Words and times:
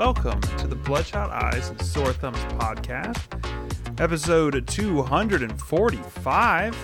welcome 0.00 0.40
to 0.56 0.66
the 0.66 0.74
Bloodshot 0.74 1.28
Eyes 1.28 1.68
and 1.68 1.78
Sore 1.82 2.14
Thumbs 2.14 2.38
podcast, 2.54 3.20
episode 4.00 4.66
245. 4.66 6.74
Uh, 6.74 6.76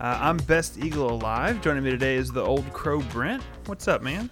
I'm 0.00 0.38
Best 0.38 0.78
Eagle 0.78 1.12
Alive. 1.12 1.60
Joining 1.60 1.84
me 1.84 1.90
today 1.90 2.14
is 2.14 2.32
the 2.32 2.42
old 2.42 2.72
crow 2.72 3.00
Brent. 3.00 3.42
What's 3.66 3.86
up, 3.86 4.00
man? 4.00 4.30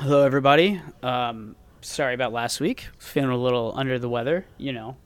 Hello, 0.00 0.24
everybody. 0.24 0.80
Um, 1.02 1.56
sorry 1.82 2.14
about 2.14 2.32
last 2.32 2.58
week. 2.58 2.88
Feeling 2.96 3.28
a 3.28 3.36
little 3.36 3.74
under 3.76 3.98
the 3.98 4.08
weather. 4.08 4.46
You 4.56 4.72
know, 4.72 4.96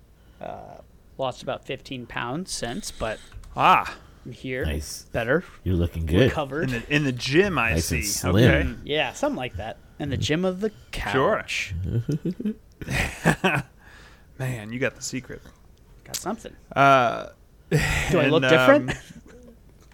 uh, 0.40 0.76
lost 1.18 1.42
about 1.42 1.66
15 1.66 2.06
pounds 2.06 2.52
since, 2.52 2.92
but 2.92 3.18
Ah, 3.56 3.96
I'm 4.24 4.30
here. 4.30 4.64
Nice. 4.64 5.06
Better. 5.10 5.42
You're 5.64 5.74
looking 5.74 6.06
good. 6.06 6.32
in 6.32 6.68
the 6.70 6.82
in 6.88 7.02
the 7.02 7.10
gym, 7.10 7.58
I 7.58 7.72
Nice 7.72 7.86
see. 7.86 7.96
and 7.96 8.06
slim. 8.06 8.34
Okay. 8.34 8.74
Yeah, 8.84 9.12
something 9.14 9.36
like 9.36 9.56
that. 9.56 9.78
In 9.98 10.10
the 10.10 10.16
gym 10.16 10.44
of 10.44 10.60
the 10.60 10.70
couch. 10.92 11.12
Sure. 11.12 11.36
couch. 11.36 11.74
Man, 14.38 14.72
you 14.72 14.78
got 14.78 14.96
the 14.96 15.02
secret. 15.02 15.40
Got 16.04 16.16
something. 16.16 16.52
Uh, 16.74 17.28
Do 17.70 17.76
I 17.78 18.24
and, 18.24 18.32
look 18.32 18.42
different? 18.42 18.90
um, 18.90 18.96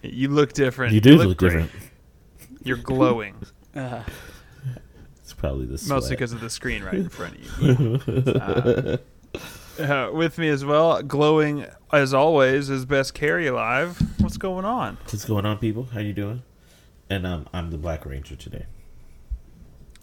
you 0.03 0.29
look 0.29 0.53
different. 0.53 0.93
You 0.93 1.01
do 1.01 1.15
look, 1.17 1.37
great. 1.37 1.49
different. 1.51 1.71
You're 2.63 2.77
glowing, 2.77 3.35
Uh, 3.75 4.01
It's 5.21 5.33
probably 5.33 5.65
the 5.67 5.77
sweat. 5.77 5.95
mostly 5.97 6.15
because 6.15 6.33
of 6.33 6.41
the 6.41 6.49
screen 6.49 6.83
right 6.83 6.95
in 6.95 7.09
front 7.09 7.35
of 7.37 7.61
you. 7.61 8.97
Uh, 9.79 9.83
uh, 9.83 10.11
with 10.13 10.37
me 10.37 10.49
as 10.49 10.65
well, 10.65 11.01
glowing 11.01 11.65
as 11.93 12.13
always, 12.13 12.69
is 12.69 12.85
best 12.85 13.13
carry 13.13 13.47
alive. 13.47 13.97
What's 14.19 14.35
going 14.37 14.65
on? 14.65 14.97
What's 15.05 15.23
going 15.23 15.45
on, 15.45 15.57
people? 15.57 15.87
How 15.93 16.01
you 16.01 16.11
doing? 16.11 16.43
And 17.09 17.25
um, 17.25 17.47
I'm 17.53 17.71
the 17.71 17.77
Black 17.77 18.05
Ranger 18.05 18.35
today. 18.35 18.65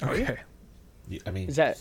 Okay. 0.02 0.38
You- 1.08 1.20
I 1.26 1.30
mean, 1.30 1.48
is 1.48 1.56
that. 1.56 1.80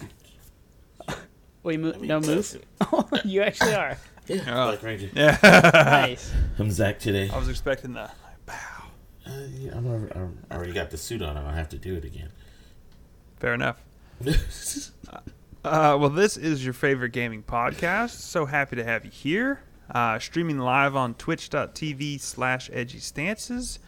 Wait, 1.64 1.80
mo- 1.80 1.92
I 1.94 1.98
mean, 1.98 2.08
no 2.08 2.20
move? 2.20 2.64
you 3.26 3.42
actually 3.42 3.74
are. 3.76 3.98
Yeah, 4.28 4.42
Oh. 4.48 4.68
Black 4.72 4.84
Ranger. 4.84 5.10
Yeah. 5.14 5.38
Nice. 5.74 6.32
I'm 6.60 6.72
Zach 6.72 7.00
today. 7.00 7.30
I 7.34 7.38
was 7.38 7.50
expecting 7.50 7.94
that. 7.94 8.16
bow. 8.46 8.54
Uh, 9.26 9.32
yeah, 9.54 9.72
I'm, 9.76 9.86
already- 9.88 10.16
I'm, 10.16 10.38
I 10.50 10.56
already 10.56 10.74
got 10.74 10.90
the 10.90 10.98
suit 10.98 11.22
on. 11.22 11.38
I 11.38 11.44
don't 11.44 11.54
have 11.54 11.70
to 11.70 11.78
do 11.78 11.96
it 11.96 12.06
again. 12.06 12.30
Fair 13.40 13.54
enough. 13.54 13.82
Uh, 15.64 15.98
well, 16.00 16.10
this 16.10 16.38
is 16.38 16.64
your 16.64 16.74
favorite 16.74 17.12
gaming 17.12 17.44
podcast. 17.44 18.12
So 18.12 18.46
happy 18.46 18.76
to 18.78 18.84
have 18.84 19.04
you 19.06 19.12
here. 19.12 19.62
Uh, 19.94 20.20
streaming 20.20 20.58
live 20.60 20.96
on 20.96 21.14
twitch.tv 21.16 22.20
slash 22.20 22.70
edgy 22.74 23.00
stances. 23.00 23.80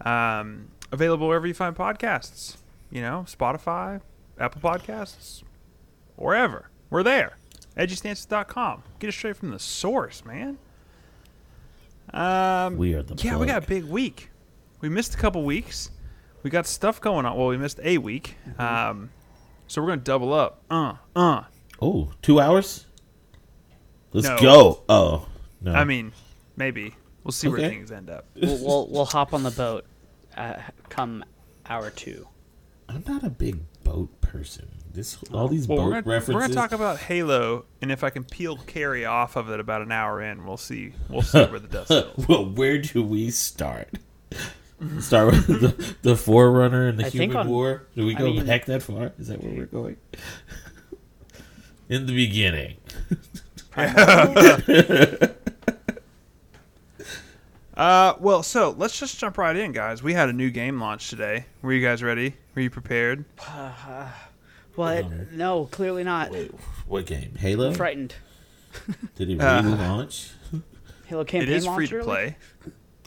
Um, 0.00 0.68
available 0.92 1.28
wherever 1.28 1.46
you 1.46 1.54
find 1.54 1.74
podcasts. 1.76 2.56
You 2.90 3.02
know, 3.02 3.24
Spotify, 3.28 4.00
Apple 4.38 4.60
Podcasts, 4.60 5.42
wherever. 6.16 6.70
We're 6.90 7.02
there. 7.02 7.36
Edgystances.com. 7.76 8.82
Get 8.98 9.08
it 9.08 9.12
straight 9.12 9.36
from 9.36 9.50
the 9.50 9.58
source, 9.58 10.24
man. 10.24 10.58
Um, 12.12 12.76
we 12.76 12.94
are 12.94 13.02
the 13.02 13.14
yeah, 13.22 13.36
we 13.36 13.46
got 13.46 13.64
a 13.64 13.66
big 13.66 13.84
week. 13.84 14.30
We 14.80 14.88
missed 14.88 15.14
a 15.14 15.18
couple 15.18 15.42
weeks. 15.44 15.90
We 16.42 16.50
got 16.50 16.66
stuff 16.66 17.00
going 17.00 17.26
on. 17.26 17.36
Well, 17.36 17.48
we 17.48 17.58
missed 17.58 17.80
a 17.82 17.98
week. 17.98 18.36
Um, 18.58 19.10
so 19.66 19.82
we're 19.82 19.88
gonna 19.88 20.00
double 20.00 20.32
up. 20.32 20.62
Uh, 20.70 20.94
uh. 21.14 21.42
Oh, 21.82 22.12
two 22.22 22.40
hours? 22.40 22.86
Let's 24.12 24.26
No. 24.26 24.38
go. 24.38 24.82
Oh, 24.88 25.28
no. 25.60 25.72
I 25.74 25.84
mean, 25.84 26.12
maybe 26.56 26.94
we'll 27.22 27.32
see 27.32 27.48
where 27.48 27.58
things 27.60 27.92
end 27.92 28.08
up. 28.08 28.24
We'll, 28.34 28.58
we'll, 28.64 28.88
we'll 28.88 29.04
hop 29.04 29.34
on 29.34 29.42
the 29.42 29.50
boat 29.50 29.84
uh, 30.36 30.54
come 30.88 31.24
hour 31.68 31.90
two. 31.90 32.26
I'm 32.88 33.04
not 33.06 33.22
a 33.24 33.30
big 33.30 33.60
boat 33.84 34.20
person. 34.20 34.68
This 34.92 35.18
all 35.32 35.48
these 35.48 35.68
Well, 35.68 35.78
boat 35.78 35.84
we're 35.84 35.90
gonna, 36.02 36.02
references. 36.16 36.34
we're 36.34 36.40
gonna 36.40 36.54
talk 36.54 36.72
about 36.72 36.98
Halo, 36.98 37.66
and 37.82 37.92
if 37.92 38.02
I 38.02 38.10
can 38.10 38.24
peel 38.24 38.56
carry 38.56 39.04
off 39.04 39.36
of 39.36 39.50
it 39.50 39.60
about 39.60 39.82
an 39.82 39.92
hour 39.92 40.20
in, 40.22 40.44
we'll 40.46 40.56
see. 40.56 40.92
We'll 41.08 41.22
see 41.22 41.44
where 41.44 41.60
the 41.60 41.68
dust 41.68 41.88
settles. 41.88 42.26
well, 42.28 42.46
where 42.46 42.78
do 42.78 43.02
we 43.02 43.30
start? 43.30 43.88
Start 45.00 45.32
with 45.32 45.46
the, 45.48 45.96
the 46.02 46.16
Forerunner 46.16 46.86
and 46.86 46.98
the 47.00 47.06
I 47.06 47.08
Human 47.10 47.36
on- 47.36 47.48
War. 47.48 47.86
Do 47.96 48.06
we 48.06 48.14
I 48.14 48.18
go 48.18 48.26
mean- 48.32 48.46
back 48.46 48.64
that 48.66 48.82
far? 48.82 49.12
Is 49.18 49.26
that 49.28 49.42
where 49.42 49.52
we're 49.52 49.66
going? 49.66 49.96
In 51.88 52.06
the 52.06 52.14
beginning, 52.14 52.76
Uh, 57.78 58.14
well, 58.18 58.42
so 58.42 58.74
let's 58.76 58.98
just 58.98 59.18
jump 59.20 59.38
right 59.38 59.54
in, 59.54 59.70
guys. 59.70 60.02
We 60.02 60.12
had 60.12 60.28
a 60.28 60.32
new 60.32 60.50
game 60.50 60.80
launch 60.80 61.08
today. 61.10 61.46
Were 61.62 61.72
you 61.72 61.80
guys 61.80 62.02
ready? 62.02 62.34
Were 62.56 62.62
you 62.62 62.70
prepared? 62.70 63.24
What? 64.74 65.04
Um, 65.04 65.28
no, 65.32 65.66
clearly 65.66 66.02
not. 66.02 66.32
wait, 66.32 66.50
what 66.88 67.06
game? 67.06 67.36
Halo? 67.38 67.72
Frightened. 67.72 68.16
Did 69.14 69.30
it 69.30 69.40
Uh, 69.40 69.62
launch? 69.62 70.30
Halo 71.06 71.20
It 71.22 71.28
campaign 71.28 71.52
is 71.54 71.66
free 71.66 71.86
to 71.86 72.02
play. 72.02 72.36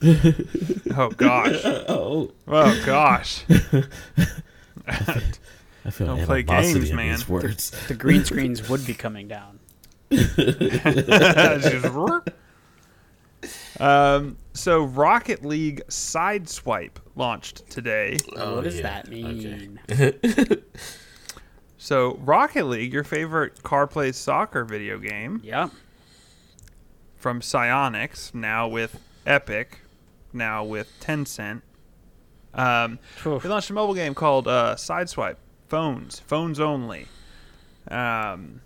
oh 0.97 1.09
gosh! 1.17 1.61
Oh, 1.65 2.31
Oh 2.47 2.83
gosh! 2.85 3.43
I 4.87 5.89
feel 5.91 6.07
Don't 6.07 6.25
play 6.25 6.39
animosity 6.39 6.79
games, 6.79 6.93
man. 6.93 7.09
these 7.11 7.27
words. 7.29 7.71
The 7.87 7.93
green 7.93 8.23
screens 8.25 8.67
would 8.69 8.85
be 8.87 8.93
coming 8.93 9.27
down. 9.27 9.59
Um, 13.81 14.37
so 14.53 14.83
Rocket 14.83 15.43
League 15.43 15.81
Sideswipe 15.87 16.97
launched 17.15 17.69
today. 17.69 18.17
Oh, 18.35 18.55
what 18.55 18.63
does 18.63 18.75
yeah. 18.77 19.01
that 19.01 19.09
mean? 19.09 19.79
So 21.83 22.13
Rocket 22.21 22.65
League, 22.67 22.93
your 22.93 23.03
favorite 23.03 23.63
car 23.63 23.87
plays 23.87 24.15
soccer 24.15 24.63
video 24.65 24.99
game 24.99 25.41
Yeah. 25.43 25.69
from 27.17 27.41
Psyonix, 27.41 28.35
now 28.35 28.67
with 28.67 28.99
Epic, 29.25 29.79
now 30.31 30.63
with 30.63 30.91
Tencent. 30.99 31.63
Um, 32.53 32.99
Oof. 33.25 33.41
they 33.41 33.49
launched 33.49 33.71
a 33.71 33.73
mobile 33.73 33.95
game 33.95 34.13
called 34.13 34.47
uh, 34.47 34.75
Sideswipe. 34.77 35.37
Phones, 35.69 36.19
phones 36.19 36.59
only. 36.59 37.07
Um, 37.89 38.61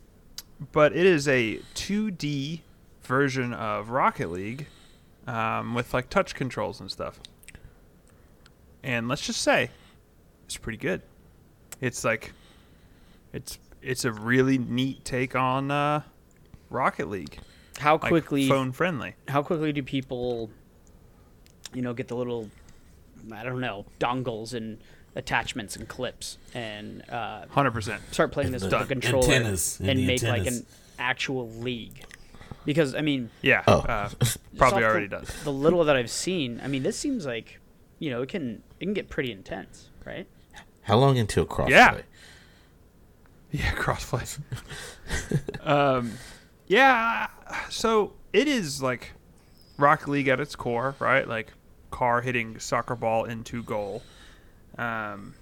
but 0.73 0.93
it 0.93 1.05
is 1.05 1.25
a 1.29 1.59
2D 1.75 2.59
version 3.03 3.53
of 3.53 3.91
Rocket 3.91 4.29
League 4.29 4.67
um, 5.27 5.73
with 5.73 5.93
like 5.93 6.09
touch 6.09 6.35
controls 6.35 6.79
and 6.79 6.89
stuff. 6.91 7.19
And 8.83 9.07
let's 9.07 9.25
just 9.25 9.41
say, 9.41 9.71
it's 10.45 10.57
pretty 10.57 10.77
good. 10.77 11.01
It's 11.81 12.03
like, 12.03 12.33
it's 13.33 13.57
it's 13.81 14.05
a 14.05 14.11
really 14.11 14.57
neat 14.57 15.03
take 15.05 15.35
on 15.35 15.71
uh, 15.71 16.01
Rocket 16.69 17.09
League. 17.09 17.39
How 17.77 17.93
Like 17.93 18.09
quickly? 18.09 18.47
phone 18.47 18.71
friendly. 18.71 19.15
How 19.27 19.41
quickly 19.43 19.73
do 19.73 19.83
people, 19.83 20.49
you 21.73 21.81
know, 21.81 21.93
get 21.93 22.07
the 22.07 22.15
little, 22.15 22.49
I 23.33 23.43
don't 23.43 23.59
know, 23.59 23.85
dongles 23.99 24.53
and 24.53 24.77
attachments 25.15 25.75
and 25.75 25.87
clips 25.87 26.37
and 26.53 27.07
uh, 27.09 27.45
Hundred 27.49 27.71
percent. 27.71 28.01
start 28.11 28.31
playing 28.31 28.51
this 28.51 28.61
with 28.61 28.71
the 28.71 28.79
a 28.81 28.85
controller 28.85 29.25
antennas 29.25 29.79
and 29.79 29.89
and 29.89 29.99
the 29.99 30.07
make 30.07 30.23
like 30.23 30.45
an 30.45 30.65
actual 30.99 31.49
league? 31.49 32.03
Because 32.65 32.95
I 32.95 33.01
mean, 33.01 33.29
Yeah. 33.41 33.63
Oh. 33.67 33.79
Uh, 33.79 34.09
probably 34.57 34.83
already 34.83 35.07
the, 35.07 35.19
does. 35.19 35.43
The 35.43 35.51
little 35.51 35.83
that 35.85 35.95
I've 35.95 36.09
seen, 36.09 36.61
I 36.63 36.67
mean, 36.67 36.83
this 36.83 36.97
seems 36.97 37.25
like, 37.25 37.59
you 37.99 38.09
know, 38.09 38.21
it 38.21 38.29
can 38.29 38.63
it 38.79 38.85
can 38.85 38.93
get 38.93 39.09
pretty 39.09 39.31
intense, 39.31 39.89
right? 40.05 40.27
How 40.81 40.97
long 40.97 41.17
until 41.17 41.45
crossplay? 41.45 41.69
Yeah. 41.69 42.01
Yeah, 43.51 43.71
crossplay. 43.75 44.39
um, 45.65 46.13
yeah. 46.67 47.27
So 47.69 48.13
it 48.33 48.47
is 48.47 48.81
like 48.81 49.13
Rock 49.77 50.07
League 50.07 50.27
at 50.27 50.39
its 50.39 50.55
core, 50.55 50.95
right? 50.99 51.27
Like 51.27 51.53
car 51.91 52.21
hitting 52.21 52.59
soccer 52.59 52.95
ball 52.95 53.23
into 53.25 53.63
goal. 53.63 54.03
Um, 54.77 55.35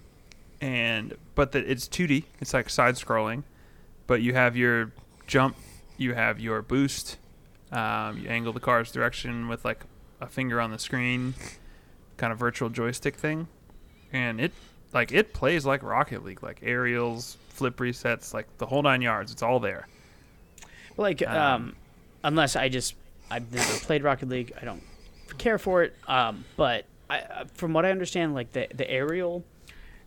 and 0.62 1.16
but 1.36 1.52
that 1.54 1.66
it's 1.70 1.88
2D. 1.88 2.24
It's 2.40 2.54
like 2.54 2.70
side 2.70 2.96
scrolling, 2.96 3.44
but 4.08 4.22
you 4.22 4.34
have 4.34 4.56
your 4.56 4.92
jump, 5.28 5.58
you 5.98 6.14
have 6.14 6.40
your 6.40 6.62
boost. 6.62 7.18
Um, 7.74 8.20
you 8.20 8.30
angle 8.30 8.54
the 8.54 8.60
car's 8.60 8.92
direction 8.92 9.48
with 9.48 9.66
like 9.66 9.84
a 10.22 10.28
finger 10.28 10.62
on 10.62 10.72
the 10.72 10.80
screen, 10.80 11.34
kind 12.18 12.32
of 12.32 12.38
virtual 12.40 12.70
joystick 12.70 13.16
thing, 13.16 13.48
and 14.12 14.40
it 14.40 14.52
like 14.94 15.12
it 15.12 15.34
plays 15.34 15.66
like 15.66 15.82
Rocket 15.82 16.24
League, 16.24 16.44
like 16.44 16.60
aerials, 16.62 17.38
flip 17.50 17.78
resets, 17.78 18.34
like 18.34 18.48
the 18.60 18.66
whole 18.68 18.84
nine 18.84 19.02
yards. 19.02 19.32
It's 19.32 19.42
all 19.42 19.60
there. 19.60 19.88
Like, 20.98 21.26
um, 21.28 21.36
Um, 21.36 21.76
unless 22.24 22.56
I 22.56 22.70
just 22.70 22.96
I've 23.32 23.52
never 23.52 23.74
played 23.80 24.04
Rocket 24.04 24.30
League, 24.30 24.54
I 24.62 24.66
don't 24.66 24.84
care 25.40 25.58
for 25.58 25.82
it. 25.84 25.96
Um, 26.08 26.46
but 26.56 26.86
I, 27.10 27.20
uh, 27.22 27.46
from 27.56 27.74
what 27.74 27.86
I 27.86 27.92
understand, 27.92 28.36
like 28.36 28.52
the 28.52 28.68
the 28.76 28.88
aerial, 28.90 29.44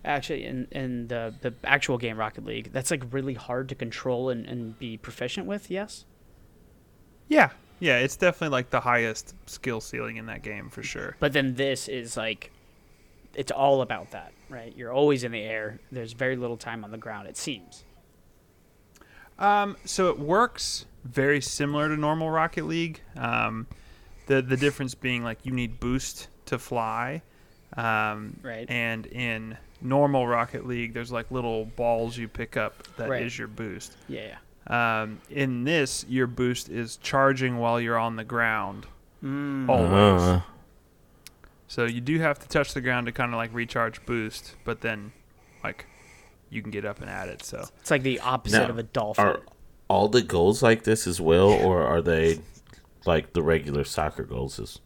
actually, 0.04 0.44
in 0.44 0.68
in 0.70 1.08
the 1.08 1.34
the 1.40 1.52
actual 1.64 1.98
game 1.98 2.16
Rocket 2.16 2.44
League, 2.44 2.70
that's 2.72 2.92
like 2.92 3.02
really 3.10 3.34
hard 3.34 3.68
to 3.70 3.74
control 3.74 4.30
and, 4.30 4.46
and 4.46 4.78
be 4.78 4.96
proficient 4.96 5.48
with. 5.48 5.68
Yes. 5.68 6.04
Yeah, 7.28 7.50
yeah, 7.80 7.98
it's 7.98 8.16
definitely 8.16 8.52
like 8.52 8.70
the 8.70 8.80
highest 8.80 9.34
skill 9.46 9.80
ceiling 9.80 10.16
in 10.16 10.26
that 10.26 10.42
game 10.42 10.68
for 10.70 10.82
sure. 10.82 11.16
But 11.20 11.32
then 11.32 11.54
this 11.54 11.88
is 11.88 12.16
like, 12.16 12.50
it's 13.34 13.50
all 13.52 13.82
about 13.82 14.12
that, 14.12 14.32
right? 14.48 14.72
You're 14.76 14.92
always 14.92 15.24
in 15.24 15.32
the 15.32 15.42
air. 15.42 15.78
There's 15.92 16.12
very 16.12 16.36
little 16.36 16.56
time 16.56 16.84
on 16.84 16.90
the 16.90 16.98
ground. 16.98 17.28
It 17.28 17.36
seems. 17.36 17.84
Um, 19.38 19.76
so 19.84 20.08
it 20.08 20.18
works 20.18 20.86
very 21.04 21.40
similar 21.40 21.88
to 21.88 21.96
normal 21.96 22.30
Rocket 22.30 22.64
League. 22.64 23.00
Um, 23.16 23.66
the 24.26 24.40
the 24.42 24.56
difference 24.56 24.94
being 24.94 25.22
like 25.22 25.44
you 25.44 25.52
need 25.52 25.78
boost 25.78 26.28
to 26.46 26.58
fly. 26.58 27.22
Um, 27.76 28.38
Right. 28.42 28.68
And 28.70 29.06
in 29.06 29.58
normal 29.82 30.26
Rocket 30.26 30.66
League, 30.66 30.94
there's 30.94 31.12
like 31.12 31.30
little 31.30 31.66
balls 31.66 32.16
you 32.16 32.28
pick 32.28 32.56
up 32.56 32.82
that 32.96 33.04
is 33.04 33.10
Right. 33.10 33.38
your 33.38 33.48
boost. 33.48 33.96
Yeah, 34.08 34.20
Yeah. 34.22 34.36
Um, 34.66 35.20
in 35.30 35.64
this, 35.64 36.04
your 36.08 36.26
boost 36.26 36.68
is 36.68 36.96
charging 36.96 37.58
while 37.58 37.80
you're 37.80 37.98
on 37.98 38.16
the 38.16 38.24
ground. 38.24 38.86
Mm. 39.22 39.68
Always. 39.68 40.22
Uh, 40.22 40.40
So 41.68 41.84
you 41.84 42.00
do 42.00 42.18
have 42.20 42.38
to 42.38 42.48
touch 42.48 42.74
the 42.74 42.80
ground 42.80 43.06
to 43.06 43.12
kind 43.12 43.32
of 43.32 43.36
like 43.36 43.52
recharge 43.52 44.04
boost, 44.06 44.54
but 44.64 44.80
then 44.80 45.12
like 45.64 45.86
you 46.50 46.62
can 46.62 46.70
get 46.70 46.84
up 46.84 47.00
and 47.00 47.10
at 47.10 47.28
it. 47.28 47.44
So 47.44 47.66
It's 47.80 47.90
like 47.90 48.02
the 48.02 48.20
opposite 48.20 48.62
Now, 48.62 48.70
of 48.70 48.78
a 48.78 48.82
dolphin. 48.84 49.24
are 49.24 49.40
all 49.88 50.08
the 50.08 50.22
goals 50.22 50.62
like 50.62 50.84
this 50.84 51.06
as 51.06 51.20
well, 51.20 51.48
or 51.50 51.82
are 51.82 52.02
they 52.02 52.40
like 53.04 53.32
the 53.32 53.42
regular 53.42 53.84
soccer 53.84 54.24
goals? 54.24 54.58
Is 54.58 54.80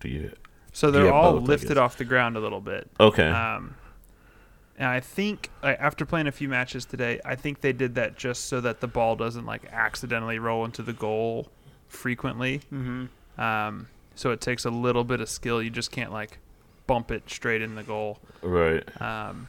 do 0.00 0.08
you? 0.08 0.32
so 0.72 0.90
they're 0.90 1.06
have 1.06 1.14
all 1.14 1.32
both, 1.40 1.48
lifted 1.48 1.78
off 1.78 1.96
the 1.96 2.04
ground 2.04 2.36
a 2.36 2.40
little 2.40 2.60
bit. 2.60 2.90
Okay. 3.00 3.28
Um, 3.28 3.74
and 4.78 4.88
I 4.88 5.00
think 5.00 5.50
like, 5.62 5.78
after 5.80 6.04
playing 6.04 6.26
a 6.26 6.32
few 6.32 6.48
matches 6.48 6.84
today, 6.84 7.20
I 7.24 7.34
think 7.34 7.60
they 7.60 7.72
did 7.72 7.94
that 7.96 8.16
just 8.16 8.46
so 8.46 8.60
that 8.60 8.80
the 8.80 8.86
ball 8.88 9.16
doesn't 9.16 9.46
like 9.46 9.62
accidentally 9.72 10.38
roll 10.38 10.64
into 10.64 10.82
the 10.82 10.92
goal 10.92 11.48
frequently. 11.88 12.60
mm-hmm. 12.72 13.06
Um, 13.40 13.88
so 14.14 14.30
it 14.30 14.40
takes 14.40 14.64
a 14.64 14.70
little 14.70 15.04
bit 15.04 15.20
of 15.20 15.28
skill. 15.28 15.62
You 15.62 15.68
just 15.70 15.90
can't 15.90 16.10
like 16.12 16.38
bump 16.86 17.10
it 17.10 17.28
straight 17.28 17.62
in 17.62 17.74
the 17.74 17.82
goal. 17.82 18.18
right. 18.42 18.82
Um, 19.02 19.48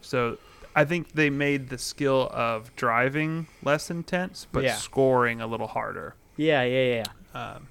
so 0.00 0.38
I 0.74 0.84
think 0.84 1.12
they 1.12 1.30
made 1.30 1.68
the 1.68 1.78
skill 1.78 2.28
of 2.32 2.74
driving 2.76 3.46
less 3.62 3.90
intense, 3.90 4.46
but 4.52 4.64
Yeah. 4.64 4.74
scoring 4.74 5.40
a 5.40 5.46
little 5.46 5.66
harder. 5.68 6.14
Yeah, 6.36 6.62
yeah, 6.62 7.02
yeah. 7.34 7.40
Um, 7.40 7.68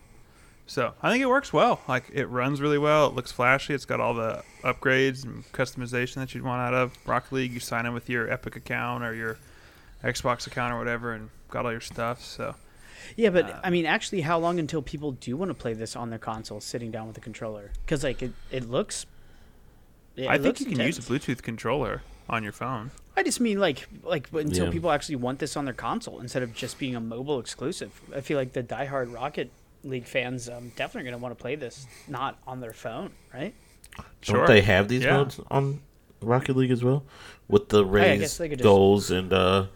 so 0.67 0.93
I 1.01 1.09
think 1.11 1.23
it 1.23 1.27
works 1.27 1.51
well. 1.51 1.81
Like 1.87 2.05
it 2.13 2.25
runs 2.27 2.61
really 2.61 2.77
well. 2.77 3.07
It 3.07 3.13
looks 3.15 3.31
flashy. 3.31 3.73
It's 3.73 3.85
got 3.85 3.99
all 3.99 4.13
the 4.13 4.43
upgrades 4.63 5.23
and 5.23 5.43
customization 5.53 6.15
that 6.15 6.35
you'd 6.35 6.43
want 6.43 6.61
out 6.61 6.73
of 6.75 6.93
Rocket 7.07 7.33
League. 7.33 7.53
You 7.53 7.59
sign 7.59 7.85
in 7.85 7.93
with 7.93 8.09
your 8.09 8.29
Epic 8.31 8.55
account 8.55 9.03
or 9.03 9.13
your 9.15 9.37
Xbox 10.03 10.45
account 10.45 10.73
or 10.73 10.77
whatever, 10.77 11.13
and 11.13 11.29
got 11.49 11.65
all 11.65 11.71
your 11.71 11.81
stuff. 11.81 12.23
So 12.23 12.53
Yeah, 13.15 13.29
but 13.31 13.45
Uh, 13.49 13.59
I 13.63 13.69
mean, 13.69 13.85
actually, 13.85 14.21
how 14.21 14.37
long 14.37 14.59
until 14.59 14.81
people 14.81 15.13
do 15.13 15.35
want 15.37 15.49
to 15.49 15.55
play 15.55 15.73
this 15.73 15.95
on 15.95 16.09
their 16.09 16.19
console, 16.19 16.59
sitting 16.61 16.91
down 16.91 17.07
with 17.07 17.17
a 17.17 17.21
controller? 17.21 17.71
Because 17.85 18.03
like 18.03 18.21
it, 18.21 18.33
it 18.51 18.69
looks. 18.69 19.05
it 20.15 20.27
I 20.27 20.33
think 20.33 20.45
looks 20.45 20.61
you 20.61 20.67
can 20.67 20.79
use 20.85 20.97
a. 20.99 21.01
Bluetooth 21.01 21.41
controller 21.41 22.01
on 22.29 22.43
your 22.43 22.51
phone. 22.51 22.91
I 23.15 23.23
just 23.23 23.39
mean 23.39 23.59
like 23.59 23.87
like 24.03 24.27
until 24.33 24.65
Yeah. 24.65 24.71
people 24.71 24.91
actually 24.91 25.15
want 25.15 25.39
this 25.39 25.55
on 25.55 25.65
their 25.65 25.73
console 25.73 26.19
instead 26.19 26.43
of 26.43 26.53
just 26.53 26.77
being 26.77 26.95
a 26.95 26.99
mobile 26.99 27.39
exclusive. 27.39 27.99
I 28.15 28.21
feel 28.21 28.37
like 28.37 28.53
the 28.53 28.61
diehard 28.61 29.13
Rocket 29.13 29.49
League 29.89 30.06
fans 30.06 30.50
um, 30.50 30.72
definitely 30.75 31.10
going 31.10 31.19
to 31.19 31.24
want 31.24 31.38
to 31.38 31.42
play 31.42 31.56
this 31.56 31.86
not 32.07 32.38
on 32.45 32.60
their 32.60 32.74
phone, 32.74 33.12
right? 33.34 33.54
Sure. 34.22 34.38
Don't 34.38 34.48
they 34.48 34.62
have 34.62 34.88
these 34.88 35.04
Yeah. 35.04 35.18
modes 35.18 35.39
on 35.50 35.81
Rocket 36.22 36.56
League 36.56 36.72
as 36.72 36.84
well? 36.84 37.04
With 37.48 37.69
the 37.69 37.84
I 37.84 37.88
raised 37.88 38.22
guess 38.22 38.38
they 38.38 38.50
just- 38.50 38.62
goals 38.63 39.10
and 39.12 39.31
uh 39.34 39.68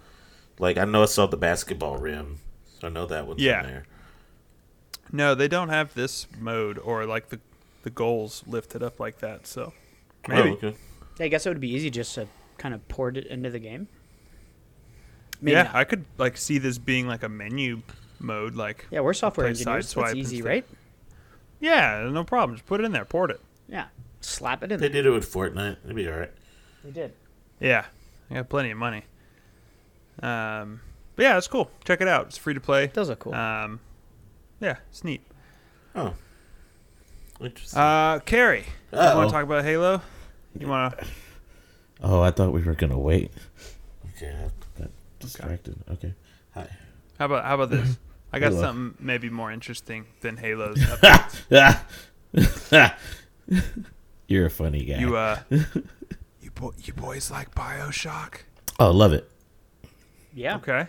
like 0.59 0.77
I 0.77 0.85
know 0.85 1.01
I 1.03 1.05
saw 1.05 1.25
the 1.25 1.37
basketball 1.37 1.97
rim. 1.97 2.37
So 2.79 2.87
I 2.87 2.89
know 2.91 3.05
that 3.07 3.25
one's 3.27 3.41
Yeah. 3.41 3.61
in 3.61 3.67
there. 3.67 3.83
No, 5.11 5.35
they 5.35 5.47
don't 5.47 5.69
have 5.69 5.93
this 5.93 6.27
mode 6.39 6.77
or 6.79 7.05
like 7.05 7.29
the 7.29 7.39
the 7.83 7.89
goals 7.89 8.43
lifted 8.45 8.83
up 8.83 8.99
like 8.99 9.19
that. 9.19 9.47
So 9.47 9.73
maybe. 10.27 10.49
Oh, 10.49 10.53
okay. 10.67 10.75
I 11.19 11.27
guess 11.27 11.45
it 11.45 11.49
would 11.49 11.59
be 11.59 11.71
easy 11.73 11.89
just 11.89 12.13
to 12.15 12.27
kind 12.57 12.73
of 12.73 12.87
port 12.87 13.17
it 13.17 13.25
into 13.27 13.49
the 13.49 13.59
game. 13.59 13.87
Maybe 15.39 15.53
yeah, 15.53 15.63
not. 15.63 15.75
I 15.75 15.83
could 15.83 16.05
like 16.17 16.37
see 16.37 16.57
this 16.59 16.77
being 16.77 17.07
like 17.07 17.23
a 17.23 17.29
menu 17.29 17.81
mode. 18.21 18.55
Like 18.55 18.87
yeah, 18.91 18.99
we're 19.01 19.13
software 19.13 19.47
engineers. 19.47 19.85
side 19.87 19.91
swipe 19.91 20.05
That's 20.07 20.11
and 20.13 20.19
easy, 20.21 20.41
right? 20.41 20.65
yeah, 21.59 22.07
no 22.11 22.23
problem. 22.23 22.55
Just 22.57 22.67
put 22.67 22.79
it 22.79 22.83
in 22.85 22.91
there. 22.91 23.05
Port 23.05 23.31
it. 23.31 23.41
Yeah, 23.67 23.87
slap 24.21 24.63
it 24.63 24.65
in 24.65 24.69
there 24.69 24.77
They 24.77 24.87
there. 24.93 25.03
did 25.03 25.09
it 25.09 25.13
with 25.13 25.31
Fortnite. 25.31 25.77
It'd 25.83 25.95
be 25.95 26.07
alright. 26.07 26.31
They 26.83 26.91
did. 26.91 27.13
Yeah, 27.59 27.85
I 28.29 28.35
got 28.35 28.49
plenty 28.49 28.71
of 28.71 28.77
money. 28.77 29.03
Um, 30.21 30.81
but 31.15 31.23
yeah, 31.23 31.37
it's 31.37 31.47
cool. 31.47 31.69
Check 31.85 32.01
it 32.01 32.07
out. 32.07 32.27
It's 32.27 32.37
free 32.37 32.53
to 32.53 32.59
play. 32.59 32.87
Those 32.87 33.09
are 33.09 33.15
cool. 33.15 33.33
Um, 33.33 33.79
yeah, 34.59 34.77
it's 34.89 35.03
neat. 35.03 35.21
Oh. 35.95 36.13
Interesting. 37.39 37.79
Uh, 37.79 38.19
Carrie, 38.19 38.65
you 38.91 38.97
Uh-oh. 38.99 39.17
want 39.17 39.29
to 39.29 39.33
talk 39.33 39.43
about 39.43 39.63
Halo? 39.63 40.01
You 40.59 40.67
want 40.67 40.97
to? 40.97 41.05
oh, 42.03 42.21
I 42.21 42.29
thought 42.31 42.51
we 42.53 42.61
were 42.61 42.75
gonna 42.75 42.99
wait. 42.99 43.31
Okay, 44.15 44.31
I 44.31 44.79
got 44.79 44.91
distracted. 45.19 45.75
Okay. 45.91 46.13
Hi. 46.53 46.67
How 47.17 47.25
about 47.25 47.45
how 47.45 47.55
about 47.55 47.69
this? 47.71 47.97
I 48.33 48.39
got 48.39 48.51
Halo. 48.51 48.61
something 48.61 49.05
maybe 49.05 49.29
more 49.29 49.51
interesting 49.51 50.05
than 50.21 50.37
Halo's. 50.37 50.79
You're 54.27 54.45
a 54.45 54.49
funny 54.49 54.85
guy. 54.85 54.99
you 54.99 55.17
uh, 55.17 55.39
you 55.49 56.51
bo- 56.55 56.73
you 56.83 56.93
boys 56.93 57.29
like 57.29 57.53
Bioshock? 57.53 58.43
oh, 58.79 58.91
love 58.91 59.11
it. 59.11 59.29
yeah. 60.33 60.55
Okay. 60.55 60.87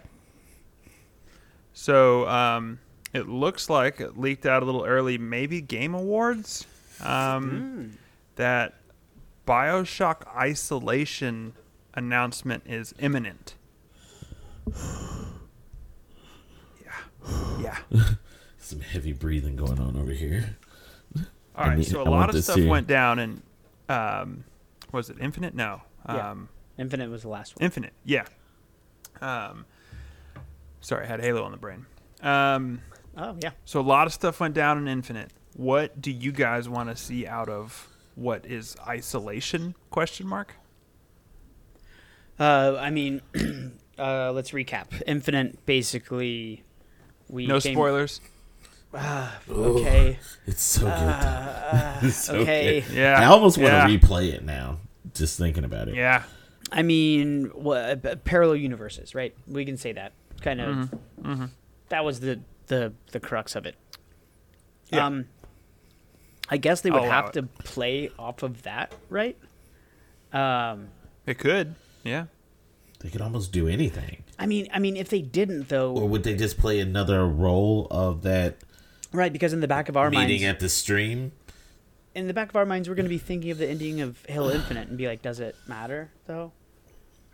So 1.73 2.29
um, 2.29 2.79
it 3.12 3.29
looks 3.29 3.69
like 3.69 4.00
it 4.00 4.17
leaked 4.17 4.47
out 4.47 4.62
a 4.62 4.67
little 4.67 4.85
early, 4.85 5.19
maybe 5.19 5.61
Game 5.61 5.95
Awards, 5.95 6.67
um, 7.03 7.99
that 8.37 8.75
Bioshock 9.49 10.33
Isolation 10.37 11.55
announcement 11.95 12.62
is 12.67 12.95
imminent. 13.00 13.56
Yeah. 17.61 17.79
Yeah. 17.91 18.03
Some 18.59 18.81
heavy 18.81 19.13
breathing 19.13 19.57
going 19.57 19.79
on 19.81 19.97
over 19.97 20.13
here. 20.13 20.57
All 21.17 21.23
right, 21.23 21.27
I 21.55 21.69
right. 21.69 21.79
need- 21.79 21.87
so 21.87 22.01
a 22.03 22.05
I 22.05 22.09
lot 22.09 22.35
of 22.35 22.43
stuff 22.43 22.57
here. 22.57 22.69
went 22.69 22.87
down, 22.87 23.19
and 23.19 23.43
um, 23.89 24.45
was 24.93 25.11
it 25.11 25.17
Infinite? 25.21 25.55
No. 25.55 25.83
Yeah. 26.09 26.31
Um, 26.31 26.49
Infinite 26.79 27.11
was 27.11 27.23
the 27.23 27.29
last 27.29 27.57
one. 27.57 27.65
Infinite, 27.65 27.93
yeah. 28.05 28.25
Um, 29.21 29.67
sorry, 30.81 31.05
I 31.05 31.09
had 31.09 31.21
Halo 31.21 31.43
on 31.45 31.51
the 31.53 31.59
brain. 31.59 31.87
Um, 32.23 32.81
Oh 33.17 33.37
yeah. 33.43 33.51
so 33.67 33.79
a 33.79 33.83
lot 33.83 34.07
of 34.07 34.12
stuff 34.14 34.41
went 34.41 34.55
down 34.55 34.79
in 34.79 34.88
Infinite. 34.88 35.31
What 35.55 36.00
do 36.00 36.11
you 36.11 36.33
guys 36.33 36.67
want 36.69 36.88
to 36.88 36.97
see 36.97 37.26
out 37.26 37.49
of 37.50 37.88
what 38.14 38.47
is 38.47 38.75
isolation? 38.87 39.75
Question 39.91 40.26
mark. 40.26 40.55
Uh, 42.38 42.76
I 42.81 42.91
mean, 42.91 43.21
uh, 43.99 44.33
let's 44.33 44.52
recap. 44.52 45.02
Infinite, 45.07 45.64
basically, 45.67 46.64
we 47.33 47.47
No 47.49 47.59
came- 47.61 47.75
spoilers. 47.75 48.21
Ah, 48.95 49.41
Ooh, 49.51 49.79
okay. 49.79 50.19
It's 50.47 50.62
so 50.62 50.83
good. 50.83 50.91
Uh, 50.93 51.99
It's 52.03 52.17
so 52.25 52.37
okay. 52.37 52.83
good. 52.83 52.93
Yeah. 52.95 53.19
I 53.19 53.25
almost 53.25 53.57
want 53.59 53.73
yeah. 53.73 53.87
to 53.87 53.99
replay 53.99 54.33
it 54.35 54.45
now. 54.45 54.79
Just 55.15 55.39
thinking 55.39 55.65
about 55.65 55.89
it. 55.89 55.95
Yeah. 55.95 56.25
I 56.71 56.83
mean, 56.83 57.47
what, 57.55 58.25
parallel 58.25 58.57
universes, 58.57 59.15
right? 59.15 59.35
We 59.49 59.65
can 59.65 59.77
say 59.79 59.93
that 59.93 60.12
kind 60.43 60.61
of. 60.61 60.91
Mhm. 61.23 61.51
That 61.89 62.05
was 62.05 62.21
the 62.21 62.41
the 62.67 62.93
the 63.12 63.21
crux 63.21 63.57
of 63.57 63.65
it. 63.67 63.77
Yeah. 64.91 65.07
Um, 65.07 65.27
I 66.51 66.59
guess 66.59 66.83
they 66.83 66.91
would 66.91 67.03
I'll 67.03 67.11
have 67.11 67.27
it. 67.29 67.33
to 67.35 67.43
play 67.45 68.11
off 68.19 68.43
of 68.43 68.62
that, 68.62 68.95
right? 69.09 69.39
Um, 70.33 70.89
It 71.27 71.39
could. 71.39 71.75
Yeah. 72.05 72.27
They 73.02 73.11
could 73.11 73.21
almost 73.21 73.52
do 73.52 73.66
anything. 73.68 74.23
I 74.38 74.47
mean, 74.47 74.68
I 74.73 74.78
mean, 74.78 74.97
if 74.97 75.09
they 75.09 75.23
didn't 75.23 75.68
though, 75.68 75.92
Or 75.97 76.09
would 76.09 76.23
they 76.23 76.37
just 76.37 76.56
play 76.59 76.78
another 76.80 77.26
role 77.26 77.87
of 77.90 78.23
that 78.23 78.59
right? 79.12 79.32
Because 79.32 79.52
in 79.52 79.61
the 79.61 79.68
back 79.68 79.88
of 79.88 79.97
our 79.97 80.09
meeting 80.11 80.42
minds, 80.42 80.44
at 80.44 80.61
the 80.61 80.68
stream? 80.68 81.32
in 82.14 82.26
the 82.28 82.35
back 82.35 82.50
of 82.50 82.56
our 82.56 82.66
minds, 82.66 82.88
we're 82.88 82.94
going 82.94 83.06
to 83.06 83.11
be 83.11 83.16
thinking 83.18 83.50
of 83.50 83.56
the 83.59 83.66
ending 83.68 84.02
of 84.02 84.23
Halo 84.28 84.50
Infinite 84.50 84.88
and 84.88 84.99
be 84.99 85.06
like, 85.06 85.23
does 85.23 85.40
it 85.40 85.56
matter 85.66 86.11
though? 86.26 86.52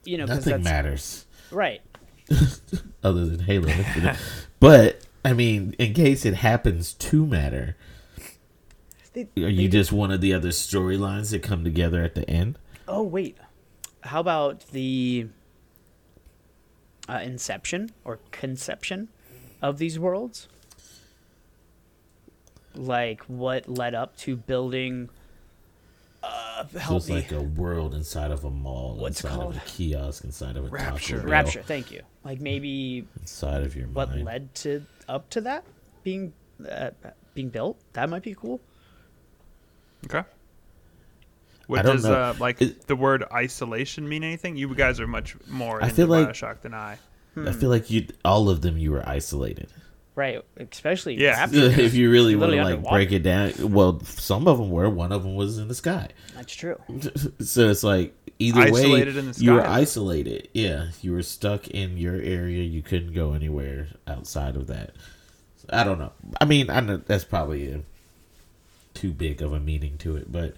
You 0.04 0.18
know, 0.18 0.24
Nothing 0.24 0.52
that's 0.52 0.64
matters 0.64 1.26
right. 1.50 1.80
other 3.02 3.26
than 3.26 3.40
Halo 3.40 3.68
Infinite. 3.68 4.16
but 4.60 5.00
I 5.24 5.32
mean, 5.32 5.74
in 5.78 5.94
case 5.94 6.24
it 6.24 6.34
happens 6.34 6.92
to 6.94 7.26
matter, 7.26 7.76
They, 9.12 9.22
are 9.22 9.26
they 9.36 9.50
you 9.50 9.68
just 9.68 9.90
one 9.92 10.10
of 10.12 10.20
the 10.20 10.32
other 10.32 10.50
storylines 10.50 11.30
that 11.32 11.42
come 11.42 11.64
together 11.64 12.02
at 12.02 12.14
the 12.14 12.28
end? 12.30 12.58
Oh 12.86 13.02
wait, 13.02 13.36
how 14.02 14.20
about 14.20 14.66
the 14.68 15.28
uh, 17.08 17.20
inception 17.22 17.90
or 18.04 18.18
conception 18.30 19.08
of 19.62 19.78
these 19.78 19.98
worlds? 19.98 20.48
Like 22.74 23.22
what 23.24 23.68
led 23.68 23.94
up 23.94 24.16
to 24.18 24.36
building? 24.36 25.08
Uh, 26.22 26.64
So 26.72 26.78
help 26.78 26.96
it's 26.98 27.10
like 27.10 27.32
a 27.32 27.40
world 27.40 27.94
inside 27.94 28.30
of 28.30 28.44
a 28.44 28.50
mall, 28.50 28.96
What's 28.96 29.22
inside 29.22 29.36
called? 29.36 29.56
of 29.56 29.62
a 29.62 29.66
kiosk, 29.66 30.24
inside 30.24 30.56
of 30.56 30.64
a 30.66 30.68
Rapture. 30.68 31.16
Taco 31.16 31.22
Bell, 31.22 31.30
Rapture. 31.30 31.62
Thank 31.62 31.90
you. 31.92 32.02
Like 32.24 32.40
maybe 32.40 33.06
inside 33.20 33.62
of 33.62 33.74
your 33.76 33.88
what 33.88 34.10
mind. 34.10 34.24
led 34.24 34.54
to 34.56 34.84
up 35.08 35.30
to 35.30 35.40
that 35.42 35.64
being 36.02 36.32
uh, 36.68 36.90
being 37.34 37.48
built. 37.48 37.78
That 37.94 38.10
might 38.10 38.22
be 38.22 38.34
cool. 38.34 38.60
Okay. 40.06 40.22
What 41.68 41.78
I 41.80 41.82
don't 41.82 41.96
does 41.96 42.04
know. 42.06 42.12
uh, 42.14 42.34
like 42.40 42.60
It- 42.60 42.86
the 42.88 42.96
word 42.96 43.24
isolation 43.32 44.08
mean 44.08 44.24
anything? 44.24 44.56
You 44.56 44.74
guys 44.74 44.98
are 45.00 45.06
much 45.06 45.36
more 45.48 45.82
I 45.82 45.90
feel 45.90 46.08
like- 46.08 46.28
Bioshock 46.30 46.62
than 46.62 46.74
I. 46.74 46.98
I 47.36 47.52
feel 47.52 47.70
like 47.70 47.88
you 47.88 48.04
all 48.24 48.50
of 48.50 48.62
them 48.62 48.76
you 48.78 48.90
were 48.90 49.08
isolated. 49.08 49.68
Right, 50.16 50.42
especially 50.72 51.14
Yeah. 51.20 51.38
Rapture. 51.38 51.58
if 51.80 51.94
you 51.94 52.10
really 52.10 52.34
want 52.34 52.50
to 52.50 52.56
like 52.56 52.66
underwater. 52.74 52.96
break 52.96 53.12
it 53.12 53.20
down, 53.22 53.52
well, 53.72 54.00
some 54.04 54.48
of 54.48 54.58
them 54.58 54.70
were. 54.72 54.90
One 54.90 55.12
of 55.12 55.22
them 55.22 55.36
was 55.36 55.56
in 55.58 55.68
the 55.68 55.74
sky. 55.76 56.08
That's 56.34 56.52
true. 56.52 56.80
So 57.40 57.68
it's 57.68 57.84
like 57.84 58.12
either 58.40 58.62
Isolated 58.62 59.14
way, 59.14 59.20
in 59.20 59.30
the 59.30 59.40
you 59.44 59.52
were 59.52 59.64
isolated. 59.64 60.48
Yeah, 60.52 60.86
you 61.00 61.12
were 61.12 61.22
stuck 61.22 61.68
in 61.68 61.96
your 61.96 62.16
area. 62.16 62.64
You 62.64 62.82
couldn't 62.82 63.12
go 63.14 63.34
anywhere 63.34 63.88
outside 64.08 64.56
of 64.56 64.66
that. 64.66 64.92
I 65.70 65.84
don't 65.84 65.98
know. 66.00 66.10
I 66.40 66.44
mean, 66.46 66.70
I 66.70 66.80
know 66.80 66.96
that's 66.96 67.24
probably 67.24 67.70
a, 67.70 67.82
too 68.94 69.12
big 69.12 69.42
of 69.42 69.52
a 69.52 69.60
meaning 69.60 69.98
to 69.98 70.16
it, 70.16 70.32
but 70.32 70.54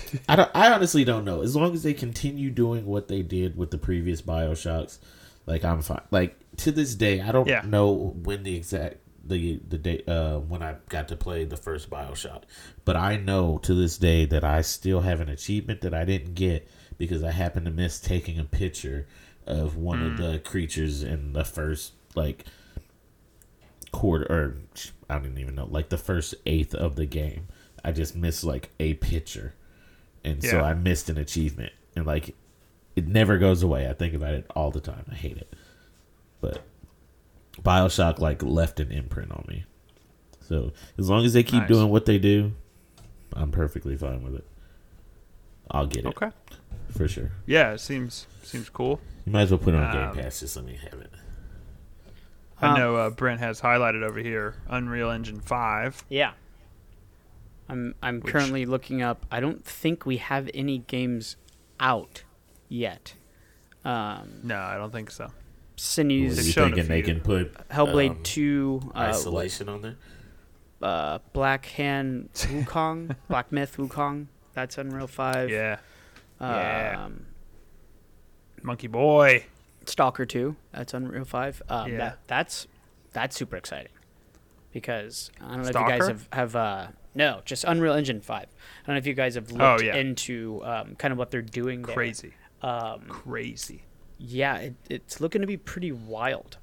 I 0.28 0.36
don't. 0.36 0.50
I 0.54 0.72
honestly 0.72 1.04
don't 1.04 1.24
know. 1.24 1.42
As 1.42 1.54
long 1.56 1.72
as 1.74 1.82
they 1.82 1.94
continue 1.94 2.50
doing 2.50 2.86
what 2.86 3.08
they 3.08 3.22
did 3.22 3.56
with 3.56 3.70
the 3.70 3.78
previous 3.78 4.22
Bioshocks, 4.22 4.98
like 5.46 5.64
I'm 5.64 5.82
fine. 5.82 6.02
Like 6.10 6.36
to 6.58 6.72
this 6.72 6.94
day, 6.94 7.20
I 7.20 7.32
don't 7.32 7.48
Yeah. 7.48 7.62
know 7.64 7.92
when 8.22 8.42
the 8.42 8.56
exact 8.56 8.96
the 9.24 9.60
the 9.68 9.78
day 9.78 10.02
uh 10.08 10.38
when 10.38 10.62
I 10.62 10.76
got 10.88 11.08
to 11.08 11.16
play 11.16 11.44
the 11.44 11.56
first 11.56 11.88
Bioshock, 11.90 12.42
but 12.84 12.96
I 12.96 13.16
know 13.16 13.58
to 13.58 13.74
this 13.74 13.96
day 13.98 14.24
that 14.26 14.42
I 14.44 14.62
still 14.62 15.00
have 15.02 15.20
an 15.20 15.28
achievement 15.28 15.80
that 15.82 15.94
I 15.94 16.04
didn't 16.04 16.34
get 16.34 16.68
because 16.98 17.22
I 17.22 17.30
happened 17.30 17.66
to 17.66 17.72
miss 17.72 18.00
taking 18.00 18.38
a 18.38 18.44
picture 18.44 19.06
of 19.46 19.76
one 19.76 20.02
of 20.02 20.16
the 20.16 20.38
creatures 20.40 21.02
in 21.02 21.32
the 21.32 21.44
first 21.44 21.92
like 22.14 22.44
quarter 23.92 24.24
or 24.30 24.56
I 25.10 25.18
don't 25.18 25.38
even 25.38 25.54
know 25.54 25.66
like 25.70 25.88
the 25.90 25.98
first 25.98 26.34
eighth 26.46 26.74
of 26.74 26.96
the 26.96 27.06
game. 27.06 27.48
I 27.84 27.92
just 27.92 28.14
missed 28.16 28.44
like 28.44 28.70
a 28.78 28.94
picture, 28.94 29.54
and 30.24 30.42
so 30.42 30.60
I 30.60 30.74
missed 30.74 31.08
an 31.10 31.18
achievement, 31.18 31.72
and 31.96 32.06
like 32.06 32.34
it 32.96 33.06
never 33.06 33.38
goes 33.38 33.62
away. 33.62 33.88
I 33.88 33.92
think 33.94 34.14
about 34.14 34.34
it 34.34 34.46
all 34.54 34.70
the 34.70 34.80
time. 34.80 35.04
I 35.10 35.14
hate 35.14 35.36
it, 35.38 35.52
but 36.40 36.62
Bioshock 37.62 38.18
like 38.18 38.42
left 38.42 38.80
an 38.80 38.90
imprint 38.92 39.30
on 39.32 39.44
me. 39.48 39.64
So 40.40 40.72
as 40.98 41.08
long 41.08 41.24
as 41.24 41.32
they 41.32 41.42
keep 41.42 41.60
Nice. 41.60 41.68
doing 41.68 41.88
what 41.90 42.04
they 42.06 42.18
do, 42.18 42.52
I'm 43.32 43.50
perfectly 43.50 43.96
fine 43.96 44.22
with 44.22 44.34
it. 44.34 44.46
I'll 45.70 45.86
get 45.86 46.04
it 46.04 46.08
Okay. 46.08 46.30
for 46.90 47.08
sure. 47.08 47.30
Yeah, 47.46 47.72
it 47.72 47.78
seems 47.78 48.26
seems 48.42 48.68
cool. 48.68 49.00
You 49.24 49.32
might 49.32 49.42
as 49.42 49.50
well 49.50 49.58
put 49.58 49.74
it 49.74 49.78
on 49.80 49.96
Um, 49.96 50.14
Game 50.14 50.24
Pass. 50.24 50.40
Just 50.40 50.56
let 50.56 50.64
me 50.66 50.76
have 50.90 51.00
it. 51.00 51.10
I 52.60 52.68
Um, 52.68 52.78
know 52.78 52.96
uh, 52.96 53.10
Brent 53.10 53.40
has 53.40 53.60
highlighted 53.60 54.02
over 54.02 54.18
here 54.20 54.56
Unreal 54.68 55.10
Engine 55.10 55.40
Five. 55.40 56.04
Yeah. 56.08 56.32
I'm 57.72 57.94
I'm 58.02 58.20
Which- 58.20 58.32
currently 58.32 58.66
looking 58.66 59.02
up. 59.02 59.24
I 59.30 59.40
don't 59.40 59.64
think 59.64 60.04
we 60.06 60.18
have 60.18 60.48
any 60.54 60.78
games 60.78 61.36
out 61.80 62.22
yet. 62.68 63.14
Um, 63.84 64.40
No, 64.44 64.58
I 64.58 64.76
don't 64.76 64.92
think 64.92 65.10
so. 65.10 65.28
Sinews, 65.76 66.38
are 66.38 66.42
you 66.42 66.52
thinking 66.52 66.86
they 66.86 67.02
can 67.02 67.20
put 67.20 67.54
Hellblade 67.68 68.10
um, 68.10 68.22
Two, 68.22 68.80
uh, 68.94 68.98
isolation 68.98 69.68
on 69.68 69.82
there? 69.82 69.96
uh, 70.82 71.18
Black 71.32 71.64
Hand 71.66 72.28
Wukong, 72.34 73.16
Black 73.28 73.50
Myth 73.50 73.76
Wukong. 73.78 74.26
That's 74.52 74.76
Unreal 74.78 75.06
Five. 75.06 75.50
Yeah, 75.50 75.78
yeah. 76.40 77.04
Um, 77.06 77.26
Monkey 78.62 78.86
Boy. 78.86 79.46
Stalker 79.86 80.26
Two. 80.26 80.54
That's 80.72 80.94
Unreal 80.94 81.24
Five. 81.24 81.62
Um, 81.68 81.90
Yeah. 81.90 81.98
that, 81.98 82.18
that's 82.28 82.66
that's 83.12 83.34
super 83.36 83.56
exciting 83.56 83.92
because 84.72 85.30
I 85.40 85.48
don't 85.54 85.62
know 85.62 85.68
if 85.68 85.74
you 85.74 85.88
guys 85.88 86.06
have 86.08 86.28
have 86.32 86.54
uh, 86.56 86.86
no 87.14 87.40
just 87.44 87.64
Unreal 87.64 87.94
Engine 87.94 88.20
Five. 88.20 88.46
I 88.82 88.86
don't 88.86 88.94
know 88.96 88.98
if 88.98 89.06
you 89.06 89.14
guys 89.14 89.34
have 89.34 89.50
looked 89.52 89.82
Oh, 89.82 89.84
yeah. 89.84 89.96
into 89.96 90.60
um, 90.64 90.94
kind 90.96 91.12
of 91.12 91.18
what 91.18 91.30
they're 91.30 91.42
doing 91.42 91.82
there. 91.82 91.94
Crazy, 91.94 92.32
Um, 92.62 93.02
crazy. 93.08 93.82
yeah, 94.18 94.56
it, 94.58 94.74
it's 94.88 95.20
looking 95.20 95.40
to 95.40 95.46
be 95.46 95.56
pretty 95.56 95.92
wild, 95.92 96.56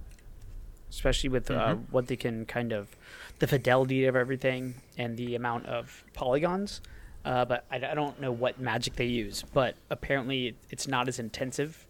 especially 0.90 1.30
with 1.30 1.50
uh, 1.52 1.76
Mhm. 1.76 1.84
what 1.92 2.08
they 2.08 2.16
can 2.16 2.46
kind 2.46 2.72
of 2.72 2.96
the 3.40 3.48
fidelity 3.48 4.06
of 4.06 4.16
everything 4.18 4.76
and 4.98 5.16
the 5.18 5.34
amount 5.36 5.66
of 5.66 6.04
polygons. 6.14 6.82
Uh, 7.24 7.46
but 7.46 7.66
I, 7.72 7.76
I 7.78 7.94
don't 7.94 8.20
know 8.20 8.32
what 8.32 8.60
magic 8.60 8.96
they 8.96 9.06
use, 9.06 9.44
but 9.54 9.76
apparently 9.90 10.48
it, 10.48 10.56
it's 10.70 10.88
not 10.88 11.08
as 11.08 11.20
intensive 11.20 11.86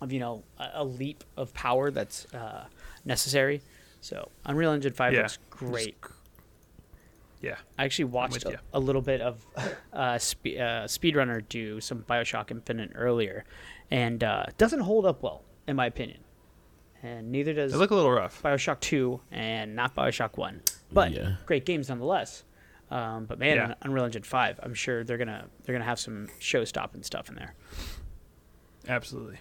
of 0.00 0.12
you 0.12 0.20
know 0.20 0.42
a, 0.58 0.68
a 0.74 0.84
leap 0.84 1.24
of 1.36 1.54
power 1.54 1.90
that's 1.90 2.32
uh, 2.34 2.66
necessary. 3.04 3.62
So 4.00 4.28
Unreal 4.44 4.72
Engine 4.72 4.92
Five 4.92 5.14
Yeah. 5.14 5.22
looks 5.22 5.38
great. 5.50 5.96
Yeah, 7.42 7.56
I 7.78 7.84
actually 7.84 8.06
watched 8.06 8.44
a, 8.44 8.58
a 8.72 8.80
little 8.80 9.02
bit 9.02 9.20
of 9.20 9.46
uh, 9.92 10.18
spe- 10.18 10.56
uh, 10.58 10.86
Speedrunner 10.88 11.42
do 11.48 11.80
some 11.80 12.02
Bioshock 12.02 12.50
Infinite 12.50 12.92
earlier, 12.94 13.44
and 13.90 14.24
uh, 14.24 14.46
doesn't 14.58 14.80
hold 14.80 15.04
up 15.06 15.22
well, 15.22 15.42
in 15.68 15.76
my 15.76 15.86
opinion. 15.86 16.20
And 17.02 17.30
neither 17.30 17.52
does 17.52 17.72
they 17.72 17.78
look 17.78 17.90
a 17.90 17.94
little 17.94 18.10
rough. 18.10 18.42
Bioshock 18.42 18.80
2 18.80 19.20
and 19.30 19.76
not 19.76 19.94
Bioshock 19.94 20.36
1. 20.38 20.62
But 20.92 21.12
Yeah. 21.12 21.34
great 21.44 21.66
games 21.66 21.88
nonetheless. 21.90 22.42
Um, 22.90 23.26
but 23.26 23.38
man, 23.38 23.56
Yeah. 23.56 23.74
Unreal 23.82 24.06
Engine 24.06 24.22
5, 24.22 24.60
I'm 24.62 24.72
sure 24.74 25.04
they're 25.04 25.18
gonna 25.18 25.46
they're 25.64 25.74
gonna 25.74 25.84
have 25.84 26.00
some 26.00 26.28
show 26.38 26.64
stopping 26.64 27.02
stuff 27.02 27.28
in 27.28 27.34
there. 27.34 27.54
Absolutely. 28.88 29.38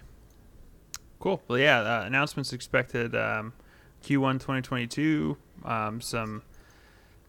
Cool. 1.20 1.42
Well, 1.48 1.58
yeah. 1.58 1.80
Uh, 1.80 2.04
announcements 2.06 2.54
expected 2.54 3.16
um, 3.16 3.54
Q1 4.04 4.34
2022. 4.34 5.38
Um, 5.64 6.02
some 6.02 6.44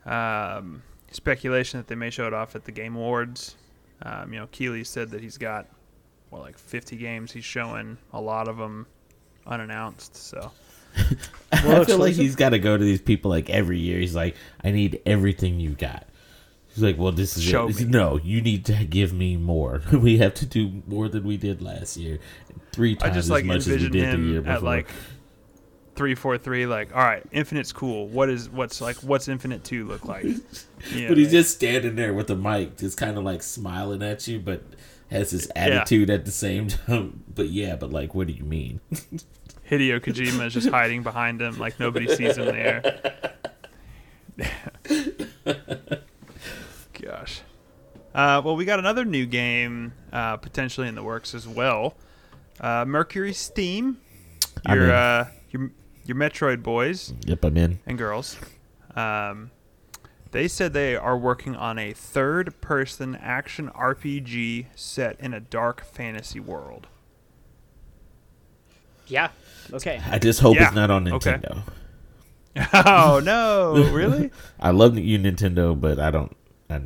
um, 0.06 0.82
speculation 1.10 1.78
that 1.80 1.88
they 1.88 1.94
may 1.94 2.10
show 2.10 2.26
it 2.26 2.32
off 2.34 2.56
at 2.56 2.64
the 2.64 2.72
Game 2.72 2.96
Awards. 2.96 3.56
Um, 4.02 4.32
you 4.32 4.38
know, 4.38 4.46
Keighley 4.48 4.84
said 4.84 5.10
that 5.10 5.20
he's 5.20 5.38
got 5.38 5.66
well 6.30 6.42
like 6.42 6.58
50 6.58 6.96
games. 6.96 7.32
He's 7.32 7.44
showing 7.44 7.98
a 8.12 8.20
lot 8.20 8.48
of 8.48 8.56
them 8.56 8.86
unannounced. 9.46 10.16
So 10.16 10.52
I 11.52 11.84
feel 11.84 11.98
like 11.98 12.14
he's 12.14 12.36
got 12.36 12.50
to 12.50 12.58
go 12.58 12.76
to 12.76 12.84
these 12.84 13.00
people 13.00 13.30
like 13.30 13.50
every 13.50 13.78
year. 13.78 13.98
He's 13.98 14.14
like, 14.14 14.36
I 14.62 14.70
need 14.70 15.00
everything 15.06 15.60
you 15.60 15.70
got. 15.70 16.06
He's 16.68 16.82
like, 16.82 16.98
well, 16.98 17.12
this 17.12 17.38
is 17.38 17.42
Show 17.42 17.68
it. 17.68 17.88
No, 17.88 18.18
you 18.22 18.42
need 18.42 18.66
to 18.66 18.84
give 18.84 19.12
me 19.12 19.36
more. 19.36 19.80
we 19.92 20.18
have 20.18 20.34
to 20.34 20.46
do 20.46 20.82
more 20.86 21.08
than 21.08 21.24
we 21.24 21.38
did 21.38 21.62
last 21.62 21.96
year, 21.96 22.18
three 22.72 22.92
I 23.00 23.04
times 23.04 23.14
just 23.14 23.26
as 23.26 23.30
like 23.30 23.44
much 23.46 23.66
as 23.66 23.68
we 23.68 23.88
did 23.88 24.12
the 24.12 24.22
year 24.22 24.40
before. 24.42 24.52
at 24.52 24.62
like 24.62 24.88
three 25.96 26.14
four 26.14 26.38
three. 26.38 26.66
Like, 26.66 26.94
all 26.94 27.02
right, 27.02 27.22
Infinite's 27.32 27.72
cool. 27.72 28.06
What 28.06 28.28
is 28.28 28.48
what's 28.48 28.80
like? 28.80 28.96
What's 28.98 29.28
Infinite 29.28 29.64
Two 29.64 29.86
look 29.86 30.04
like? 30.04 30.26
Yeah, 30.94 31.08
but 31.08 31.16
he's 31.16 31.30
just 31.32 31.54
standing 31.54 31.96
there 31.96 32.12
with 32.12 32.26
the 32.26 32.36
mic, 32.36 32.76
just 32.76 32.98
kind 32.98 33.16
of 33.16 33.24
like 33.24 33.42
smiling 33.42 34.02
at 34.02 34.28
you, 34.28 34.38
but 34.38 34.62
has 35.10 35.30
this 35.30 35.50
attitude 35.56 36.10
at 36.10 36.26
the 36.26 36.30
same 36.30 36.68
time. 36.86 37.24
But 37.34 37.48
yeah, 37.48 37.76
but 37.76 37.90
like, 37.90 38.14
what 38.14 38.26
do 38.26 38.34
you 38.34 38.44
mean? 38.44 38.80
Hideo 39.70 39.98
Kojima 40.00 40.46
is 40.46 40.52
just 40.52 40.68
hiding 40.68 41.02
behind 41.02 41.40
him, 41.40 41.58
like 41.58 41.80
nobody 41.80 42.06
sees 42.14 42.36
him 42.36 42.44
there. 42.44 43.00
Gosh. 47.02 47.40
Uh, 48.14 48.40
well, 48.44 48.54
we 48.54 48.64
got 48.64 48.78
another 48.78 49.04
new 49.04 49.26
game 49.26 49.92
uh, 50.12 50.36
potentially 50.36 50.88
in 50.88 50.94
the 50.94 51.02
works 51.02 51.34
as 51.34 51.48
well. 51.48 51.96
Uh, 52.60 52.84
Mercury 52.86 53.32
Steam. 53.32 53.98
Your 54.68 54.92
uh, 54.92 55.28
your 55.50 55.70
your 56.06 56.16
Metroid 56.16 56.62
boys 56.62 57.12
Yep, 57.26 57.44
I'm 57.44 57.56
in. 57.56 57.78
and 57.86 57.98
girls. 57.98 58.36
Um, 58.94 59.50
they 60.32 60.48
said 60.48 60.72
they 60.72 60.96
are 60.96 61.16
working 61.16 61.54
on 61.56 61.78
a 61.78 61.92
third-person 61.92 63.16
action 63.16 63.68
RPG 63.70 64.66
set 64.74 65.18
in 65.20 65.32
a 65.34 65.40
dark 65.40 65.84
fantasy 65.84 66.40
world. 66.40 66.86
Yeah. 69.06 69.28
Okay. 69.72 70.00
I 70.10 70.18
just 70.18 70.40
hope 70.40 70.56
Yeah, 70.56 70.66
it's 70.66 70.74
not 70.74 70.90
on 70.90 71.10
okay. 71.14 71.34
Nintendo. 71.34 71.62
oh 72.86 73.20
no! 73.22 73.74
Really? 73.92 74.30
I 74.60 74.70
love 74.70 74.96
you, 74.98 75.18
Nintendo, 75.18 75.78
but 75.78 75.98
I 75.98 76.10
don't. 76.10 76.34
I, 76.70 76.80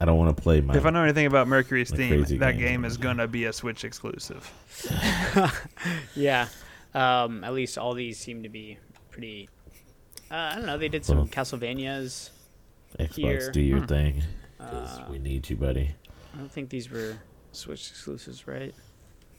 I 0.00 0.04
don't 0.04 0.16
want 0.16 0.36
to 0.36 0.40
play 0.40 0.60
my. 0.60 0.76
If 0.76 0.86
I 0.86 0.90
know 0.90 1.02
anything 1.02 1.26
about 1.26 1.48
Mercury 1.48 1.84
Steam, 1.84 2.22
that 2.38 2.52
games 2.52 2.58
game 2.58 2.84
is 2.84 2.96
gonna 2.96 3.26
be 3.26 3.44
a 3.46 3.52
Switch 3.52 3.84
exclusive. 3.84 4.48
Yeah. 6.14 6.46
Um, 6.94 7.44
at 7.44 7.52
least 7.54 7.78
all 7.78 7.94
these 7.94 8.18
seem 8.18 8.42
to 8.42 8.48
be 8.48 8.78
pretty. 9.10 9.48
Uh, 10.30 10.34
I 10.34 10.54
don't 10.56 10.66
know. 10.66 10.78
They 10.78 10.88
did 10.88 11.04
some 11.04 11.18
Well. 11.18 11.26
Castlevanias. 11.26 12.30
Xbox, 12.98 13.14
here. 13.14 13.50
do 13.50 13.60
your 13.60 13.80
Hmm. 13.80 13.86
thing. 13.86 14.22
'cause 14.58 14.98
Uh, 14.98 15.06
we 15.10 15.18
need 15.18 15.48
you, 15.50 15.56
buddy. 15.56 15.94
I 16.34 16.38
don't 16.38 16.50
think 16.50 16.70
these 16.70 16.90
were 16.90 17.18
Switch 17.52 17.90
exclusives, 17.90 18.46
right? 18.46 18.74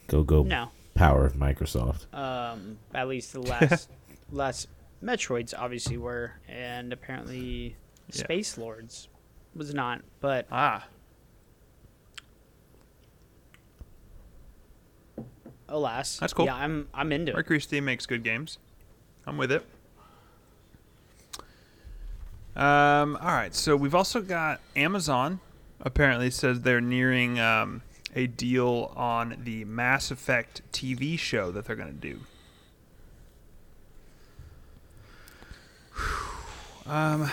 Go, 0.08 0.24
go. 0.24 0.44
No. 0.44 0.70
Power 0.96 1.26
of 1.26 1.34
Microsoft. 1.34 2.12
Um, 2.14 2.78
at 2.94 3.08
least 3.08 3.34
the 3.34 3.42
last 3.42 3.90
last 4.32 4.68
Metroids 5.04 5.54
obviously 5.58 5.98
were, 5.98 6.34
and 6.48 6.92
apparently 6.94 7.76
Yeah. 8.12 8.24
Space 8.24 8.58
Lords 8.58 9.08
was 9.56 9.74
not. 9.74 10.02
But 10.20 10.48
Ah, 10.52 10.88
alas. 15.70 16.18
That's 16.18 16.34
cool. 16.34 16.46
Yeah, 16.46 16.56
I'm 16.56 16.88
I'm 16.94 17.12
into 17.12 17.32
it. 17.32 17.36
Mercury 17.36 17.62
Steam 17.62 17.86
makes 17.86 18.06
good 18.06 18.24
games. 18.24 18.58
I'm 19.26 19.38
with 19.38 19.52
it. 19.52 19.66
Um, 22.56 23.16
all 23.22 23.28
right, 23.28 23.56
so 23.56 23.76
we've 23.78 23.96
also 23.96 24.22
got 24.22 24.60
Amazon. 24.76 25.40
Apparently, 25.82 26.30
says 26.30 26.62
they're 26.62 26.82
nearing 26.82 27.40
um, 27.40 27.84
a 28.16 28.28
deal 28.28 28.92
on 28.98 29.38
the 29.44 29.64
Mass 29.66 30.12
Effect 30.12 30.62
TV 30.74 31.18
show 31.18 31.52
that 31.52 31.66
they're 31.66 31.76
going 31.76 31.94
to 31.94 31.94
do. 31.94 32.20
Um, 36.86 37.30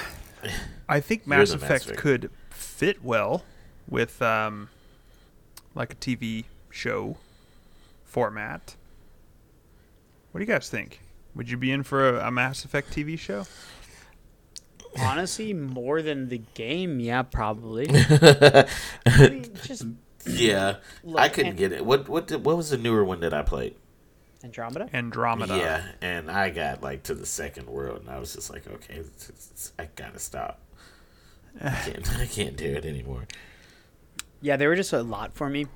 I 0.87 1.01
think 1.01 1.27
Mass 1.27 1.51
Effect 1.51 1.87
master. 1.87 1.95
could 1.95 2.31
fit 2.51 3.03
well 3.03 3.43
with 3.89 4.21
um, 4.21 4.69
like 5.75 5.95
a 5.95 5.97
TV 5.97 6.45
show 6.69 7.17
format. 8.17 8.75
What 10.33 10.39
do 10.39 10.43
you 10.47 10.51
guys 10.51 10.71
think? 10.71 11.01
Would 11.35 11.51
you 11.51 11.59
be 11.59 11.71
in 11.71 11.83
for 11.83 12.17
a, 12.19 12.29
a 12.29 12.31
Mass 12.31 12.65
Effect 12.65 12.91
TV 12.91 13.19
show? 13.19 13.45
Honestly, 14.99 15.53
more 15.53 16.01
than 16.01 16.31
the 16.31 16.41
game, 16.55 16.99
yeah, 16.99 17.21
probably. 17.21 17.87
I 17.91 18.67
mean, 19.21 19.51
just 19.63 19.85
Yeah, 20.25 20.77
Look, 21.05 21.21
I 21.21 21.29
couldn't 21.29 21.51
and- 21.51 21.59
get 21.59 21.73
it. 21.73 21.85
What 21.85 22.09
what 22.09 22.27
did, 22.27 22.43
what 22.43 22.57
was 22.57 22.71
the 22.71 22.79
newer 22.79 23.05
one 23.05 23.21
that 23.21 23.35
I 23.35 23.43
played? 23.43 23.75
Andromeda. 24.43 24.89
Andromeda. 24.95 25.55
Yeah, 25.59 25.85
and 26.01 26.31
I 26.31 26.49
got 26.49 26.83
like 26.83 27.03
to 27.05 27.15
the 27.15 27.27
second 27.27 27.69
world, 27.69 28.01
and 28.01 28.09
I 28.09 28.19
was 28.19 28.33
just 28.33 28.49
like, 28.49 28.67
okay, 28.67 28.95
it's- 28.95 29.29
it's- 29.29 29.73
I 29.79 29.89
gotta 29.95 30.19
stop. 30.19 30.61
I 31.63 31.69
can't, 31.85 32.17
I 32.19 32.25
can't 32.25 32.57
do 32.57 32.65
it 32.65 32.87
anymore. 32.87 33.27
Yeah, 34.41 34.57
they 34.57 34.67
were 34.67 34.77
just 34.77 34.95
a 34.95 35.03
lot 35.03 35.35
for 35.35 35.51
me, 35.51 35.67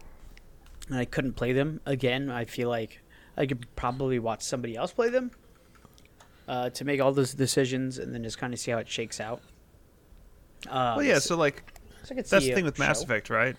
and 0.90 0.99
I 0.99 1.04
couldn't 1.06 1.32
play 1.35 1.52
them 1.52 1.80
again. 1.87 2.30
I 2.30 2.44
feel 2.44 2.68
like 2.68 3.00
I 3.37 3.47
could 3.47 3.64
probably 3.76 4.18
watch 4.18 4.42
somebody 4.42 4.76
else 4.76 4.92
play 4.92 5.09
them 5.09 5.30
uh, 6.49 6.70
to 6.70 6.85
make 6.85 7.00
all 7.00 7.12
those 7.12 7.32
decisions, 7.32 7.99
and 7.99 8.12
then 8.14 8.23
just 8.23 8.37
kind 8.38 8.52
of 8.52 8.61
see 8.61 8.70
how 8.73 8.78
it 8.78 8.88
shakes 8.88 9.20
out. 9.20 9.40
Um, 10.68 10.97
Well, 10.97 11.02
yeah. 11.04 11.18
So 11.20 11.37
like, 11.37 11.62
so 12.02 12.12
I 12.12 12.16
could 12.16 12.26
that's 12.26 12.44
the 12.44 12.52
thing 12.52 12.64
with 12.64 12.78
Mass. 12.78 13.02
Effect, 13.02 13.30
right? 13.30 13.56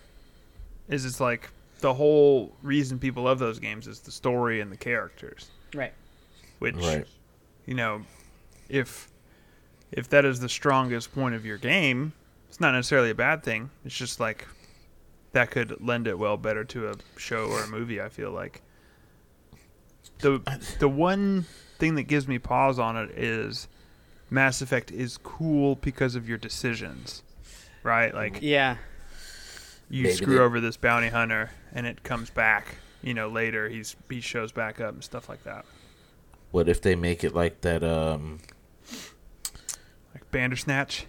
Is 0.88 1.04
it's 1.04 1.20
like 1.20 1.48
the 1.80 1.94
whole 1.94 2.52
reason 2.62 2.98
people 2.98 3.24
love 3.24 3.38
those 3.38 3.58
games 3.58 3.86
is 3.88 4.00
the 4.00 4.12
story 4.12 4.60
and 4.60 4.70
the 4.70 4.76
characters. 4.76 5.50
right? 5.74 5.92
Which, 6.58 6.76
Right. 6.76 7.06
you 7.66 7.74
know, 7.74 8.02
if 8.68 9.08
if 9.90 10.08
that 10.10 10.24
is 10.24 10.38
the 10.40 10.48
strongest 10.48 11.12
point 11.12 11.34
of 11.34 11.44
your 11.44 11.58
game, 11.58 12.12
it's 12.48 12.60
not 12.60 12.72
necessarily 12.72 13.10
a 13.10 13.14
bad 13.14 13.42
thing. 13.42 13.70
It's 13.84 13.96
just 13.96 14.20
like 14.20 14.46
that 15.32 15.50
could 15.50 15.80
lend 15.80 16.06
it 16.06 16.18
well 16.18 16.36
better 16.36 16.64
to 16.64 16.90
a 16.90 16.94
show 17.16 17.46
or 17.46 17.62
a 17.64 17.66
movie. 17.66 18.00
I 18.00 18.08
feel 18.08 18.30
like 18.30 18.62
the 20.18 20.40
the 20.78 20.88
one 20.88 21.46
thing 21.78 21.94
that 21.96 22.04
gives 22.04 22.28
me 22.28 22.38
pause 22.38 22.78
on 22.78 22.96
it 22.96 23.10
is 23.10 23.68
Mass 24.30 24.62
Effect 24.62 24.90
is 24.90 25.18
cool 25.18 25.74
because 25.76 26.14
of 26.14 26.28
your 26.28 26.38
decisions, 26.38 27.22
right? 27.82 28.14
Like 28.14 28.38
Yeah, 28.40 28.76
you 29.90 30.04
Maybe 30.04 30.14
screw 30.14 30.34
they- 30.36 30.40
over 30.42 30.60
this 30.60 30.76
bounty 30.76 31.08
hunter 31.08 31.50
and 31.72 31.86
it 31.86 32.02
comes 32.02 32.30
back. 32.30 32.76
You 33.02 33.14
know, 33.14 33.28
later 33.28 33.68
he's 33.68 33.96
he 34.08 34.20
shows 34.20 34.52
back 34.52 34.80
up 34.80 34.94
and 34.94 35.02
stuff 35.02 35.28
like 35.28 35.42
that. 35.44 35.64
What 36.52 36.68
if 36.68 36.80
they 36.82 36.94
make 36.94 37.24
it 37.24 37.34
like 37.34 37.62
that? 37.62 37.82
Um, 37.82 38.40
Like 40.14 40.30
Bandersnatch. 40.30 41.06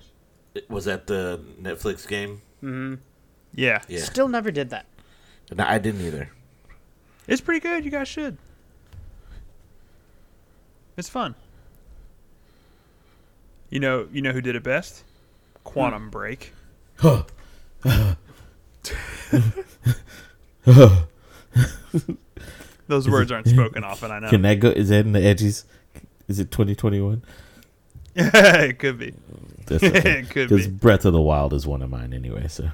was 0.70 0.86
that 0.86 1.08
the 1.08 1.44
Netflix 1.62 2.08
game? 2.08 2.42
hmm 2.62 2.96
Yeah. 3.53 3.81
Yeah, 3.88 4.01
still 4.01 4.27
never 4.27 4.51
did 4.51 4.69
that. 4.72 4.86
no, 5.55 5.63
I 5.65 5.77
didn't 5.77 6.01
either. 6.01 6.29
It's 7.27 7.41
pretty 7.41 7.60
good. 7.60 7.86
You 7.86 7.91
guys 7.91 8.07
should. 8.07 8.38
It's 10.98 11.10
fun. 11.10 11.36
You 13.69 13.79
know, 13.79 14.07
you 14.12 14.22
know 14.22 14.31
who 14.31 14.41
did 14.41 14.55
it 14.55 14.63
best? 14.63 15.03
Quantum 15.63 16.09
Break. 16.09 16.53
Huh. 16.98 17.24
Those 22.87 23.09
words 23.09 23.31
aren't 23.31 23.48
spoken 23.48 23.83
often. 23.83 24.11
I 24.11 24.20
know. 24.20 24.29
Can 24.29 24.42
that 24.44 24.59
go? 24.59 24.70
Is 24.70 24.89
that 24.89 25.05
in 25.05 25.13
the 25.13 25.24
edges? 25.24 25.66
Is 26.27 26.39
it 26.39 26.51
2021? 26.51 27.24
it 28.16 28.79
could 28.79 29.00
be. 29.00 29.13
That's 29.66 29.83
okay. 29.83 30.20
It 30.20 30.29
could 30.29 30.50
be. 30.50 30.55
Because. 30.57 30.68
Breath 30.68 31.05
of 31.05 31.13
the 31.13 31.22
Wild 31.22 31.53
is 31.53 31.66
one 31.66 31.81
of 31.81 31.89
mine 31.89 32.13
anyway. 32.13 32.48
So 32.48 32.70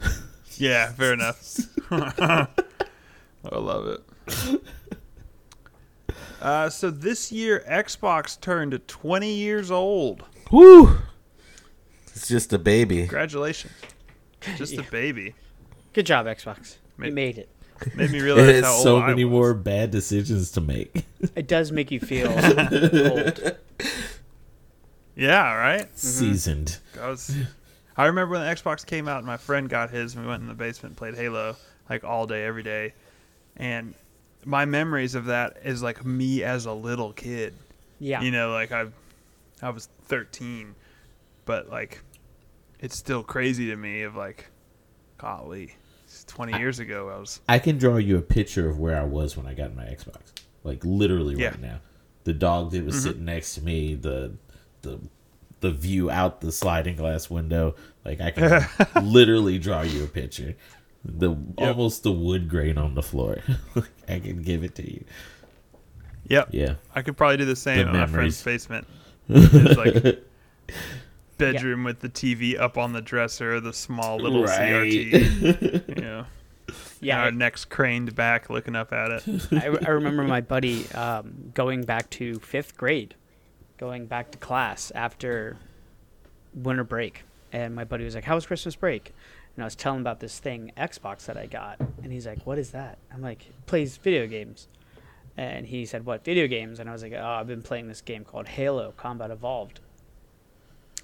Yeah, 0.56 0.92
fair 0.92 1.12
enough. 1.14 1.58
I 1.90 2.46
love 3.52 3.86
it. 3.88 4.60
Uh, 6.40 6.68
so 6.68 6.90
this 6.90 7.32
year, 7.32 7.64
Xbox 7.66 8.38
turned 8.38 8.78
20 8.86 9.32
years 9.34 9.70
old. 9.70 10.22
woo, 10.52 10.98
it's 12.08 12.28
just 12.28 12.52
a 12.52 12.58
baby. 12.58 12.98
Congratulations. 12.98 13.72
Just 14.58 14.76
a 14.76 14.82
baby. 14.82 15.34
Good 15.94 16.04
job, 16.04 16.26
Xbox. 16.26 16.76
Ma- 16.98 17.06
You 17.06 17.12
made 17.12 17.38
it. 17.38 17.48
Made 17.94 18.10
me 18.10 18.18
It 18.18 18.22
realize 18.22 18.46
has 18.56 18.64
how 18.64 18.72
old 18.74 18.82
so 18.82 18.98
I 19.00 19.06
many 19.08 19.24
was. 19.24 19.32
more 19.32 19.54
bad 19.54 19.90
decisions 19.90 20.50
to 20.52 20.60
make. 20.60 21.06
It 21.34 21.48
does 21.48 21.72
make 21.72 21.90
you 21.90 21.98
feel 22.00 22.28
old. 22.28 23.56
Yeah, 25.16 25.54
right? 25.54 25.98
Seasoned. 25.98 26.78
I 27.00 27.08
was. 27.08 27.34
I 27.96 28.06
remember 28.06 28.32
when 28.32 28.40
the 28.46 28.52
Xbox 28.54 28.84
came 28.84 29.06
out 29.08 29.18
and 29.18 29.26
my 29.26 29.36
friend 29.36 29.68
got 29.68 29.90
his 29.90 30.14
and 30.14 30.24
we 30.24 30.28
went 30.28 30.42
in 30.42 30.48
the 30.48 30.54
basement 30.54 30.90
and 30.92 30.96
played 30.96 31.14
Halo 31.14 31.56
like 31.88 32.02
all 32.04 32.26
day, 32.26 32.44
every 32.44 32.62
day. 32.62 32.94
And 33.56 33.94
my 34.44 34.64
memories 34.64 35.14
of 35.14 35.26
that 35.26 35.58
is 35.64 35.82
like 35.82 36.04
me 36.04 36.42
as 36.42 36.66
a 36.66 36.72
little 36.72 37.12
kid. 37.12 37.54
Yeah. 38.00 38.20
You 38.20 38.30
know, 38.30 38.50
like 38.52 38.72
I 38.72 38.86
I 39.62 39.70
was 39.70 39.88
13, 40.06 40.74
but 41.44 41.68
like 41.70 42.00
it's 42.80 42.96
still 42.96 43.22
crazy 43.22 43.66
to 43.66 43.76
me 43.76 44.02
of 44.02 44.16
like 44.16 44.46
golly, 45.18 45.74
it's 46.04 46.24
20 46.24 46.58
years 46.58 46.80
ago 46.80 47.08
I 47.14 47.18
was 47.18 47.40
I 47.48 47.58
can 47.60 47.78
draw 47.78 47.96
you 47.96 48.18
a 48.18 48.22
picture 48.22 48.68
of 48.68 48.78
where 48.80 49.00
I 49.00 49.04
was 49.04 49.36
when 49.36 49.46
I 49.46 49.54
got 49.54 49.74
my 49.74 49.84
Xbox. 49.84 50.32
Like 50.64 50.84
literally 50.84 51.36
Yeah. 51.36 51.50
right 51.50 51.60
now. 51.60 51.78
The 52.24 52.32
dog 52.32 52.70
that 52.72 52.78
Mm-hmm. 52.78 52.86
was 52.86 53.02
sitting 53.02 53.24
next 53.24 53.54
to 53.54 53.62
me, 53.62 53.94
the 53.94 54.32
the 54.82 54.98
the 55.64 55.70
view 55.70 56.10
out 56.10 56.42
the 56.42 56.52
sliding 56.52 56.94
glass 56.94 57.30
window. 57.30 57.74
Like 58.04 58.20
I 58.20 58.30
can 58.30 58.66
literally 59.02 59.58
draw 59.58 59.80
you 59.80 60.04
a 60.04 60.06
picture. 60.06 60.54
The 61.02 61.34
almost 61.56 62.02
the 62.02 62.12
wood 62.12 62.50
grain 62.50 62.76
on 62.76 62.94
the 62.94 63.02
floor. 63.02 63.38
I 64.08 64.18
can 64.18 64.42
give 64.42 64.62
it 64.62 64.74
to 64.74 64.90
you. 64.90 65.04
Yep. 66.28 66.48
Yeah. 66.52 66.74
I 66.94 67.00
could 67.00 67.16
probably 67.16 67.38
do 67.38 67.46
the 67.46 67.56
same 67.56 67.86
The 67.86 67.94
in 67.94 67.96
my 67.96 68.06
friend's 68.06 68.42
basement. 68.42 68.86
It's 69.26 69.78
like 69.78 70.22
bedroom 71.38 71.82
with 71.82 72.00
the 72.00 72.10
TV 72.10 72.60
up 72.60 72.76
on 72.76 72.92
the 72.92 73.00
dresser, 73.00 73.58
the 73.58 73.72
small 73.72 74.18
little 74.18 74.44
CRT. 74.44 75.88
You 75.88 75.94
know, 75.94 76.26
yeah. 77.00 77.22
our 77.22 77.30
necks 77.30 77.64
craned 77.64 78.14
back, 78.14 78.50
looking 78.50 78.76
up 78.76 78.92
at 78.92 79.10
it. 79.12 79.48
I, 79.50 79.86
I 79.86 79.90
remember 79.92 80.24
my 80.24 80.42
buddy 80.42 80.86
um, 80.92 81.52
going 81.54 81.84
back 81.84 82.10
to 82.10 82.38
fifth 82.40 82.76
grade, 82.76 83.14
going 83.78 84.06
back 84.06 84.30
to 84.32 84.38
class 84.38 84.90
after 84.94 85.56
winter 86.54 86.84
break, 86.84 87.22
and 87.52 87.74
my 87.74 87.84
buddy 87.84 88.04
was 88.04 88.14
like, 88.14 88.24
"How 88.24 88.34
was 88.34 88.46
Christmas 88.46 88.76
break?" 88.76 89.12
And 89.56 89.62
I 89.62 89.66
was 89.66 89.76
telling 89.76 89.98
him 89.98 90.02
about 90.02 90.20
this 90.20 90.38
thing 90.38 90.72
Xbox 90.76 91.26
that 91.26 91.36
I 91.36 91.46
got, 91.46 91.78
and 92.02 92.12
he's 92.12 92.26
like, 92.26 92.44
"What 92.46 92.58
is 92.58 92.70
that?" 92.70 92.98
I'm 93.12 93.22
like, 93.22 93.52
"Plays 93.66 93.96
video 93.96 94.26
games," 94.26 94.68
and 95.36 95.66
he 95.66 95.86
said, 95.86 96.04
"What 96.06 96.24
video 96.24 96.46
games?" 96.46 96.80
And 96.80 96.88
I 96.88 96.92
was 96.92 97.02
like, 97.02 97.12
"Oh, 97.12 97.24
I've 97.24 97.46
been 97.46 97.62
playing 97.62 97.88
this 97.88 98.00
game 98.00 98.24
called 98.24 98.48
Halo 98.48 98.92
Combat 98.96 99.30
Evolved," 99.30 99.80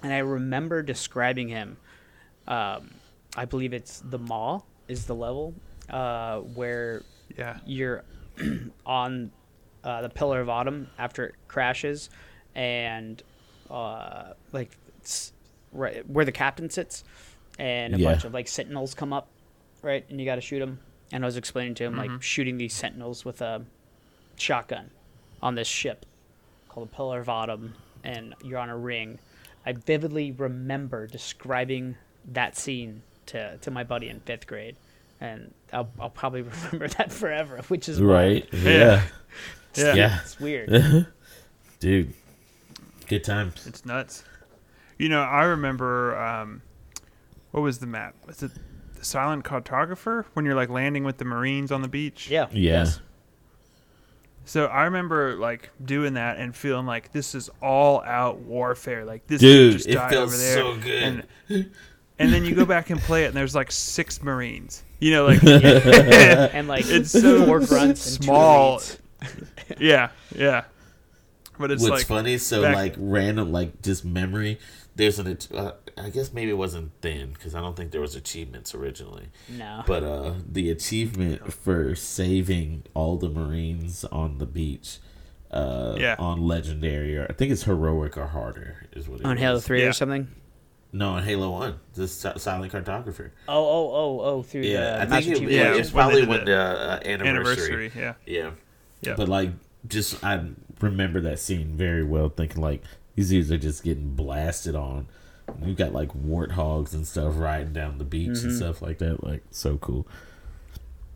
and 0.03 0.11
I 0.13 0.19
remember 0.19 0.81
describing 0.81 1.49
him. 1.49 1.77
Um, 2.47 2.91
I 3.37 3.45
believe 3.45 3.71
it's 3.73 4.01
the 4.01 4.17
Maw 4.19 4.61
is 4.87 5.05
the 5.05 5.15
level 5.15 5.53
uh, 5.89 6.39
where 6.39 7.03
Yeah. 7.37 7.59
you're 7.65 8.03
on 8.85 9.31
uh, 9.83 10.01
the 10.01 10.09
Pillar 10.09 10.41
of 10.41 10.49
Autumn 10.49 10.89
after 10.97 11.27
it 11.27 11.35
crashes, 11.47 12.09
and 12.55 13.21
uh, 13.69 14.33
like 14.51 14.77
right 15.71 16.07
where 16.09 16.25
the 16.25 16.31
captain 16.31 16.69
sits, 16.69 17.03
and 17.59 17.95
a 17.95 17.97
Yeah. 17.97 18.11
bunch 18.11 18.25
of 18.25 18.33
like 18.33 18.47
sentinels 18.47 18.93
come 18.93 19.13
up, 19.13 19.27
right, 19.81 20.05
and 20.09 20.19
you 20.19 20.25
got 20.25 20.35
to 20.35 20.41
shoot 20.41 20.59
them. 20.59 20.79
And 21.13 21.23
I 21.23 21.27
was 21.27 21.37
explaining 21.37 21.75
to 21.75 21.83
him 21.83 21.97
like 21.97 22.21
shooting 22.21 22.57
these 22.57 22.73
sentinels 22.73 23.25
with 23.25 23.41
a 23.41 23.65
shotgun 24.37 24.91
on 25.41 25.55
this 25.55 25.67
ship 25.67 26.05
called 26.69 26.89
the 26.89 26.95
Pillar 26.95 27.19
of 27.19 27.27
Autumn, 27.29 27.73
and 28.03 28.33
you're 28.43 28.59
on 28.59 28.69
a 28.69 28.77
ring. 28.77 29.19
I 29.65 29.73
vividly 29.73 30.31
remember 30.31 31.05
describing 31.07 31.95
that 32.31 32.57
scene 32.57 33.01
to, 33.27 33.57
to 33.57 33.71
my 33.71 33.83
buddy 33.83 34.07
in 34.09 34.21
fifth 34.21 34.47
grade, 34.47 34.75
and 35.19 35.53
I'll, 35.73 35.89
I'll 35.99 36.09
probably 36.09 36.41
remember 36.71 36.87
that 36.87 37.11
forever, 37.11 37.59
which 37.67 37.89
is 37.89 38.01
why 38.01 38.07
Right? 38.07 38.49
Yeah. 38.53 39.01
Yeah. 39.75 39.93
Yeah. 39.93 40.19
it's 40.21 40.39
weird. 40.39 41.07
Dude. 41.79 42.13
Good 43.11 43.25
times. 43.25 43.67
It's 43.67 43.85
nuts. 43.85 44.23
You 44.97 45.09
know, 45.09 45.21
I 45.21 45.43
remember 45.43 46.17
um, 46.17 46.61
what 47.51 47.59
was 47.59 47.79
the 47.79 47.85
map? 47.85 48.15
Was 48.25 48.41
it 48.41 48.51
the 48.95 49.03
silent 49.03 49.43
cartographer 49.43 50.23
when 50.33 50.45
you're 50.45 50.55
like 50.55 50.69
landing 50.69 51.03
with 51.03 51.17
the 51.17 51.25
Marines 51.25 51.73
on 51.73 51.81
the 51.81 51.89
beach? 51.89 52.29
Yeah. 52.29 52.47
Yeah. 52.53 52.79
Yes. 52.79 53.01
So 54.45 54.67
I 54.67 54.83
remember 54.83 55.35
like 55.35 55.71
doing 55.83 56.13
that 56.13 56.37
and 56.37 56.55
feeling 56.55 56.85
like 56.85 57.11
this 57.11 57.35
is 57.35 57.49
all 57.61 58.01
out 58.03 58.39
warfare. 58.39 59.03
Like 59.03 59.27
this 59.27 59.41
Dude, 59.41 59.73
just 59.73 59.87
it 59.89 59.99
feels 60.09 60.33
over 60.33 60.37
there. 60.37 60.53
so 60.55 60.77
good. 60.77 61.25
And, 61.49 61.69
and 62.17 62.33
then 62.33 62.45
you 62.45 62.55
go 62.55 62.65
back 62.65 62.91
and 62.91 62.99
play 63.01 63.25
it, 63.25 63.27
and 63.27 63.35
there's 63.35 63.55
like 63.55 63.73
six 63.73 64.23
Marines. 64.23 64.83
You 64.99 65.11
know, 65.11 65.25
like 65.25 65.43
and 65.43 66.69
like 66.69 66.85
It's 66.87 67.11
so 67.11 67.45
four 67.45 67.59
grunts 67.59 68.15
and 68.15 68.21
two 68.21 68.23
small. 68.23 68.81
yeah, 69.79 70.11
yeah. 70.33 70.63
But 71.59 71.71
it's 71.71 71.81
What's 71.83 71.91
like 72.01 72.05
funny? 72.07 72.37
So 72.37 72.61
back- 72.63 72.75
like 72.75 72.95
random, 72.97 73.51
like 73.51 73.81
just 73.81 74.03
memory. 74.05 74.59
There's 74.95 75.19
an. 75.19 75.37
Uh, 75.53 75.71
I 75.97 76.09
guess 76.09 76.33
maybe 76.33 76.51
it 76.51 76.57
wasn't 76.57 76.91
then 77.01 77.31
because 77.33 77.55
I 77.55 77.61
don't 77.61 77.75
think 77.77 77.91
there 77.91 78.01
was 78.01 78.15
achievements 78.15 78.73
originally. 78.75 79.27
No. 79.49 79.83
But 79.87 80.03
uh, 80.03 80.33
the 80.49 80.69
achievement 80.69 81.53
for 81.53 81.95
saving 81.95 82.83
all 82.93 83.17
the 83.17 83.29
Marines 83.29 84.03
on 84.05 84.37
the 84.37 84.45
beach, 84.45 84.97
uh, 85.51 85.95
Yeah. 85.97 86.15
on 86.19 86.41
legendary 86.47 87.17
or 87.17 87.25
I 87.29 87.33
think 87.33 87.51
it's 87.51 87.63
heroic 87.63 88.17
or 88.17 88.27
harder 88.27 88.85
is 88.93 89.07
what 89.07 89.19
it 89.21 89.25
on 89.25 89.37
Halo. 89.37 89.59
Three 89.59 89.81
Yeah. 89.81 89.89
or 89.89 89.93
something. 89.93 90.27
No, 90.93 91.11
on 91.11 91.23
Halo 91.23 91.51
One, 91.51 91.79
the 91.93 92.05
si- 92.07 92.37
silent 92.37 92.73
cartographer. 92.73 93.31
Oh, 93.47 93.65
oh, 93.65 93.91
oh, 93.93 94.19
oh, 94.21 94.43
through 94.43 94.63
Yeah, 94.63 95.05
the 95.05 95.15
I 95.15 95.21
think 95.21 95.37
it, 95.37 95.41
Yeah, 95.43 95.49
yeah, 95.49 95.69
it's 95.69 95.77
was 95.77 95.93
when 95.93 96.01
probably 96.03 96.21
did 96.21 96.29
when 96.29 96.39
the 96.39 96.45
the 96.45 96.57
uh, 96.57 96.99
anniversary. 97.05 97.29
anniversary. 97.85 97.91
Yeah. 97.95 98.13
Yeah. 98.25 98.51
Yeah. 99.01 99.13
But 99.15 99.29
like, 99.29 99.51
just 99.87 100.21
I 100.23 100.41
remember 100.83 101.21
that 101.21 101.39
scene 101.39 101.75
very 101.75 102.03
well, 102.03 102.29
thinking 102.29 102.61
like 102.61 102.83
these 103.15 103.29
dudes 103.29 103.51
are 103.51 103.57
just 103.57 103.83
getting 103.83 104.15
blasted 104.15 104.75
on. 104.75 105.07
You 105.65 105.73
got 105.73 105.91
like 105.93 106.09
warthogs 106.13 106.93
and 106.93 107.05
stuff 107.05 107.33
riding 107.35 107.73
down 107.73 107.97
the 107.97 108.03
beach 108.05 108.29
Mm-hmm. 108.29 108.47
and 108.49 108.57
stuff 108.57 108.81
like 108.81 108.99
that. 108.99 109.23
Like 109.23 109.43
so 109.51 109.77
cool. 109.77 110.07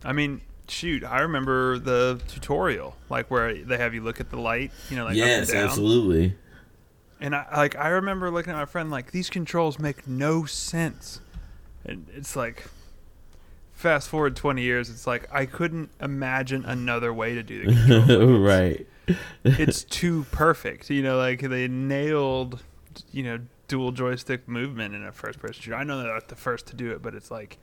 I 0.03 0.11
mean, 0.13 0.41
shoot, 0.67 1.03
I 1.03 1.21
remember 1.21 1.79
the 1.79 2.19
tutorial, 2.27 2.95
like 3.09 3.31
where 3.31 3.53
they 3.53 3.77
have 3.77 3.93
you 3.93 4.01
look 4.01 4.19
at 4.19 4.29
the 4.29 4.39
light, 4.39 4.71
you 4.89 4.97
know, 4.97 5.05
like 5.05 5.15
yes, 5.15 5.43
up 5.49 5.49
and 5.49 5.53
down. 5.61 5.69
absolutely. 5.69 6.35
And 7.21 7.33
I 7.35 7.45
like 7.55 7.75
I 7.77 7.87
remember 7.89 8.29
looking 8.29 8.51
at 8.51 8.57
my 8.57 8.65
friend 8.65 8.91
like 8.91 9.11
these 9.11 9.29
controls 9.29 9.79
make 9.79 10.05
no 10.07 10.43
sense. 10.45 11.21
And 11.85 12.07
it's 12.13 12.35
like 12.35 12.65
fast 13.73 14.09
forward 14.09 14.35
20 14.35 14.61
years, 14.61 14.89
it's 14.89 15.07
like 15.07 15.27
I 15.33 15.45
couldn't 15.45 15.91
imagine 16.01 16.65
another 16.65 17.13
way 17.13 17.35
to 17.35 17.43
do 17.43 17.65
the 17.65 17.73
controls. 18.07 18.39
right. 18.41 18.85
it's 19.43 19.83
too 19.83 20.25
perfect. 20.31 20.89
You 20.89 21.03
know, 21.03 21.17
like 21.17 21.41
they 21.41 21.67
nailed, 21.67 22.63
you 23.11 23.23
know, 23.23 23.39
dual 23.67 23.91
joystick 23.91 24.47
movement 24.47 24.93
in 24.95 25.03
a 25.03 25.11
first 25.11 25.39
person 25.39 25.61
shooter. 25.61 25.75
I 25.75 25.83
know 25.83 26.01
they're 26.01 26.13
not 26.13 26.27
the 26.27 26.35
first 26.35 26.67
to 26.67 26.75
do 26.75 26.91
it, 26.91 27.01
but 27.01 27.13
it's 27.15 27.31
like, 27.31 27.57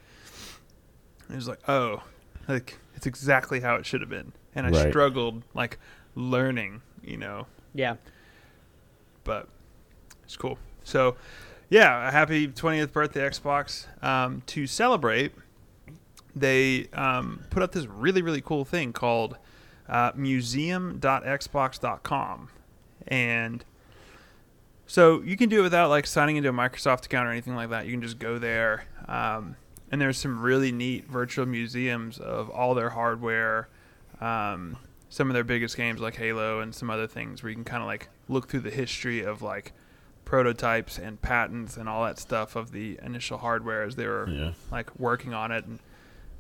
it 1.31 1.35
was 1.37 1.48
like, 1.48 1.61
oh, 1.68 2.02
like 2.48 2.78
it's 2.94 3.07
exactly 3.07 3.61
how 3.61 3.76
it 3.76 3.87
should 3.87 4.00
have 4.00 4.11
been. 4.11 4.33
And 4.55 4.66
I 4.66 4.70
Right. 4.70 4.90
struggled 4.90 5.42
like 5.55 5.78
learning, 6.14 6.83
you 7.02 7.16
know, 7.16 7.46
Yeah. 7.74 7.96
but 9.24 9.48
it's 10.24 10.37
cool. 10.37 10.59
So, 10.85 11.16
yeah, 11.70 12.09
a 12.09 12.11
happy 12.11 12.48
20th 12.48 12.92
birthday 12.92 13.20
Xbox. 13.28 13.87
Um, 14.05 14.42
to 14.46 14.66
celebrate, 14.66 15.33
they 16.35 16.88
um, 16.92 17.44
put 17.50 17.62
up 17.62 17.72
this 17.72 17.87
really, 17.87 18.20
really 18.22 18.40
cool 18.40 18.64
thing 18.64 18.92
called 18.92 19.37
uh, 19.92 20.11
museum.xbox.com. 20.16 22.48
And 23.09 23.64
so 24.87 25.22
you 25.22 25.37
can 25.37 25.48
do 25.48 25.61
it 25.61 25.62
without 25.62 25.90
like 25.90 26.07
signing 26.07 26.37
into 26.37 26.48
a 26.48 26.52
Microsoft 26.52 27.07
account 27.07 27.28
or 27.28 27.33
anything 27.33 27.55
like 27.55 27.70
that. 27.70 27.87
You 27.87 27.92
can 27.92 28.02
just 28.02 28.18
go 28.18 28.38
there. 28.38 28.85
Um, 29.09 29.57
and 29.90 30.00
there's 30.00 30.18
some 30.18 30.40
really 30.40 30.72
neat 30.72 31.07
virtual 31.07 31.46
museums 31.46 32.18
of 32.18 32.48
all 32.50 32.74
their 32.74 32.90
hardware, 32.90 33.68
um, 34.20 34.76
some 35.11 35.28
of 35.28 35.35
their 35.35 35.44
biggest 35.44 35.76
games 35.76 36.00
like 36.00 36.16
Halo 36.16 36.61
and 36.61 36.74
some 36.74 36.90
other 36.90 37.07
things 37.07 37.42
where 37.42 37.50
you 37.50 37.57
can 37.57 37.64
kind 37.64 37.83
of 37.83 37.87
like 37.87 38.09
look 38.28 38.48
through 38.48 38.61
the 38.61 38.70
history 38.70 39.22
of 39.22 39.42
like 39.42 39.72
prototypes 40.24 40.98
and 40.98 41.20
patents 41.20 41.76
and 41.76 41.88
all 41.88 42.05
that 42.05 42.18
stuff 42.18 42.57
of 42.57 42.72
the 42.72 42.98
initial 43.02 43.37
hardware 43.38 43.83
as 43.83 43.96
they 43.96 44.07
were 44.07 44.28
Yeah. 44.31 44.52
like 44.70 44.98
working 44.98 45.35
on 45.35 45.52
it 45.52 45.66
and 45.66 45.78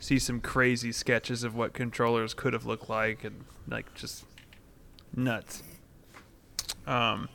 see 0.02 0.18
some 0.18 0.40
crazy 0.40 0.90
sketches 0.90 1.44
of 1.44 1.54
what 1.54 1.72
controllers 1.72 2.34
could 2.34 2.52
have 2.52 2.66
looked 2.66 2.90
like 2.90 3.22
and 3.22 3.44
like 3.68 3.94
just 3.94 4.24
nuts. 5.14 5.62
Um, 6.88 7.28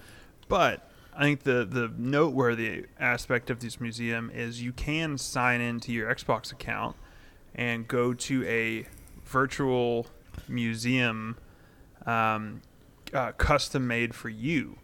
but 0.50 0.92
I 1.16 1.22
think 1.22 1.44
the 1.44 1.64
the 1.64 1.90
noteworthy 1.98 2.86
aspect 3.00 3.50
of 3.50 3.62
this 3.62 3.80
museum 3.80 4.30
is 4.34 4.62
you 4.62 4.74
can 4.74 5.18
sign 5.18 5.62
into 5.62 5.94
your 5.94 6.14
Xbox 6.14 6.52
account 6.52 6.98
and 7.56 7.88
go 7.88 8.14
to 8.14 8.46
a 8.46 8.86
virtual 9.24 10.08
museum 10.50 11.38
um, 12.06 12.62
uh, 13.14 13.32
custom 13.32 13.88
made 13.88 14.14
for 14.14 14.28
you 14.28 14.78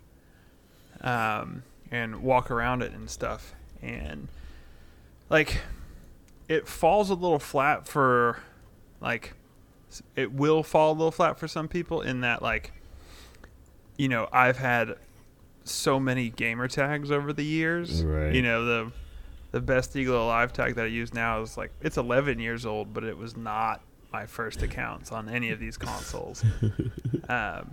um, 1.02 1.64
and 1.92 2.24
walk 2.24 2.50
around 2.50 2.82
it 2.82 2.94
and 2.94 3.10
stuff 3.10 3.54
and 3.82 4.30
like 5.30 5.58
it 6.54 6.68
falls 6.68 7.10
a 7.10 7.16
little 7.16 7.40
flat 7.40 7.88
for 7.88 8.38
like 9.02 9.34
it 10.16 10.32
will 10.32 10.62
fall 10.62 10.92
a 10.92 10.94
little 10.94 11.12
flat 11.12 11.40
for 11.40 11.48
some 11.48 11.68
people 11.68 12.02
in 12.02 12.22
that 12.22 12.44
like 12.44 12.72
you 13.98 14.08
know 14.08 14.30
I've 14.32 14.58
had 14.58 14.96
so 15.64 16.00
many 16.00 16.30
gamer 16.30 16.68
tags 16.68 17.10
over 17.10 17.34
the 17.34 17.44
years. 17.44 18.04
Right. 18.04 18.36
you 18.36 18.44
know 18.44 18.66
the 18.66 18.92
the 19.52 19.62
best 19.62 19.96
eagle 19.96 20.24
alive 20.24 20.54
tag 20.54 20.76
that 20.76 20.86
I 20.86 20.90
use 20.90 21.12
now 21.12 21.42
is 21.42 21.58
like 21.58 21.72
it's 21.82 21.98
11 21.98 22.40
years 22.40 22.68
old 22.68 22.94
but 22.94 23.04
it 23.04 23.18
was 23.18 23.36
not 23.36 23.82
my 24.12 24.28
first 24.28 24.62
accounts 24.62 25.12
on 25.12 25.30
any 25.30 25.50
of 25.50 25.60
these 25.60 25.78
consoles. 25.78 26.44
Um, 27.30 27.72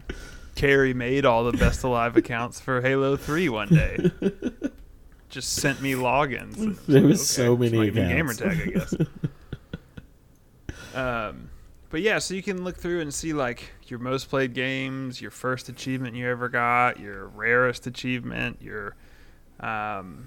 Carrie 0.54 0.94
made 0.94 1.26
all 1.26 1.42
the 1.42 1.58
best 1.58 1.82
alive 1.82 2.16
accounts 2.16 2.60
for 2.60 2.80
Halo 2.80 3.16
3 3.16 3.48
one 3.48 3.68
day 3.68 4.12
just 5.30 5.54
sent 5.54 5.80
me 5.80 5.94
logins 5.94 6.58
and 6.58 6.76
There 6.88 7.02
was 7.02 7.26
so 7.28 7.56
many 7.56 7.76
like 7.78 7.90
accounts. 7.96 8.36
tag 8.38 8.60
I 8.60 8.70
guess 8.70 8.94
um, 10.94 11.50
but 11.90 12.00
yeah, 12.02 12.18
so 12.18 12.34
you 12.34 12.42
can 12.42 12.64
look 12.64 12.76
through 12.76 13.00
and 13.00 13.12
see 13.12 13.32
like 13.32 13.72
your 13.86 13.98
most 13.98 14.28
played 14.28 14.54
games, 14.54 15.20
your 15.20 15.30
first 15.30 15.68
achievement 15.68 16.14
you 16.16 16.28
ever 16.28 16.48
got, 16.48 16.98
your 17.00 17.26
rarest 17.28 17.86
achievement, 17.86 18.58
your 18.60 18.94
um, 19.60 20.24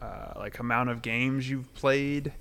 uh, 0.00 0.32
like 0.36 0.58
amount 0.58 0.90
of 0.90 1.02
games 1.02 1.48
you've 1.48 1.72
played, 1.74 2.32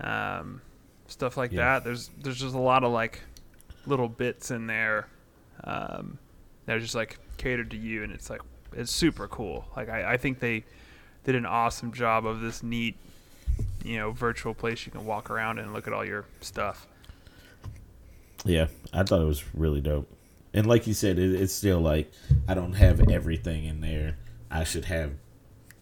um, 0.00 0.60
stuff 1.06 1.36
like 1.36 1.52
Yeah. 1.52 1.74
that. 1.74 1.84
There's 1.84 2.10
there's 2.20 2.40
just 2.40 2.54
a 2.54 2.58
lot 2.60 2.82
of 2.84 2.92
like 2.92 3.20
little 3.86 4.08
bits 4.08 4.50
in 4.50 4.66
there 4.66 5.06
um, 5.64 6.18
that 6.66 6.76
are 6.76 6.80
just 6.80 6.94
like 6.96 7.18
catered 7.36 7.70
to 7.70 7.76
you, 7.76 8.02
and 8.02 8.12
it's 8.12 8.28
like 8.30 8.40
it's 8.72 8.90
super 8.92 9.28
cool. 9.28 9.64
Like 9.76 9.88
I, 9.88 10.14
I 10.14 10.16
think 10.16 10.40
they 10.40 10.64
did 11.24 11.34
an 11.34 11.46
awesome 11.46 11.92
job 11.92 12.26
of 12.26 12.40
this 12.40 12.62
neat, 12.62 12.96
you 13.84 13.98
know, 13.98 14.10
virtual 14.12 14.54
place 14.54 14.86
you 14.86 14.92
can 14.92 15.04
walk 15.04 15.30
around 15.30 15.58
and 15.58 15.72
look 15.72 15.86
at 15.86 15.92
all 15.92 16.04
your 16.04 16.24
stuff. 16.40 16.86
Yeah, 18.44 18.68
I 18.92 19.02
thought 19.02 19.20
it 19.20 19.26
was 19.26 19.44
really 19.54 19.80
dope. 19.80 20.10
And 20.52 20.66
like 20.66 20.86
you 20.86 20.94
said, 20.94 21.18
it, 21.18 21.34
it's 21.34 21.52
still 21.52 21.80
like 21.80 22.10
I 22.48 22.54
don't 22.54 22.72
have 22.72 23.08
everything 23.10 23.64
in 23.64 23.80
there. 23.80 24.16
I 24.50 24.64
should 24.64 24.86
have 24.86 25.12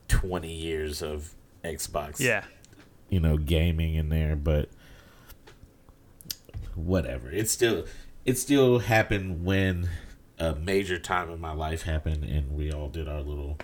twenty 0.08 0.52
years 0.52 1.02
of 1.02 1.34
Xbox, 1.64 2.20
Yeah, 2.20 2.44
you 3.08 3.20
know, 3.20 3.36
gaming 3.36 3.94
in 3.94 4.08
there, 4.08 4.36
but 4.36 4.68
whatever. 6.74 7.30
It 7.30 7.48
still 7.48 7.84
it 8.24 8.36
still 8.38 8.80
happened 8.80 9.44
when 9.44 9.88
a 10.38 10.54
major 10.54 10.98
time 10.98 11.30
in 11.30 11.40
my 11.40 11.52
life 11.52 11.82
happened 11.82 12.24
and 12.24 12.52
we 12.52 12.70
all 12.72 12.88
did 12.88 13.08
our 13.08 13.20
little 13.20 13.58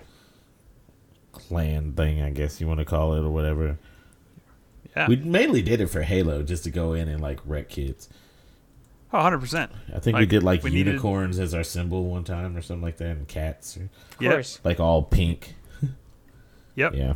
clan 1.48 1.92
thing, 1.92 2.20
I 2.22 2.30
guess 2.30 2.61
you 2.61 2.66
want 2.66 2.78
to 2.80 2.85
call 2.85 3.14
it 3.14 3.20
or 3.20 3.30
whatever. 3.30 3.78
yeah. 4.96 5.07
We 5.09 5.16
mainly 5.16 5.62
did 5.62 5.80
it 5.80 5.87
for 5.88 6.02
Halo 6.02 6.42
just 6.42 6.64
to 6.64 6.70
go 6.70 6.92
in 6.92 7.09
and 7.09 7.20
like 7.22 7.40
wreck 7.44 7.68
kids. 7.68 8.09
Oh, 9.12 9.18
100%. 9.18 9.68
I 9.94 9.98
think 10.00 10.18
we 10.18 10.26
did 10.26 10.42
like 10.42 10.62
we 10.64 10.70
needed- 10.70 10.87
unicorns 10.92 11.38
as 11.38 11.54
our 11.54 11.62
symbol 11.62 12.07
one 12.07 12.24
time 12.24 12.57
or 12.57 12.62
something 12.62 12.83
like 12.83 12.96
that, 12.96 13.11
and 13.16 13.28
cats, 13.28 13.76
or, 13.76 13.88
Of 14.11 14.18
course. 14.18 14.61
like 14.64 14.80
all 14.80 15.02
pink. 15.02 15.54
Yep. 16.76 16.94
Yeah, 16.96 17.14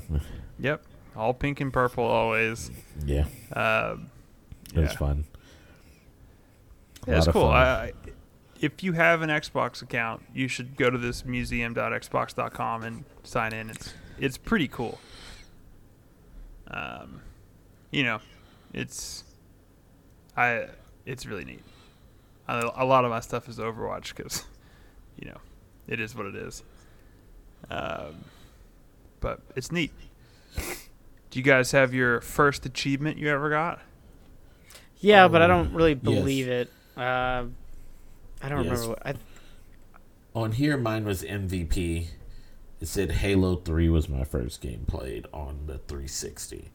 Yep. 0.60 0.84
All 1.16 1.34
pink 1.34 1.60
and 1.60 1.72
purple 1.72 2.04
always. 2.04 2.70
yeah, 3.04 3.24
Um, 3.52 4.10
it 4.72 4.78
was 4.80 4.92
Yeah. 4.92 4.96
fun. 4.98 5.24
A 7.06 7.10
yeah, 7.10 7.16
it's 7.18 7.26
cool. 7.28 7.46
I, 7.46 7.62
I- 7.64 7.92
if 8.60 8.82
you 8.84 8.92
have 8.92 9.22
an 9.22 9.30
Xbox 9.30 9.82
account, 9.82 10.22
you 10.34 10.46
should 10.48 10.76
go 10.76 10.90
to 10.90 10.98
this 10.98 11.24
museum.xbox.com 11.24 12.82
and 12.84 13.04
sign 13.22 13.52
in. 13.52 13.70
It's 13.70 13.94
it's 14.20 14.36
pretty 14.38 14.68
cool. 14.68 14.98
Um, 16.70 17.20
you 17.90 18.02
know, 18.04 18.20
it's 18.74 19.24
I 20.36 20.66
it's 21.06 21.26
really 21.26 21.44
neat. 21.44 21.62
A, 22.48 22.70
a 22.76 22.84
lot 22.84 23.04
of 23.04 23.10
my 23.10 23.20
stuff 23.20 23.48
is 23.48 23.58
Overwatch 23.58 24.14
because, 24.14 24.44
you 25.18 25.28
know, 25.28 25.38
it 25.86 26.00
is 26.00 26.14
what 26.14 26.26
it 26.26 26.34
is. 26.34 26.62
Um, 27.70 28.24
but 29.20 29.40
it's 29.56 29.72
neat. 29.72 29.90
Do 31.30 31.38
you 31.38 31.42
guys 31.42 31.72
have 31.72 31.92
your 31.92 32.20
first 32.20 32.64
achievement 32.64 33.18
you 33.18 33.28
ever 33.28 33.50
got? 33.50 33.80
Yeah, 35.00 35.28
but 35.28 35.42
I 35.42 35.46
don't 35.46 35.68
Um, 35.68 35.74
really 35.74 35.92
yes. 35.92 36.02
believe 36.02 36.48
it. 36.48 36.70
Uh, 36.96 37.44
I 38.42 38.48
don't 38.48 38.64
Yes. 38.64 38.70
remember. 38.72 38.88
What, 38.88 39.06
I, 39.06 39.14
On 40.34 40.52
here, 40.52 40.76
mine 40.76 41.04
was 41.04 41.22
MVP. 41.22 42.08
It 42.80 42.86
said 42.86 43.10
Halo 43.10 43.56
Three 43.56 43.88
was 43.88 44.08
my 44.08 44.24
first 44.24 44.60
game 44.60 44.84
played 44.86 45.26
on 45.32 45.66
the 45.66 45.78
360. 45.78 46.70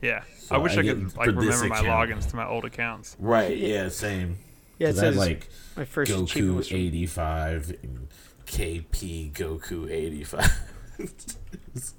Yeah, 0.00 0.22
So 0.38 0.56
I 0.56 0.58
wish 0.58 0.76
I 0.76 0.80
I, 0.80 0.82
could 0.82 1.16
like 1.16 1.26
remember 1.28 1.68
my 1.68 1.78
account. 1.78 2.10
logins 2.10 2.28
to 2.30 2.36
my 2.36 2.46
old 2.46 2.64
accounts. 2.64 3.14
Right? 3.20 3.56
Yeah, 3.56 3.88
same. 3.88 4.38
Yeah, 4.78 4.88
it 4.88 4.92
'Cause 4.94 4.98
I 4.98 5.02
says 5.02 5.16
like 5.16 5.48
my 5.76 5.84
first 5.84 6.10
achievement 6.10 6.54
Goku 6.54 6.56
was 6.56 6.68
from, 6.68 6.76
85 6.78 7.74
and 7.84 8.08
KP 8.46 9.30
Goku 9.32 9.88
85. 9.90 10.50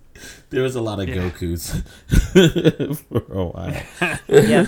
there 0.49 0.63
was 0.63 0.75
a 0.75 0.81
lot 0.81 0.99
of 0.99 1.07
Yeah. 1.07 1.15
Gokus 1.29 1.81
for 3.07 3.33
a 3.33 3.45
while. 3.45 4.19
yeah. 4.27 4.65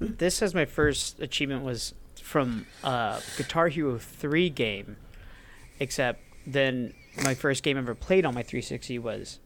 This 0.00 0.36
says 0.36 0.54
my 0.54 0.64
first 0.64 1.18
achievement 1.20 1.64
was 1.64 1.92
from 2.22 2.66
uh, 2.84 3.20
Guitar 3.36 3.68
Hero 3.68 3.98
3 3.98 4.48
game, 4.50 4.96
except 5.80 6.20
then 6.46 6.94
my 7.22 7.34
first 7.34 7.62
game 7.62 7.76
ever 7.78 7.94
played 7.94 8.24
on 8.26 8.34
my 8.34 8.42
360 8.42 8.98
was 8.98 9.38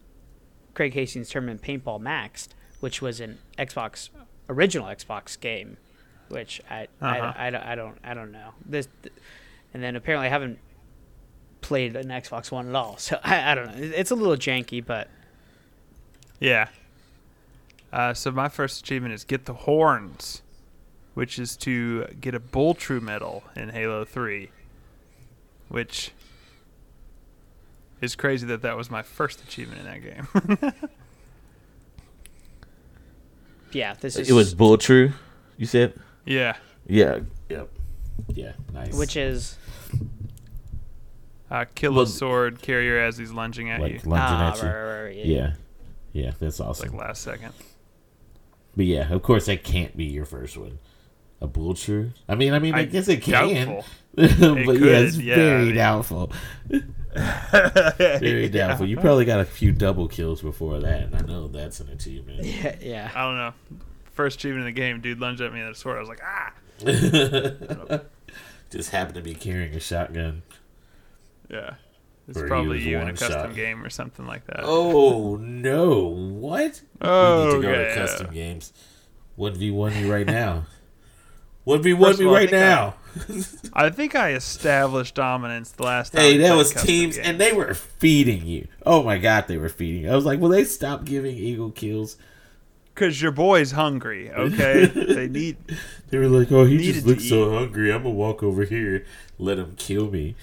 Greg 0.75 0.95
Hastings 0.95 1.29
Tournament 1.31 1.63
Paintball 1.63 2.01
Max'd, 2.01 2.55
which 2.81 3.01
was 3.03 3.21
an 3.21 3.39
Xbox 3.59 4.09
original 4.49 4.87
Xbox 4.89 5.39
game, 5.39 5.77
which 6.29 6.61
I 6.71 6.85
Uh-huh. 7.01 7.33
I, 7.37 7.47
I, 7.47 7.51
don't- 7.51 7.65
I 7.65 7.75
don't 7.75 7.99
I 8.05 8.15
don't 8.15 8.33
know 8.33 8.51
this, 8.65 8.89
and 9.75 9.83
then 9.83 9.97
apparently 9.97 10.27
I 10.27 10.31
haven't 10.31 10.59
played 11.61 11.95
an 11.97 12.09
Xbox 12.09 12.51
One 12.51 12.69
at 12.69 12.75
all, 12.75 12.97
so 12.99 13.19
I, 13.23 13.53
I 13.53 13.55
don't 13.55 13.67
know. 13.67 13.75
It's 13.77 14.11
a 14.11 14.15
little 14.15 14.37
janky, 14.37 14.85
but 14.85 15.09
Yeah. 16.41 16.69
Uh, 17.93 18.15
so 18.15 18.31
my 18.31 18.49
first 18.49 18.81
achievement 18.81 19.13
is 19.15 19.25
get 19.25 19.47
the 19.47 19.53
horns, 19.55 20.43
which 21.15 21.39
is 21.41 21.57
to 21.59 22.05
get 22.21 22.35
a 22.37 22.41
bull 22.41 22.73
true 22.75 23.01
medal 23.01 23.43
in 23.57 23.71
Halo 23.71 24.05
Three, 24.05 24.51
which 25.69 26.13
is 28.01 28.17
crazy 28.17 28.47
that 28.47 28.63
that 28.63 28.77
was 28.77 28.91
my 28.91 29.03
first 29.03 29.43
achievement 29.43 29.81
in 29.81 29.87
that 29.87 30.03
game. 30.03 30.73
yeah, 33.73 33.95
this 34.01 34.17
is 34.17 34.29
It 34.31 34.33
was 34.33 34.55
Bull 34.55 34.77
True, 34.79 35.13
you 35.57 35.67
said? 35.67 35.95
yeah. 36.25 36.57
Yeah. 36.87 37.21
Yep. 37.49 37.69
Yeah, 38.35 38.53
nice. 38.73 38.95
which 38.95 39.17
is 39.17 39.57
Uh, 41.51 41.65
kill 41.75 41.93
Well, 41.95 42.03
a 42.03 42.07
sword 42.07 42.63
carrier 42.63 42.99
as 43.01 43.17
he's 43.19 43.33
lunging 43.33 43.71
at 43.71 43.81
like 43.81 43.93
you. 43.93 43.99
lunging 44.05 44.37
ah, 44.37 44.53
at 44.53 44.63
you. 44.63 44.69
right, 44.69 44.75
right, 44.83 45.03
right, 45.05 45.17
Yeah. 45.27 45.53
Yeah, 46.13 46.31
that's 46.39 46.43
It's 46.43 46.61
awesome. 46.61 46.91
like 46.97 47.01
last 47.07 47.23
second. 47.23 47.53
But 48.77 48.87
yeah, 48.87 49.13
of 49.13 49.23
course 49.23 49.47
that 49.47 49.63
can't 49.65 49.97
be 49.97 50.05
your 50.05 50.25
first 50.25 50.57
one. 50.57 50.79
A 51.41 51.47
bull 51.47 51.75
true? 51.75 52.11
I 52.29 52.35
mean, 52.35 52.53
I 52.53 52.59
mean, 52.59 52.75
I, 52.75 52.81
I 52.81 52.85
guess 52.85 53.09
it 53.09 53.23
can. 53.23 53.67
Doubtful. 53.69 53.85
but 54.15 54.29
could, 54.67 54.81
yeah, 54.81 54.99
it's 54.99 55.17
yeah, 55.17 55.35
very 55.37 55.61
I 55.63 55.65
mean- 55.67 55.75
doubtful. 55.77 56.33
Very 57.99 58.49
doubtful. 58.49 58.87
You 58.87 58.97
probably 58.97 59.25
got 59.25 59.41
a 59.41 59.45
few 59.45 59.73
double 59.73 60.09
kills 60.09 60.43
before 60.43 60.79
that, 60.81 61.03
and 61.03 61.15
I 61.15 61.21
know 61.21 61.49
that's 61.49 61.81
an 61.81 61.89
achievement. 61.89 62.45
Yeah, 62.45 62.77
yeah. 62.81 63.11
I 63.15 63.23
don't 63.23 63.37
know. 63.37 63.53
First 64.13 64.39
achievement 64.39 64.69
in 64.69 64.75
the 64.75 64.81
game, 64.81 65.01
dude 65.01 65.21
lunged 65.21 65.41
at 65.41 65.53
me 65.53 65.61
with 65.63 65.73
a 65.73 65.75
sword. 65.75 65.97
I 65.97 66.01
was 66.01 66.09
like, 66.09 66.21
ah. 66.23 66.53
Just 68.71 68.91
happened 68.91 69.17
to 69.17 69.23
be 69.23 69.35
carrying 69.35 69.75
a 69.75 69.81
shotgun. 69.81 70.43
Yeah. 71.49 71.75
It's 72.29 72.39
Or 72.39 72.47
probably 72.47 72.81
you 72.81 72.99
in 72.99 73.09
a 73.09 73.13
custom 73.13 73.51
shot. 73.51 73.55
game 73.57 73.85
or 73.85 73.91
something 73.91 74.25
like 74.27 74.47
that. 74.47 74.61
Oh 74.63 75.37
no! 75.37 76.05
What? 76.05 76.81
Oh, 77.01 77.39
we 77.39 77.45
need 77.45 77.57
to 77.57 77.63
go 77.63 77.73
yeah. 77.73 77.89
to 77.89 77.95
custom 77.95 78.33
games. 78.33 78.73
One 79.35 79.55
v 79.55 79.73
one 79.73 79.93
me 79.95 80.09
right 80.09 80.27
now. 80.27 80.67
One 81.65 81.83
v 81.83 81.95
one 81.95 82.11
First 82.11 82.21
me 82.21 82.27
of 82.27 82.33
I 82.33 82.35
right 82.35 82.55
I- 82.55 82.59
now. 82.59 82.95
I 83.73 83.91
think 83.91 84.15
I 84.15 84.35
established 84.35 85.17
dominance 85.17 85.73
the 85.73 85.83
last 85.83 86.13
time. 86.13 86.23
Hey, 86.23 86.37
that 86.39 86.55
was 86.57 86.73
teams, 86.73 87.17
games. 87.17 87.27
and 87.27 87.41
they 87.41 87.53
were 87.53 87.75
feeding 87.75 88.47
you. 88.47 88.69
Oh 88.87 89.03
my 89.03 89.19
god, 89.19 89.49
they 89.49 89.59
were 89.59 89.69
feeding. 89.69 90.03
you. 90.05 90.13
I 90.13 90.15
was 90.15 90.25
like, 90.25 90.39
will 90.39 90.49
they 90.49 90.63
stop 90.65 91.05
giving 91.05 91.37
eagle 91.37 91.73
kills? 91.73 92.17
Because 92.95 93.21
your 93.21 93.33
boy's 93.33 93.73
hungry, 93.73 94.31
okay? 94.31 94.87
they 94.87 95.27
need. 95.27 95.57
They 96.11 96.19
were 96.19 96.29
like, 96.29 96.53
oh, 96.53 96.67
he 96.67 96.93
just 96.93 97.05
looks 97.07 97.29
so 97.29 97.51
hungry. 97.53 97.93
I'm 97.93 98.03
gonna 98.05 98.15
walk 98.15 98.43
over 98.45 98.63
here, 98.65 99.05
let 99.39 99.59
him 99.59 99.75
kill 99.77 100.09
me. 100.11 100.37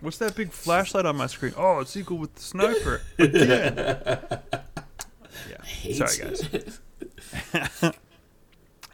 What's 0.00 0.18
that 0.18 0.36
big 0.36 0.52
flashlight 0.52 1.06
on 1.06 1.16
my 1.16 1.26
screen? 1.26 1.54
Oh, 1.56 1.80
it's 1.80 1.96
Eagle 1.96 2.18
with 2.18 2.34
the 2.36 2.42
sniper. 2.42 3.00
Again. 3.18 3.74
yeah. 5.84 6.06
Sorry, 6.06 6.18
guys. 6.18 6.80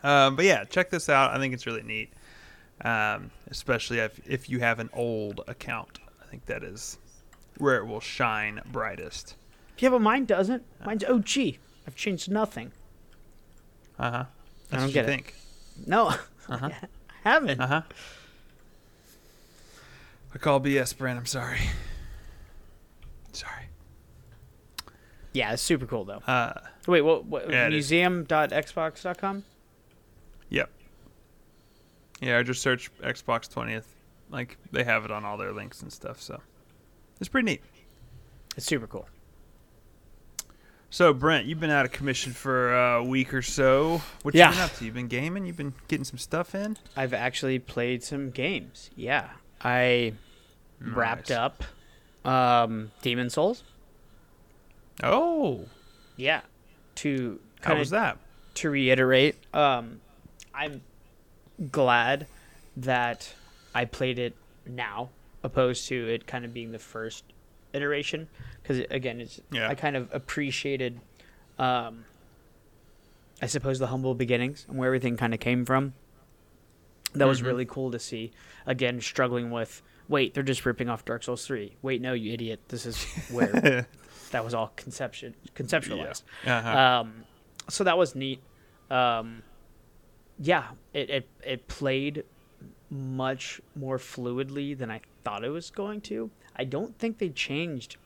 Um, 0.03 0.37
but 0.37 0.45
yeah, 0.45 0.65
check 0.65 0.91
this 0.91 1.09
out. 1.09 1.31
I 1.33 1.39
think 1.39 1.55
it's 1.55 1.67
really 1.67 1.83
neat, 1.83 2.13
um, 2.85 3.31
especially 3.51 3.99
if, 3.99 4.21
if 4.29 4.49
you 4.51 4.59
have 4.61 4.79
an 4.81 4.91
old 4.93 5.41
account. 5.47 6.01
I 6.21 6.27
think 6.27 6.47
that 6.47 6.63
is 6.65 6.99
where 7.59 7.77
it 7.77 7.87
will 7.87 8.01
shine 8.01 8.61
brightest. 8.73 9.37
Yeah, 9.79 9.91
but 9.91 10.01
mine 10.01 10.25
doesn't. 10.25 10.65
Mine's 10.85 11.05
OG. 11.05 11.55
I've 11.87 11.97
changed 11.97 12.31
nothing. 12.31 12.73
Uh 13.99 14.11
huh. 14.11 14.25
I 14.73 14.77
don't 14.77 14.85
what 14.87 14.93
get 14.95 15.07
you 15.07 15.13
it. 15.13 15.17
think. 15.17 15.35
No, 15.87 16.09
Uh-huh. 16.49 16.71
I 17.25 17.29
haven't. 17.29 17.61
Uh 17.61 17.67
huh. 17.67 17.83
I 20.35 20.39
call 20.39 20.61
BS, 20.61 20.97
Brand. 20.97 21.19
I'm 21.19 21.27
sorry. 21.27 21.61
Sorry. 23.33 23.65
Yeah, 25.33 25.53
it's 25.53 25.63
super 25.63 25.87
cool 25.87 26.05
though. 26.05 26.23
Uh, 26.27 26.55
Wait, 26.87 27.03
what? 27.03 27.25
what 27.27 27.49
Yeah, 27.51 27.69
museum.xbox.com? 27.69 29.45
Yeah, 32.23 32.39
I 32.39 32.43
just 32.43 32.63
search 32.63 32.91
Xbox 33.03 33.53
20th. 33.53 33.85
Like 34.31 34.57
they 34.71 34.85
have 34.85 35.05
it 35.05 35.11
on 35.11 35.25
all 35.25 35.37
their 35.37 35.53
links 35.53 35.83
and 35.83 35.93
stuff, 35.93 36.21
so 36.23 36.41
it's 37.21 37.29
pretty 37.29 37.47
neat. 37.47 37.63
It's 38.57 38.65
super 38.65 38.87
cool. 38.87 39.07
So 40.89 41.13
Brent, 41.15 41.47
you've 41.47 41.61
been 41.61 41.71
out 41.71 41.85
of 41.87 41.93
commission 41.93 42.33
for 42.33 42.75
a 42.75 43.03
week 43.03 43.33
or 43.35 43.43
so. 43.43 44.03
What 44.23 44.35
Yeah. 44.35 44.49
you 44.49 44.55
been 44.55 44.63
up 44.65 44.73
to? 44.77 44.85
You've 44.85 44.95
been 44.95 45.09
gaming. 45.09 45.47
You've 45.47 45.57
been 45.57 45.75
getting 45.89 46.05
some 46.05 46.19
stuff 46.19 46.55
in. 46.55 46.77
I've 46.97 47.13
actually 47.15 47.59
played 47.59 48.03
some 48.05 48.31
games. 48.31 48.91
Yeah, 48.97 49.31
I 49.63 50.13
wrapped 50.81 51.31
up 51.31 51.65
um, 52.25 52.93
Demon 53.03 53.31
Souls. 53.31 53.65
Oh, 55.03 55.67
Yeah, 56.17 56.43
to 56.97 57.41
how 57.63 57.77
was 57.77 57.91
that? 57.91 58.19
to 58.55 58.69
reiterate, 58.71 59.37
um, 59.55 60.01
I'm 60.55 60.83
glad 61.71 62.27
that 62.77 63.35
I 63.75 63.85
played 63.85 64.19
it 64.19 64.35
now, 64.67 65.11
opposed 65.43 65.87
to 65.89 66.09
it 66.09 66.27
kind 66.27 66.45
of 66.45 66.53
being 66.55 66.73
the 66.73 66.79
first 66.79 67.25
iteration. 67.73 68.29
Because 68.63 68.79
again, 68.91 69.21
it's 69.21 69.41
Yeah. 69.51 69.69
I 69.69 69.75
kind 69.75 69.97
of 69.97 70.13
appreciated, 70.15 71.01
um, 71.59 72.05
I 73.41 73.47
suppose, 73.47 73.79
the 73.79 73.89
humble 73.89 74.15
beginnings 74.15 74.67
and 74.69 74.79
where 74.79 74.87
everything 74.87 75.17
kind 75.17 75.35
of 75.35 75.41
came 75.41 75.65
from. 75.65 75.95
That 77.15 77.27
was 77.27 77.43
Mhm. 77.43 77.47
really 77.47 77.65
cool 77.67 77.91
to 77.91 77.99
see. 77.99 78.33
Again, 78.67 79.01
struggling 79.01 79.51
with 79.51 79.83
wait, 80.09 80.35
they're 80.35 80.43
just 80.43 80.67
ripping 80.67 80.89
off 80.91 81.05
Dark 81.05 81.23
Souls 81.23 81.47
three. 81.47 81.77
Wait, 81.81 82.01
no, 82.03 82.13
you 82.13 82.33
idiot. 82.35 82.61
This 82.69 82.85
is 82.87 83.03
where 83.31 83.87
that 84.31 84.45
was 84.45 84.53
all 84.55 84.69
conception 84.77 85.35
conceptualized. 85.55 86.23
Uh-huh. 86.47 86.79
Um, 86.79 87.25
so 87.71 87.85
that 87.85 87.97
was 87.97 88.15
neat. 88.15 88.41
Um, 88.91 89.43
yeah, 90.43 90.69
it, 90.93 91.09
it 91.11 91.29
it 91.45 91.69
played 91.69 92.25
much 92.91 93.61
more 93.75 93.99
fluidly 93.99 94.77
than 94.77 94.91
I 94.91 95.01
thought 95.25 95.45
it 95.45 95.49
was 95.51 95.71
going 95.71 96.01
to. 96.03 96.31
I 96.57 96.65
don't 96.65 96.99
think 96.99 97.19
they 97.19 97.31
changed 97.31 97.97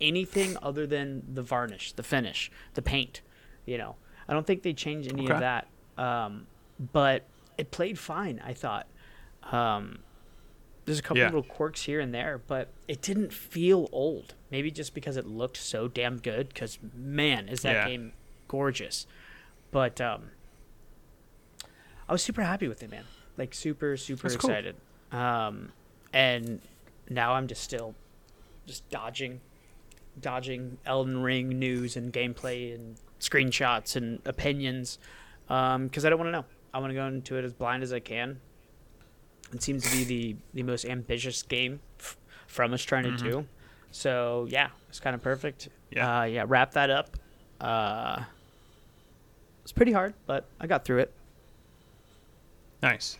anything 0.00 0.56
other 0.62 0.86
than 0.86 1.22
the 1.34 1.42
varnish, 1.42 1.92
the 1.92 2.02
finish, 2.02 2.50
the 2.74 2.82
paint. 2.82 3.22
You 3.66 3.76
know, 3.78 3.96
I 4.28 4.32
don't 4.32 4.46
think 4.46 4.62
they 4.62 4.72
changed 4.72 5.08
any 5.08 5.24
Okay. 5.24 5.34
of 5.34 5.40
that. 5.40 5.68
Um, 5.98 6.46
but 6.92 7.24
it 7.58 7.70
played 7.70 7.98
fine. 7.98 8.40
I 8.44 8.54
thought. 8.54 8.86
Um, 9.50 9.98
there's 10.86 10.98
a 10.98 11.02
couple 11.02 11.18
Yeah. 11.20 11.26
little 11.26 11.42
quirks 11.42 11.82
here 11.82 12.00
and 12.00 12.12
there, 12.14 12.38
but 12.38 12.72
it 12.88 13.02
didn't 13.02 13.32
feel 13.32 13.88
old. 13.92 14.34
Maybe 14.50 14.70
just 14.70 14.94
because 14.94 15.16
it 15.16 15.26
looked 15.26 15.56
so 15.58 15.88
damn 15.88 16.16
good. 16.18 16.48
Because 16.48 16.78
man, 16.94 17.48
is 17.48 17.62
that 17.62 17.72
Yeah. 17.72 17.84
game 17.88 18.12
gorgeous! 18.48 19.06
But 19.70 20.00
um, 20.00 20.30
I 22.10 22.12
was 22.12 22.24
super 22.24 22.42
happy 22.42 22.66
with 22.66 22.82
it, 22.82 22.90
man. 22.90 23.04
Like 23.38 23.54
super, 23.54 23.96
super 23.96 24.28
That's 24.28 24.36
cool. 24.36 24.50
excited. 24.50 24.74
Um, 25.12 25.70
and 26.12 26.60
now 27.08 27.34
I'm 27.34 27.46
just 27.46 27.62
still 27.62 27.94
just 28.66 28.88
dodging, 28.90 29.40
dodging 30.20 30.78
Elden 30.84 31.22
Ring 31.22 31.50
news 31.60 31.96
and 31.96 32.12
gameplay 32.12 32.74
and 32.74 32.96
screenshots 33.20 33.94
and 33.94 34.18
opinions 34.26 34.98
because 35.46 36.04
I 36.04 36.10
don't 36.10 36.18
want 36.18 36.26
to 36.28 36.32
know. 36.32 36.44
I 36.74 36.80
want 36.80 36.90
to 36.90 36.94
go 36.94 37.06
into 37.06 37.36
it 37.36 37.44
as 37.44 37.52
blind 37.52 37.84
as 37.84 37.92
I 37.92 38.00
can. 38.00 38.40
It 39.52 39.62
seems 39.62 39.88
to 39.88 39.96
be 39.96 40.02
the 40.02 40.36
the 40.54 40.62
most 40.64 40.84
ambitious 40.84 41.42
game 41.44 41.78
f- 42.00 42.16
from 42.48 42.74
us 42.74 42.82
trying 42.82 43.04
to 43.04 43.16
do. 43.16 43.46
So 43.92 44.48
yeah, 44.50 44.70
it's 44.88 44.98
kind 44.98 45.14
of 45.14 45.22
perfect. 45.22 45.68
Yeah. 45.92 46.22
uh, 46.22 46.24
yeah. 46.24 46.44
Wrap 46.46 46.72
that 46.72 46.90
up. 46.90 47.16
Uh, 47.60 48.24
it's 49.62 49.72
pretty 49.72 49.92
hard, 49.92 50.14
but 50.26 50.46
I 50.60 50.66
got 50.66 50.84
through 50.84 50.98
it. 50.98 51.12
Nice. 52.82 53.18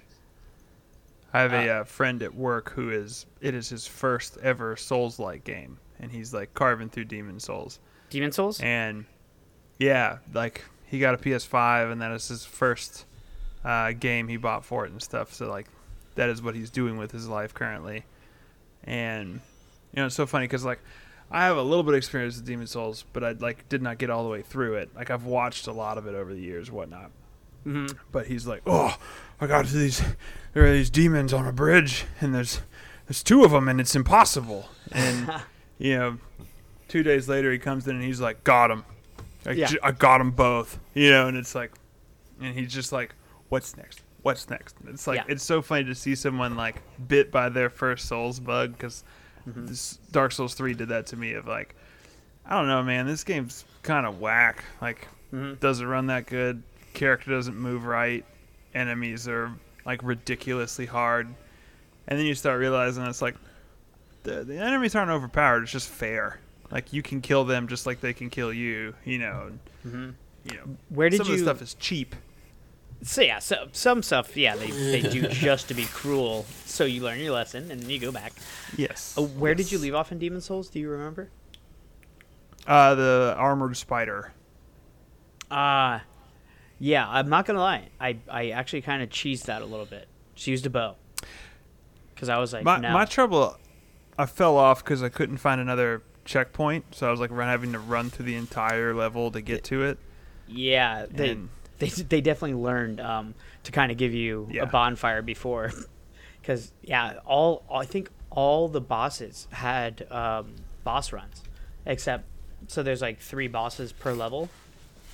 I 1.32 1.40
have 1.40 1.52
a 1.52 1.68
Uh, 1.68 1.80
uh, 1.80 1.84
friend 1.84 2.22
at 2.22 2.34
work 2.34 2.70
who 2.72 2.90
is 2.90 3.26
it 3.40 3.54
is 3.54 3.68
his 3.68 3.86
first 3.86 4.36
ever 4.42 4.76
Souls-like 4.76 5.44
game, 5.44 5.78
and 6.00 6.10
he's 6.10 6.34
like 6.34 6.52
carving 6.54 6.88
through 6.88 7.04
Demon 7.04 7.38
Souls. 7.38 7.78
Demon 8.10 8.32
Souls. 8.32 8.60
And 8.60 9.04
yeah, 9.78 10.18
like 10.34 10.64
he 10.86 10.98
got 10.98 11.14
a 11.14 11.18
PS5, 11.18 11.92
and 11.92 12.02
that 12.02 12.10
is 12.10 12.26
his 12.28 12.44
first 12.44 13.04
uh, 13.64 13.92
game 13.92 14.26
he 14.28 14.36
bought 14.36 14.64
for 14.64 14.84
it 14.86 14.90
and 14.90 15.00
stuff. 15.00 15.32
So 15.32 15.48
like, 15.48 15.68
that 16.16 16.28
is 16.28 16.42
what 16.42 16.56
he's 16.56 16.70
doing 16.70 16.96
with 16.96 17.12
his 17.12 17.28
life 17.28 17.54
currently. 17.54 18.04
And 18.82 19.34
you 19.92 20.00
know, 20.00 20.06
it's 20.06 20.16
so 20.16 20.26
funny 20.26 20.46
because 20.46 20.64
like, 20.64 20.80
I 21.30 21.44
have 21.44 21.56
a 21.56 21.62
little 21.62 21.84
bit 21.84 21.94
of 21.94 21.98
experience 21.98 22.36
with 22.36 22.46
Demon 22.46 22.66
Souls, 22.66 23.04
but 23.12 23.22
I 23.22 23.32
like 23.32 23.68
did 23.68 23.82
not 23.82 23.98
get 23.98 24.10
all 24.10 24.24
the 24.24 24.30
way 24.30 24.42
through 24.42 24.74
it. 24.76 24.90
Like 24.96 25.10
I've 25.10 25.26
watched 25.26 25.68
a 25.68 25.72
lot 25.72 25.96
of 25.96 26.08
it 26.08 26.16
over 26.16 26.34
the 26.34 26.40
years, 26.40 26.72
whatnot. 26.72 27.12
Mm-hmm. 27.70 27.96
But 28.12 28.26
he's 28.26 28.46
like, 28.46 28.62
oh, 28.66 28.96
I 29.40 29.46
got 29.46 29.66
these, 29.66 30.02
there 30.54 30.64
are 30.66 30.72
these 30.72 30.90
demons 30.90 31.32
on 31.32 31.46
a 31.46 31.52
bridge, 31.52 32.04
and 32.20 32.34
there's 32.34 32.60
there's 33.06 33.22
two 33.22 33.44
of 33.44 33.50
them, 33.50 33.68
and 33.68 33.80
it's 33.80 33.94
impossible. 33.96 34.68
And 34.92 35.30
you 35.78 35.96
know, 35.98 36.18
two 36.88 37.02
days 37.02 37.28
later 37.28 37.50
he 37.52 37.58
comes 37.58 37.86
in 37.86 37.96
and 37.96 38.04
he's 38.04 38.20
like, 38.20 38.44
got 38.44 38.70
him, 38.70 38.84
I, 39.46 39.52
Yeah. 39.52 39.70
I 39.82 39.92
got 39.92 40.18
them 40.18 40.30
both. 40.32 40.78
You 40.94 41.10
know, 41.10 41.28
and 41.28 41.36
it's 41.36 41.54
like, 41.54 41.72
and 42.40 42.54
he's 42.54 42.72
just 42.72 42.92
like, 42.92 43.14
what's 43.48 43.76
next? 43.76 44.02
What's 44.22 44.50
next? 44.50 44.76
It's 44.86 45.06
like 45.06 45.16
Yeah. 45.18 45.24
it's 45.28 45.42
so 45.42 45.62
funny 45.62 45.84
to 45.84 45.94
see 45.94 46.14
someone 46.14 46.56
like 46.56 46.82
bit 47.08 47.30
by 47.32 47.48
their 47.48 47.70
first 47.70 48.06
Souls 48.06 48.40
bug 48.40 48.72
because 48.72 49.04
Mm-hmm. 49.48 49.72
Dark 50.12 50.32
Souls 50.32 50.52
three 50.52 50.74
did 50.74 50.90
that 50.90 51.06
to 51.06 51.16
me. 51.16 51.32
Of 51.32 51.46
like, 51.48 51.74
I 52.44 52.56
don't 52.58 52.68
know, 52.68 52.82
man, 52.82 53.06
this 53.06 53.24
game's 53.24 53.64
kind 53.82 54.04
of 54.06 54.20
whack. 54.20 54.62
Like, 54.82 55.08
Mhm. 55.32 55.58
doesn't 55.60 55.86
run 55.86 56.08
that 56.08 56.26
good. 56.26 56.62
Character 56.94 57.30
doesn't 57.30 57.56
move 57.56 57.84
right. 57.84 58.24
Enemies 58.74 59.28
are 59.28 59.52
like 59.84 60.00
ridiculously 60.02 60.86
hard. 60.86 61.28
And 62.08 62.18
then 62.18 62.26
you 62.26 62.34
start 62.34 62.58
realizing 62.58 63.04
it's 63.04 63.22
like 63.22 63.36
the, 64.22 64.44
the 64.44 64.58
enemies 64.58 64.94
aren't 64.94 65.10
overpowered. 65.10 65.62
It's 65.62 65.72
just 65.72 65.88
fair. 65.88 66.40
Like 66.70 66.92
you 66.92 67.02
can 67.02 67.20
kill 67.20 67.44
them 67.44 67.68
just 67.68 67.86
like 67.86 68.00
they 68.00 68.12
can 68.12 68.30
kill 68.30 68.52
you. 68.52 68.94
You 69.04 69.18
know. 69.18 69.52
Mm-hmm. 69.86 70.10
You 70.44 70.56
know. 70.56 70.76
Where 70.88 71.10
did 71.10 71.18
some 71.18 71.26
you? 71.26 71.34
of 71.34 71.38
the 71.38 71.44
stuff 71.44 71.62
is 71.62 71.74
cheap. 71.74 72.14
So 73.02 73.22
yeah, 73.22 73.38
so 73.38 73.68
some 73.72 74.02
stuff, 74.02 74.36
yeah, 74.36 74.56
they 74.56 74.70
they 74.70 75.00
do 75.00 75.22
just 75.28 75.68
to 75.68 75.74
be 75.74 75.86
cruel. 75.86 76.44
So 76.66 76.84
you 76.84 77.02
learn 77.02 77.18
your 77.18 77.32
lesson 77.32 77.70
and 77.70 77.82
you 77.84 77.98
go 77.98 78.12
back. 78.12 78.32
Yes. 78.76 79.16
Uh, 79.16 79.22
where 79.22 79.54
did 79.54 79.72
you 79.72 79.78
leave 79.78 79.94
off 79.94 80.12
in 80.12 80.18
Demon's 80.18 80.44
Souls? 80.44 80.68
Do 80.68 80.78
you 80.78 80.90
remember? 80.90 81.30
Uh, 82.66 82.94
the 82.94 83.34
armored 83.38 83.76
spider. 83.76 84.32
Uh 85.50 86.00
yeah, 86.80 87.06
I'm 87.08 87.28
not 87.28 87.46
gonna 87.46 87.60
lie. 87.60 87.90
I 88.00 88.16
I 88.28 88.50
actually 88.50 88.82
kind 88.82 89.02
of 89.02 89.10
cheesed 89.10 89.44
that 89.44 89.62
a 89.62 89.66
little 89.66 89.86
bit. 89.86 90.08
She 90.34 90.50
used 90.50 90.66
a 90.66 90.70
bow. 90.70 90.96
Because 92.14 92.28
I 92.28 92.38
was 92.38 92.52
like, 92.52 92.64
My 92.64 92.78
no. 92.78 92.92
my 92.92 93.04
trouble, 93.04 93.56
I 94.18 94.26
fell 94.26 94.56
off 94.56 94.82
because 94.84 95.02
I 95.02 95.08
couldn't 95.08 95.38
find 95.38 95.60
another 95.60 96.02
checkpoint. 96.24 96.86
So 96.94 97.06
I 97.06 97.10
was 97.10 97.20
like 97.20 97.30
run, 97.30 97.48
having 97.48 97.72
to 97.72 97.78
run 97.78 98.10
through 98.10 98.26
the 98.26 98.36
entire 98.36 98.94
level 98.94 99.30
to 99.30 99.40
get 99.40 99.64
to 99.64 99.84
it. 99.84 99.98
yeah, 100.48 101.06
they 101.10 101.30
And 101.30 101.48
they 101.78 101.88
they 101.88 102.20
definitely 102.20 102.54
learned 102.62 103.00
um, 103.00 103.34
to 103.64 103.72
kind 103.72 103.90
of 103.92 103.96
give 103.98 104.12
you 104.14 104.48
Yeah. 104.50 104.62
a 104.64 104.66
bonfire 104.66 105.22
before, 105.22 105.72
because 106.40 106.72
yeah, 106.82 107.20
all 107.24 107.62
I 107.72 107.84
think 107.86 108.10
all 108.30 108.68
the 108.68 108.80
bosses 108.82 109.48
had 109.50 110.06
um, 110.12 110.54
boss 110.84 111.12
runs, 111.12 111.42
except 111.86 112.24
so 112.66 112.82
there's 112.82 113.00
like 113.00 113.20
three 113.20 113.48
bosses 113.48 113.92
per 113.92 114.12
level. 114.12 114.50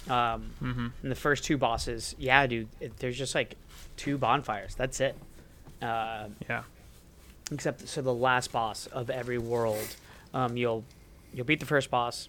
Um, 0.09 0.51
Mhm. 0.63 0.93
And 1.03 1.11
the 1.11 1.15
first 1.17 1.45
two 1.45 1.57
bosses, 1.59 2.15
yeah, 2.19 2.47
dude, 2.47 2.69
it, 2.81 2.97
there's 2.99 3.19
just 3.19 3.35
like 3.35 3.57
two 3.97 4.19
bonfires. 4.19 4.75
That's 4.75 5.01
it. 5.01 5.17
Uh, 5.83 6.29
yeah. 6.49 6.63
except 7.53 7.87
so 7.89 8.03
the 8.03 8.15
last 8.15 8.51
boss 8.53 8.87
of 8.89 9.09
every 9.11 9.39
world, 9.39 9.97
um, 10.35 10.57
you'll 10.57 10.85
you'll 11.35 11.45
beat 11.47 11.61
the 11.61 11.67
first 11.67 11.91
boss, 11.91 12.29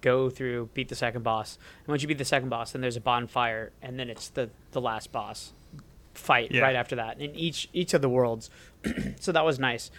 go 0.00 0.28
through, 0.30 0.68
beat 0.74 0.88
the 0.88 0.94
second 0.94 1.22
boss, 1.22 1.58
and 1.80 1.88
once 1.88 2.02
you 2.02 2.08
beat 2.08 2.18
the 2.18 2.24
second 2.24 2.48
boss, 2.48 2.72
then 2.72 2.80
there's 2.82 2.96
a 2.96 3.00
bonfire, 3.00 3.72
and 3.82 3.98
then 3.98 4.08
it's 4.10 4.28
the 4.28 4.50
the 4.72 4.80
last 4.80 5.10
boss 5.12 5.52
fight 6.14 6.50
Yeah. 6.50 6.62
right 6.62 6.76
after 6.76 6.96
that 6.96 7.20
in 7.20 7.34
each 7.34 7.68
each 7.72 7.94
of 7.94 8.02
the 8.02 8.08
worlds. 8.08 8.50
so 9.20 9.32
that 9.32 9.44
was 9.44 9.58
nice, 9.58 9.90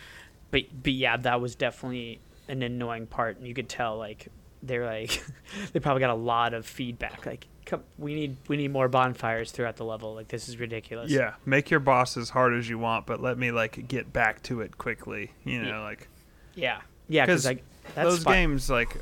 but 0.52 0.64
but 0.84 0.94
yeah, 0.94 1.18
that 1.18 1.42
was 1.42 1.56
definitely 1.56 2.20
an 2.48 2.62
annoying 2.62 3.08
part, 3.08 3.38
and 3.38 3.48
you 3.48 3.54
could 3.54 3.68
tell 3.70 3.98
like 3.98 4.28
they're 4.64 4.86
like 4.86 5.24
they 5.74 5.80
probably 5.80 6.00
got 6.02 6.10
a 6.12 6.14
lot 6.14 6.54
of 6.54 6.66
feedback 6.66 7.26
like. 7.26 7.48
Come, 7.66 7.84
we 8.00 8.16
need 8.16 8.38
we 8.48 8.58
need 8.58 8.72
more 8.72 8.88
bonfires 8.88 9.52
throughout 9.52 9.76
the 9.76 9.84
level. 9.86 10.16
Like 10.16 10.28
this 10.30 10.50
is 10.50 10.58
ridiculous. 10.60 11.12
Yeah, 11.12 11.36
make 11.46 11.70
your 11.70 11.80
boss 11.80 12.18
as 12.18 12.32
hard 12.32 12.56
as 12.56 12.68
you 12.68 12.80
want, 12.80 13.06
but 13.06 13.22
let 13.22 13.38
me 13.38 13.52
like 13.52 13.88
get 13.88 14.12
back 14.12 14.42
to 14.44 14.62
it 14.62 14.80
quickly. 14.80 15.34
You 15.44 15.62
know, 15.62 15.68
Yeah. 15.68 15.80
like 15.84 16.08
yeah, 16.56 16.82
yeah. 17.08 17.26
because 17.28 17.46
like 17.46 17.62
that's 17.94 18.10
those 18.10 18.24
fun. 18.24 18.34
games, 18.34 18.72
like 18.72 18.98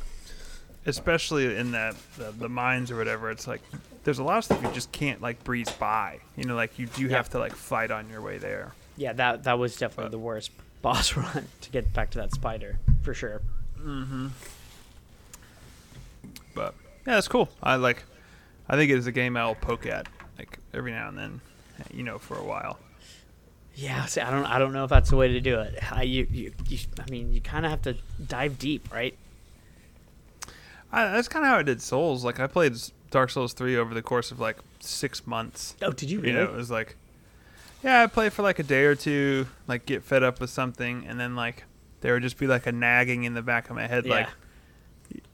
especially 0.86 1.56
in 1.56 1.72
that 1.72 1.96
the, 2.17 2.32
the 2.32 2.50
mines 2.50 2.91
or 2.91 2.98
whatever. 2.98 3.32
It's 3.32 3.48
like 3.48 3.62
there's 4.04 4.20
a 4.20 4.24
lot 4.24 4.38
of 4.39 4.43
stuff 4.43 4.62
you 4.62 4.72
just 4.72 4.91
can't 4.91 5.22
like 5.22 5.41
breeze 5.46 5.70
by. 5.72 6.20
You 6.36 6.43
know, 6.43 6.56
like 6.56 6.78
you 6.78 6.88
do 6.88 7.04
Yeah. 7.08 7.15
have 7.17 7.30
to 7.30 7.39
like 7.39 7.54
fight 7.56 7.89
on 7.91 8.10
your 8.10 8.22
way 8.22 8.38
there. 8.38 8.74
Yeah, 8.98 9.13
that 9.13 9.43
that 9.46 9.58
was 9.60 9.78
definitely 9.78 10.06
But- 10.06 10.12
the 10.12 10.20
worst 10.20 10.52
boss 10.82 11.15
run 11.15 11.48
to 11.62 11.70
get 11.70 11.93
back 11.93 12.10
to 12.12 12.17
that 12.17 12.34
spider 12.34 12.80
for 13.02 13.13
sure. 13.13 13.41
Mm-hmm. 13.80 14.28
But 16.58 16.74
yeah, 17.06 17.17
it's 17.17 17.28
cool. 17.28 17.50
I 17.62 17.76
like. 17.76 18.04
I 18.67 18.76
think 18.76 18.91
it 18.91 18.98
is 18.98 19.08
a 19.08 19.12
game 19.12 19.38
I'll 19.38 19.56
poke 19.56 19.86
at 19.86 20.08
like 20.38 20.60
every 20.74 20.91
now 20.91 21.08
and 21.08 21.17
then. 21.17 21.41
You 21.93 22.04
know, 22.04 22.17
for 22.17 22.36
a 22.36 22.43
while. 22.43 22.80
Yeah, 23.76 24.06
see, 24.06 24.20
I 24.22 24.32
don't 24.32 24.46
I 24.46 24.58
don't 24.58 24.74
know 24.74 24.84
if 24.86 24.89
that's 24.89 25.12
the 25.12 25.15
way 25.15 25.28
to 25.28 25.39
do 25.39 25.60
it. 25.60 25.78
I, 25.91 26.02
you, 26.02 26.26
you, 26.32 26.52
you, 26.67 26.80
I 27.00 27.08
mean, 27.12 27.32
you 27.32 27.39
kind 27.39 27.63
of 27.63 27.70
have 27.70 27.84
to 27.84 27.96
dive 28.26 28.58
deep, 28.58 28.91
right? 28.91 29.15
I, 30.91 31.12
that's 31.12 31.28
kind 31.28 31.46
of 31.46 31.52
how 31.52 31.58
I 31.60 31.63
did 31.63 31.82
Souls. 31.82 32.26
Like 32.26 32.39
I 32.39 32.48
played 32.48 32.76
Dark 33.12 33.30
Souls 33.30 33.54
three 33.54 33.78
over 33.78 33.93
the 33.93 34.02
course 34.02 34.32
of 34.32 34.39
like 34.39 34.58
six 34.80 35.28
months. 35.28 35.76
Oh, 35.84 35.91
did 35.91 36.10
you 36.10 36.22
You 36.22 36.34
know, 36.34 36.46
it 36.46 36.54
was 36.54 36.72
like, 36.72 36.96
yeah, 37.84 38.02
I 38.02 38.08
play 38.08 38.30
for 38.30 38.41
like 38.41 38.58
a 38.58 38.63
day 38.63 38.86
or 38.86 38.96
two, 38.96 39.46
like 39.67 39.86
get 39.86 40.04
fed 40.04 40.24
up 40.24 40.39
with 40.41 40.50
something, 40.50 41.06
and 41.08 41.20
then 41.20 41.36
like 41.36 41.65
there 42.02 42.13
would 42.13 42.24
just 42.24 42.39
be 42.39 42.48
like 42.48 42.65
a 42.65 42.72
nagging 42.72 43.26
in 43.26 43.36
the 43.36 43.43
back 43.43 43.70
of 43.70 43.76
my 43.76 43.86
head, 43.86 44.08
like, 44.08 44.26
Yeah. 44.26 44.34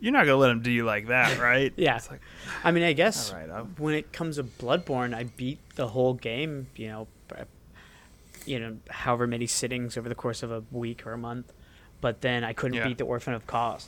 You're 0.03 0.11
not 0.11 0.25
gonna 0.25 0.35
let 0.35 0.51
him 0.51 0.61
do 0.61 0.69
you 0.69 0.83
like 0.83 1.07
that, 1.07 1.39
right? 1.39 1.71
Yeah. 1.77 1.95
It's 1.95 2.11
like, 2.11 2.19
I 2.61 2.71
mean, 2.71 2.83
I 2.83 2.91
guess 2.91 3.31
all 3.31 3.39
right, 3.39 3.65
when 3.79 3.95
it 3.95 4.11
comes 4.11 4.35
to 4.35 4.43
Bloodborne, 4.43 5.15
I 5.15 5.23
beat 5.23 5.59
the 5.75 5.87
whole 5.87 6.13
game. 6.13 6.67
You 6.75 6.87
know, 6.89 7.07
you 8.45 8.59
know, 8.59 8.75
however 8.89 9.27
many 9.27 9.47
sittings 9.47 9.95
over 9.95 10.09
the 10.09 10.15
course 10.15 10.43
of 10.43 10.51
a 10.51 10.61
week 10.73 11.07
or 11.07 11.13
a 11.13 11.17
month, 11.17 11.53
but 12.01 12.19
then 12.19 12.43
I 12.43 12.51
couldn't 12.51 12.75
Yeah. 12.79 12.87
beat 12.89 12.97
the 12.97 13.05
Orphan 13.05 13.33
of 13.33 13.47
Kos, 13.47 13.87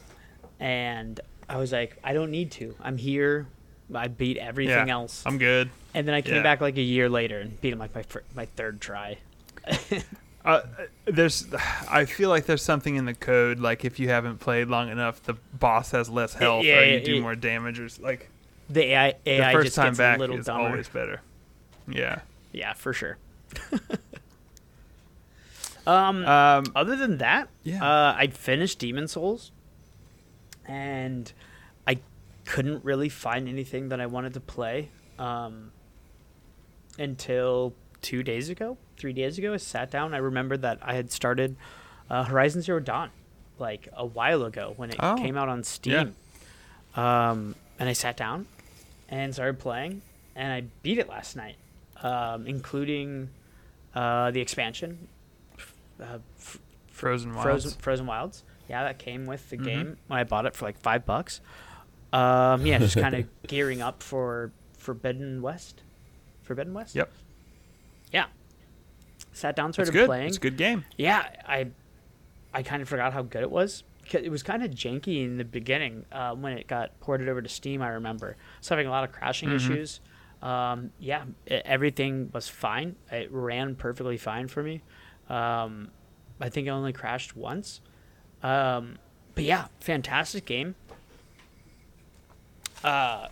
and 0.58 1.20
I 1.50 1.58
was 1.58 1.74
like, 1.74 1.98
I 2.02 2.14
don't 2.14 2.32
need 2.32 2.50
to. 2.52 2.76
I'm 2.82 2.96
here. 2.96 3.48
I 3.94 4.08
beat 4.08 4.38
everything 4.38 4.88
yeah, 4.88 4.94
else. 4.94 5.22
I'm 5.26 5.38
good. 5.38 5.70
And 5.94 6.08
then 6.08 6.16
I 6.16 6.22
came 6.22 6.36
Yeah. 6.36 6.44
back 6.44 6.62
like 6.62 6.78
a 6.78 6.82
year 6.82 7.10
later 7.10 7.40
and 7.42 7.60
beat 7.60 7.74
him 7.74 7.80
like 7.80 7.94
my 7.94 8.06
my 8.34 8.46
third 8.46 8.80
try. 8.80 9.18
Uh, 10.46 10.62
there's, 11.06 11.48
I 11.90 12.06
feel 12.06 12.30
like 12.30 12.46
there's 12.46 12.62
something 12.62 12.96
in 12.96 13.06
the 13.06 13.16
code. 13.16 13.60
Like 13.60 13.84
if 13.84 14.00
you 14.00 14.10
haven't 14.10 14.38
played 14.40 14.68
long 14.68 14.90
enough, 14.90 15.24
the 15.24 15.34
boss 15.54 15.92
has 15.92 16.08
less 16.10 16.34
health, 16.36 16.64
yeah, 16.66 16.80
or 16.80 16.84
you 16.86 17.00
do 17.02 17.22
more 17.22 17.36
damage, 17.36 17.80
or 17.80 17.90
like 18.00 18.30
The 18.70 18.84
AI, 18.94 19.14
the 19.24 19.32
AI 19.32 19.54
first 19.54 19.66
just 19.66 19.76
time 19.76 19.88
gets 19.88 19.98
back 19.98 20.18
a 20.18 20.20
little 20.20 20.38
is 20.38 20.46
dumber. 20.46 20.68
always 20.70 20.88
better. 20.88 21.22
Yeah. 21.88 22.20
Yeah, 22.52 22.74
for 22.74 22.94
sure. 22.94 23.18
um, 25.88 26.26
Um. 26.26 26.66
other 26.76 26.96
than 26.96 27.18
that, 27.20 27.50
Yeah. 27.64 27.84
uh, 27.84 28.16
I 28.18 28.28
finished 28.28 28.80
Demon's 28.80 29.12
Souls, 29.14 29.52
and 30.68 31.32
I 31.88 32.00
couldn't 32.46 32.84
really 32.84 33.10
find 33.10 33.48
anything 33.48 33.90
that 33.90 34.00
I 34.02 34.06
wanted 34.06 34.34
to 34.36 34.40
play 34.40 34.90
um, 35.20 35.72
until 36.98 37.74
two 38.02 38.24
days 38.24 38.50
ago, 38.50 38.78
three 38.98 39.14
days 39.14 39.38
ago. 39.38 39.54
I 39.54 39.58
sat 39.58 39.92
down. 39.92 40.14
I 40.14 40.18
remembered 40.18 40.62
that 40.62 40.80
I 40.82 40.94
had 40.96 41.12
started 41.12 41.56
uh, 42.10 42.24
Horizon 42.24 42.62
Zero 42.62 42.80
Dawn 42.80 43.10
like 43.60 43.88
a 43.94 44.06
while 44.06 44.44
ago 44.44 44.74
when 44.78 44.90
it 44.90 44.98
Oh, 45.00 45.16
came 45.16 45.38
out 45.38 45.50
on 45.50 45.64
Steam. 45.64 46.16
Um, 46.96 47.56
and 47.80 47.90
I 47.90 47.94
sat 47.94 48.16
down 48.18 48.46
and 49.10 49.34
started 49.34 49.60
playing, 49.60 50.02
and 50.36 50.52
I 50.52 50.64
beat 50.82 50.98
it 50.98 51.10
last 51.10 51.36
night, 51.36 51.56
um, 52.02 52.48
including 52.48 53.30
uh, 53.94 54.32
the 54.32 54.40
expansion, 54.42 55.08
uh, 56.02 56.20
f- 56.40 56.60
Frozen 56.92 57.34
Wilds. 57.34 57.44
Frozen 57.44 57.72
Frozen 57.80 58.06
Wilds. 58.06 58.44
Yeah, 58.70 58.84
that 58.84 58.98
came 58.98 59.26
with 59.26 59.50
the 59.50 59.58
Mhm. 59.58 59.64
game 59.66 59.98
when 60.08 60.20
I 60.20 60.24
bought 60.24 60.46
it 60.46 60.56
for 60.56 60.66
like 60.66 60.80
five 60.80 61.06
bucks. 61.06 61.40
Um, 62.14 62.66
yeah, 62.66 62.78
just 62.80 62.98
kind 62.98 63.14
of 63.14 63.28
gearing 63.48 63.82
up 63.82 64.02
for 64.02 64.52
Forbidden 64.78 65.42
West. 65.42 65.82
Forbidden 66.44 66.74
West. 66.74 66.96
Yep. 66.96 67.12
Yeah. 68.12 68.26
Sat 69.36 69.56
down, 69.56 69.70
It's 69.70 69.76
started 69.76 69.92
good. 69.92 70.06
playing. 70.08 70.28
It's 70.30 70.38
a 70.38 70.40
good 70.40 70.56
game. 70.58 70.86
Yeah, 70.98 71.28
I 71.46 71.68
I 72.54 72.64
kind 72.64 72.82
of 72.82 72.88
forgot 72.88 73.12
how 73.12 73.22
good 73.22 73.42
it 73.42 73.52
was. 73.52 73.84
It 74.14 74.32
was 74.32 74.44
kind 74.44 74.64
of 74.64 74.72
janky 74.72 75.26
in 75.26 75.38
the 75.38 75.44
beginning 75.44 76.06
uh, 76.12 76.34
when 76.36 76.54
it 76.54 76.68
got 76.68 76.98
ported 77.02 77.28
over 77.28 77.42
to 77.42 77.50
Steam. 77.50 77.82
I 77.82 77.90
remember 77.90 78.38
I 78.40 78.58
was 78.60 78.70
having 78.70 78.88
a 78.88 78.92
lot 78.92 79.04
of 79.04 79.12
crashing 79.12 79.50
Mhm. 79.50 79.56
issues. 79.56 80.00
Um, 80.42 80.92
yeah, 81.00 81.26
e- 81.48 81.56
everything 81.66 82.30
was 82.34 82.48
fine. 82.48 82.96
It 83.12 83.30
ran 83.32 83.76
perfectly 83.76 84.18
fine 84.18 84.48
for 84.48 84.64
me. 84.64 84.84
Um, 85.28 85.90
I 86.40 86.50
think 86.50 86.68
I 86.68 86.72
only 86.72 86.94
crashed 86.94 87.36
once. 87.36 87.82
Um, 88.44 89.00
but 89.34 89.44
yeah, 89.44 89.68
fantastic 89.82 90.46
game. 90.46 90.76
Uh, 92.84 93.28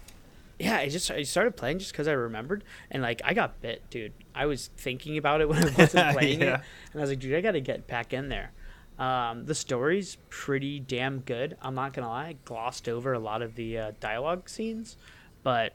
yeah, 0.60 0.78
I 0.78 0.89
just 0.89 1.10
I 1.12 1.24
started 1.24 1.56
playing 1.58 1.80
just 1.80 1.91
because 1.91 2.08
I 2.08 2.14
remembered, 2.14 2.64
and 2.91 3.01
like 3.04 3.22
I 3.26 3.34
got 3.34 3.60
bit, 3.62 3.82
dude. 3.89 4.14
I 4.36 4.45
was 4.45 4.70
thinking 4.78 5.18
about 5.18 5.41
it 5.41 5.49
when 5.49 5.60
I 5.68 5.72
wasn't 5.78 6.12
playing 6.18 6.41
Yeah. 6.41 6.56
it, 6.56 6.62
and 6.93 6.99
I 6.99 7.01
was 7.01 7.10
like, 7.10 7.20
dude, 7.20 7.36
I 7.36 7.41
got 7.41 7.51
to 7.51 7.62
get 7.62 7.88
back 7.88 8.14
in 8.14 8.30
there. 8.30 8.51
Um, 8.99 9.45
the 9.45 9.56
story's 9.56 10.18
pretty 10.30 10.80
damn 10.80 11.20
good. 11.22 11.58
I'm 11.62 11.74
not 11.76 11.93
gonna 11.93 12.08
lie, 12.10 12.28
I 12.28 12.36
glossed 12.45 12.88
over 12.88 13.14
a 13.14 13.20
lot 13.20 13.41
of 13.41 13.56
the 13.56 13.78
uh, 13.78 13.91
dialogue 13.99 14.47
scenes, 14.47 14.97
but 15.41 15.74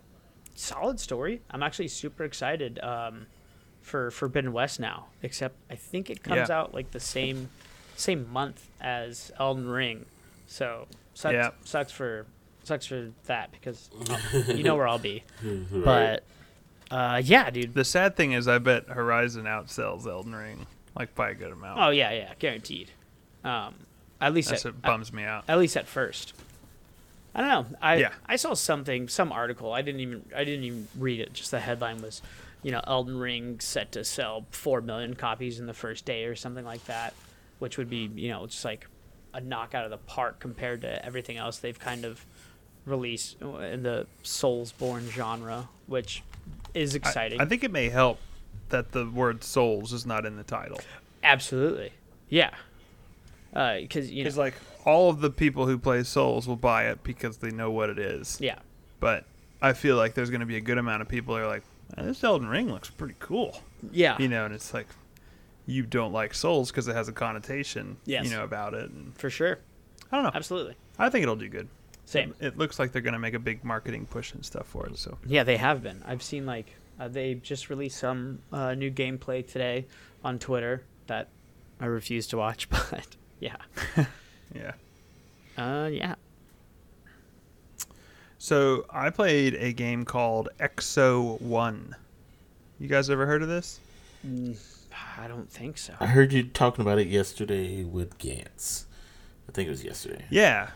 solid 0.54 1.00
story. 1.00 1.42
I'm 1.50 1.62
actually 1.64 1.88
super 1.88 2.22
excited 2.24 2.78
um, 2.78 3.26
for 3.82 4.10
Forbidden 4.12 4.52
West 4.52 4.78
now. 4.78 5.06
Except 5.22 5.56
I 5.68 5.74
think 5.74 6.10
it 6.10 6.22
comes 6.22 6.48
Yeah. 6.48 6.58
out 6.60 6.74
like 6.74 6.92
the 6.92 7.00
same 7.00 7.48
same 7.96 8.30
month 8.32 8.68
as 8.80 9.32
Elden 9.40 9.68
Ring, 9.68 10.06
so 10.46 10.86
sucks, 11.14 11.32
Yeah. 11.34 11.50
sucks 11.64 11.90
for 11.90 12.26
sucks 12.68 12.86
for 12.86 13.10
that 13.26 13.50
because 13.50 13.90
I'll- 14.08 14.42
you 14.56 14.62
know 14.62 14.76
where 14.76 14.86
I'll 14.86 14.98
be. 14.98 15.24
Right. 15.42 16.20
But 16.90 16.94
uh, 16.94 17.20
yeah, 17.24 17.50
dude. 17.50 17.74
The 17.74 17.84
sad 17.84 18.16
thing 18.16 18.32
is, 18.32 18.46
I 18.48 18.58
bet 18.58 18.88
Horizon 18.88 19.44
outsells 19.44 20.06
Elden 20.06 20.34
Ring 20.34 20.66
like 20.96 21.14
by 21.14 21.30
a 21.30 21.34
good 21.34 21.52
amount. 21.52 21.80
Oh 21.80 21.90
yeah, 21.90 22.12
yeah, 22.12 22.32
guaranteed. 22.38 22.90
Um, 23.44 23.74
at 24.20 24.32
least 24.34 24.50
That's 24.50 24.66
at, 24.66 24.74
what 24.74 24.82
bums 24.82 25.12
me 25.12 25.24
out. 25.24 25.44
at 25.48 25.58
least 25.58 25.76
at 25.76 25.86
first. 25.86 26.34
I 27.34 27.40
don't 27.40 27.48
know. 27.72 27.76
I 27.80 27.96
Yeah. 27.96 28.12
I 28.26 28.36
saw 28.36 28.54
something, 28.54 29.08
some 29.08 29.30
article. 29.32 29.72
I 29.72 29.82
didn't 29.82 30.00
even 30.00 30.24
I 30.34 30.44
didn't 30.44 30.64
even 30.64 30.88
read 30.98 31.20
it. 31.20 31.32
Just 31.32 31.50
the 31.50 31.60
headline 31.60 32.02
was, 32.02 32.20
you 32.62 32.72
know, 32.72 32.80
Elden 32.86 33.16
Ring 33.18 33.60
set 33.60 33.92
to 33.92 34.04
sell 34.04 34.46
four 34.50 34.80
million 34.80 35.14
copies 35.14 35.60
in 35.60 35.66
the 35.66 35.74
first 35.74 36.04
day 36.04 36.24
or 36.24 36.34
something 36.34 36.64
like 36.64 36.84
that, 36.86 37.14
which 37.58 37.76
would 37.78 37.88
be 37.90 38.10
you 38.14 38.28
know 38.28 38.46
just 38.46 38.64
like 38.64 38.88
a 39.34 39.40
knock 39.40 39.74
out 39.74 39.84
of 39.84 39.90
the 39.90 39.98
park 39.98 40.40
compared 40.40 40.80
to 40.80 41.04
everything 41.04 41.36
else 41.36 41.58
they've 41.58 41.78
kind 41.78 42.04
of 42.06 42.24
released 42.88 43.40
in 43.40 43.82
the 43.82 44.06
Soulsborne 44.24 45.08
genre, 45.10 45.68
which 45.86 46.22
is 46.74 46.94
exciting. 46.94 47.40
I, 47.40 47.44
think 47.44 47.64
it 47.64 47.70
may 47.72 47.88
help 47.88 48.18
that 48.68 48.92
the 48.92 49.06
word 49.08 49.42
souls 49.44 49.92
is 49.92 50.04
not 50.06 50.26
in 50.26 50.36
the 50.36 50.42
title. 50.44 50.80
Absolutely, 51.22 51.92
yeah. 52.28 52.50
Because 53.52 54.10
you 54.10 54.24
know, 54.24 54.30
like 54.36 54.54
all 54.84 55.08
of 55.10 55.20
the 55.20 55.30
people 55.30 55.66
who 55.66 55.78
play 55.78 56.02
Souls 56.02 56.46
will 56.46 56.56
buy 56.56 56.84
it 56.88 57.02
because 57.02 57.38
they 57.38 57.50
know 57.50 57.70
what 57.70 57.90
it 57.90 57.98
is. 57.98 58.38
yeah, 58.40 58.58
But 59.00 59.24
I 59.60 59.72
feel 59.72 59.96
like 59.96 60.14
there's 60.14 60.30
going 60.30 60.40
to 60.40 60.46
be 60.46 60.56
a 60.56 60.60
good 60.60 60.78
amount 60.78 61.02
of 61.02 61.08
people 61.08 61.34
that 61.34 61.42
are 61.42 61.46
like, 61.48 61.62
"Eh, 61.96 62.02
this 62.02 62.22
Elden 62.22 62.48
Ring 62.48 62.70
looks 62.70 62.90
pretty 62.90 63.14
cool, 63.18 63.60
yeah, 63.90 64.16
you 64.18 64.28
know, 64.28 64.44
and 64.44 64.54
it's 64.54 64.72
like 64.74 64.86
you 65.66 65.82
don't 65.82 66.12
like 66.12 66.34
Souls 66.34 66.70
because 66.70 66.86
it 66.88 66.94
has 66.94 67.08
a 67.08 67.12
connotation, 67.12 67.96
Yes. 68.04 68.24
you 68.24 68.30
know, 68.30 68.44
about 68.44 68.74
it. 68.74 68.90
And 68.90 69.16
for 69.16 69.28
sure, 69.30 69.58
I 70.12 70.16
don't 70.16 70.24
know. 70.24 70.32
absolutely, 70.34 70.76
I 70.98 71.08
think 71.10 71.22
it'll 71.22 71.34
do 71.36 71.48
good. 71.48 71.68
Same. 72.08 72.34
It 72.40 72.56
looks 72.56 72.78
like 72.78 72.92
they're 72.92 73.02
going 73.02 73.12
to 73.12 73.18
make 73.18 73.34
a 73.34 73.38
big 73.38 73.62
marketing 73.64 74.06
push 74.06 74.32
and 74.32 74.44
stuff 74.44 74.66
for 74.66 74.86
it. 74.86 74.96
So 74.96 75.18
Yeah, 75.26 75.44
they 75.44 75.58
have 75.58 75.82
been. 75.82 76.02
I've 76.06 76.22
seen 76.22 76.46
like 76.46 76.74
uh, 76.98 77.08
they 77.08 77.34
just 77.34 77.68
released 77.70 77.98
some 77.98 78.40
uh, 78.52 78.74
new 78.74 78.90
gameplay 78.90 79.46
today 79.46 79.86
on 80.24 80.38
Twitter 80.38 80.82
that 81.06 81.28
I 81.80 81.86
refuse 81.86 82.26
to 82.28 82.38
watch, 82.38 82.68
but 82.70 83.06
yeah, 83.40 83.56
yeah. 84.54 84.72
uh, 85.56 85.88
yeah. 85.88 86.14
So 88.38 88.86
I 88.88 89.10
played 89.10 89.54
a 89.54 89.72
game 89.72 90.04
called 90.04 90.48
Exo 90.58 91.40
One. 91.40 91.94
You 92.78 92.88
guys 92.88 93.10
ever 93.10 93.26
heard 93.26 93.42
of 93.42 93.48
this? 93.48 93.80
Mm, 94.26 94.56
I 95.18 95.28
don't 95.28 95.50
think 95.50 95.76
so. 95.76 95.94
I 96.00 96.06
heard 96.06 96.32
you 96.32 96.44
talking 96.44 96.82
about 96.82 96.98
it 96.98 97.08
yesterday 97.08 97.84
with 97.84 98.18
Gantz. 98.18 98.84
I 99.48 99.52
think 99.52 99.66
it 99.66 99.70
was 99.70 99.84
yesterday. 99.84 100.24
Yeah. 100.30 100.70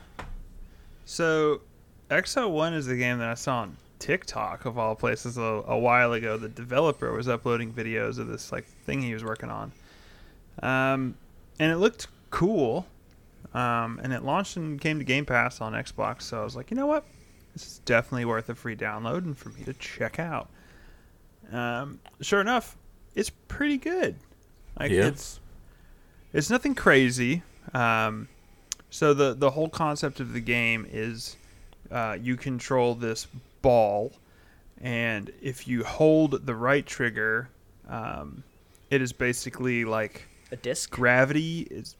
So, 1.04 1.60
Exo 2.10 2.50
One 2.50 2.74
is 2.74 2.86
the 2.86 2.96
game 2.96 3.18
that 3.18 3.28
I 3.28 3.34
saw 3.34 3.58
on 3.62 3.76
TikTok 3.98 4.64
of 4.64 4.78
all 4.78 4.94
places 4.94 5.36
a, 5.36 5.42
a 5.42 5.78
while 5.78 6.12
ago. 6.12 6.36
The 6.36 6.48
developer 6.48 7.12
was 7.12 7.28
uploading 7.28 7.72
videos 7.72 8.18
of 8.18 8.28
this 8.28 8.52
like 8.52 8.64
thing 8.64 9.02
he 9.02 9.12
was 9.14 9.24
working 9.24 9.50
on, 9.50 9.72
um, 10.62 11.14
and 11.58 11.72
it 11.72 11.76
looked 11.76 12.08
cool. 12.30 12.86
Um, 13.54 14.00
and 14.02 14.14
it 14.14 14.22
launched 14.22 14.56
and 14.56 14.80
came 14.80 14.98
to 14.98 15.04
Game 15.04 15.26
Pass 15.26 15.60
on 15.60 15.74
Xbox. 15.74 16.22
So 16.22 16.40
I 16.40 16.44
was 16.44 16.56
like, 16.56 16.70
you 16.70 16.76
know 16.76 16.86
what, 16.86 17.04
this 17.52 17.66
is 17.66 17.78
definitely 17.84 18.24
worth 18.24 18.48
a 18.48 18.54
free 18.54 18.76
download 18.76 19.24
and 19.24 19.36
for 19.36 19.50
me 19.50 19.62
to 19.64 19.74
check 19.74 20.18
out. 20.18 20.48
Um, 21.50 22.00
sure 22.22 22.40
enough, 22.40 22.76
it's 23.14 23.28
pretty 23.48 23.76
good. 23.76 24.14
Like 24.78 24.90
Yeah. 24.90 25.06
it's 25.08 25.38
it's 26.32 26.48
nothing 26.48 26.74
crazy. 26.74 27.42
Um, 27.74 28.28
so 28.92 29.14
the 29.14 29.32
the 29.32 29.50
whole 29.50 29.70
concept 29.70 30.20
of 30.20 30.34
the 30.34 30.40
game 30.40 30.86
is 30.90 31.36
uh, 31.90 32.16
you 32.20 32.36
control 32.36 32.94
this 32.94 33.26
ball, 33.62 34.12
and 34.82 35.32
if 35.40 35.66
you 35.66 35.82
hold 35.82 36.46
the 36.46 36.54
right 36.54 36.84
trigger, 36.84 37.48
um, 37.88 38.44
it 38.90 39.00
is 39.00 39.12
basically 39.12 39.84
like 39.86 40.28
A 40.52 40.56
disc, 40.56 40.90
gravity 40.90 41.66
is. 41.70 41.96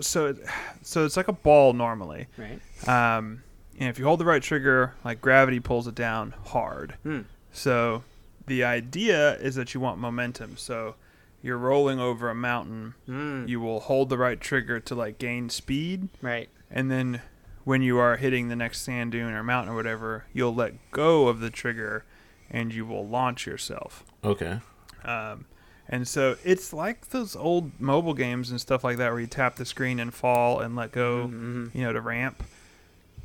So 0.00 0.26
it, 0.26 0.38
so 0.82 1.04
it's 1.04 1.16
like 1.16 1.28
a 1.28 1.32
ball 1.32 1.74
normally, 1.74 2.26
right? 2.36 2.58
um, 2.88 3.44
and 3.78 3.88
if 3.88 4.00
you 4.00 4.04
hold 4.04 4.18
the 4.18 4.24
right 4.24 4.42
trigger, 4.42 4.94
like 5.04 5.20
gravity 5.20 5.60
pulls 5.60 5.86
it 5.86 5.94
down 5.94 6.34
hard. 6.46 6.96
Hmm. 7.04 7.20
So 7.52 8.02
the 8.48 8.64
idea 8.64 9.36
is 9.36 9.54
that 9.54 9.72
you 9.74 9.80
want 9.80 9.98
momentum. 9.98 10.56
So 10.56 10.96
you're 11.42 11.58
rolling 11.58 11.98
over 12.00 12.28
a 12.30 12.34
mountain 12.34 12.94
Mm, 13.08 13.48
you 13.48 13.60
will 13.60 13.80
hold 13.80 14.08
the 14.08 14.18
right 14.18 14.40
trigger 14.40 14.78
to 14.80 14.94
like 14.94 15.18
gain 15.18 15.48
speed 15.50 16.08
right. 16.22 16.48
and 16.70 16.90
then 16.90 17.22
when 17.64 17.82
you 17.82 17.98
are 17.98 18.16
hitting 18.16 18.48
the 18.48 18.56
next 18.56 18.82
sand 18.82 19.12
dune 19.12 19.32
or 19.32 19.42
mountain 19.42 19.72
or 19.72 19.76
whatever 19.76 20.24
you'll 20.32 20.54
let 20.54 20.74
go 20.90 21.28
of 21.28 21.40
the 21.40 21.50
trigger 21.50 22.04
and 22.50 22.72
you 22.74 22.84
will 22.86 23.06
launch 23.06 23.46
yourself 23.46 24.04
Okay. 24.24 24.60
um, 25.04 25.44
and 25.88 26.06
so 26.06 26.36
it's 26.44 26.72
like 26.72 27.08
those 27.10 27.34
old 27.34 27.72
mobile 27.80 28.14
games 28.14 28.50
and 28.50 28.60
stuff 28.60 28.84
like 28.84 28.96
that 28.98 29.10
where 29.10 29.20
you 29.20 29.26
tap 29.26 29.56
the 29.56 29.64
screen 29.64 29.98
and 29.98 30.12
fall 30.14 30.60
and 30.60 30.76
let 30.76 30.92
go 30.92 31.26
Mhm. 31.32 31.74
you 31.74 31.82
know 31.82 31.92
to 31.92 32.00
ramp 32.00 32.42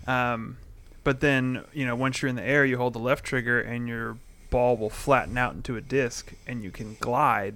um, 0.07 0.57
but 1.03 1.19
then 1.19 1.63
you 1.73 1.85
know 1.85 1.95
once 1.95 2.21
you're 2.21 2.29
in 2.29 2.35
the 2.35 2.43
air 2.43 2.65
you 2.65 2.77
hold 2.77 2.93
the 2.93 2.99
left 2.99 3.23
trigger 3.25 3.59
and 3.59 3.87
your 3.87 4.17
ball 4.49 4.77
will 4.77 4.89
flatten 4.89 5.37
out 5.37 5.53
into 5.53 5.75
a 5.75 5.81
disc 5.81 6.33
and 6.47 6.63
you 6.63 6.71
can 6.71 6.95
glide 6.99 7.55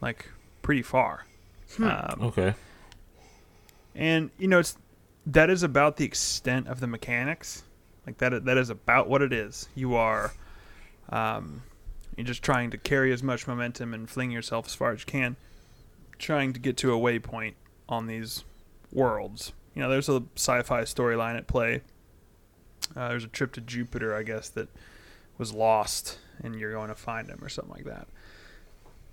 like 0.00 0.28
pretty 0.62 0.82
far. 0.82 1.24
Um, 1.78 2.18
Okay. 2.22 2.54
and 3.94 4.30
you 4.38 4.48
know 4.48 4.58
it's 4.58 4.76
that 5.26 5.50
is 5.50 5.62
about 5.62 5.96
the 5.96 6.04
extent 6.04 6.66
of 6.68 6.80
the 6.80 6.86
mechanics. 6.86 7.62
Like 8.06 8.18
that 8.18 8.44
that 8.44 8.56
is 8.58 8.70
about 8.70 9.08
what 9.08 9.22
it 9.22 9.32
is. 9.32 9.68
You 9.74 9.94
are 9.94 10.32
um 11.10 11.62
you're 12.16 12.26
just 12.26 12.42
trying 12.42 12.70
to 12.70 12.78
carry 12.78 13.12
as 13.12 13.22
much 13.22 13.46
momentum 13.46 13.94
and 13.94 14.08
fling 14.10 14.30
yourself 14.30 14.66
as 14.66 14.74
far 14.74 14.92
as 14.92 15.00
you 15.00 15.06
can 15.06 15.36
trying 16.18 16.52
to 16.52 16.60
get 16.60 16.76
to 16.76 16.92
a 16.92 16.98
waypoint 16.98 17.54
on 17.88 18.06
these 18.06 18.44
worlds. 18.92 19.52
You 19.74 19.82
know 19.82 19.88
there's 19.88 20.08
a 20.08 20.22
sci-fi 20.36 20.82
storyline 20.82 21.36
at 21.36 21.46
play. 21.46 21.82
Uh, 22.96 23.08
there's 23.10 23.24
a 23.24 23.28
trip 23.28 23.52
to 23.52 23.60
jupiter 23.60 24.14
i 24.16 24.22
guess 24.24 24.48
that 24.48 24.68
was 25.38 25.52
lost 25.54 26.18
and 26.42 26.56
you're 26.56 26.72
going 26.72 26.88
to 26.88 26.94
find 26.94 27.28
him 27.28 27.38
or 27.42 27.48
something 27.48 27.72
like 27.74 27.84
that. 27.84 28.08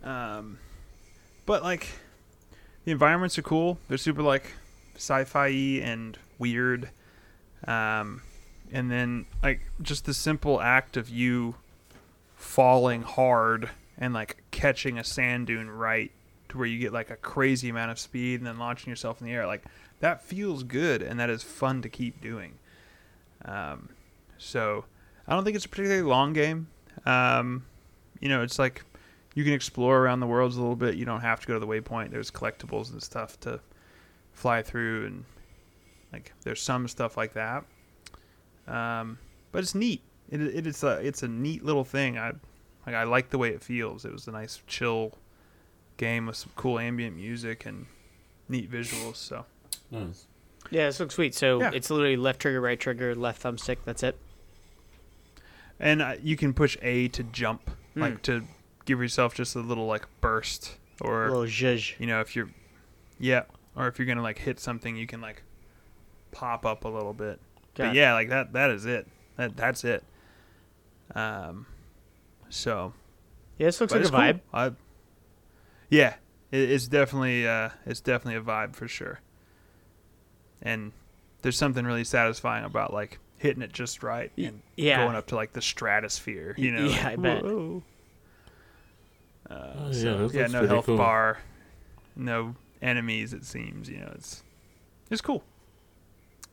Um 0.09 0.57
but 1.47 1.63
like 1.63 1.87
the 2.85 2.91
environments 2.91 3.39
are 3.39 3.41
cool. 3.41 3.79
They're 3.87 3.97
super 3.97 4.21
like 4.21 4.53
sci-fi 4.95 5.47
and 5.81 6.15
weird. 6.37 6.91
Um 7.65 8.21
and 8.71 8.91
then 8.91 9.25
like 9.41 9.61
just 9.81 10.05
the 10.05 10.13
simple 10.13 10.61
act 10.61 10.97
of 10.97 11.09
you 11.09 11.55
falling 12.35 13.01
hard 13.01 13.71
and 13.97 14.13
like 14.13 14.43
catching 14.51 14.99
a 14.99 15.03
sand 15.03 15.47
dune 15.47 15.71
right 15.71 16.11
to 16.49 16.57
where 16.57 16.67
you 16.67 16.77
get 16.77 16.93
like 16.93 17.09
a 17.09 17.15
crazy 17.15 17.69
amount 17.69 17.89
of 17.89 17.97
speed 17.97 18.39
and 18.39 18.45
then 18.45 18.59
launching 18.59 18.89
yourself 18.89 19.19
in 19.21 19.25
the 19.25 19.33
air 19.33 19.47
like 19.47 19.63
that 20.01 20.21
feels 20.21 20.63
good 20.63 21.01
and 21.01 21.19
that 21.19 21.29
is 21.29 21.41
fun 21.41 21.81
to 21.81 21.89
keep 21.89 22.21
doing. 22.21 22.59
Um 23.45 23.89
so 24.37 24.85
i 25.27 25.33
don't 25.33 25.43
think 25.43 25.55
it's 25.55 25.65
a 25.65 25.69
particularly 25.69 26.03
long 26.03 26.33
game. 26.33 26.67
Um 27.05 27.65
you 28.19 28.27
know 28.27 28.43
it's 28.43 28.59
like 28.59 28.83
you 29.37 29.43
can 29.43 29.53
explore 29.53 29.99
around 29.99 30.19
the 30.19 30.25
worlds 30.25 30.55
a 30.57 30.59
little 30.59 30.75
bit 30.75 30.95
you 30.95 31.05
don't 31.05 31.21
have 31.21 31.39
to 31.39 31.45
go 31.47 31.53
to 31.53 31.59
the 31.59 31.67
waypoint 31.67 32.09
there's 32.09 32.31
collectibles 32.31 32.91
and 32.91 33.03
stuff 33.03 33.39
to 33.39 33.59
fly 34.33 34.63
through 34.63 35.05
and 35.05 35.23
like 36.11 36.33
there's 36.43 36.61
some 36.61 36.87
stuff 36.87 37.15
like 37.17 37.33
that 37.33 37.63
um, 38.67 39.17
but 39.51 39.59
it's 39.63 39.75
neat 39.75 40.01
it, 40.29 40.41
it 40.41 40.65
is 40.67 40.83
a 40.83 40.93
it's 41.05 41.21
a 41.23 41.27
neat 41.27 41.63
little 41.63 41.83
thing 41.83 42.17
i 42.17 42.31
like 42.85 42.95
i 42.95 43.03
like 43.03 43.29
the 43.29 43.37
way 43.37 43.49
it 43.49 43.61
feels 43.61 44.05
it 44.05 44.11
was 44.11 44.27
a 44.27 44.31
nice 44.31 44.61
chill 44.67 45.13
game 45.97 46.25
with 46.25 46.35
some 46.35 46.51
cool 46.55 46.79
ambient 46.79 47.15
music 47.15 47.65
and 47.65 47.85
neat 48.49 48.69
visuals 48.71 49.15
so 49.17 49.45
Nice. 49.91 50.25
Yeah, 50.69 50.87
this 50.87 50.99
looks 50.99 51.15
sweet. 51.15 51.33
So 51.33 51.61
Yeah. 51.61 51.71
it's 51.73 51.89
literally 51.89 52.17
left 52.17 52.41
trigger, 52.41 52.59
right 52.59 52.77
trigger, 52.77 53.15
left 53.15 53.41
thumbstick. 53.41 53.77
That's 53.85 54.03
it. 54.03 54.17
and 55.79 56.01
uh, 56.01 56.15
you 56.21 56.35
can 56.35 56.53
push 56.53 56.75
a 56.81 57.07
to 57.09 57.23
jump 57.23 57.69
Hmm. 57.93 58.01
like 58.01 58.21
to 58.23 58.43
give 58.87 58.99
yourself 58.99 59.35
just 59.35 59.55
a 59.55 59.59
little 59.59 59.85
like 59.85 60.07
burst 60.21 60.77
or 61.01 61.27
A 61.27 61.29
little 61.29 61.43
zhuzh. 61.45 61.93
you 61.99 62.07
know 62.07 62.19
if 62.21 62.35
you're 62.35 62.49
yeah 63.19 63.43
or 63.75 63.87
if 63.87 63.99
you're 63.99 64.07
gonna 64.07 64.23
like 64.23 64.39
hit 64.39 64.59
something 64.59 64.95
you 64.95 65.05
can 65.05 65.21
like 65.21 65.43
pop 66.31 66.65
up 66.65 66.83
a 66.85 66.87
little 66.87 67.13
bit 67.13 67.39
but 67.75 67.93
yeah 67.93 68.13
like 68.13 68.29
that 68.29 68.53
that 68.53 68.71
is 68.71 68.85
it 68.85 69.07
that 69.35 69.55
that's 69.55 69.83
it 69.83 70.03
Um, 71.13 71.67
so 72.49 72.93
Yeah, 73.57 73.67
this 73.67 73.79
looks 73.81 73.93
like 73.93 74.05
a 74.05 74.09
cool. 74.09 74.19
vibe. 74.19 74.39
I, 74.53 74.71
yeah, 75.89 76.15
it, 76.51 76.69
it's 76.71 76.87
definitely 76.87 77.47
uh, 77.47 77.69
it's 77.85 78.01
definitely 78.01 78.35
a 78.35 78.41
vibe 78.41 78.75
for 78.75 78.87
sure. 78.87 79.19
And 80.61 80.91
there's 81.43 81.57
something 81.57 81.85
really 81.85 82.03
satisfying 82.03 82.65
about 82.65 82.93
like 82.93 83.19
hitting 83.37 83.61
it 83.61 83.71
just 83.71 84.01
right 84.03 84.31
and 84.37 84.61
yeah. 84.75 85.03
going 85.03 85.15
up 85.15 85.27
to 85.27 85.35
like 85.35 85.53
the 85.53 85.61
stratosphere. 85.61 86.55
You 86.57 86.71
know, 86.71 86.85
Yeah, 86.87 87.09
I 87.09 87.15
bet. 87.15 87.43
whoa. 87.43 87.83
Uh, 89.49 89.53
Oh, 89.77 89.87
yeah, 89.87 89.91
so, 89.93 90.27
that 90.27 90.33
yeah, 90.33 90.47
no 90.47 90.67
health 90.67 90.85
cool. 90.87 90.97
bar, 90.97 91.39
no 92.15 92.55
enemies. 92.81 93.33
It 93.33 93.45
seems 93.45 93.89
you 93.89 93.97
know 93.99 94.11
it's 94.15 94.43
it's 95.09 95.21
cool. 95.21 95.43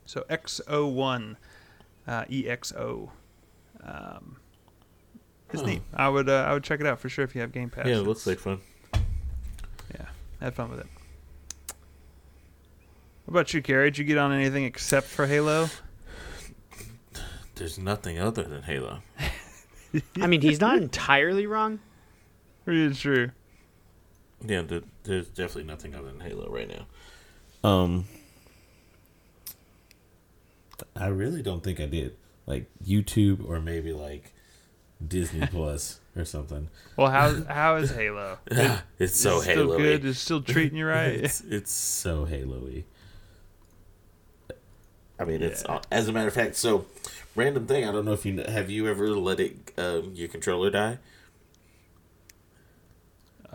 So 0.05 0.23
XO1, 0.29 1.35
uh, 2.07 2.25
EXO, 2.25 3.09
um, 3.83 4.37
it's 5.51 5.61
Huh. 5.61 5.67
neat. 5.67 5.81
I 5.93 6.07
would 6.09 6.29
uh, 6.29 6.45
I 6.47 6.53
would 6.53 6.63
check 6.63 6.79
it 6.79 6.85
out 6.85 6.99
for 6.99 7.09
sure 7.09 7.25
if 7.25 7.35
you 7.35 7.41
have 7.41 7.51
Game 7.51 7.69
Pass. 7.69 7.85
Yeah, 7.87 7.95
it 7.97 8.01
looks 8.07 8.25
like 8.27 8.39
fun. 8.39 8.59
yeah, 9.93 10.05
had 10.39 10.53
fun 10.53 10.69
with 10.69 10.79
it. 10.79 10.87
What 13.25 13.31
about 13.33 13.53
you, 13.53 13.61
Carrie? 13.61 13.89
Did 13.89 13.97
you 13.97 14.05
get 14.05 14.17
on 14.19 14.31
anything 14.31 14.65
except 14.65 15.07
for 15.07 15.25
Halo? 15.25 15.69
There's 17.55 17.79
nothing 17.79 18.19
other 18.19 18.43
than 18.43 18.61
Halo. 18.63 18.99
I 20.21 20.27
mean, 20.27 20.41
he's 20.41 20.59
not 20.61 20.77
entirely 20.77 21.47
wrong. 21.47 21.79
Really 22.65 22.93
true. 22.95 23.31
Yeah, 24.45 24.61
there, 24.63 24.81
there's 25.03 25.27
definitely 25.27 25.63
nothing 25.63 25.95
other 25.95 26.07
than 26.11 26.19
Halo 26.19 26.49
right 26.49 26.67
now. 26.67 26.87
Um, 27.67 28.05
I 30.95 31.07
really 31.07 31.41
don't 31.41 31.63
think 31.63 31.79
I 31.79 31.85
did. 31.85 32.15
Like 32.45 32.67
YouTube 32.85 33.47
or 33.47 33.59
maybe 33.59 33.91
like 33.93 34.33
Disney 35.05 35.47
Plus 35.51 35.99
or 36.15 36.25
something. 36.25 36.69
Well, 36.97 37.09
how 37.11 37.43
how 37.49 37.75
is 37.77 37.91
Halo? 37.91 38.37
It- 38.47 38.81
it's 38.99 39.19
so 39.19 39.35
it's 39.37 39.43
still 39.45 39.55
Halo. 39.67 39.77
good. 39.77 40.05
It's 40.05 40.19
still 40.19 40.41
treating 40.41 40.77
you 40.77 40.85
right. 40.85 41.13
it's, 41.13 41.41
it's 41.41 41.71
so 41.71 42.25
Halo-y. 42.25 42.83
I 45.17 45.23
mean, 45.23 45.41
it's 45.41 45.63
as 45.91 46.09
a 46.09 46.11
matter 46.11 46.27
of 46.27 46.33
fact. 46.33 46.55
So, 46.57 46.85
random 47.35 47.65
thing. 47.67 47.87
I 47.87 47.91
don't 47.93 48.03
know 48.05 48.11
if 48.11 48.25
you 48.25 48.37
have 48.41 48.69
you 48.69 48.87
ever 48.89 49.09
let 49.11 49.39
it 49.39 49.71
um, 49.77 50.11
your 50.13 50.27
controller 50.27 50.69
die 50.69 50.97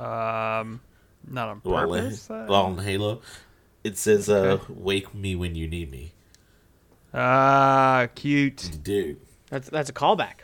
um, 0.01 0.81
not 1.29 1.49
on 1.49 1.61
while 1.63 1.93
in, 1.95 2.05
purpose. 2.05 2.31
uh, 2.31 2.45
while 2.47 2.67
in 2.69 2.79
Halo. 2.79 3.21
It 3.85 3.97
says, 3.99 4.29
uh, 4.29 4.59
"Wake 4.69 5.15
me 5.15 5.35
when 5.37 5.55
you 5.55 5.67
need 5.69 5.91
me." 5.91 6.13
Ah, 7.15 8.09
cute. 8.15 8.79
Dude, 8.83 9.19
That's 9.49 9.69
that's 9.69 9.91
a 9.91 9.93
callback. 9.93 10.41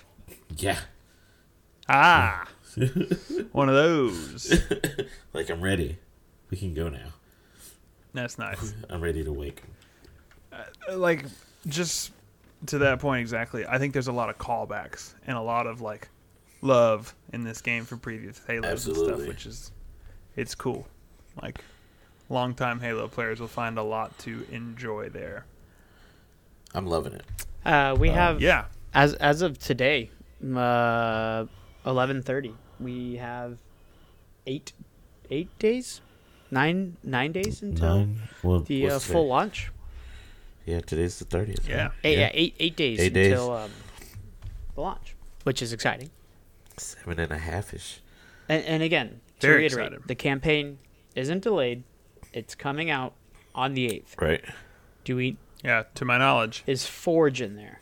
yeah, 0.57 0.79
Ah, 1.89 2.49
one 3.53 3.69
of 3.69 3.75
those. 3.75 4.53
like 5.33 5.49
I'm 5.51 5.61
ready. 5.61 5.99
We 6.51 6.57
can 6.57 6.75
go 6.75 6.89
now. 6.89 7.09
That's 8.15 8.39
nice. 8.39 8.75
I'm 8.91 9.01
ready 9.01 9.23
to 9.25 9.33
wake. 9.33 9.63
like 10.93 11.25
just 11.67 12.13
to 12.67 12.79
that 12.79 12.99
point 13.01 13.21
exactly 13.21 13.67
i 13.67 13.77
think 13.77 13.93
there's 13.93 14.07
a 14.07 14.13
lot 14.13 14.31
of 14.31 14.39
callbacks 14.39 15.13
and 15.27 15.37
a 15.37 15.41
lot 15.41 15.67
of 15.67 15.83
like 15.83 16.09
love 16.63 17.15
in 17.33 17.45
this 17.45 17.61
game 17.61 17.85
from 17.85 17.99
previous 17.99 18.41
halos 18.47 18.87
and 18.87 18.97
stuff 18.97 19.27
which 19.27 19.47
is 19.47 19.71
it's 20.37 20.55
cool 20.55 20.87
like 21.43 21.61
longtime 22.29 22.81
halo 22.81 23.07
players 23.09 23.41
will 23.41 23.47
find 23.49 23.79
a 23.79 23.83
lot 23.83 24.17
to 24.19 24.45
enjoy 24.51 25.09
there 25.09 25.45
I'm 26.75 26.87
loving 26.87 27.15
it. 27.15 27.25
Uh, 27.65 27.97
we 27.99 28.11
have 28.11 28.43
yeah 28.43 28.67
as 28.93 29.15
as 29.15 29.41
of 29.41 29.59
today, 29.59 30.11
uh, 30.55 31.47
eleven 31.87 32.23
thirty. 32.23 32.55
We 32.79 33.17
have 33.17 33.57
eight 34.47 34.73
eight 35.31 35.49
days, 35.59 36.03
nine 36.51 36.97
nine 37.03 37.33
days 37.33 37.63
until 37.63 37.99
Nine. 37.99 38.19
Well, 38.43 38.61
the 38.61 38.91
uh, 38.91 38.99
full 38.99 39.23
today? 39.23 39.29
launch. 39.29 39.73
Yeah, 40.67 40.81
today's 40.81 41.19
the 41.19 41.25
thirtieth. 41.25 41.67
Yeah. 41.67 41.91
Eight, 42.05 42.19
yeah. 42.19 42.31
eight 42.35 42.57
eight 42.61 42.77
days 42.77 43.01
Eight 43.01 43.15
days. 43.15 43.33
until 43.33 43.53
um, 43.53 43.71
the 44.75 44.81
launch, 44.83 45.17
which 45.45 45.63
is 45.63 45.73
exciting. 45.73 46.11
Seven 46.79 47.19
and 47.21 47.33
a 47.33 47.39
half 47.39 47.73
ish. 47.75 48.01
And, 48.49 48.65
and 48.65 48.83
again, 48.83 49.21
to 49.41 49.47
Very 49.47 49.61
reiterate, 49.63 49.87
excited. 49.89 50.09
the 50.09 50.15
campaign 50.15 50.79
isn't 51.15 51.43
delayed. 51.43 51.83
It's 52.33 52.55
coming 52.55 52.91
out 52.91 53.15
on 53.55 53.75
the 53.75 53.87
eighth. 53.87 54.15
Right? 54.21 54.45
Do 55.05 55.17
we 55.17 55.37
yeah 55.65 55.85
to 55.95 56.05
my 56.05 56.19
knowledge 56.19 56.63
is 56.67 56.87
Forge 56.87 57.41
in 57.41 57.57
there? 57.57 57.81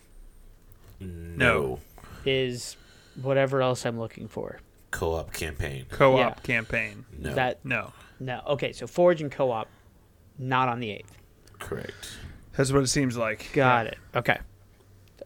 No. 1.00 1.80
Is 2.24 2.76
whatever 3.20 3.60
else 3.62 3.84
I'm 3.84 3.98
looking 3.98 4.28
for? 4.28 4.58
Co-op 4.90 5.32
campaign. 5.32 5.86
co-op 5.90 6.18
Yeah. 6.18 6.34
campaign 6.42 7.04
No. 7.18 7.34
That 7.34 7.64
no 7.64 7.92
no. 8.20 8.40
Okay, 8.46 8.72
so 8.72 8.86
Forge 8.86 9.20
and 9.20 9.30
co-op, 9.30 9.68
not 10.38 10.68
on 10.68 10.80
the 10.80 10.90
eighth. 10.90 11.18
correct. 11.58 12.16
that's 12.56 12.70
what 12.72 12.82
it 12.82 12.86
seems 12.88 13.16
like 13.16 13.50
Got 13.52 13.86
it. 13.88 13.98
Okay. 14.14 14.38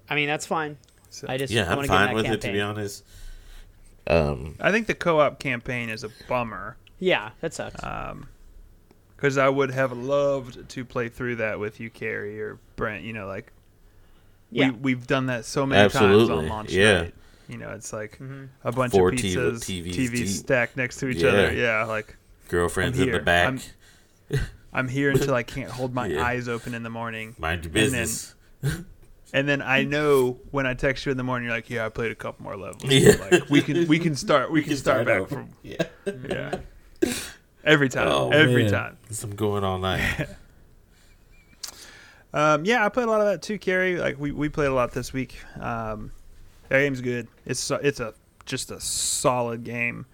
I 0.08 0.14
mean 0.14 0.26
that's 0.26 0.46
fine. 0.46 0.78
So- 1.10 1.26
I 1.28 1.36
just 1.36 1.52
Yeah, 1.52 1.64
I 1.68 1.72
I'm 1.72 1.76
wanna 1.76 1.88
get 1.88 1.94
in 1.94 1.98
fine 1.98 2.06
that 2.08 2.14
with 2.14 2.26
it 2.32 2.40
to 2.42 2.52
be 2.52 2.60
honest. 2.60 3.04
Um, 4.08 4.54
i 4.60 4.72
think 4.72 4.86
the 4.86 4.94
co-op 4.94 5.38
campaign 5.38 5.90
is 5.90 6.02
a 6.02 6.10
bummer 6.28 6.76
Yeah, 6.98 7.30
that 7.40 7.52
sucks. 7.54 7.82
um 7.84 8.28
because 9.16 9.36
i 9.36 9.48
would 9.48 9.70
have 9.70 9.92
loved 9.92 10.68
to 10.70 10.84
play 10.84 11.08
through 11.08 11.36
that 11.36 11.58
with 11.60 11.78
you 11.80 11.90
carrie 11.90 12.40
or 12.40 12.58
brent 12.76 13.04
you 13.04 13.12
know 13.12 13.26
like 13.26 13.52
yeah. 14.50 14.70
we, 14.70 14.94
we've 14.94 15.06
done 15.06 15.26
that 15.26 15.44
so 15.44 15.66
many 15.66 15.88
times 15.90 16.30
on 16.30 16.48
launch 16.48 16.72
yeah. 16.72 17.02
night. 17.02 17.14
You 17.50 17.56
know, 17.58 17.70
it's 17.70 17.92
like 17.94 18.18
Mhm. 18.18 18.48
a 18.62 18.72
bunch 18.72 18.92
Four 18.92 19.08
of 19.08 19.14
TV 19.14 19.34
pizzas, 19.34 19.60
TVs 19.60 19.94
TVs 19.94 20.10
deep. 20.16 20.28
stacked 20.28 20.76
next 20.76 20.96
to 20.98 21.08
each 21.08 21.22
Yeah. 21.22 21.28
other. 21.30 21.52
Yeah, 21.54 21.84
like 21.84 22.16
girlfriends 22.48 22.98
I'm 23.00 23.08
in 23.08 23.12
the 23.12 23.20
back. 23.20 23.46
I'm- 23.46 24.40
I'm 24.72 24.88
here 24.88 25.10
until 25.10 25.34
I 25.34 25.42
can't 25.44 25.70
hold 25.70 25.94
my 25.94 26.06
Yeah. 26.08 26.22
eyes 26.24 26.46
open 26.48 26.74
in 26.74 26.82
the 26.82 26.90
morning, 26.90 27.34
Mind 27.38 27.64
your 27.64 27.72
and 27.74 27.92
then- 27.94 28.02
business. 28.02 28.34
and 29.32 29.48
then 29.48 29.60
I 29.62 29.84
know 29.84 30.38
when 30.50 30.66
I 30.66 30.74
text 30.74 31.04
you 31.06 31.12
in 31.12 31.18
the 31.18 31.24
morning, 31.24 31.46
you're 31.46 31.56
like, 31.56 31.70
"Yeah, 31.70 31.86
I 31.86 31.88
played 31.88 32.10
a 32.12 32.14
couple 32.14 32.44
more 32.44 32.56
levels. 32.56 32.84
Yeah. 32.84 33.16
Like 33.30 33.48
we 33.50 33.60
can 33.62 33.86
we 33.88 33.98
can 33.98 34.14
start 34.24 34.50
we, 34.50 34.62
can, 34.62 34.76
start, 34.76 35.06
back 35.06 35.20
over. 35.20 35.34
from 35.34 35.48
yeah. 35.62 35.82
yeah 36.28 36.58
every 37.64 37.88
time 37.88 38.08
Oh, 38.08 38.30
every 38.30 38.64
man. 38.64 38.72
time." 38.72 38.98
Some 39.10 39.34
going 39.34 39.64
all 39.64 39.78
night. 39.78 40.28
Um, 42.32 42.66
yeah, 42.66 42.84
I 42.84 42.90
played 42.90 43.08
a 43.08 43.10
lot 43.10 43.20
of 43.22 43.26
that 43.26 43.40
too, 43.40 43.58
Carrie. 43.58 43.96
Like 43.96 44.18
we, 44.18 44.32
we 44.32 44.48
played 44.50 44.66
a 44.68 44.74
lot 44.74 44.92
this 44.92 45.12
week. 45.14 45.38
Um, 45.58 46.12
that 46.68 46.80
game's 46.80 47.00
good. 47.00 47.26
It's 47.46 47.70
it's 47.70 48.00
a 48.00 48.12
just 48.44 48.70
a 48.70 48.80
solid 48.80 49.64
game. 49.64 50.04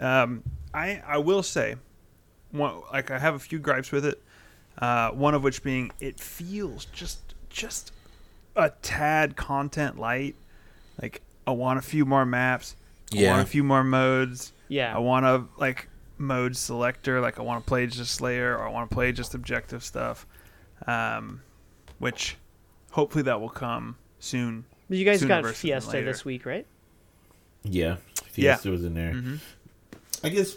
Um, 0.00 0.42
I 0.72 1.02
I 1.06 1.18
will 1.18 1.42
say, 1.42 1.76
one 2.50 2.80
like 2.92 3.10
I 3.10 3.18
have 3.18 3.34
a 3.34 3.38
few 3.38 3.58
gripes 3.58 3.92
with 3.92 4.06
it. 4.06 4.22
Uh, 4.78 5.10
one 5.10 5.34
of 5.34 5.42
which 5.42 5.62
being 5.62 5.90
it 6.00 6.18
feels 6.18 6.86
just 6.86 7.34
just 7.50 7.92
a 8.56 8.70
tad 8.82 9.36
content 9.36 9.98
light. 9.98 10.34
Like 11.00 11.22
I 11.46 11.50
want 11.52 11.78
a 11.78 11.82
few 11.82 12.04
more 12.04 12.24
maps. 12.24 12.76
Yeah. 13.10 13.28
I 13.30 13.36
want 13.36 13.48
a 13.48 13.50
few 13.50 13.64
more 13.64 13.84
modes. 13.84 14.52
yeah. 14.68 14.94
I 14.94 14.98
want 14.98 15.24
to 15.24 15.44
like 15.60 15.88
mode 16.18 16.56
selector, 16.56 17.20
like 17.20 17.38
I 17.38 17.42
want 17.42 17.64
to 17.64 17.68
play 17.68 17.86
just 17.86 18.14
Slayer 18.14 18.56
or 18.56 18.66
I 18.66 18.70
want 18.70 18.88
to 18.88 18.94
play 18.94 19.12
just 19.12 19.34
objective 19.34 19.82
stuff, 19.84 20.26
um, 20.86 21.42
which 21.98 22.36
hopefully 22.90 23.22
that 23.24 23.40
will 23.40 23.48
come 23.50 23.96
soon. 24.20 24.64
you 24.88 25.04
guys 25.04 25.24
got 25.24 25.44
Fiesta 25.46 26.02
this 26.02 26.24
week, 26.24 26.46
right? 26.46 26.66
yeah. 27.62 27.96
Yeah. 28.36 28.56
Fiesta 28.56 28.70
was 28.70 28.84
in 28.84 28.94
there. 28.94 29.12
Mm-hmm. 29.12 29.36
I 30.24 30.28
guess 30.30 30.56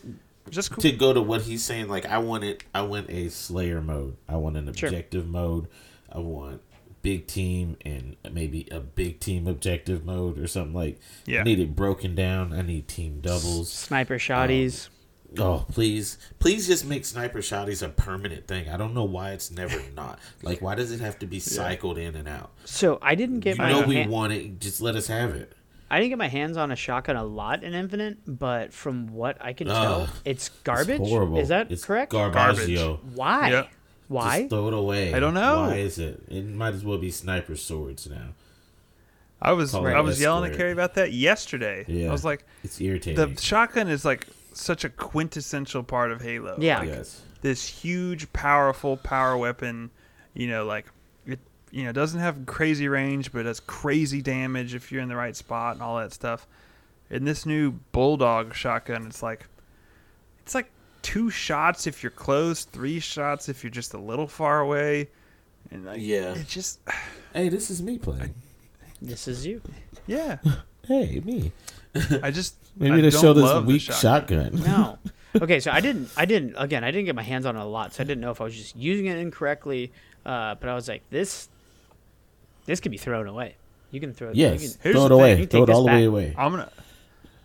Just 0.49 0.71
cool. 0.71 0.81
to 0.81 0.91
go 0.93 1.13
to 1.13 1.21
what 1.21 1.41
he's 1.41 1.63
saying, 1.63 1.89
like 1.89 2.05
I 2.05 2.17
wanted, 2.19 2.63
I 2.73 2.81
want 2.81 3.09
a 3.09 3.29
Slayer 3.29 3.81
mode. 3.81 4.15
I 4.27 4.37
want 4.37 4.57
an 4.57 4.73
Sure. 4.73 4.87
objective 4.89 5.27
mode. 5.27 5.67
I 6.11 6.19
want 6.19 6.61
big 7.08 7.26
team 7.26 7.78
and 7.86 8.18
maybe 8.34 8.68
a 8.70 8.82
big 8.82 9.18
team 9.22 9.47
objective 9.47 10.03
mode 10.03 10.38
or 10.38 10.45
something 10.45 10.74
like. 10.74 10.99
Yeah. 11.26 11.39
I 11.39 11.43
need 11.43 11.58
it 11.62 11.74
broken 11.74 12.16
down. 12.16 12.51
I 12.51 12.62
need 12.64 12.89
team 12.89 13.22
doubles. 13.22 13.72
Sniper 13.72 14.16
shotties. 14.18 14.89
Um, 15.38 15.41
oh, 15.41 15.66
please, 15.72 16.18
please 16.39 16.68
just 16.68 16.84
make 16.86 17.05
sniper 17.05 17.39
shotties 17.39 17.82
a 17.82 17.88
permanent 17.88 18.45
thing. 18.45 18.68
I 18.68 18.76
don't 18.76 18.93
know 18.93 19.05
why 19.05 19.32
it's 19.32 19.49
never 19.49 19.82
not. 19.95 20.20
Like, 20.43 20.62
why 20.62 20.76
does 20.76 20.91
it 20.91 20.99
have 20.99 21.18
to 21.20 21.26
be 21.26 21.39
cycled 21.39 21.97
in 21.97 22.14
and 22.16 22.28
out? 22.28 22.51
so 22.66 22.99
I 23.01 23.16
didn't 23.16 23.39
get 23.39 23.58
my. 23.58 23.70
You 23.70 23.76
my 23.76 23.82
know 23.82 23.88
we 23.88 23.95
hand- 23.95 24.12
want 24.12 24.34
it. 24.34 24.60
Just 24.60 24.82
let 24.82 24.95
us 24.97 25.08
have 25.08 25.34
it. 25.34 25.53
I 25.89 25.99
didn't 25.99 26.10
get 26.10 26.18
my 26.18 26.28
hands 26.28 26.58
on 26.58 26.70
a 26.72 26.76
shotgun 26.76 27.16
a 27.16 27.24
lot 27.24 27.64
in 27.64 27.74
Infinite, 27.74 28.18
but 28.28 28.74
from 28.74 29.08
what 29.14 29.38
I 29.39 29.53
can 29.53 29.70
Ugh. 29.70 29.76
tell, 29.82 30.10
it's 30.26 30.49
garbage. 30.66 30.99
It's 30.99 31.10
horrible. 31.10 31.38
Is 31.39 31.47
that 31.47 31.72
it's 31.72 31.86
correct? 31.86 32.12
Garbaggio. 32.12 33.01
Why? 33.16 33.49
Yeah. 33.51 33.68
Why? 34.08 34.39
Just 34.39 34.49
throw 34.51 34.68
it 34.68 34.74
away. 34.74 35.14
I 35.14 35.20
don't 35.20 35.34
know. 35.34 35.62
Why 35.62 35.76
is 35.76 35.99
it? 35.99 36.22
It 36.30 36.45
might 36.45 36.74
as 36.74 36.84
well 36.86 36.97
be 36.97 37.12
sniper 37.12 37.55
swords 37.55 38.10
now. 38.10 38.30
I 39.41 39.51
was 39.51 39.72
Call 39.72 39.86
I 39.86 39.99
was 39.99 40.16
S 40.18 40.22
yelling 40.22 40.45
at 40.45 40.47
squared. 40.53 40.58
Carrie 40.58 40.72
about 40.72 40.95
that 40.95 41.12
yesterday. 41.12 41.86
Yeah. 41.88 42.10
I 42.10 42.12
was 42.12 42.26
like, 42.26 42.43
It's 42.64 42.80
irritating. 42.82 43.36
the 43.36 43.39
shotgun 43.39 43.88
is 43.88 44.03
like 44.03 44.26
such 44.53 44.84
a 44.84 44.89
quintessential 44.89 45.84
part 45.84 46.12
of 46.12 46.22
Halo. 46.22 46.55
Yeah. 46.60 46.80
Like, 46.80 46.89
yes. 46.89 47.22
this 47.41 47.68
huge, 47.68 48.32
powerful 48.34 48.97
power 48.97 49.38
weapon. 49.38 49.91
You 50.34 50.47
know, 50.47 50.66
like 50.66 50.86
it 51.26 51.39
you 51.72 51.84
know 51.84 51.91
doesn't 51.91 52.20
have 52.20 52.45
crazy 52.45 52.88
range, 52.88 53.32
but 53.32 53.43
does 53.43 53.60
crazy 53.60 54.22
damage 54.22 54.74
if 54.74 54.91
you're 54.91 55.01
in 55.01 55.10
the 55.10 55.16
right 55.16 55.36
spot 55.36 55.74
and 55.76 55.84
all 55.84 55.97
that 55.97 56.14
stuff. 56.14 56.47
In 57.10 57.24
this 57.26 57.45
new 57.45 57.72
bulldog 57.91 58.53
shotgun, 58.55 59.05
it's 59.08 59.22
like 59.22 59.45
it's 60.41 60.55
like 60.55 60.72
two 61.08 61.30
shots 61.30 61.88
if 61.88 62.03
you're 62.03 62.10
close, 62.12 62.66
three 62.66 62.99
shots 62.99 63.47
if 63.47 63.64
you're 63.64 63.72
just 63.72 63.93
a 63.93 63.97
little 63.97 64.28
far 64.28 64.60
away, 64.60 65.08
and 65.72 65.86
like, 65.86 65.99
Yeah. 66.01 66.34
it 66.34 66.47
just 66.47 66.80
Hey, 67.34 67.47
this 67.49 67.70
is 67.70 67.82
me 67.82 67.97
playing. 67.97 68.34
This 69.01 69.28
is 69.28 69.45
you. 69.45 69.62
yeah. 70.05 70.38
Hey, 70.88 71.22
me. 71.26 71.51
I 72.24 72.32
just 72.32 72.55
Maybe 72.78 72.93
I 72.93 73.01
to 73.01 73.10
don't 73.12 73.22
show 73.22 73.34
this 73.34 73.43
love 73.43 73.66
the 73.66 73.68
weak 73.74 73.82
shotgun. 73.82 74.62
No. 74.64 74.97
Okay, 75.41 75.60
so 75.60 75.70
I 75.70 75.82
didn't. 75.82 76.10
I 76.18 76.24
didn't. 76.26 76.55
Again, 76.58 76.84
I 76.86 76.89
didn't 76.91 77.05
get 77.05 77.14
my 77.16 77.22
hands 77.22 77.45
on 77.45 77.55
it 77.58 77.60
a 77.60 77.66
lot, 77.66 77.93
so 77.93 78.01
I 78.03 78.05
didn't 78.08 78.22
know 78.22 78.32
if 78.32 78.39
I 78.41 78.45
was 78.45 78.55
just 78.55 78.76
using 78.76 79.05
it 79.08 79.18
incorrectly. 79.18 79.91
Uh, 80.26 80.55
but 80.55 80.68
I 80.70 80.74
was 80.74 80.88
like, 80.88 81.03
this, 81.12 81.47
this 82.66 82.80
could 82.80 82.91
be 82.91 82.97
thrown 82.97 83.28
away. 83.28 83.55
You 83.91 83.99
can 83.99 84.14
throw 84.14 84.30
it. 84.30 84.36
Yes, 84.36 84.64
You 84.64 84.70
can, 84.70 84.78
Here's 84.82 84.95
throw 84.95 85.05
it 85.05 85.10
the 85.10 85.16
away. 85.16 85.39
you 85.39 85.45
Throw 85.45 85.64
it 85.64 85.70
all 85.70 85.84
the 85.84 85.91
way 85.91 86.05
away. 86.05 86.34
I'm 86.38 86.51
gonna 86.51 86.72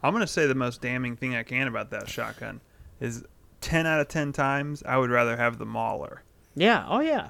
I'm 0.02 0.12
gonna 0.12 0.26
say 0.26 0.46
the 0.46 0.54
most 0.54 0.80
damning 0.80 1.16
thing 1.16 1.34
I 1.36 1.42
can 1.42 1.66
about 1.68 1.90
that 1.90 2.08
shotgun 2.08 2.60
is 3.00 3.24
ten 3.62 3.86
out 3.86 4.00
of 4.00 4.08
ten 4.08 4.32
times 4.32 4.82
I 4.84 4.98
would 4.98 5.08
rather 5.10 5.36
have 5.38 5.56
the 5.58 5.64
Mauler. 5.66 6.22
yeah. 6.54 6.84
Oh 6.86 7.00
yeah. 7.00 7.28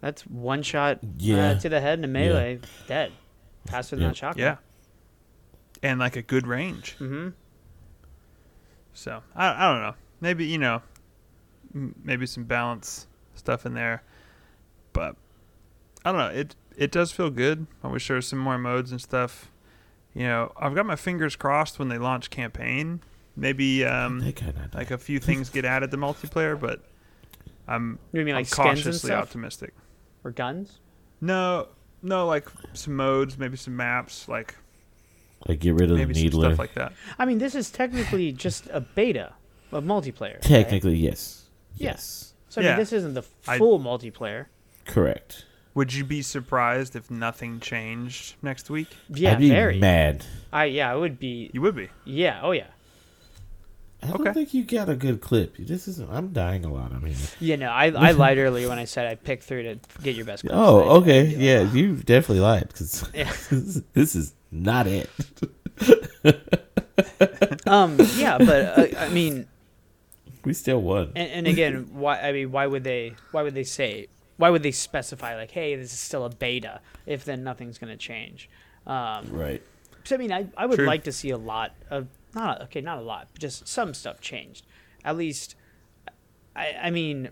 That's 0.00 0.22
one 0.26 0.62
shot 0.62 0.98
Yeah. 1.18 1.50
uh, 1.50 1.58
to 1.60 1.68
the 1.68 1.80
head 1.80 1.98
in 1.98 2.04
a 2.04 2.08
melee, 2.08 2.60
dead. 2.86 3.12
Faster 3.66 3.96
than 3.96 4.02
Yeah. 4.04 4.08
that 4.08 4.16
shotgun. 4.16 4.42
Yeah. 4.44 4.56
And 5.82 5.98
like 6.00 6.16
a 6.16 6.22
good 6.22 6.46
range. 6.46 6.96
Mm-hmm. 6.98 7.30
So 8.94 9.22
I, 9.34 9.48
I 9.66 9.72
don't 9.72 9.82
know. 9.82 9.94
Maybe 10.20 10.44
you 10.46 10.58
know, 10.58 10.82
m- 11.74 11.94
maybe 12.02 12.26
some 12.26 12.44
balance 12.44 13.06
stuff 13.34 13.64
in 13.66 13.74
there, 13.74 14.02
but 14.92 15.16
I 16.04 16.12
don't 16.12 16.18
know. 16.18 16.38
It 16.40 16.56
it 16.76 16.90
does 16.92 17.12
feel 17.12 17.30
good. 17.30 17.66
I 17.84 17.88
wish 17.88 18.08
there 18.08 18.16
was 18.16 18.26
some 18.26 18.38
more 18.38 18.58
modes 18.58 18.90
and 18.90 19.00
stuff. 19.00 19.50
You 20.14 20.24
know, 20.24 20.52
I've 20.56 20.74
got 20.74 20.86
my 20.86 20.96
fingers 20.96 21.36
crossed 21.36 21.78
when 21.78 21.88
they 21.88 21.98
launch 21.98 22.30
campaign. 22.30 23.00
Maybe 23.40 23.84
um, 23.86 24.20
That 24.20 24.36
guy 24.36 24.52
not 24.54 24.74
like 24.74 24.90
a 24.90 24.98
few 24.98 25.18
things 25.18 25.48
get 25.48 25.64
added 25.64 25.90
to 25.92 25.96
multiplayer, 25.96 26.60
but 26.60 26.84
I'm 27.66 27.98
You 28.12 28.22
mean 28.24 28.34
I'm 28.34 28.42
like 28.42 28.50
cautiously 28.50 29.12
optimistic. 29.12 29.72
or 30.24 30.30
guns? 30.30 30.78
No, 31.22 31.68
no, 32.02 32.26
like 32.26 32.46
some 32.74 32.96
modes, 32.96 33.38
maybe 33.38 33.56
some 33.56 33.76
maps, 33.76 34.28
like 34.28 34.56
like 35.48 35.58
get 35.60 35.74
rid 35.74 35.90
of 35.90 35.96
maybe 35.96 36.12
the 36.12 36.20
some 36.20 36.24
needler. 36.24 36.48
stuff 36.50 36.58
like 36.58 36.74
that. 36.74 36.92
I 37.18 37.24
mean, 37.24 37.38
this 37.38 37.54
is 37.54 37.70
technically 37.70 38.30
just 38.32 38.66
a 38.72 38.80
beta 38.82 39.32
of 39.72 39.84
multiplayer. 39.84 40.34
right? 40.34 40.42
Technically, 40.42 40.96
yes. 40.96 41.46
Yeah. 41.76 41.92
Yes. 41.92 42.34
So 42.50 42.60
I 42.60 42.64
mean, 42.64 42.76
this 42.76 42.92
isn't 42.92 43.14
the 43.14 43.22
I- 43.48 43.56
full 43.56 43.80
multiplayer. 43.80 44.46
Correct. 44.84 45.46
Would 45.74 45.94
you 45.94 46.04
be 46.04 46.20
surprised 46.20 46.94
if 46.96 47.10
nothing 47.10 47.60
changed 47.60 48.34
next 48.42 48.68
week? 48.70 48.88
Yeah, 49.08 49.32
I'd 49.32 49.38
be 49.38 49.48
very. 49.50 49.78
mad. 49.78 50.26
I 50.52 50.64
yeah, 50.64 50.92
I 50.92 50.96
would 50.96 51.18
be. 51.18 51.48
You 51.54 51.62
would 51.62 51.76
be. 51.76 51.88
Yeah. 52.04 52.40
Oh 52.42 52.50
yeah. 52.50 52.66
I 54.02 54.06
don't 54.08 54.20
Okay. 54.22 54.32
think 54.32 54.54
you 54.54 54.64
got 54.64 54.88
a 54.88 54.94
good 54.96 55.20
clip. 55.20 55.56
This 55.58 55.86
is. 55.86 55.98
I'm 56.00 56.28
dying 56.32 56.64
a 56.64 56.72
lot. 56.72 56.92
I 56.92 56.98
mean. 56.98 57.16
Yeah. 57.38 57.56
No, 57.56 57.68
I 57.70 57.86
I 57.90 58.10
lied 58.12 58.38
earlier 58.38 58.68
when 58.68 58.78
I 58.78 58.84
said 58.86 59.06
I 59.06 59.14
picked 59.14 59.42
three 59.44 59.62
to 59.64 59.78
get 60.02 60.16
your 60.16 60.24
best. 60.24 60.42
clips. 60.42 60.54
Oh, 60.56 60.98
okay. 61.00 61.24
Yeah, 61.26 61.70
you 61.70 61.96
definitely 61.96 62.40
lied 62.40 62.68
because 62.68 63.08
Yeah. 63.14 63.30
this 63.92 64.14
is 64.16 64.34
not 64.50 64.86
it. 64.86 65.10
Um. 67.66 67.96
Yeah, 68.16 68.38
but 68.38 68.78
uh, 68.94 68.98
I 68.98 69.08
mean, 69.08 69.46
We 70.44 70.52
still 70.54 70.80
won. 70.82 71.12
and, 71.16 71.30
and 71.30 71.46
again, 71.46 71.88
why? 71.92 72.20
I 72.20 72.32
mean, 72.32 72.50
why 72.52 72.66
would 72.66 72.84
they? 72.84 73.14
Why 73.32 73.42
would 73.42 73.54
they 73.54 73.64
say? 73.64 74.08
Why 74.36 74.50
would 74.50 74.62
they 74.62 74.70
specify 74.72 75.36
like, 75.36 75.50
hey, 75.50 75.76
this 75.76 75.92
is 75.92 75.98
still 75.98 76.24
a 76.24 76.30
beta? 76.30 76.80
If 77.06 77.24
then 77.24 77.44
nothing's 77.44 77.78
going 77.78 77.90
to 77.92 77.96
change. 77.96 78.48
Um. 78.86 79.26
Right. 79.30 79.62
So 80.04 80.14
I 80.16 80.18
mean, 80.18 80.32
I, 80.32 80.46
I 80.56 80.66
would 80.66 80.76
True. 80.78 80.86
like 80.86 81.04
to 81.04 81.12
see 81.12 81.30
a 81.30 81.36
lot 81.38 81.72
of 81.90 82.08
not 82.34 82.62
okay, 82.62 82.80
not 82.80 82.98
a 82.98 83.02
lot, 83.02 83.28
but 83.32 83.40
just 83.40 83.66
some 83.66 83.94
stuff 83.94 84.20
changed. 84.20 84.66
At 85.04 85.16
least, 85.16 85.54
I 86.54 86.74
I 86.82 86.90
mean, 86.90 87.30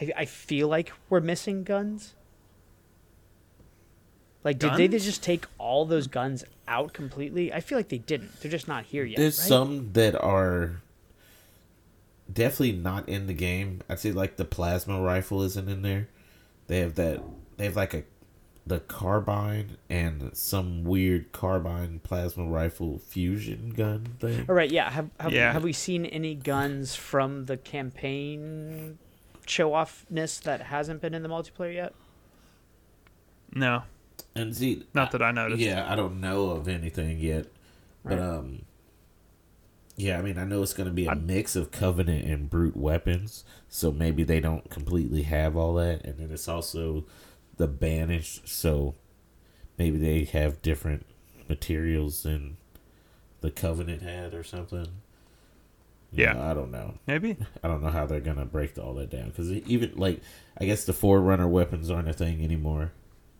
I 0.00 0.12
I 0.16 0.24
feel 0.24 0.68
like 0.68 0.92
we're 1.08 1.20
missing 1.20 1.64
guns. 1.64 2.14
Like, 4.44 4.60
did 4.60 4.76
they 4.76 4.86
just 4.86 5.24
take 5.24 5.46
all 5.58 5.86
those 5.86 6.06
guns 6.06 6.44
out 6.68 6.92
completely? 6.92 7.52
I 7.52 7.58
feel 7.58 7.76
like 7.76 7.88
they 7.88 7.98
didn't. 7.98 8.40
They're 8.40 8.50
just 8.50 8.68
not 8.68 8.84
here 8.84 9.04
yet. 9.04 9.16
There's 9.16 9.40
right? 9.40 9.48
some 9.48 9.92
that 9.94 10.14
are 10.14 10.82
definitely 12.32 12.72
not 12.72 13.08
in 13.08 13.26
the 13.26 13.34
game. 13.34 13.82
I'd 13.88 13.98
say 13.98 14.12
like 14.12 14.36
the 14.36 14.44
plasma 14.44 15.00
rifle 15.00 15.42
isn't 15.42 15.68
in 15.68 15.82
there. 15.82 16.06
They 16.68 16.78
have 16.78 16.94
that. 16.94 17.22
They 17.56 17.64
have 17.64 17.74
like 17.74 17.92
a 17.94 18.04
the 18.66 18.80
carbine 18.80 19.76
and 19.88 20.30
some 20.36 20.82
weird 20.82 21.30
carbine 21.30 22.00
plasma 22.02 22.44
rifle 22.44 22.98
fusion 22.98 23.70
gun 23.70 24.04
thing. 24.18 24.44
All 24.48 24.54
right, 24.56 24.70
yeah. 24.70 24.90
Have 24.90 25.10
have, 25.20 25.32
Yeah. 25.32 25.52
have 25.52 25.62
we 25.62 25.72
seen 25.72 26.04
any 26.06 26.34
guns 26.34 26.96
from 26.96 27.44
the 27.46 27.56
campaign 27.56 28.98
show 29.46 29.70
offness 29.70 30.40
that 30.42 30.62
hasn't 30.62 31.00
been 31.00 31.14
in 31.14 31.22
the 31.22 31.28
multiplayer 31.28 31.74
yet? 31.74 31.94
No, 33.54 33.84
And 34.34 34.54
see, 34.54 34.84
not 34.92 35.12
that 35.12 35.22
I 35.22 35.30
noticed. 35.30 35.60
Yeah, 35.62 35.90
I 35.90 35.94
don't 35.94 36.20
know 36.20 36.50
of 36.50 36.66
anything 36.68 37.18
yet, 37.20 37.46
but 38.04 38.18
Right. 38.18 38.20
um, 38.20 38.62
yeah, 39.96 40.18
I 40.18 40.22
mean, 40.22 40.36
I 40.36 40.44
know 40.44 40.62
it's 40.62 40.74
going 40.74 40.88
to 40.88 40.92
be 40.92 41.06
a 41.06 41.10
I'm- 41.10 41.24
mix 41.26 41.54
of 41.56 41.70
covenant 41.70 42.24
and 42.26 42.50
brute 42.50 42.76
weapons, 42.76 43.44
so 43.68 43.92
maybe 43.92 44.24
they 44.24 44.40
don't 44.40 44.68
completely 44.68 45.22
have 45.22 45.56
all 45.56 45.74
that, 45.74 46.04
and 46.04 46.18
then 46.18 46.30
it's 46.32 46.48
also 46.48 47.04
the 47.56 47.66
banished, 47.66 48.48
so 48.48 48.94
maybe 49.78 49.98
they 49.98 50.24
have 50.24 50.62
different 50.62 51.06
materials 51.48 52.22
than 52.22 52.56
the 53.40 53.50
covenant 53.50 54.02
had 54.02 54.34
or 54.34 54.42
something. 54.42 54.86
You 56.12 56.24
Yeah. 56.24 56.32
know, 56.34 56.42
I 56.42 56.54
don't 56.54 56.70
know. 56.70 56.94
Maybe. 57.06 57.36
I 57.62 57.68
don't 57.68 57.82
know 57.82 57.90
how 57.90 58.06
they're 58.06 58.20
gonna 58.20 58.44
break 58.46 58.78
all 58.78 58.94
that 58.94 59.10
down 59.10 59.28
because 59.28 59.50
even 59.52 59.92
like 59.96 60.20
I 60.58 60.64
guess 60.64 60.84
the 60.84 60.92
forerunner 60.92 61.48
weapons 61.48 61.90
aren't 61.90 62.08
a 62.08 62.12
thing 62.12 62.42
anymore, 62.42 62.92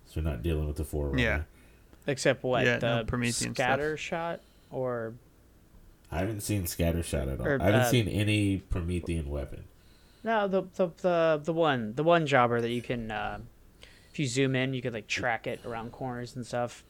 so 0.07 0.21
we're 0.21 0.29
not 0.31 0.43
dealing 0.43 0.67
with 0.67 0.77
the 0.77 0.85
forerunner. 0.85 1.23
Yeah. 1.23 1.43
Except 2.07 2.43
what 2.45 2.64
Yeah, 2.64 2.79
the 2.79 2.99
no 2.99 3.05
Promethean 3.05 3.33
stuff. 3.55 3.57
scatter 3.57 3.97
shot 3.97 4.41
or 4.71 5.14
I 6.11 6.19
haven't 6.21 6.43
seen 6.43 6.62
scattershot 6.64 7.33
at 7.33 7.41
all. 7.41 7.47
Or, 7.47 7.61
I 7.61 7.64
haven't 7.64 7.81
uh, 7.81 7.91
seen 7.91 8.07
any 8.07 8.59
Promethean 8.59 9.29
weapon. 9.29 9.64
No, 10.23 10.47
the 10.47 10.62
the 10.77 10.89
the 11.03 11.41
the 11.43 11.53
one 11.53 11.95
the 11.95 12.05
one 12.05 12.27
jobber 12.27 12.61
that 12.61 12.71
you 12.71 12.83
can 12.83 13.11
uh, 13.11 13.39
if 14.17 14.21
you 14.21 14.27
zoom 14.27 14.57
in, 14.57 14.73
you 14.73 14.81
could 14.81 14.95
like 14.95 15.07
track 15.07 15.47
it 15.47 15.61
around 15.67 15.93
corners 15.93 16.37
and 16.37 16.47
stuff. 16.47 16.83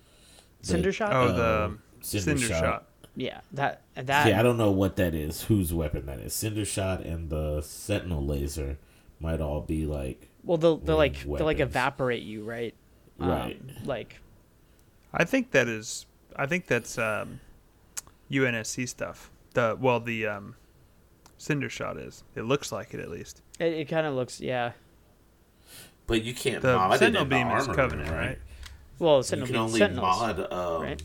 The- 0.61 0.69
Cinder 0.69 0.93
shot. 0.93 1.13
Oh, 1.13 1.33
the 1.33 1.79
Cinder, 2.01 2.39
cinder, 2.39 2.55
shot. 2.55 2.61
shot. 2.63 2.87
yeah, 3.17 3.41
that 3.53 3.83
that. 3.97 4.29
yeah, 4.29 4.39
I 4.39 4.45
don't 4.45 4.57
know 4.57 4.71
what 4.71 4.95
that 4.97 5.13
is. 5.13 5.43
Whose 5.43 5.75
weapon 5.75 6.07
that 6.07 6.21
is? 6.21 6.35
Cinder 6.35 6.65
shot 6.65 7.01
and 7.01 7.29
the 7.29 7.63
Sentinel 7.63 8.25
laser 8.25 8.79
might 9.19 9.41
all 9.41 9.61
be 9.61 9.87
like 9.87 10.29
well, 10.45 10.57
they'll 10.57 10.77
they'll 10.77 10.97
like 10.97 11.15
weapons. 11.15 11.39
they'll 11.39 11.47
like 11.47 11.59
evaporate 11.59 12.23
you, 12.23 12.45
right? 12.45 12.75
Um, 13.19 13.29
Right. 13.29 13.61
Like 13.85 14.21
I 15.13 15.25
think 15.25 15.51
that 15.51 15.67
is. 15.67 16.07
I 16.37 16.47
think 16.47 16.69
that's 16.69 16.97
um, 16.97 17.41
UNSC 18.31 18.89
stuff. 18.89 19.33
The 19.55 19.77
well, 19.81 19.99
the 19.99 20.27
um, 20.29 20.55
cinder 21.39 21.69
shot 21.71 21.97
is. 21.97 22.23
It 22.37 22.43
looks 22.43 22.71
like 22.71 22.95
it 22.95 23.01
at 23.01 23.11
least. 23.11 23.43
it, 23.59 23.73
it 23.73 23.85
kind 23.89 24.07
of 24.07 24.15
looks 24.15 24.41
yeah. 24.41 24.73
But 26.07 26.23
you 26.23 26.35
can't 26.35 26.63
The 26.63 26.77
mod 26.77 26.99
Sentinel 26.99 27.23
it 27.23 27.25
in 27.25 27.29
the 27.29 27.35
beam 27.37 27.47
is 27.49 27.67
armor, 27.69 27.75
Covenant, 27.75 28.11
right? 28.11 28.27
right? 28.27 28.39
Well, 28.99 29.19
You 29.19 29.43
can 29.43 29.57
only 29.57 29.79
Sentinels. 29.79 30.21
mod. 30.21 30.53
Um, 30.53 30.83
right? 30.83 31.03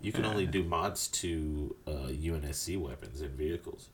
You 0.00 0.12
can 0.12 0.24
only 0.24 0.46
do 0.46 0.62
mods 0.62 1.08
to 1.08 1.74
uh, 1.86 1.90
UNSC 2.10 2.78
weapons 2.78 3.20
and 3.20 3.30
vehicles. 3.32 3.88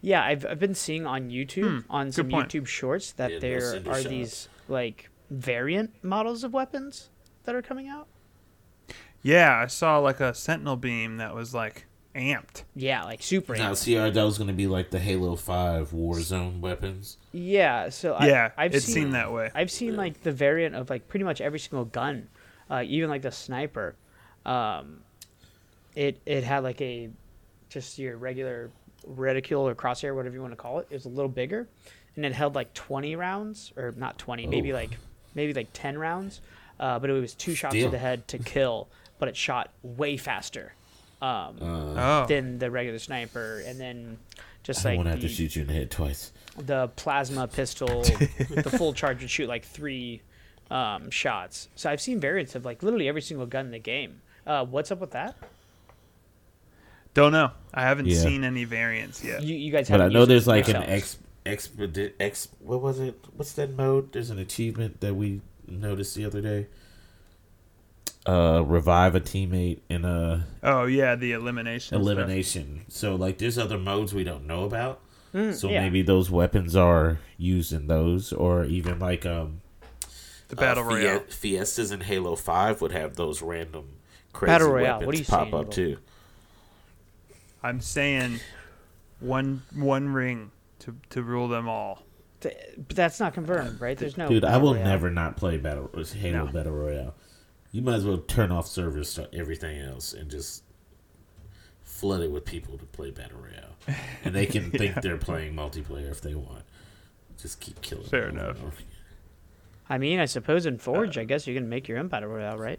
Yeah, 0.00 0.22
I've 0.24 0.44
I've 0.46 0.58
been 0.58 0.74
seeing 0.74 1.06
on 1.06 1.30
YouTube 1.30 1.84
Hmm, 1.84 1.90
on 1.92 2.06
good 2.06 2.14
some 2.14 2.30
point. 2.30 2.48
YouTube 2.52 2.66
shorts 2.66 3.12
that 3.12 3.32
Yeah, 3.32 3.38
there 3.40 3.60
cinder 3.60 3.90
are 3.90 4.00
shot. 4.02 4.08
these 4.10 4.48
like 4.68 5.10
variant 5.30 5.92
models 6.02 6.44
of 6.44 6.52
weapons 6.52 7.08
that 7.44 7.54
are 7.54 7.62
coming 7.62 7.88
out. 7.88 8.06
Yeah, 9.22 9.56
I 9.56 9.66
saw 9.66 9.98
like 9.98 10.20
a 10.20 10.34
sentinel 10.34 10.76
beam 10.76 11.16
that 11.18 11.34
was 11.34 11.54
like 11.54 11.86
amped. 12.14 12.62
Yeah, 12.74 13.04
like 13.04 13.22
super. 13.22 13.54
Now, 13.56 13.72
amped. 13.72 13.76
see, 13.78 13.94
that 13.96 14.14
was 14.14 14.38
going 14.38 14.48
to 14.48 14.54
be 14.54 14.66
like 14.66 14.90
the 14.90 14.98
Halo 14.98 15.36
Five 15.36 15.90
Warzone 15.90 16.60
weapons. 16.60 17.16
Yeah, 17.32 17.88
so 17.88 18.16
yeah, 18.20 18.50
I, 18.56 18.64
I've 18.64 18.74
it 18.74 18.82
seen 18.82 18.94
seemed 18.94 19.14
that 19.14 19.32
way. 19.32 19.50
I've 19.54 19.70
seen 19.70 19.96
like 19.96 20.22
the 20.22 20.32
variant 20.32 20.74
of 20.74 20.90
like 20.90 21.08
pretty 21.08 21.24
much 21.24 21.40
every 21.40 21.58
single 21.58 21.84
gun, 21.84 22.28
uh, 22.70 22.82
even 22.86 23.08
like 23.10 23.22
the 23.22 23.32
sniper. 23.32 23.94
Um, 24.44 25.00
it 25.94 26.20
it 26.26 26.44
had 26.44 26.62
like 26.64 26.80
a 26.80 27.10
just 27.68 27.98
your 27.98 28.16
regular 28.16 28.70
reticule 29.06 29.66
or 29.66 29.74
crosshair, 29.74 30.14
whatever 30.14 30.34
you 30.34 30.40
want 30.42 30.52
to 30.52 30.56
call 30.56 30.78
it. 30.80 30.86
It 30.90 30.94
was 30.94 31.06
a 31.06 31.10
little 31.10 31.30
bigger, 31.30 31.68
and 32.16 32.24
it 32.24 32.32
held 32.32 32.54
like 32.54 32.74
twenty 32.74 33.16
rounds 33.16 33.72
or 33.76 33.92
not 33.96 34.18
twenty, 34.18 34.46
maybe 34.46 34.72
Oh. 34.72 34.76
like 34.76 34.98
maybe 35.34 35.54
like 35.54 35.68
ten 35.72 35.96
rounds. 35.98 36.40
Uh, 36.80 36.98
but 36.98 37.08
it 37.10 37.12
was 37.12 37.34
two 37.34 37.54
shots 37.54 37.74
to 37.76 37.88
the 37.88 37.98
head 37.98 38.26
to 38.26 38.38
kill, 38.38 38.88
but 39.18 39.28
it 39.28 39.36
shot 39.36 39.70
way 39.82 40.16
faster. 40.16 40.74
Um, 41.22 41.56
Uh, 41.62 42.22
Oh, 42.22 42.26
than 42.26 42.58
the 42.58 42.70
regular 42.70 42.98
sniper, 42.98 43.62
and 43.66 43.78
then 43.80 44.18
Just 44.64 44.84
I 44.84 44.90
like 44.90 44.96
won't 44.98 45.08
have 45.08 45.20
the, 45.20 45.28
to 45.28 45.32
shoot 45.34 45.54
you 45.56 45.62
in 45.62 45.68
the 45.68 45.74
head 45.74 45.90
twice. 45.90 46.32
the 46.58 46.88
plasma 46.96 47.46
pistol, 47.48 48.02
the 48.02 48.74
full 48.76 48.92
charge 48.92 49.20
would 49.20 49.30
shoot 49.30 49.48
like 49.48 49.64
three 49.64 50.20
um, 50.70 51.10
shots. 51.10 51.68
So 51.76 51.90
I've 51.90 52.00
seen 52.00 52.18
variants 52.20 52.54
of 52.54 52.64
like 52.64 52.82
literally 52.82 53.08
every 53.08 53.22
single 53.22 53.46
gun 53.46 53.66
in 53.66 53.70
the 53.72 53.78
game. 53.78 54.20
Uh, 54.46 54.64
what's 54.64 54.90
up 54.90 55.00
with 55.00 55.12
that? 55.12 55.36
Don't 57.14 57.32
know. 57.32 57.50
I 57.74 57.82
haven't 57.82 58.06
Yeah. 58.06 58.18
seen 58.20 58.42
any 58.44 58.64
variants 58.64 59.22
yet. 59.22 59.42
You, 59.42 59.54
you 59.54 59.70
guys 59.70 59.88
But 59.90 60.00
I 60.00 60.04
haven't 60.04 60.14
know 60.14 60.20
used 60.20 60.30
it 60.30 60.32
there's 60.34 60.46
like 60.46 60.68
an 60.68 60.76
yourselves. 60.76 61.18
ex 61.44 61.68
expedit 61.68 62.12
ex 62.20 62.48
what 62.60 62.80
was 62.80 62.98
it? 63.00 63.18
What's 63.36 63.52
that 63.52 63.76
mode? 63.76 64.12
There's 64.12 64.30
an 64.30 64.38
achievement 64.38 65.00
that 65.00 65.14
we 65.14 65.40
noticed 65.68 66.14
the 66.14 66.24
other 66.24 66.40
day. 66.40 66.68
Uh, 68.24 68.62
revive 68.64 69.16
a 69.16 69.20
teammate 69.20 69.80
in 69.88 70.04
a 70.04 70.46
Oh 70.62 70.84
yeah, 70.84 71.16
the 71.16 71.32
elimination. 71.32 71.88
stuff. 71.88 72.00
elimination. 72.02 72.82
So 72.88 73.16
like, 73.16 73.38
there's 73.38 73.58
other 73.58 73.78
modes 73.78 74.14
we 74.14 74.22
don't 74.22 74.46
know 74.46 74.62
about. 74.64 75.00
Mm, 75.34 75.52
So 75.54 75.68
yeah. 75.70 75.80
maybe 75.80 76.02
those 76.02 76.30
weapons 76.30 76.76
are 76.76 77.18
used 77.36 77.72
in 77.72 77.88
those, 77.88 78.32
or 78.32 78.64
even 78.64 78.98
like 79.00 79.26
um 79.26 79.60
The 80.48 80.56
battle 80.56 80.84
uh, 80.84 80.88
Fie- 80.90 80.94
royale. 81.06 81.20
Fiestas 81.30 81.90
in 81.90 82.02
Halo 82.02 82.36
Five 82.36 82.80
would 82.80 82.92
have 82.92 83.16
those 83.16 83.42
random 83.42 83.86
crazy 84.32 84.52
Battle 84.52 84.68
Royale, 84.70 84.84
weapons 85.00 85.06
what 85.06 85.14
are 85.14 85.18
you 85.18 85.24
pop 85.24 85.42
saying, 85.50 85.54
up 85.54 85.70
too. 85.72 85.96
I'm 87.62 87.80
saying 87.80 88.40
one 89.20 89.62
one 89.74 90.08
ring 90.12 90.50
to 90.80 90.94
to 91.10 91.22
rule 91.22 91.48
them 91.48 91.68
all. 91.68 92.02
But 92.40 92.54
that's 92.96 93.20
not 93.20 93.34
confirmed, 93.34 93.80
right? 93.80 93.96
There's 93.96 94.16
no. 94.16 94.28
Dude, 94.28 94.44
I 94.44 94.56
will 94.58 94.74
Royale. 94.74 94.84
never 94.84 95.10
not 95.10 95.36
play 95.36 95.58
Battle 95.58 95.90
Halo 95.94 96.46
No. 96.46 96.52
Battle 96.52 96.72
Royale. 96.72 97.14
You 97.72 97.82
might 97.82 97.94
as 97.94 98.04
well 98.04 98.18
turn 98.18 98.52
off 98.52 98.66
servers, 98.68 99.08
start 99.10 99.30
everything 99.32 99.80
else, 99.80 100.12
and 100.12 100.30
just 100.30 100.62
flood 101.80 102.20
it 102.20 102.30
with 102.30 102.44
people 102.44 102.76
to 102.78 102.84
play 102.84 103.10
Battle 103.10 103.38
Royale, 103.40 103.96
and 104.24 104.34
they 104.34 104.46
can 104.46 104.70
think 104.78 105.00
they're 105.02 105.16
playing 105.16 105.54
multiplayer 105.54 106.10
if 106.10 106.20
they 106.20 106.34
want. 106.34 106.62
Just 107.38 107.60
keep 107.60 107.80
killing. 107.80 108.04
Fair 108.04 108.26
them 108.28 108.38
over 108.38 108.50
enough. 108.50 108.78
and. 108.78 108.86
I 109.88 109.98
mean, 109.98 110.20
I 110.20 110.26
suppose 110.26 110.64
in 110.66 110.78
Forge, 110.78 111.18
Uh, 111.18 111.22
I 111.22 111.24
guess 111.24 111.46
you 111.46 111.54
can 111.54 111.68
make 111.68 111.88
your 111.88 111.98
own 111.98 112.08
battle 112.08 112.28
royale, 112.28 112.56
right? 112.56 112.78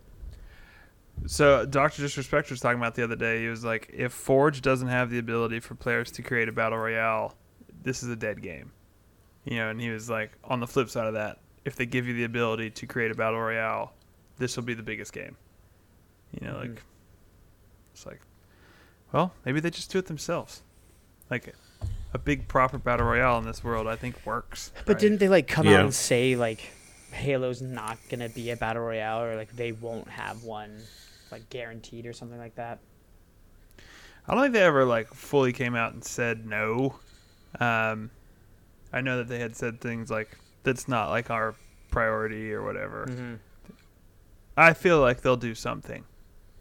So 1.28 1.66
Doctor 1.66 2.02
Disrespect 2.02 2.50
was 2.50 2.60
talking 2.60 2.80
about 2.80 2.96
the 2.96 3.04
other 3.04 3.16
day. 3.16 3.42
He 3.42 3.48
was 3.48 3.64
like, 3.64 3.90
if 3.94 4.14
Forge 4.14 4.62
doesn't 4.62 4.88
have 4.88 5.10
the 5.10 5.20
ability 5.20 5.60
for 5.60 5.76
players 5.76 6.12
to 6.12 6.22
create 6.24 6.50
a 6.50 6.52
battle 6.52 6.78
royale, 6.78 7.36
this 7.84 8.04
is 8.04 8.10
a 8.10 8.16
dead 8.16 8.42
game. 8.42 8.72
You 9.44 9.58
know, 9.58 9.70
and 9.70 9.80
he 9.80 9.90
was 9.90 10.10
like, 10.10 10.32
on 10.44 10.60
the 10.60 10.68
flip 10.68 10.90
side 10.90 11.06
of 11.08 11.14
that, 11.14 11.40
if 11.66 11.76
they 11.76 11.86
give 11.86 12.08
you 12.08 12.14
the 12.14 12.24
ability 12.24 12.70
to 12.72 12.86
create 12.88 13.12
a 13.12 13.16
battle 13.16 13.40
royale, 13.40 13.94
this 14.44 14.58
will 14.58 14.64
be 14.64 14.74
the 14.74 14.84
biggest 14.84 15.14
game. 15.14 15.38
You 16.38 16.46
know, 16.46 16.58
like 16.58 16.84
it's 17.94 18.06
like, 18.06 18.20
well, 19.14 19.32
maybe 19.46 19.62
they 19.62 19.70
just 19.70 19.90
do 19.90 20.00
it 20.00 20.08
themselves. 20.08 20.64
Like 21.30 21.56
a 22.14 22.18
big 22.18 22.50
proper 22.50 22.78
battle 22.78 23.08
royale 23.08 23.38
in 23.38 23.46
this 23.46 23.64
world, 23.64 23.88
I 23.88 23.96
think 23.96 24.26
works. 24.26 24.74
But 24.86 24.96
right? 24.96 25.00
didn't 25.00 25.20
they 25.20 25.30
like 25.30 25.48
come 25.48 25.66
out 25.68 25.80
and 25.80 25.94
say 25.94 26.36
like 26.36 26.74
Halo's 27.12 27.62
not 27.62 27.98
gonna 28.10 28.28
be 28.28 28.52
a 28.52 28.58
battle 28.58 28.84
royale 28.84 29.22
or 29.22 29.38
like 29.38 29.56
they 29.56 29.72
won't 29.72 30.10
have 30.10 30.44
one 30.44 30.78
like 31.32 31.50
guaranteed 31.50 32.06
or 32.06 32.12
something 32.12 32.38
like 32.38 32.56
that? 32.56 32.80
I 34.28 34.34
don't 34.34 34.44
think 34.44 34.54
they 34.56 34.64
ever 34.64 34.84
like 34.84 35.08
fully 35.08 35.54
came 35.54 35.74
out 35.74 35.94
and 35.94 36.04
said 36.04 36.46
no. 36.46 36.96
Um, 37.62 38.12
I 38.92 39.00
know 39.00 39.18
that 39.18 39.30
they 39.30 39.40
had 39.40 39.56
said 39.56 39.80
things 39.80 40.12
like 40.12 40.38
that's 40.64 40.90
not 40.90 41.12
like 41.12 41.30
our 41.30 41.56
priority 41.92 42.52
or 42.52 42.62
whatever. 42.62 43.06
Mm-hmm. 43.10 43.36
I 44.56 44.74
feel 44.74 45.00
like 45.00 45.22
they'll 45.22 45.36
do 45.38 45.56
something, 45.56 46.04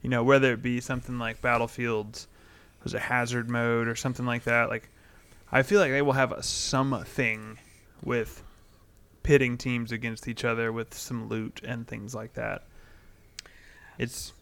you 0.00 0.08
know, 0.08 0.24
whether 0.24 0.52
it 0.52 0.62
be 0.62 0.80
something 0.80 1.18
like 1.18 1.40
Battlefields, 1.40 2.26
was 2.82 2.94
a 2.94 2.98
hazard 2.98 3.48
mode 3.48 3.88
or 3.88 3.94
something 3.94 4.26
like 4.26 4.44
that. 4.44 4.68
Like, 4.68 4.88
I 5.50 5.62
feel 5.62 5.80
like 5.80 5.92
they 5.92 6.02
will 6.02 6.12
have 6.12 6.32
a 6.32 6.42
something 6.42 7.58
with 8.02 8.42
pitting 9.22 9.56
teams 9.56 9.92
against 9.92 10.26
each 10.26 10.44
other 10.44 10.72
with 10.72 10.94
some 10.94 11.28
loot 11.28 11.60
and 11.64 11.86
things 11.86 12.14
like 12.14 12.34
that. 12.34 12.64
It's 13.98 14.32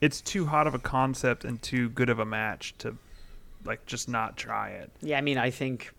it's 0.00 0.20
too 0.20 0.46
hot 0.46 0.66
of 0.66 0.74
a 0.74 0.78
concept 0.78 1.44
and 1.44 1.60
too 1.62 1.88
good 1.90 2.08
of 2.08 2.18
a 2.18 2.24
match 2.24 2.74
to 2.78 2.96
like 3.64 3.84
just 3.86 4.08
not 4.08 4.36
try 4.36 4.70
it. 4.70 4.90
Yeah, 5.00 5.18
I 5.18 5.20
mean, 5.20 5.38
I 5.38 5.50
think 5.50 5.92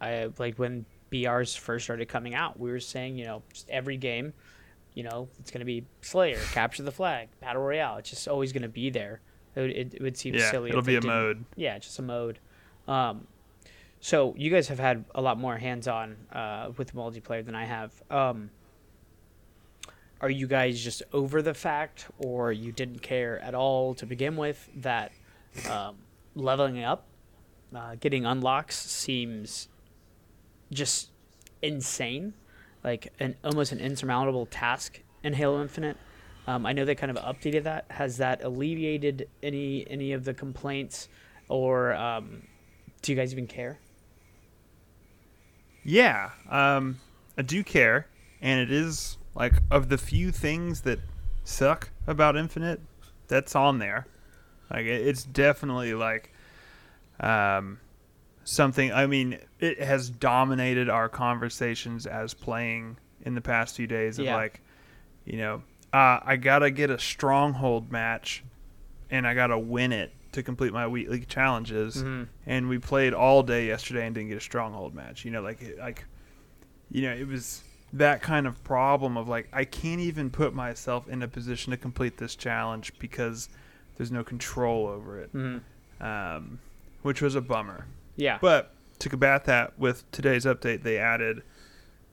I 0.00 0.30
like 0.38 0.56
when 0.56 0.84
BRs 1.10 1.58
first 1.58 1.84
started 1.84 2.08
coming 2.08 2.34
out, 2.34 2.58
we 2.58 2.70
were 2.70 2.80
saying, 2.80 3.18
you 3.18 3.24
know, 3.24 3.42
every 3.68 3.96
game, 3.96 4.32
you 4.94 5.02
know, 5.02 5.28
it's 5.38 5.50
going 5.50 5.60
to 5.60 5.64
be 5.66 5.84
Slayer, 6.02 6.38
capture 6.52 6.82
the 6.82 6.92
flag, 6.92 7.28
battle 7.40 7.62
royale. 7.62 7.96
It's 7.98 8.10
just 8.10 8.26
always 8.28 8.52
going 8.52 8.62
to 8.62 8.68
be 8.68 8.90
there. 8.90 9.20
It 9.54 9.60
would, 9.60 9.70
it, 9.70 9.94
it 9.94 10.02
would 10.02 10.16
seem 10.16 10.34
Yeah, 10.34 10.50
silly. 10.50 10.70
it'll 10.70 10.82
be 10.82 10.98
they 10.98 11.06
a 11.06 11.10
mode. 11.10 11.44
Yeah, 11.56 11.78
just 11.78 11.98
a 11.98 12.02
mode. 12.02 12.38
Um, 12.86 13.26
so 14.00 14.34
you 14.36 14.50
guys 14.50 14.68
have 14.68 14.78
had 14.78 15.04
a 15.14 15.20
lot 15.20 15.38
more 15.38 15.56
hands-on 15.58 16.16
uh, 16.32 16.70
with 16.76 16.94
multiplayer 16.94 17.44
than 17.44 17.54
I 17.54 17.64
have. 17.64 17.92
Um, 18.10 18.50
are 20.20 20.30
you 20.30 20.46
guys 20.46 20.80
just 20.82 21.02
over 21.12 21.40
the 21.42 21.54
fact, 21.54 22.06
or 22.18 22.52
you 22.52 22.72
didn't 22.72 23.00
care 23.02 23.38
at 23.40 23.54
all 23.54 23.94
to 23.94 24.06
begin 24.06 24.36
with 24.36 24.68
that 24.76 25.12
um, 25.68 25.96
leveling 26.34 26.82
up, 26.84 27.06
uh, 27.74 27.94
getting 27.98 28.26
unlocks 28.26 28.76
seems 28.76 29.68
just 30.70 31.10
insane, 31.62 32.34
like 32.82 33.12
an 33.20 33.36
almost 33.44 33.72
an 33.72 33.80
insurmountable 33.80 34.46
task 34.46 35.00
in 35.22 35.34
Halo 35.34 35.60
Infinite. 35.62 35.96
Um, 36.46 36.66
I 36.66 36.72
know 36.72 36.84
they 36.84 36.94
kind 36.94 37.16
of 37.16 37.22
updated 37.22 37.64
that. 37.64 37.84
Has 37.88 38.16
that 38.18 38.42
alleviated 38.42 39.28
any 39.42 39.86
any 39.88 40.12
of 40.12 40.24
the 40.24 40.34
complaints, 40.34 41.08
or 41.48 41.92
um, 41.94 42.42
do 43.02 43.12
you 43.12 43.16
guys 43.16 43.32
even 43.32 43.46
care? 43.46 43.78
Yeah, 45.84 46.30
um, 46.48 47.00
I 47.38 47.42
do 47.42 47.62
care, 47.62 48.06
and 48.40 48.60
it 48.60 48.70
is 48.70 49.18
like 49.34 49.54
of 49.70 49.88
the 49.88 49.98
few 49.98 50.30
things 50.30 50.82
that 50.82 50.98
suck 51.44 51.90
about 52.06 52.36
Infinite, 52.36 52.80
that's 53.28 53.54
on 53.54 53.78
there. 53.78 54.06
Like 54.70 54.86
it's 54.86 55.24
definitely 55.24 55.94
like 55.94 56.32
um, 57.20 57.78
something. 58.50 58.92
I 58.92 59.06
mean, 59.06 59.38
it 59.60 59.80
has 59.80 60.10
dominated 60.10 60.88
our 60.88 61.08
conversations 61.08 62.06
as 62.06 62.34
playing 62.34 62.96
in 63.24 63.34
the 63.34 63.40
past 63.40 63.76
few 63.76 63.86
days. 63.86 64.18
Of 64.18 64.24
Yeah. 64.24 64.34
like, 64.36 64.60
you 65.24 65.38
know, 65.38 65.62
uh, 65.92 66.18
I 66.24 66.36
gotta 66.36 66.70
get 66.70 66.90
a 66.90 66.98
stronghold 66.98 67.92
match, 67.92 68.42
and 69.10 69.26
I 69.26 69.34
gotta 69.34 69.58
win 69.58 69.92
it 69.92 70.12
to 70.32 70.42
complete 70.42 70.72
my 70.72 70.86
weekly 70.86 71.20
challenges 71.24 72.02
Mhm. 72.04 72.28
and 72.46 72.68
we 72.68 72.78
played 72.78 73.12
all 73.12 73.42
day 73.42 73.66
yesterday 73.66 74.06
and 74.06 74.14
didn't 74.14 74.28
get 74.28 74.38
a 74.38 74.40
stronghold 74.40 74.94
match. 74.94 75.24
You 75.24 75.32
know, 75.32 75.42
like 75.42 75.60
it- 75.62 75.78
like 75.78 76.04
you 76.92 77.02
know, 77.02 77.12
it 77.12 77.26
was 77.28 77.62
that 77.92 78.20
kind 78.22 78.46
of 78.48 78.62
problem 78.64 79.16
of 79.16 79.28
like 79.28 79.48
I 79.52 79.64
can't 79.64 80.00
even 80.00 80.28
put 80.30 80.54
myself 80.54 81.08
in 81.08 81.22
a 81.22 81.28
position 81.28 81.70
to 81.72 81.76
complete 81.76 82.16
this 82.18 82.34
challenge 82.36 82.92
because 82.98 83.48
there's 83.96 84.10
no 84.12 84.22
control 84.24 84.86
over 84.88 85.18
it, 85.20 85.32
Mhm. 85.32 85.60
um, 86.00 86.58
which 87.02 87.20
was 87.22 87.34
a 87.36 87.40
bummer. 87.40 87.86
Yeah. 88.20 88.38
But 88.40 88.72
to 89.00 89.08
combat 89.08 89.44
that, 89.46 89.78
with 89.78 90.08
today's 90.12 90.44
update, 90.44 90.82
they 90.82 90.98
added, 90.98 91.42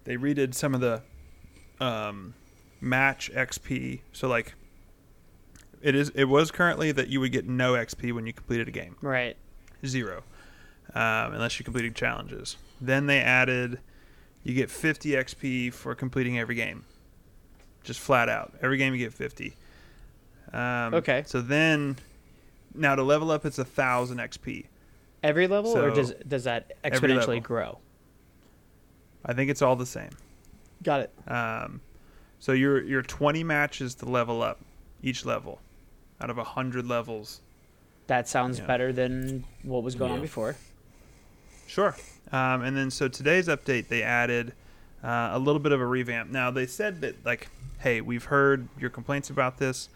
they 0.06 0.16
redid 0.16 0.54
some 0.54 0.74
of 0.74 0.82
the 0.82 1.02
um, 1.80 2.34
match 2.82 3.32
XP. 3.34 4.02
So 4.14 4.28
like, 4.28 4.56
it 5.82 5.94
is 5.94 6.10
it 6.16 6.26
was 6.26 6.50
currently 6.50 6.92
that 6.92 7.10
you 7.10 7.20
would 7.20 7.32
get 7.32 7.48
no 7.48 7.74
XP 7.74 8.12
when 8.14 8.26
you 8.26 8.34
completed 8.34 8.68
a 8.68 8.72
game 8.72 8.96
right. 9.02 9.38
zero, 9.86 10.24
um, 10.96 11.34
unless 11.34 11.60
you're 11.60 11.66
completing 11.66 11.94
challenges. 11.94 12.58
Then 12.82 13.06
they 13.06 13.20
added 13.20 13.80
you 14.44 14.54
get 14.54 14.72
50 14.72 15.12
XP 15.12 15.74
for 15.74 15.94
completing 15.94 16.40
every 16.40 16.56
game, 16.56 16.86
just 17.84 18.00
flat 18.00 18.30
out. 18.30 18.54
Every 18.62 18.78
game 18.78 18.94
you 18.94 19.00
get 19.00 19.14
50. 19.14 19.56
Um, 20.54 20.94
Okay. 20.94 21.24
So 21.28 21.42
then, 21.42 21.98
now 22.74 22.96
to 22.96 23.04
level 23.04 23.30
up, 23.30 23.46
it's 23.46 23.60
a 23.60 23.66
thousand 23.66 24.20
XP. 24.20 24.66
Every 25.24 25.48
level, 25.48 25.76
or 25.78 25.90
does 25.92 26.14
does 26.28 26.44
that 26.44 26.82
exponentially 26.84 27.42
grow? 27.42 27.80
I 29.26 29.34
think 29.34 29.50
it's 29.50 29.62
all 29.62 29.76
the 29.76 29.86
same. 29.86 30.12
Got 30.84 31.02
it. 31.02 31.12
Um, 31.30 31.82
so 32.40 32.52
you're 32.52 32.84
you're 32.84 33.02
20 33.02 33.44
matches 33.44 33.96
to 33.96 34.06
level 34.06 34.42
up 34.44 34.60
each 35.02 35.26
level, 35.26 35.60
out 36.22 36.30
of 36.30 36.38
hundred 36.38 36.86
levels. 36.88 37.42
That 38.08 38.28
sounds 38.28 38.60
Yeah. 38.60 38.68
better 38.68 38.94
than 38.94 39.44
what 39.64 39.84
was 39.84 39.96
going 39.96 40.12
on 40.14 40.22
before. 40.22 40.56
Sure. 41.66 41.96
Um, 42.32 42.62
and 42.62 42.78
then 42.78 42.90
so 42.92 43.08
today's 43.08 43.48
update, 43.48 43.88
they 43.90 44.04
added 44.04 44.54
uh, 45.04 45.32
a 45.34 45.40
little 45.40 45.60
bit 45.60 45.72
of 45.72 45.82
a 45.82 45.86
revamp. 45.86 46.30
Now 46.30 46.52
they 46.52 46.68
said 46.68 47.02
that 47.02 47.26
like, 47.26 47.50
hey, 47.80 48.02
we've 48.02 48.26
heard 48.26 48.68
your 48.80 48.90
complaints 48.90 49.30
about 49.30 49.58
this. 49.58 49.90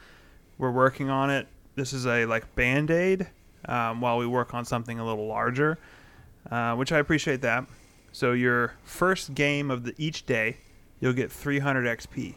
We're 0.58 0.72
working 0.72 1.10
on 1.10 1.30
it. 1.30 1.48
This 1.76 1.94
is 1.94 2.06
a 2.06 2.26
like 2.26 2.54
band 2.56 2.92
aid 2.92 3.28
um, 3.66 4.02
while 4.02 4.18
we 4.18 4.28
work 4.28 4.54
on 4.54 4.66
something 4.66 5.00
a 5.00 5.06
little 5.06 5.28
larger, 5.28 5.78
uh, 6.50 6.76
which 6.76 6.92
I 6.92 7.00
appreciate 7.00 7.42
that. 7.42 7.66
So 8.12 8.34
your 8.34 8.76
first 8.84 9.34
game 9.34 9.72
of 9.72 9.84
the 9.84 9.94
each 9.98 10.26
day, 10.26 10.58
you'll 11.00 11.14
get 11.14 11.32
300 11.32 11.86
XP, 12.00 12.36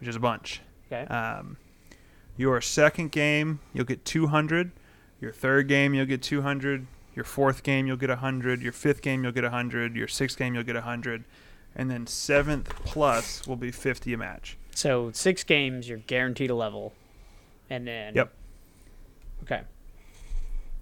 which 0.00 0.08
is 0.08 0.16
a 0.16 0.20
bunch. 0.20 0.60
Okay. 0.90 1.06
Um, 1.12 1.56
your 2.36 2.60
second 2.60 3.10
game, 3.10 3.60
you'll 3.72 3.84
get 3.84 4.04
200. 4.04 4.70
Your 5.20 5.32
third 5.32 5.66
game, 5.68 5.94
you'll 5.94 6.06
get 6.06 6.22
200. 6.22 6.86
Your 7.16 7.24
fourth 7.24 7.64
game, 7.64 7.88
you'll 7.88 7.96
get 7.96 8.10
100. 8.10 8.62
Your 8.62 8.72
fifth 8.72 9.02
game, 9.02 9.24
you'll 9.24 9.32
get 9.32 9.42
100. 9.42 9.96
Your 9.96 10.06
sixth 10.06 10.38
game, 10.38 10.54
you'll 10.54 10.62
get 10.62 10.76
100. 10.76 11.24
And 11.74 11.90
then 11.90 12.06
seventh 12.06 12.68
plus 12.84 13.46
will 13.46 13.56
be 13.56 13.72
50 13.72 14.12
a 14.12 14.16
match. 14.16 14.56
So 14.74 15.10
six 15.12 15.42
games, 15.42 15.88
you're 15.88 15.98
guaranteed 15.98 16.50
a 16.50 16.54
level, 16.54 16.92
and 17.68 17.86
then 17.86 18.14
Yep. 18.14 18.32
Okay. 19.42 19.62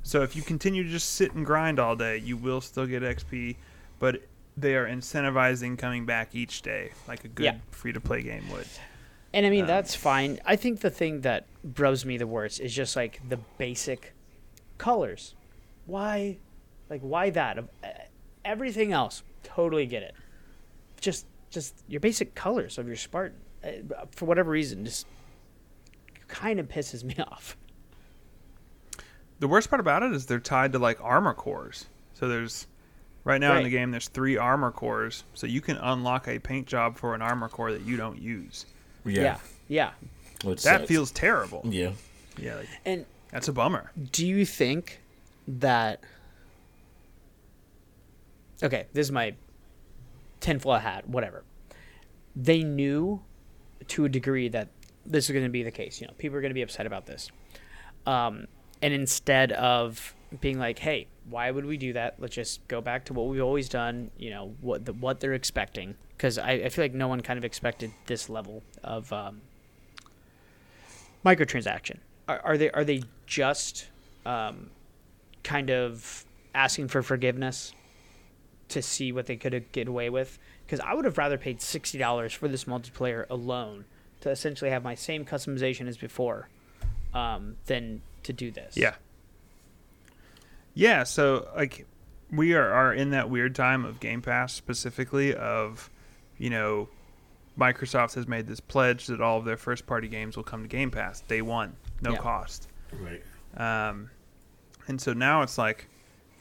So 0.07 0.23
if 0.23 0.37
you 0.37 0.43
continue 0.43 0.85
to 0.85 0.89
just 0.89 1.15
sit 1.15 1.35
and 1.35 1.45
grind 1.45 1.81
all 1.81 1.97
day, 1.97 2.19
you 2.19 2.37
will 2.37 2.61
still 2.61 2.87
get 2.87 3.03
XP, 3.03 3.57
but 3.99 4.23
they 4.57 4.77
are 4.77 4.87
incentivizing 4.87 5.77
coming 5.77 6.07
back 6.07 6.33
each 6.33 6.63
day, 6.63 6.93
like 7.09 7.25
a 7.25 7.29
good 7.29 7.45
Yeah. 7.45 7.57
free 7.73 7.93
to 7.93 8.01
play 8.01 8.23
game 8.23 8.49
would. 8.53 8.69
And 9.35 9.45
I 9.45 9.51
mean 9.51 9.63
Um, 9.63 9.67
that's 9.67 9.97
fine. 9.97 10.39
I 10.45 10.55
think 10.55 10.79
the 10.81 10.91
thing 10.91 11.23
that 11.23 11.47
rubs 11.77 12.07
me 12.07 12.19
the 12.19 12.27
worst 12.29 12.61
is 12.61 12.73
just 12.73 12.95
like 12.95 13.21
the 13.29 13.39
basic 13.59 14.15
colors. 14.79 15.35
Why, 15.87 16.39
like 16.89 17.01
why 17.01 17.31
that? 17.31 17.59
Of 17.59 17.69
uh, 17.83 17.89
everything 18.45 18.93
else, 18.93 19.25
totally 19.43 19.87
get 19.87 20.05
it. 20.05 20.15
Just 21.01 21.27
just 21.51 21.75
your 21.89 22.01
basic 22.01 22.37
colors 22.37 22.79
of 22.79 22.87
your 22.87 22.95
Spartan, 22.97 23.39
uh, 23.65 24.05
for 24.13 24.27
whatever 24.27 24.53
reason, 24.53 24.85
just 24.85 25.05
kind 26.29 26.61
of 26.61 26.69
pisses 26.69 27.03
me 27.03 27.17
off. 27.29 27.57
The 29.39 29.49
worst 29.49 29.68
part 29.68 29.80
about 29.80 30.03
it 30.03 30.12
is 30.12 30.26
they're 30.26 30.41
tied 30.41 30.72
to 30.72 30.78
like 30.78 30.99
armor 31.03 31.34
cores. 31.34 31.87
So 32.14 32.28
there's 32.28 32.66
right 33.24 33.41
now 33.41 33.57
in 33.57 33.64
the 33.64 33.70
game 33.70 33.91
there's 33.91 34.09
three 34.09 34.37
armor 34.37 34.70
cores, 34.70 35.24
so 35.34 35.47
you 35.47 35.61
can 35.61 35.76
unlock 35.76 36.26
a 36.28 36.39
paint 36.39 36.66
job 36.66 36.97
for 36.97 37.14
an 37.14 37.22
armor 37.22 37.49
core 37.49 37.72
that 37.72 37.82
you 37.82 37.97
don't 37.97 38.20
use. 38.20 38.66
Yeah, 39.05 39.39
yeah. 39.68 39.91
Which 40.45 40.62
That 40.62 40.80
sucks. 40.80 40.89
feels 40.89 41.11
terrible. 41.12 41.62
Yeah. 41.64 41.93
Yeah, 42.39 42.57
like, 42.57 42.68
And 42.84 43.07
that's 43.30 43.49
a 43.49 43.53
bummer. 43.53 43.91
do 44.12 44.26
you 44.26 44.45
think 44.45 45.01
that 45.49 46.01
okay 48.62 48.87
this 48.93 49.07
is 49.07 49.12
my 49.12 49.34
tinfoil 50.41 50.78
hat 50.78 51.09
whatever 51.09 51.45
they 52.34 52.62
knew 52.62 53.20
to 53.89 54.05
a 54.05 54.09
degree 54.09 54.49
that 54.49 54.68
this 55.05 55.26
is 55.26 55.30
going 55.32 55.45
to 55.45 55.51
be 55.51 55.62
the 55.62 55.70
case 55.70 56.01
you 56.01 56.07
know 56.07 56.12
people 56.18 56.37
are 56.37 56.41
going 56.41 56.51
to 56.51 56.55
be 56.55 56.62
upset 56.62 56.84
about 56.87 57.07
this 57.07 57.30
um, 58.07 58.47
and 58.83 58.93
instead 58.93 59.53
of 59.53 60.14
being 60.41 60.59
like 60.59 60.79
hey 60.79 61.07
why 61.29 61.51
would 61.51 61.66
we 61.66 61.77
do 61.77 61.93
that? 61.95 62.14
Let's 62.18 62.35
just 62.35 62.66
go 62.68 62.81
back 62.81 63.05
to 63.07 63.12
what 63.12 63.27
we've 63.27 63.43
always 63.43 63.68
done 63.68 64.11
you 64.16 64.31
know 64.31 64.55
what 64.61 64.85
the, 64.85 64.93
what 64.93 65.20
they're 65.20 65.35
expecting. 65.35 65.97
Because 66.16 66.39
I, 66.39 66.53
I 66.53 66.68
feel 66.68 66.85
like 66.85 66.95
no 66.95 67.09
one 67.09 67.20
kind 67.20 67.37
of 67.37 67.45
expected 67.45 67.93
this 68.07 68.29
level 68.29 68.62
of 68.83 69.12
um, 69.12 69.43
microtransaction. 71.24 71.99
Are, 72.29 72.41
are 72.41 72.57
they 72.57 72.70
are 72.70 72.85
they 72.85 73.03
just 73.27 73.89
um, 74.24 74.70
kind 75.43 75.70
of 75.70 76.24
asking 76.55 76.89
for 76.89 77.03
forgiveness 77.03 77.72
to 78.68 78.83
see 78.83 79.12
what 79.12 79.27
they 79.27 79.37
could 79.37 79.70
get 79.72 79.89
away 79.89 80.11
with? 80.11 80.39
Because 80.64 80.81
I 80.81 80.95
would 80.95 81.05
have 81.05 81.18
rather 81.18 81.39
paid 81.39 81.61
sixty 81.61 81.99
dollars 81.99 82.33
for 82.33 82.49
this 82.49 82.64
multiplayer 82.64 83.29
alone 83.29 83.85
to 84.20 84.31
essentially 84.31 84.70
have 84.70 84.83
my 84.83 84.95
same 84.95 85.24
customization 85.24 85.87
as 85.87 85.97
before 85.97 86.49
um, 87.12 87.57
than 87.66 88.03
to 88.27 88.33
do 88.33 88.51
this. 88.51 88.77
Yeah. 88.77 88.95
Yeah, 90.74 91.05
so 91.05 91.49
like 91.57 91.87
we 92.31 92.55
are, 92.55 92.70
are 92.70 92.93
in 92.93 93.11
that 93.11 93.31
weird 93.31 93.55
time 93.55 93.85
of 93.85 93.99
Game 94.01 94.20
Pass 94.22 94.53
specifically 94.53 95.35
of, 95.35 95.91
you 96.39 96.51
know, 96.51 96.89
Microsoft 97.59 98.14
has 98.14 98.29
made 98.29 98.47
this 98.47 98.61
pledge 98.61 99.07
that 99.07 99.20
all 99.20 99.39
of 99.39 99.45
their 99.47 99.57
first 99.57 99.87
party 99.87 100.09
games 100.09 100.37
will 100.37 100.45
come 100.45 100.62
to 100.62 100.68
Game 100.68 100.91
Pass 100.91 101.22
day 101.22 101.41
one, 101.41 101.74
no 102.03 102.12
Yeah. 102.12 102.18
cost. 102.18 102.68
Right. 102.93 103.22
Um, 103.57 104.11
and 104.89 105.01
so 105.01 105.14
now 105.14 105.41
it's 105.43 105.57
like, 105.57 105.89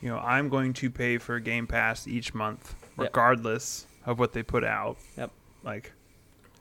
you 0.01 0.09
know, 0.09 0.17
I'm 0.17 0.49
going 0.49 0.73
to 0.73 0.89
pay 0.91 1.17
for 1.17 1.39
Game 1.39 1.65
Pass 1.67 2.05
each 2.07 2.33
month, 2.33 2.75
Yep. 2.97 3.07
regardless 3.07 3.87
of 4.05 4.19
what 4.19 4.33
they 4.33 4.43
put 4.43 4.63
out. 4.65 4.97
Yep. 5.17 5.31
Like, 5.63 5.93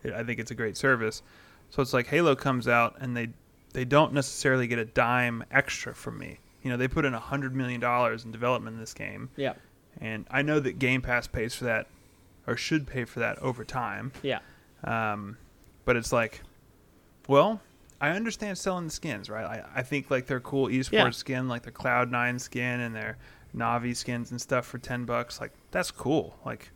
I 0.04 0.22
think 0.22 0.38
it's 0.38 0.50
a 0.52 0.54
great 0.54 0.76
service. 0.76 1.22
So 1.70 1.82
it's 1.82 1.92
like 1.92 2.06
Halo 2.06 2.36
comes 2.36 2.68
out 2.68 2.96
and 3.00 3.16
they 3.16 3.30
they 3.74 3.84
don't 3.84 4.12
necessarily 4.14 4.66
get 4.66 4.78
a 4.78 4.84
dime 4.86 5.44
extra 5.50 5.94
from 5.94 6.16
me. 6.18 6.38
You 6.62 6.70
know, 6.70 6.76
they 6.78 6.88
put 6.88 7.04
in 7.04 7.12
a 7.12 7.20
hundred 7.20 7.54
million 7.54 7.80
dollars 7.80 8.24
in 8.24 8.30
development 8.32 8.74
in 8.74 8.80
this 8.80 8.94
game, 8.94 9.28
Yeah. 9.36 9.52
and 10.00 10.26
I 10.30 10.40
know 10.40 10.58
that 10.60 10.78
Game 10.78 11.02
Pass 11.02 11.26
pays 11.26 11.54
for 11.54 11.64
that, 11.66 11.86
or 12.46 12.56
should 12.56 12.86
pay 12.86 13.04
for 13.04 13.20
that 13.20 13.38
over 13.40 13.64
time. 13.64 14.12
Yeah. 14.22 14.38
Um, 14.82 15.36
but 15.84 15.96
it's 15.96 16.12
like, 16.12 16.40
well, 17.28 17.60
I 18.00 18.10
understand 18.10 18.56
selling 18.58 18.86
the 18.86 18.90
skins, 18.90 19.28
right? 19.28 19.44
I, 19.44 19.64
I 19.80 19.82
think 19.82 20.10
like 20.10 20.26
their 20.26 20.40
cool 20.40 20.68
esports 20.68 20.92
Yeah. 20.92 21.10
skin, 21.10 21.48
like 21.48 21.62
their 21.62 21.72
Cloud 21.72 22.10
Nine 22.10 22.38
skin 22.38 22.80
and 22.80 22.94
their 22.94 23.18
Navi 23.54 23.94
skins 23.94 24.30
and 24.30 24.40
stuff 24.40 24.66
for 24.66 24.78
ten 24.78 25.04
bucks. 25.04 25.40
Like 25.40 25.52
that's 25.70 25.90
cool. 25.90 26.36
Like 26.46 26.70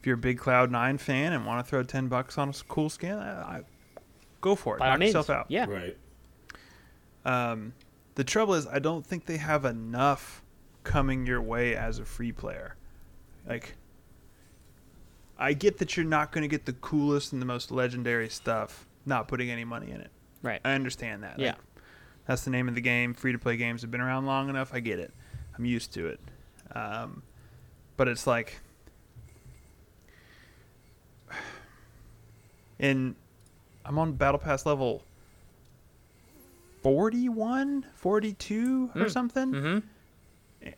if 0.00 0.06
you're 0.06 0.14
a 0.16 0.18
big 0.18 0.38
Cloud 0.38 0.70
Nine 0.70 0.98
fan 0.98 1.32
and 1.32 1.46
want 1.46 1.64
to 1.64 1.68
throw 1.68 1.82
ten 1.84 2.08
bucks 2.08 2.38
on 2.38 2.48
a 2.50 2.52
cool 2.68 2.90
skin, 2.90 3.16
I, 3.18 3.58
I 3.58 3.60
go 4.40 4.54
for 4.56 4.76
it. 4.76 4.80
By 4.80 4.90
Knock 4.90 4.98
means. 5.00 5.08
yourself 5.14 5.30
out. 5.30 5.46
Yeah. 5.48 5.66
Right. 5.66 5.96
Um, 7.24 7.74
the 8.14 8.24
trouble 8.24 8.54
is, 8.54 8.66
I 8.66 8.78
don't 8.78 9.06
think 9.06 9.26
they 9.26 9.36
have 9.36 9.64
enough 9.64 10.42
coming 10.84 11.26
your 11.26 11.42
way 11.42 11.76
as 11.76 11.98
a 11.98 12.04
free 12.04 12.32
player. 12.32 12.76
Like, 13.46 13.76
I 15.38 15.52
get 15.52 15.78
that 15.78 15.96
you're 15.96 16.06
not 16.06 16.32
going 16.32 16.42
to 16.42 16.48
get 16.48 16.66
the 16.66 16.72
coolest 16.72 17.32
and 17.32 17.40
the 17.40 17.46
most 17.46 17.70
legendary 17.70 18.28
stuff 18.28 18.86
not 19.06 19.28
putting 19.28 19.50
any 19.50 19.64
money 19.64 19.90
in 19.90 20.00
it. 20.00 20.10
Right. 20.42 20.60
I 20.64 20.72
understand 20.72 21.22
that. 21.22 21.38
Yeah. 21.38 21.50
Like, 21.50 21.58
that's 22.26 22.42
the 22.42 22.50
name 22.50 22.68
of 22.68 22.74
the 22.74 22.80
game. 22.80 23.14
Free 23.14 23.32
to 23.32 23.38
play 23.38 23.56
games 23.56 23.82
have 23.82 23.90
been 23.90 24.00
around 24.00 24.26
long 24.26 24.48
enough. 24.48 24.74
I 24.74 24.80
get 24.80 24.98
it. 24.98 25.12
I'm 25.56 25.64
used 25.64 25.92
to 25.94 26.08
it. 26.08 26.20
Um, 26.74 27.22
but 27.96 28.08
it's 28.08 28.26
like, 28.26 28.60
and 32.78 33.14
I'm 33.84 33.98
on 33.98 34.12
Battle 34.12 34.38
Pass 34.38 34.66
level 34.66 35.02
41, 36.82 37.84
42 37.96 38.90
or 38.94 39.02
Mm. 39.02 39.10
something. 39.10 39.52
Mm-hmm. 39.52 40.68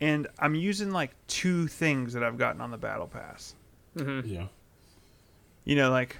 And 0.00 0.26
I'm 0.38 0.54
using 0.54 0.90
like 0.90 1.12
two 1.28 1.66
things 1.66 2.12
that 2.12 2.22
I've 2.22 2.36
gotten 2.36 2.60
on 2.60 2.70
the 2.70 2.76
Battle 2.76 3.06
Pass. 3.06 3.54
Mm-hmm. 3.96 4.28
Yeah. 4.28 4.46
You 5.64 5.76
know, 5.76 5.90
like 5.90 6.18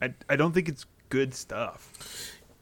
I 0.00 0.14
I 0.28 0.36
don't 0.36 0.52
think 0.52 0.68
it's 0.68 0.86
good 1.08 1.34
stuff. 1.34 1.92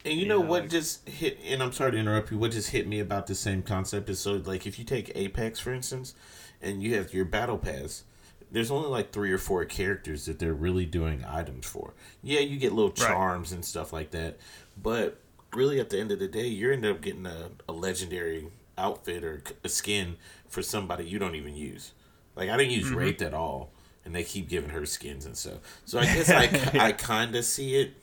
And 0.04 0.18
you 0.18 0.26
know 0.26 0.40
Yeah, 0.42 0.48
what 0.48 0.62
like- 0.62 0.70
just 0.70 1.08
hit? 1.08 1.38
And 1.44 1.62
I'm 1.62 1.72
sorry 1.72 1.92
to 1.92 1.98
interrupt 1.98 2.30
you. 2.30 2.38
What 2.38 2.52
just 2.52 2.70
hit 2.70 2.86
me 2.88 3.00
about 3.00 3.26
the 3.26 3.34
same 3.34 3.62
concept 3.62 4.08
is 4.08 4.18
so 4.18 4.34
like 4.44 4.66
if 4.66 4.78
you 4.78 4.84
take 4.84 5.12
Apex 5.14 5.60
for 5.60 5.72
instance, 5.72 6.14
and 6.62 6.82
you 6.82 6.94
have 6.96 7.12
your 7.12 7.26
battle 7.26 7.58
pass, 7.58 8.04
there's 8.50 8.70
only 8.70 8.88
like 8.88 9.12
three 9.12 9.30
or 9.30 9.38
four 9.38 9.64
characters 9.66 10.24
that 10.24 10.38
they're 10.38 10.54
really 10.54 10.86
doing 10.86 11.24
items 11.28 11.66
for. 11.66 11.92
Yeah, 12.22 12.40
you 12.40 12.58
get 12.58 12.72
little 12.72 12.90
Right. 12.90 12.96
charms 13.08 13.52
and 13.52 13.64
stuff 13.64 13.92
like 13.92 14.10
that, 14.12 14.38
but 14.82 15.20
really 15.56 15.80
at 15.80 15.90
the 15.90 15.98
end 15.98 16.12
of 16.12 16.18
the 16.18 16.28
day, 16.28 16.46
you're 16.46 16.72
end 16.72 16.84
up 16.86 17.00
getting 17.00 17.26
a, 17.26 17.50
a 17.68 17.72
legendary 17.72 18.48
outfit 18.78 19.24
or 19.24 19.42
a 19.64 19.68
skin 19.68 20.16
for 20.48 20.62
somebody 20.62 21.04
you 21.04 21.18
don't 21.18 21.34
even 21.34 21.56
use. 21.56 21.92
Like 22.36 22.50
I 22.50 22.56
didn't 22.56 22.72
use 22.72 22.86
Mm-hmm. 22.86 22.96
Wraith 22.96 23.22
at 23.22 23.34
all, 23.34 23.70
and 24.04 24.14
they 24.14 24.22
keep 24.24 24.48
giving 24.48 24.70
her 24.70 24.84
skins 24.86 25.24
and 25.26 25.36
stuff. 25.36 25.58
So 25.86 25.98
I 25.98 26.04
guess 26.04 26.30
I 26.30 26.86
I 26.88 26.92
kind 26.92 27.34
of 27.34 27.44
see 27.44 27.76
it 27.76 27.94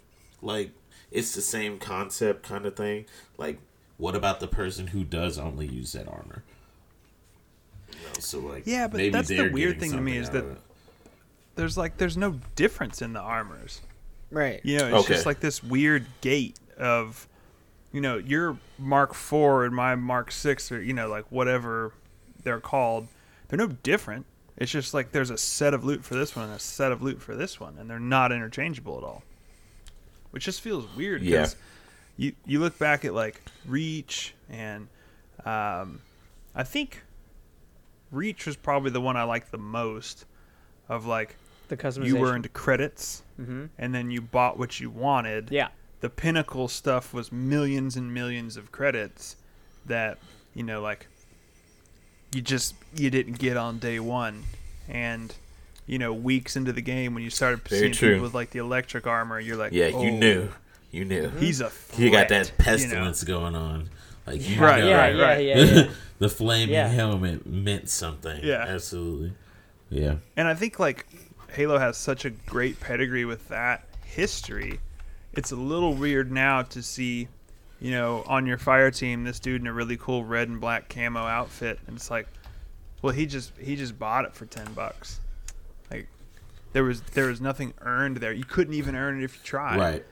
like 0.41 0.71
it's 1.11 1.35
the 1.35 1.41
same 1.41 1.77
concept 1.77 2.43
kind 2.43 2.65
of 2.65 2.75
thing. 2.75 3.05
Like, 3.37 3.59
what 3.97 4.15
about 4.15 4.39
the 4.39 4.47
person 4.47 4.87
who 4.87 5.03
does 5.03 5.37
only 5.37 5.67
use 5.67 5.93
that 5.93 6.07
armor? 6.07 6.43
You 7.91 7.99
know, 7.99 8.13
so 8.19 8.39
like, 8.39 8.63
Yeah, 8.65 8.87
but 8.87 8.97
maybe 8.97 9.09
that's 9.11 9.27
the 9.29 9.49
weird 9.51 9.79
thing 9.79 9.91
to 9.91 10.01
me 10.01 10.17
is 10.17 10.31
that- 10.31 10.57
There's 11.55 11.77
like 11.77 11.97
there's 11.97 12.17
no 12.17 12.39
difference 12.55 13.01
in 13.03 13.13
the 13.13 13.19
armors. 13.19 13.81
Right. 14.31 14.61
You 14.63 14.79
know, 14.79 14.97
it's 14.97 15.07
just 15.07 15.27
like 15.27 15.39
this 15.39 15.63
weird 15.63 16.07
gate 16.21 16.57
of, 16.79 17.27
you 17.93 18.01
know, 18.01 18.17
your 18.17 18.57
Mark 18.77 19.11
IV 19.11 19.33
and 19.65 19.73
my 19.73 19.95
Mark 19.95 20.31
Six 20.31 20.69
or 20.71 20.81
you 20.81 20.93
know 20.93 21.07
like 21.07 21.25
whatever 21.31 21.93
they're 22.43 22.59
called. 22.59 23.07
They're 23.47 23.57
no 23.57 23.67
different. 23.67 24.25
It's 24.57 24.71
just 24.71 24.93
like 24.93 25.11
there's 25.13 25.29
a 25.29 25.37
set 25.37 25.73
of 25.73 25.83
loot 25.85 26.03
for 26.03 26.15
this 26.15 26.35
one 26.35 26.45
and 26.45 26.53
a 26.55 26.59
set 26.59 26.91
of 26.91 27.01
loot 27.01 27.21
for 27.21 27.35
this 27.35 27.59
one, 27.59 27.77
and 27.79 27.89
they're 27.89 27.99
not 27.99 28.31
interchangeable 28.31 28.97
at 28.97 29.03
all. 29.03 29.23
Which 30.31 30.43
just 30.45 30.61
feels 30.61 30.85
weird 30.97 31.21
Yeah. 31.21 31.37
because 31.41 31.55
you 32.17 32.33
you 32.45 32.59
look 32.59 32.77
back 32.77 33.05
at 33.05 33.13
like 33.13 33.41
Reach 33.65 34.33
and 34.49 34.87
um, 35.45 36.01
I 36.55 36.63
think 36.63 37.01
Reach 38.11 38.45
was 38.45 38.55
probably 38.55 38.91
the 38.91 39.01
one 39.01 39.17
I 39.17 39.23
liked 39.23 39.51
the 39.51 39.57
most. 39.57 40.25
Of 40.89 41.05
like 41.05 41.37
The 41.69 41.77
customization. 41.77 42.05
you 42.07 42.17
were 42.17 42.35
into 42.35 42.49
credits 42.49 43.23
mm-hmm. 43.39 43.65
and 43.77 43.95
then 43.95 44.11
you 44.11 44.21
bought 44.21 44.59
what 44.59 44.79
you 44.79 44.89
wanted. 44.89 45.47
Yeah. 45.49 45.69
The 46.03 46.09
pinnacle 46.09 46.67
stuff 46.67 47.13
was 47.13 47.31
millions 47.31 47.95
and 47.95 48.13
millions 48.13 48.57
of 48.57 48.73
credits 48.73 49.37
that, 49.85 50.17
you 50.53 50.61
know, 50.61 50.81
like 50.81 51.07
you 52.35 52.41
just 52.41 52.75
you 52.93 53.09
didn't 53.09 53.39
get 53.39 53.55
on 53.55 53.79
day 53.79 54.01
1 54.01 54.43
and 54.89 55.33
you 55.87 55.97
know, 55.97 56.11
weeks 56.11 56.57
into 56.57 56.73
the 56.73 56.81
game 56.81 57.13
when 57.13 57.23
you 57.23 57.29
started 57.29 57.61
Very 57.69 57.79
seeing 57.83 57.93
true. 57.93 58.09
people 58.15 58.23
with 58.23 58.33
like 58.33 58.49
the 58.49 58.59
electric 58.59 59.07
armor, 59.07 59.39
you're 59.39 59.55
like, 59.55 59.71
Yeah, 59.71 59.87
you 59.87 60.11
"Oh, 60.11 60.17
knew, 60.17 60.49
you 60.91 61.05
knew. 61.05 61.29
He's 61.39 61.61
a 61.61 61.71
You 61.97 62.11
got 62.11 62.27
threat," 62.27 62.29
that 62.29 62.47
you 62.47 62.51
know? 62.57 62.63
pestilence 62.65 63.23
going 63.23 63.55
on. 63.55 63.89
Like 64.27 64.45
you 64.45 64.59
Right, 64.59 64.79
know, 64.81 64.89
yeah, 64.89 64.97
right, 64.97 65.45
yeah, 65.45 65.55
yeah, 65.55 65.63
yeah. 65.85 65.91
the 66.19 66.27
flaming 66.27 66.75
Yeah. 66.75 66.89
helmet 66.89 67.45
meant 67.47 67.89
something. 67.89 68.43
Yeah. 68.43 68.65
absolutely. 68.67 69.31
Yeah, 69.89 70.15
And 70.35 70.49
I 70.49 70.53
think 70.53 70.79
like 70.79 71.05
Halo 71.53 71.77
has 71.79 71.95
such 71.95 72.25
a 72.25 72.29
great 72.29 72.81
pedigree 72.81 73.23
with 73.23 73.47
that 73.47 73.87
history. 74.03 74.81
It's 75.33 75.51
a 75.51 75.55
little 75.55 75.93
weird 75.93 76.31
now 76.31 76.61
to 76.63 76.83
see, 76.83 77.27
you 77.79 77.91
know, 77.91 78.23
on 78.27 78.45
your 78.45 78.57
fire 78.57 78.91
team 78.91 79.23
this 79.23 79.39
dude 79.39 79.61
in 79.61 79.67
a 79.67 79.73
really 79.73 79.97
cool 79.97 80.23
red 80.23 80.49
and 80.49 80.61
black 80.61 80.89
camo 80.89 81.21
outfit 81.21 81.79
and 81.87 81.95
it's 81.95 82.11
like 82.11 82.27
well 83.01 83.13
he 83.13 83.25
just 83.25 83.51
he 83.57 83.75
just 83.75 83.97
bought 83.97 84.25
it 84.25 84.33
for 84.33 84.45
10 84.45 84.73
bucks. 84.73 85.19
Like 85.89 86.07
there 86.73 86.83
was 86.83 87.01
there 87.01 87.27
was 87.27 87.41
nothing 87.41 87.73
earned 87.81 88.17
there. 88.17 88.33
You 88.33 88.45
couldn't 88.45 88.73
even 88.73 88.95
earn 88.95 89.21
it 89.21 89.23
if 89.23 89.35
you 89.35 89.41
tried. 89.43 89.79
right. 89.79 90.05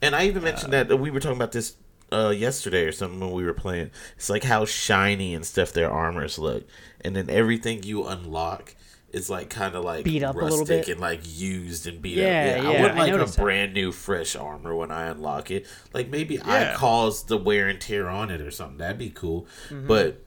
And 0.00 0.14
I 0.14 0.26
even 0.26 0.42
mentioned 0.44 0.72
that 0.72 0.96
we 0.98 1.10
were 1.10 1.20
talking 1.20 1.36
about 1.36 1.52
this 1.52 1.74
uh, 2.12 2.30
yesterday 2.30 2.84
or 2.84 2.92
something 2.92 3.20
when 3.20 3.32
we 3.32 3.44
were 3.44 3.54
playing. 3.54 3.90
It's 4.16 4.30
like 4.30 4.44
how 4.44 4.64
shiny 4.64 5.34
and 5.34 5.44
stuff 5.44 5.72
their 5.72 5.90
armors 5.90 6.38
look, 6.38 6.64
and 7.00 7.14
then 7.16 7.28
everything 7.28 7.82
you 7.82 8.06
unlock 8.06 8.74
is 9.18 9.28
like 9.28 9.50
kind 9.50 9.74
of 9.74 9.84
like 9.84 10.04
Beat 10.04 10.22
up 10.22 10.34
a 10.36 10.38
little 10.38 10.64
bit. 10.64 10.88
and 10.88 11.00
like 11.00 11.20
used 11.24 11.86
and 11.86 12.00
beat 12.00 12.16
Yeah, 12.16 12.24
up. 12.24 12.62
Yeah, 12.64 12.70
yeah, 12.72 12.78
I 12.78 12.82
would 12.82 12.90
I 12.92 12.98
like 12.98 13.08
a 13.12 13.16
noticed 13.16 13.36
that. 13.36 13.42
brand 13.42 13.74
new 13.74 13.92
fresh 13.92 14.34
armor 14.36 14.74
when 14.74 14.90
I 14.90 15.08
unlock 15.08 15.50
it. 15.50 15.66
Like 15.92 16.08
maybe 16.08 16.36
Yeah. 16.36 16.72
I 16.72 16.76
caused 16.76 17.28
the 17.28 17.36
wear 17.36 17.68
and 17.68 17.80
tear 17.80 18.08
on 18.08 18.30
it 18.30 18.40
or 18.40 18.50
something. 18.50 18.78
That'd 18.78 18.96
be 18.98 19.10
cool. 19.10 19.46
Mm-hmm. 19.68 19.86
But 19.86 20.24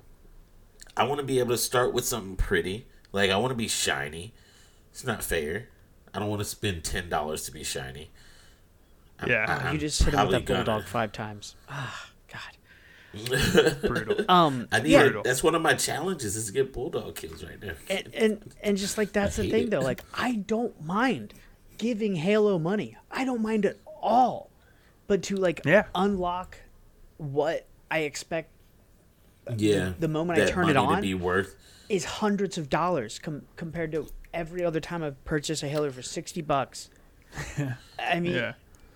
I 0.95 1.05
want 1.05 1.19
to 1.19 1.25
be 1.25 1.39
able 1.39 1.51
to 1.51 1.57
start 1.57 1.93
with 1.93 2.05
something 2.05 2.35
pretty. 2.35 2.85
Like 3.11 3.31
I 3.31 3.37
want 3.37 3.51
to 3.51 3.55
be 3.55 3.67
shiny. 3.67 4.33
It's 4.91 5.05
not 5.05 5.23
fair. 5.23 5.69
I 6.13 6.19
don't 6.19 6.29
want 6.29 6.41
to 6.41 6.45
spend 6.45 6.83
ten 6.83 7.09
dollars 7.09 7.43
to 7.45 7.51
be 7.51 7.63
shiny. 7.63 8.11
I'm- 9.19 9.29
Yeah. 9.29 9.45
I- 9.47 9.67
I'm 9.69 9.73
you 9.75 9.79
just 9.79 10.03
hit 10.03 10.13
him 10.13 10.27
with 10.27 10.31
that 10.31 10.45
bulldog 10.45 10.65
gonna. 10.65 10.83
five 10.83 11.11
times. 11.13 11.55
God. 13.13 13.81
Brutal. 13.81 14.25
Um, 14.29 14.67
I 14.71 14.79
need 14.81 14.89
yeah, 14.91 15.03
Brutal. 15.03 15.23
that's 15.23 15.43
one 15.43 15.55
of 15.55 15.61
my 15.61 15.73
challenges 15.73 16.35
is 16.35 16.45
to 16.47 16.51
get 16.53 16.71
bulldog 16.73 17.15
kills 17.15 17.43
right 17.43 17.61
now. 17.61 17.73
and, 17.89 18.09
and 18.13 18.55
and 18.61 18.77
just 18.77 18.97
like 18.97 19.11
that's 19.11 19.37
I 19.39 19.43
the 19.43 19.51
thing 19.51 19.63
it. 19.67 19.69
though. 19.71 19.79
Like 19.81 20.03
I 20.13 20.35
don't 20.35 20.81
mind 20.83 21.33
giving 21.77 22.15
Halo 22.15 22.57
money. 22.59 22.97
I 23.11 23.25
don't 23.25 23.41
mind 23.41 23.65
at 23.65 23.77
all. 24.01 24.49
But 25.07 25.23
to 25.23 25.35
like 25.35 25.61
Yeah. 25.65 25.85
unlock 25.95 26.57
what 27.17 27.67
I 27.89 27.99
expect 27.99 28.49
yeah, 29.57 29.93
the 29.99 30.07
moment 30.07 30.39
I 30.39 30.45
turn 30.45 30.69
it 30.69 30.77
on- 30.77 30.95
to 30.97 31.01
be 31.01 31.13
worth. 31.13 31.55
is 31.89 32.05
hundreds 32.05 32.57
of 32.57 32.69
dollars 32.69 33.19
com- 33.19 33.41
compared 33.57 33.91
to 33.93 34.07
every 34.33 34.63
other 34.63 34.79
time 34.79 35.03
I've 35.03 35.21
purchased 35.25 35.63
a 35.63 35.67
Halo 35.67 35.89
for 35.91 36.01
sixty 36.01 36.41
bucks. 36.41 36.89
I 37.99 38.19
mean, 38.19 38.33
yeah. 38.33 38.53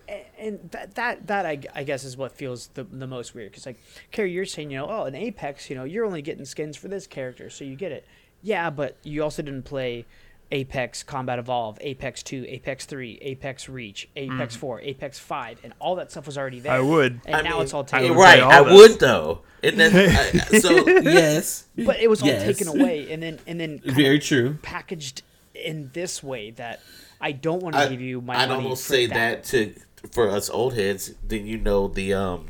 A- 0.08 0.26
and 0.38 0.70
that 0.70 0.94
that 0.94 1.26
that 1.26 1.46
I, 1.46 1.60
I 1.74 1.84
guess 1.84 2.04
is 2.04 2.16
what 2.16 2.32
feels 2.32 2.68
the 2.74 2.84
the 2.84 3.06
most 3.06 3.34
weird 3.34 3.50
because 3.50 3.66
like 3.66 3.78
Carrie, 4.10 4.32
you're 4.32 4.44
saying 4.44 4.70
you 4.70 4.78
know 4.78 4.86
oh 4.88 5.04
in 5.04 5.14
Apex 5.14 5.68
you 5.70 5.76
know 5.76 5.84
you're 5.84 6.04
only 6.04 6.22
getting 6.22 6.44
skins 6.44 6.76
for 6.76 6.88
this 6.88 7.06
character 7.06 7.50
so 7.50 7.64
you 7.64 7.76
get 7.76 7.92
it. 7.92 8.06
Yeah, 8.42 8.70
but 8.70 8.96
you 9.02 9.22
also 9.22 9.42
didn't 9.42 9.64
play 9.64 10.04
Apex 10.52 11.02
Combat 11.02 11.38
Evolve, 11.38 11.78
Apex 11.80 12.22
Two, 12.22 12.44
Apex 12.46 12.84
Three, 12.86 13.18
Apex 13.20 13.68
Reach, 13.68 14.08
Apex 14.14 14.56
mm. 14.56 14.58
Four, 14.58 14.80
Apex 14.80 15.18
Five, 15.18 15.58
and 15.64 15.72
all 15.80 15.96
that 15.96 16.10
stuff 16.10 16.26
was 16.26 16.38
already 16.38 16.60
there. 16.60 16.72
I 16.72 16.80
would. 16.80 17.20
and 17.26 17.34
I 17.36 17.42
now 17.42 17.54
mean, 17.54 17.62
it's 17.62 17.74
all 17.74 17.84
taken. 17.84 18.14
would 18.14 18.22
right. 18.22 18.40
all 18.40 18.52
I 18.52 18.62
this. 18.62 18.72
would 18.74 19.00
though, 19.00 19.40
and 19.62 19.80
then 19.80 19.92
I, 19.96 20.58
so 20.58 20.86
yes, 20.86 21.66
But 21.76 21.98
it 21.98 22.08
was 22.08 22.22
all 22.22 22.28
taken 22.28 22.68
away 22.68 23.10
and 23.12 23.22
then 23.22 23.40
and 23.46 23.58
then 23.58 23.80
Very 23.84 24.18
true. 24.20 24.58
packaged 24.62 25.22
in 25.54 25.90
this 25.94 26.22
way 26.22 26.50
that 26.52 26.80
I 27.20 27.32
don't 27.32 27.62
want 27.62 27.74
to 27.74 27.80
I, 27.82 27.88
give 27.88 28.00
you 28.00 28.20
my 28.20 28.36
I'd 28.36 28.48
money 28.48 28.62
almost 28.62 28.86
for 28.86 28.92
say 28.92 29.06
that. 29.06 29.44
to 29.44 29.74
for 30.12 30.28
us 30.30 30.48
old 30.50 30.74
heads. 30.74 31.14
Then 31.26 31.46
you 31.46 31.58
know 31.58 31.88
the 31.88 32.14
um, 32.14 32.46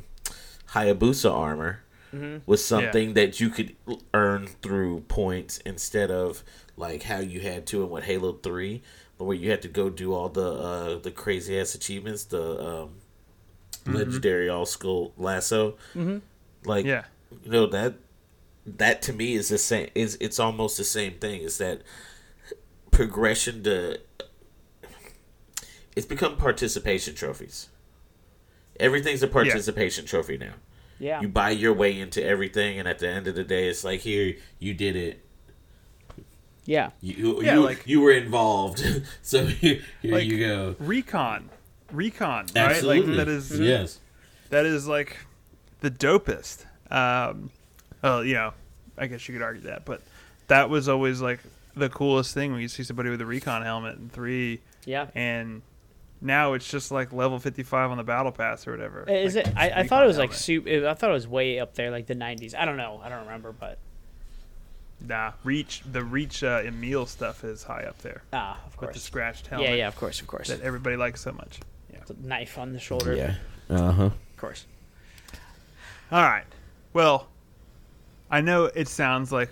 Hayabusa 0.72 1.30
armor 1.32 1.80
Mm-hmm. 2.14 2.48
was 2.50 2.64
something 2.64 3.14
that 3.14 3.40
you 3.40 3.50
could 3.50 3.74
earn 4.14 4.46
through 4.62 5.00
points 5.00 5.58
instead 5.66 6.10
of 6.10 6.44
like 6.76 7.02
how 7.02 7.18
you 7.18 7.40
had 7.40 7.66
to 7.66 7.82
in 7.82 7.90
what 7.90 8.04
Halo 8.04 8.32
Three, 8.34 8.80
where 9.18 9.36
you 9.36 9.50
had 9.50 9.60
to 9.62 9.68
go 9.68 9.90
do 9.90 10.14
all 10.14 10.28
the 10.28 10.48
uh, 10.52 10.98
the 10.98 11.10
crazy 11.10 11.58
ass 11.60 11.74
achievements, 11.74 12.24
the 12.24 12.64
um, 12.64 12.90
legendary 13.86 14.48
all 14.48 14.64
school 14.66 15.12
LASO. 15.18 15.72
Mm-hmm. 15.94 16.18
Like 16.64 16.86
Yeah. 16.86 17.04
you 17.44 17.50
know 17.50 17.66
that 17.66 17.94
that 18.64 19.02
to 19.02 19.12
me 19.12 19.34
is 19.34 19.48
the 19.48 19.58
same 19.58 19.90
is 19.94 20.16
it's 20.20 20.38
almost 20.38 20.78
the 20.78 20.84
same 20.84 21.14
thing 21.14 21.42
is 21.42 21.58
that 21.58 21.82
progression 22.90 23.62
to 23.64 23.98
it's 25.96 26.06
become 26.06 26.36
participation 26.36 27.14
trophies 27.14 27.68
everything's 28.78 29.22
a 29.22 29.26
participation 29.28 30.04
trophy 30.04 30.36
now 30.38 30.52
Yeah. 30.98 31.20
you 31.20 31.28
buy 31.28 31.50
your 31.50 31.72
way 31.72 31.98
into 31.98 32.22
everything 32.24 32.78
and 32.78 32.86
at 32.86 32.98
the 32.98 33.08
end 33.08 33.26
of 33.26 33.34
the 33.34 33.44
day 33.44 33.68
it's 33.68 33.82
like 33.84 34.00
here 34.00 34.36
you 34.58 34.74
did 34.74 34.94
it 34.96 35.24
yeah. 36.64 36.90
you 37.00 37.42
Yeah, 37.42 37.54
you, 37.54 37.60
like- 37.64 37.86
you 37.86 38.00
were 38.00 38.12
involved 38.12 38.84
so 39.22 39.46
here, 39.62 39.80
here 40.02 40.12
Like- 40.14 40.26
you 40.26 40.38
go 40.46 40.76
Recon. 40.78 41.48
Recon, 41.92 42.46
right? 42.54 42.82
Like 42.82 43.06
that 43.06 43.28
is 43.28 43.58
yes 43.58 44.00
that 44.50 44.66
is 44.66 44.86
like 44.88 45.16
the 45.80 45.90
dopest. 45.90 46.64
Um, 46.90 47.50
well, 48.02 48.24
you 48.24 48.34
know, 48.34 48.54
I 48.98 49.06
guess 49.08 49.28
you 49.28 49.34
could 49.34 49.42
argue 49.42 49.62
that, 49.62 49.84
but 49.84 50.00
that 50.48 50.68
was 50.70 50.88
always 50.88 51.20
like 51.20 51.40
the 51.76 51.88
coolest 51.88 52.32
thing 52.34 52.50
when 52.52 52.60
you 52.60 52.68
see 52.68 52.82
somebody 52.82 53.10
with 53.10 53.20
a 53.20 53.26
recon 53.26 53.62
helmet 53.62 53.98
in 53.98 54.08
three, 54.08 54.60
Yeah. 54.84 55.08
and 55.14 55.62
now 56.20 56.54
it's 56.54 56.68
just 56.68 56.90
like 56.90 57.12
level 57.12 57.38
fifty-five 57.38 57.90
on 57.90 57.96
the 57.98 58.04
battle 58.04 58.32
pass 58.32 58.66
or 58.66 58.72
whatever. 58.72 59.04
Is 59.08 59.36
Like, 59.36 59.46
it? 59.48 59.56
I, 59.56 59.70
I 59.80 59.86
thought 59.86 60.02
it 60.02 60.06
recon 60.06 60.06
was 60.08 60.18
like 60.18 60.30
helmet. 60.30 60.38
super. 60.38 60.88
I 60.88 60.94
thought 60.94 61.10
it 61.10 61.14
was 61.14 61.28
way 61.28 61.58
up 61.60 61.74
there, 61.74 61.90
like 61.90 62.06
the 62.06 62.14
'90s. 62.14 62.54
I 62.54 62.64
don't 62.64 62.76
know. 62.76 63.00
I 63.04 63.08
don't 63.08 63.20
remember, 63.26 63.52
but 63.52 63.78
Nah, 64.98 65.32
reach 65.44 65.82
the 65.92 66.02
reach 66.02 66.42
uh, 66.42 66.62
Emile 66.64 67.04
stuff 67.04 67.44
is 67.44 67.62
high 67.62 67.82
up 67.84 67.98
there 67.98 68.22
ah, 68.32 68.58
of 68.66 68.72
with 68.72 68.80
the 68.80 68.94
course. 68.94 69.02
scratched 69.02 69.46
helmet. 69.46 69.68
Yeah, 69.68 69.74
yeah, 69.76 69.88
of 69.88 69.96
course, 69.96 70.20
of 70.22 70.26
course. 70.26 70.48
That 70.48 70.62
everybody 70.62 70.96
likes 70.96 71.20
so 71.20 71.32
much. 71.32 71.60
Yeah. 71.92 71.98
The 72.06 72.14
knife 72.26 72.56
on 72.56 72.72
the 72.72 72.78
shoulder. 72.80 73.14
yeah 73.14 73.34
uh-huh 73.68 74.04
of 74.04 74.36
course. 74.38 74.64
All 76.10 76.22
right. 76.22 76.44
Well, 76.92 77.28
I 78.30 78.40
know 78.40 78.64
it 78.64 78.88
sounds 78.88 79.32
like 79.32 79.50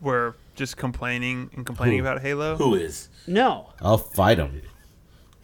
we're 0.00 0.34
just 0.54 0.76
complaining 0.76 1.50
and 1.56 1.64
complaining 1.66 1.98
Who? 1.98 2.04
about 2.04 2.20
Halo. 2.20 2.56
who 2.56 2.74
is 2.74 3.08
No. 3.26 3.70
i'll 3.80 3.96
fight 3.98 4.38
him 4.38 4.60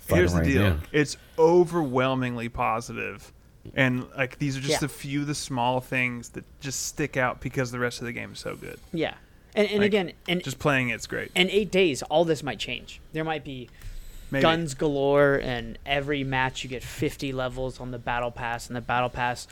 Here's 0.08 0.32
the 0.32 0.42
deal. 0.42 0.76
It's 0.92 1.16
overwhelmingly 1.38 2.48
positive. 2.48 3.32
And 3.74 4.06
like 4.16 4.38
these 4.38 4.56
are 4.56 4.60
just 4.60 4.80
Yeah. 4.82 4.86
a 4.86 4.88
few 4.88 5.20
of 5.22 5.26
the 5.26 5.34
small 5.34 5.80
things 5.80 6.30
that 6.30 6.44
just 6.60 6.86
stick 6.86 7.16
out 7.16 7.40
because 7.40 7.70
the 7.70 7.78
rest 7.78 8.00
of 8.00 8.06
the 8.06 8.12
game 8.12 8.32
is 8.32 8.38
so 8.38 8.56
good. 8.56 8.78
Yeah. 8.92 9.14
And 9.54 9.68
and 9.68 9.78
Like, 9.80 9.86
again, 9.86 10.12
and 10.28 10.42
Just 10.42 10.58
playing 10.58 10.88
it's 10.90 11.06
great. 11.06 11.30
in 11.34 11.50
eight 11.50 11.70
days, 11.70 12.02
all 12.02 12.24
this 12.24 12.42
might 12.42 12.58
change. 12.58 13.00
There 13.12 13.24
might 13.24 13.44
be 13.44 13.68
Maybe. 14.30 14.42
guns 14.42 14.74
galore, 14.74 15.34
and 15.42 15.78
every 15.84 16.22
match 16.24 16.62
you 16.62 16.70
get 16.70 16.82
50 16.82 17.32
levels 17.32 17.80
on 17.80 17.90
the 17.90 17.98
battle 17.98 18.30
pass, 18.30 18.66
and 18.68 18.76
the 18.76 18.80
battle 18.80 19.08
pass 19.10 19.46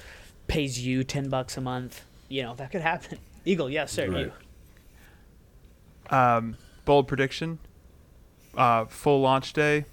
pays 0.46 0.78
you 0.86 1.02
10 1.04 1.28
bucks 1.28 1.56
a 1.56 1.60
month. 1.60 2.04
You 2.28 2.42
know 2.42 2.54
that 2.56 2.70
could 2.70 2.82
happen. 2.82 3.18
Eagle, 3.44 3.68
yes, 3.70 3.92
sir. 3.92 4.08
Right. 4.10 4.32
You. 6.10 6.16
Um, 6.16 6.56
bold 6.84 7.08
prediction. 7.08 7.58
Uh, 8.56 8.84
full 8.86 9.20
launch 9.20 9.52
day. 9.52 9.84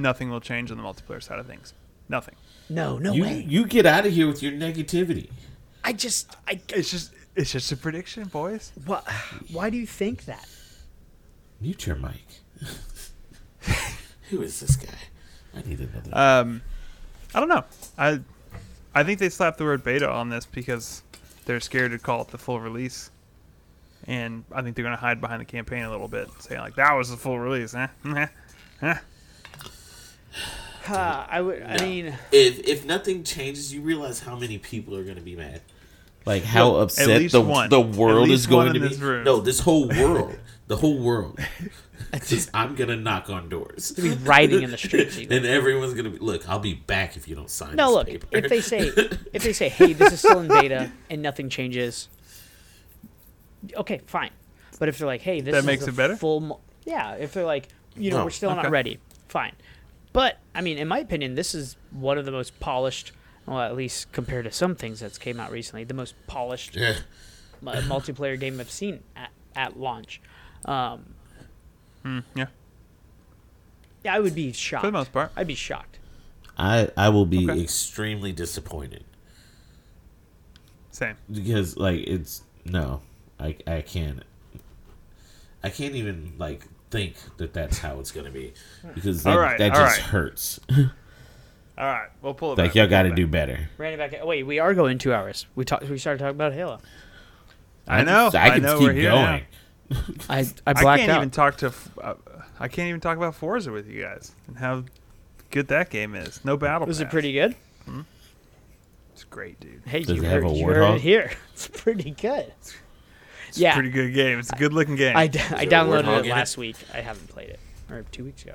Nothing 0.00 0.30
will 0.30 0.40
change 0.40 0.70
on 0.70 0.76
the 0.76 0.82
multiplayer 0.82 1.22
side 1.22 1.38
of 1.38 1.46
things. 1.46 1.74
Nothing. 2.08 2.36
No, 2.68 2.98
no 2.98 3.12
you 3.12 3.22
way. 3.22 3.44
you 3.46 3.66
get 3.66 3.86
out 3.86 4.06
of 4.06 4.12
here 4.12 4.26
with 4.26 4.42
your 4.42 4.52
negativity 4.52 5.30
I 5.84 5.92
just, 5.92 6.36
I. 6.46 6.60
It's 6.68 6.90
just 6.90 7.12
it's 7.36 7.52
just 7.52 7.72
a 7.72 7.76
prediction, 7.76 8.24
boys. 8.24 8.72
What? 8.84 9.08
Why 9.50 9.70
do 9.70 9.76
you 9.76 9.86
think 9.86 10.26
that? 10.26 10.46
Mute 11.60 11.86
your 11.86 11.96
mic. 11.96 12.24
Who 14.30 14.42
is 14.42 14.60
this 14.60 14.76
guy? 14.76 14.88
I 15.54 15.62
need 15.62 15.80
another. 15.80 16.10
Um, 16.12 16.62
I 17.34 17.40
don't 17.40 17.48
know. 17.48 17.64
I 17.96 18.20
I 18.94 19.04
think 19.04 19.18
they 19.18 19.28
slapped 19.28 19.58
the 19.58 19.64
word 19.64 19.82
beta 19.82 20.08
on 20.08 20.28
this 20.28 20.46
because 20.46 21.02
they're 21.46 21.60
scared 21.60 21.92
to 21.92 21.98
call 21.98 22.22
it 22.22 22.28
the 22.28 22.38
full 22.38 22.60
release, 22.60 23.10
and 24.06 24.44
I 24.52 24.62
think 24.62 24.76
they're 24.76 24.84
going 24.84 24.96
to 24.96 25.00
hide 25.00 25.20
behind 25.20 25.40
the 25.40 25.46
campaign 25.46 25.84
a 25.84 25.90
little 25.90 26.08
bit, 26.08 26.28
saying 26.40 26.60
like 26.60 26.76
that 26.76 26.92
was 26.92 27.10
the 27.10 27.16
full 27.16 27.38
release, 27.38 27.74
eh? 27.74 27.88
Huh? 28.80 28.94
I 30.88 31.40
would. 31.40 31.62
I 31.62 31.78
mean, 31.84 32.14
if 32.32 32.58
if 32.66 32.84
nothing 32.84 33.22
changes, 33.22 33.72
you 33.72 33.80
realize 33.80 34.20
how 34.20 34.34
many 34.36 34.58
people 34.58 34.96
are 34.96 35.04
going 35.04 35.16
to 35.16 35.22
be 35.22 35.36
mad. 35.36 35.60
Like 36.26 36.42
how 36.42 36.72
Well, 36.72 36.80
upset 36.82 37.30
the 37.30 37.40
one. 37.40 37.70
the 37.70 37.80
world 37.80 38.30
is 38.30 38.46
going 38.46 38.74
to 38.74 38.80
be. 38.80 38.94
room. 38.96 39.24
No, 39.24 39.40
this 39.40 39.60
whole 39.60 39.88
world, 39.88 40.36
the 40.66 40.76
whole 40.76 40.98
world. 40.98 41.38
Because 42.12 42.50
I'm 42.52 42.74
gonna 42.74 42.96
knock 42.96 43.30
on 43.30 43.48
doors, 43.48 43.92
be 43.92 44.10
riding 44.10 44.62
in 44.64 44.72
the 44.72 44.78
streets. 44.78 45.16
And 45.30 45.46
everyone's 45.46 45.94
gonna 45.94 46.10
be. 46.10 46.18
Look, 46.18 46.48
I'll 46.48 46.58
be 46.58 46.74
back 46.74 47.16
if 47.16 47.28
you 47.28 47.36
don't 47.36 47.48
sign. 47.50 47.76
No, 47.76 47.86
this 47.88 47.94
look. 47.94 48.06
paper. 48.08 48.26
If 48.32 48.48
they 48.48 48.60
say, 48.60 48.78
if 49.32 49.44
they 49.44 49.52
say, 49.52 49.68
hey, 49.68 49.92
this 49.92 50.14
is 50.14 50.18
still 50.18 50.40
in 50.40 50.48
beta 50.48 50.90
and 51.08 51.22
nothing 51.22 51.48
changes, 51.50 52.08
okay, 53.76 54.00
fine. 54.06 54.30
But 54.80 54.88
if 54.88 54.98
they're 54.98 55.06
like, 55.06 55.20
hey, 55.20 55.40
this 55.40 55.52
That 55.52 55.58
is 55.58 55.64
makes 55.66 55.86
it 55.86 55.94
better? 55.94 56.16
Full, 56.16 56.40
mo- 56.40 56.60
yeah. 56.84 57.14
If 57.14 57.32
they're 57.32 57.44
like, 57.44 57.68
you 57.94 58.10
know, 58.10 58.22
Oh, 58.22 58.24
we're 58.24 58.30
still 58.30 58.50
okay. 58.50 58.62
not 58.62 58.70
ready, 58.72 58.98
fine. 59.28 59.52
But 60.12 60.38
I 60.54 60.60
mean, 60.60 60.78
in 60.78 60.88
my 60.88 60.98
opinion, 60.98 61.34
this 61.34 61.54
is 61.54 61.76
one 61.90 62.18
of 62.18 62.24
the 62.24 62.32
most 62.32 62.58
polished 62.60 63.12
well, 63.46 63.60
at 63.60 63.74
least 63.74 64.12
compared 64.12 64.44
to 64.44 64.52
some 64.52 64.74
things 64.76 65.00
that's 65.00 65.18
came 65.18 65.40
out 65.40 65.50
recently, 65.50 65.82
the 65.84 65.94
most 65.94 66.14
polished 66.26 66.76
Yeah. 66.76 66.96
mu- 67.60 67.72
multiplayer 67.72 68.38
game 68.38 68.60
I've 68.60 68.70
seen 68.70 69.02
at, 69.16 69.30
at 69.56 69.78
launch. 69.78 70.20
Um, 70.64 71.14
Mm, 72.04 72.24
yeah, 72.34 72.46
yeah, 74.04 74.14
I 74.14 74.20
would 74.20 74.34
be 74.34 74.52
shocked. 74.52 74.80
for 74.82 74.86
the 74.88 74.92
most 74.92 75.12
part. 75.12 75.32
I'd 75.36 75.46
be 75.46 75.54
shocked. 75.54 75.98
I 76.56 76.88
I 76.96 77.10
will 77.10 77.26
be 77.26 77.44
Okay. 77.50 77.60
extremely 77.62 78.32
disappointed 78.32 79.04
Same. 80.90 81.16
because 81.30 81.76
like 81.76 82.00
it's 82.06 82.42
no, 82.64 83.02
I 83.38 83.56
I 83.66 83.82
can't. 83.82 84.22
I 85.62 85.68
can't 85.68 85.94
even 85.94 86.32
like 86.38 86.62
think 86.90 87.14
that 87.36 87.52
that's 87.52 87.78
how 87.78 88.00
it's 88.00 88.10
gonna 88.10 88.30
be 88.30 88.52
because 88.94 89.22
that, 89.22 89.32
All 89.32 89.40
right, 89.40 89.58
that 89.58 89.72
just 89.74 89.98
right. 89.98 90.06
hurts. 90.06 90.60
All 91.78 91.86
right, 91.86 92.08
we'll 92.20 92.34
pull 92.34 92.52
it. 92.52 92.58
like 92.58 92.70
back, 92.70 92.74
y'all 92.74 92.82
we'll 92.84 92.90
got 92.90 93.02
to 93.04 93.14
do 93.14 93.26
back. 93.26 93.48
better. 93.48 93.68
Randy 93.78 93.96
back. 93.96 94.14
oh, 94.22 94.26
Wait, 94.26 94.42
we 94.44 94.58
are 94.58 94.74
going 94.74 94.98
two 94.98 95.14
hours. 95.14 95.46
We 95.54 95.64
talked. 95.64 95.88
We 95.88 95.96
started 95.98 96.18
talking 96.18 96.36
about 96.36 96.52
Halo. 96.52 96.78
I 97.88 98.02
know. 98.02 98.30
I 98.34 98.50
can 98.50 98.62
know, 98.62 98.78
keep 98.78 98.88
we're 98.88 98.92
here 98.92 99.10
going. 99.10 99.42
I 100.28 100.40
I 100.66 100.70
I 100.74 100.98
can't 100.98 101.10
out. 101.10 101.16
even 101.18 101.30
talk 101.30 101.56
to. 101.58 101.72
Uh, 102.00 102.14
I 102.58 102.68
can't 102.68 102.88
even 102.88 103.00
talk 103.00 103.16
about 103.16 103.34
Forza 103.34 103.72
with 103.72 103.88
you 103.88 104.02
guys 104.02 104.32
and 104.46 104.58
how 104.58 104.84
good 105.50 105.68
that 105.68 105.88
game 105.90 106.14
is. 106.14 106.44
No 106.44 106.56
battle. 106.58 106.86
Was 106.86 107.00
it 107.00 107.08
pretty 107.10 107.32
good? 107.32 107.56
It's 109.12 109.24
great, 109.24 109.60
dude. 109.60 109.82
Hey, 109.84 110.00
Does 110.02 110.16
you 110.16 110.22
it 110.22 110.26
heard, 110.26 110.42
have 110.44 110.52
a 110.52 110.54
you 110.54 110.66
heard 110.66 110.94
it 110.96 111.00
here. 111.02 111.30
It's 111.52 111.68
pretty 111.68 112.12
good. 112.12 112.52
It's 113.50 113.58
Yeah. 113.58 113.72
a 113.72 113.74
pretty 113.74 113.90
good 113.90 114.14
game. 114.14 114.38
It's 114.38 114.50
a 114.50 114.56
good 114.56 114.72
looking 114.72 114.96
game. 114.96 115.16
I, 115.16 115.26
there 115.26 115.44
a 115.52 115.66
downloaded 115.66 116.08
it 116.08 116.18
in 116.20 116.24
it? 116.26 116.30
last 116.30 116.56
week. 116.56 116.76
I 116.94 117.00
haven't 117.00 117.28
played 117.28 117.50
it, 117.50 117.60
or 117.90 118.04
two 118.10 118.24
weeks 118.24 118.42
ago. 118.42 118.54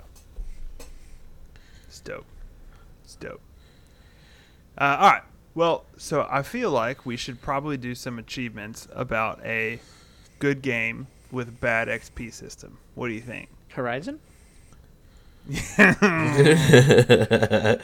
It's 1.87 1.99
dope. 1.99 2.25
It's 3.03 3.15
dope. 3.15 3.41
Uh, 4.77 4.97
all 4.99 5.11
right. 5.11 5.21
Well, 5.53 5.85
so 5.97 6.27
I 6.29 6.41
feel 6.43 6.71
like 6.71 7.05
we 7.05 7.15
should 7.15 7.41
probably 7.41 7.77
do 7.77 7.95
some 7.95 8.19
achievements 8.19 8.87
about 8.93 9.39
a 9.45 9.79
good 10.39 10.61
game 10.61 11.07
with 11.31 11.61
bad 11.61 11.87
XP 11.87 12.33
system. 12.33 12.77
What 12.95 13.07
do 13.07 13.13
you 13.13 13.21
think? 13.21 13.47
Horizon. 13.69 14.19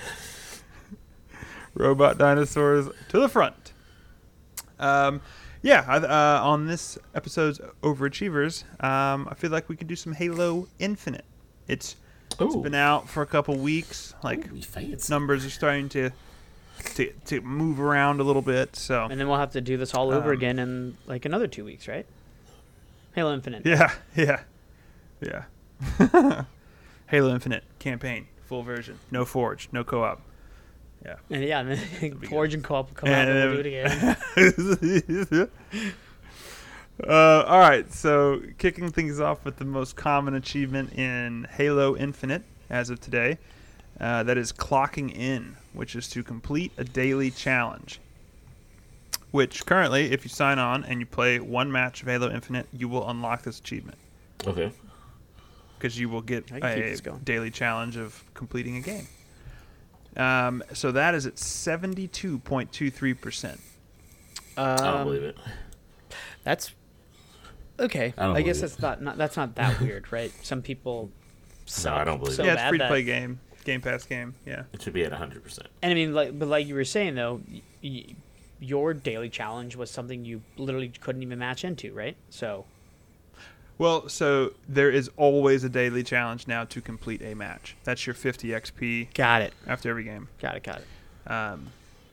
Robot 1.74 2.18
dinosaurs 2.18 2.90
to 3.10 3.20
the 3.20 3.30
front. 3.30 3.74
Um, 4.80 5.22
yeah, 5.62 5.82
uh, 5.88 6.42
on 6.44 6.68
this 6.68 6.98
episode's 7.16 7.60
Overachievers, 7.84 8.64
um, 8.84 9.28
I 9.30 9.36
feel 9.36 9.52
like 9.52 9.70
we 9.70 9.76
could 9.76 9.88
do 9.88 9.96
some 9.96 10.14
Halo 10.14 10.68
Infinite. 10.80 11.26
It's 11.68 11.96
it's 12.40 12.56
Ooh. 12.56 12.62
been 12.62 12.76
out 12.76 13.10
for 13.10 13.22
a 13.22 13.26
couple 13.28 13.56
weeks. 13.58 14.14
Like 14.24 14.48
Ooh, 14.52 14.96
numbers 15.10 15.46
are 15.46 15.50
starting 15.50 15.90
to 15.90 16.12
to 16.96 17.12
to 17.26 17.42
move 17.42 17.80
around 17.80 18.20
a 18.20 18.24
little 18.24 18.42
bit. 18.42 18.76
So 18.76 19.08
And 19.10 19.20
then 19.20 19.28
we'll 19.28 19.38
have 19.38 19.52
to 19.52 19.62
do 19.62 19.78
this 19.78 19.94
all 19.94 20.12
over 20.12 20.30
Um, 20.32 20.38
again 20.38 20.60
in 20.60 20.98
like 21.08 21.26
another 21.26 21.48
two 21.48 21.66
weeks, 21.66 21.88
right? 21.88 22.06
Halo 23.14 23.34
Infinite. 23.34 23.66
yeah, 23.66 23.92
yeah, 24.16 24.42
yeah. 25.20 25.44
Halo 27.08 27.34
Infinite 27.34 27.64
campaign 27.80 28.28
full 28.46 28.64
version, 28.64 29.00
no 29.12 29.26
forge, 29.26 29.70
no 29.72 29.84
co-op. 29.84 30.22
Yeah. 31.04 31.16
And 31.30 31.44
yeah, 31.44 31.60
and 31.60 31.70
be 31.70 31.76
then 31.76 32.10
good. 32.20 32.30
Forge 32.30 32.54
and 32.54 32.64
Co-op 32.64 32.90
will 32.90 32.96
come 32.96 33.10
out 33.10 33.28
and 33.28 33.52
we'll 33.52 33.64
do 33.64 33.70
it 33.70 35.36
again. 35.36 35.50
uh, 37.08 37.44
all 37.48 37.60
right, 37.60 37.92
so 37.92 38.42
kicking 38.58 38.92
things 38.92 39.20
off 39.20 39.44
with 39.44 39.58
the 39.58 39.66
most 39.66 39.96
common 39.96 40.36
achievement 40.36 40.94
in 40.94 41.48
Halo 41.52 41.98
Infinite 41.98 42.44
as 42.70 42.90
of 42.90 43.00
today, 43.02 43.38
uh, 44.00 44.24
that 44.24 44.38
is 44.38 44.52
clocking 44.52 45.14
in, 45.16 45.58
which 45.74 45.96
is 45.96 46.08
to 46.10 46.24
complete 46.24 46.72
a 46.78 46.84
daily 46.84 47.32
challenge. 47.32 48.00
Which 49.32 49.66
currently, 49.66 50.12
if 50.12 50.24
you 50.24 50.30
sign 50.30 50.60
on 50.60 50.84
and 50.84 51.00
you 51.00 51.06
play 51.06 51.40
one 51.40 51.72
match 51.72 52.02
of 52.02 52.08
Halo 52.08 52.30
Infinite, 52.30 52.68
you 52.74 52.90
will 52.90 53.10
unlock 53.10 53.44
this 53.44 53.60
achievement 53.60 53.98
Okay. 54.46 54.72
because 55.78 55.98
you 55.98 56.10
will 56.10 56.22
get 56.22 56.52
I 56.52 56.60
can 56.60 56.96
keep 56.96 57.08
a 57.08 57.18
daily 57.20 57.50
challenge 57.50 57.96
of 57.96 58.24
completing 58.34 58.76
a 58.76 58.82
game. 58.82 59.08
Um, 60.18 60.64
so 60.74 60.92
that 60.92 61.16
is 61.16 61.26
at 61.26 61.38
seventy-two 61.40 62.40
point 62.40 62.72
two 62.72 62.92
three 62.92 63.14
percent. 63.14 63.60
I 64.58 64.76
don't 64.76 64.86
Um, 64.88 65.04
believe 65.08 65.24
it. 65.24 65.38
That's 66.44 66.74
okay. 67.80 68.14
I 68.18 68.26
don't 68.26 68.36
I, 68.36 68.42
guess 68.42 68.58
believe 68.60 68.72
that's 68.72 68.82
not, 68.82 69.02
not 69.02 69.18
that's 69.18 69.38
not 69.38 69.56
that 69.56 69.80
weird, 69.80 70.12
right? 70.12 70.32
Some 70.44 70.62
people 70.62 71.10
suck 71.66 71.94
I 71.94 72.04
don't 72.04 72.20
believe 72.20 72.36
so 72.36 72.44
it. 72.44 72.48
yeah, 72.48 72.54
it's 72.54 72.70
free 72.70 72.78
to 72.78 72.84
that- 72.84 72.90
play 72.90 73.04
game, 73.04 73.40
Game 73.64 73.80
Pass 73.82 74.04
game. 74.06 74.36
Yeah. 74.46 74.64
It 74.74 74.82
should 74.82 74.94
be 74.94 75.04
at 75.06 75.12
100%. 75.14 75.60
And 75.82 75.92
I 75.92 75.94
mean, 75.94 76.14
like, 76.14 76.38
but 76.38 76.48
like 76.48 76.68
you 76.68 76.76
were 76.76 76.84
saying 76.84 77.16
though, 77.16 77.42
y- 77.50 77.62
y- 77.84 78.16
your 78.60 78.94
daily 78.94 79.30
challenge 79.30 79.76
was 79.76 79.90
something 79.90 80.26
you 80.26 80.42
literally 80.58 80.90
couldn't 80.90 81.22
even 81.24 81.40
match 81.40 81.64
into, 81.64 81.94
right? 81.94 82.18
So 82.30 82.66
Well, 83.78 84.08
so 84.10 84.54
there 84.68 84.92
is 84.92 85.10
always 85.18 85.64
a 85.64 85.70
daily 85.70 86.04
challenge 86.04 86.48
now 86.48 86.66
to 86.66 86.82
complete 86.82 87.22
a 87.24 87.34
match. 87.34 87.76
That's 87.84 88.06
your 88.06 88.14
50 88.14 88.50
XP 88.50 89.14
got 89.16 89.42
it, 89.42 89.54
after 89.66 89.90
every 89.90 90.04
game. 90.04 90.28
got 90.40 90.56
it, 90.56 90.64
got 90.64 90.82
it. 90.82 91.32
Um, 91.32 91.68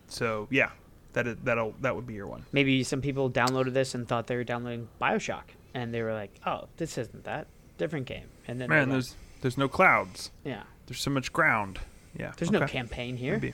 so 0.09 0.49
yeah, 0.51 0.71
that 1.13 1.27
is, 1.27 1.37
that'll 1.45 1.75
that 1.81 1.95
would 1.95 2.07
be 2.07 2.15
your 2.15 2.27
one. 2.27 2.45
Maybe 2.53 2.83
some 2.85 3.01
people 3.03 3.31
downloaded 3.31 3.75
this 3.75 3.95
and 3.95 4.09
thought 4.09 4.27
they 4.29 4.37
were 4.37 4.45
downloading 4.45 4.89
Bioshock, 5.01 5.43
and 5.75 5.93
they 5.93 6.03
were 6.03 6.15
like, 6.15 6.31
"Oh, 6.47 6.69
this 6.79 6.97
isn't 6.97 7.25
that 7.25 7.47
different 7.77 8.07
game." 8.07 8.29
And 8.47 8.59
then 8.61 8.69
Man, 8.71 8.89
they're 8.89 8.97
like, 8.99 9.05
there's 9.05 9.17
there's 9.43 9.59
no 9.59 9.69
clouds. 9.69 10.31
yeah, 10.45 10.63
There's 10.87 11.01
so 11.01 11.11
much 11.11 11.33
ground. 11.33 11.79
Yeah. 12.19 12.33
there's 12.37 12.51
no 12.51 12.67
campaign 12.67 13.17
here. 13.17 13.35
Maybe. 13.35 13.53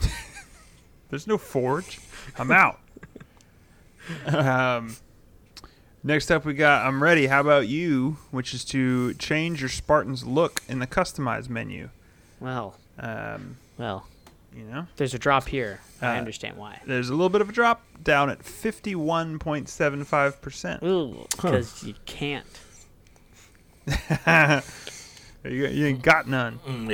There's 1.10 1.26
no 1.26 1.38
forge. 1.38 1.98
I'm 2.38 2.50
out. 2.50 2.78
um, 4.26 4.96
next 6.02 6.30
up, 6.30 6.44
we 6.44 6.54
got 6.54 6.86
I'm 6.86 7.02
ready. 7.02 7.26
How 7.26 7.40
about 7.40 7.68
you? 7.68 8.16
Which 8.30 8.54
is 8.54 8.64
to 8.66 9.14
change 9.14 9.60
your 9.60 9.68
Spartan's 9.68 10.24
look 10.26 10.62
in 10.68 10.78
the 10.78 10.86
customize 10.86 11.48
menu. 11.48 11.90
Well, 12.40 12.76
Um, 12.98 13.56
well, 13.76 14.06
you 14.56 14.64
know, 14.64 14.86
there's 14.96 15.14
a 15.14 15.18
drop 15.18 15.48
here. 15.48 15.80
I 16.00 16.16
Uh, 16.16 16.18
understand 16.18 16.56
why. 16.56 16.80
there's 16.86 17.08
a 17.08 17.12
little 17.12 17.28
bit 17.28 17.40
of 17.40 17.48
a 17.48 17.52
drop 17.52 17.82
down 18.02 18.30
at 18.30 18.40
51.75 18.44 20.40
percent. 20.40 20.82
Ooh, 20.82 21.26
because 21.30 21.82
you 21.84 21.94
can't. 22.06 22.46
you, 25.44 25.50
you 25.66 25.86
ain't 25.86 26.02
got 26.02 26.26
none. 26.28 26.58
Mm, 26.66 26.90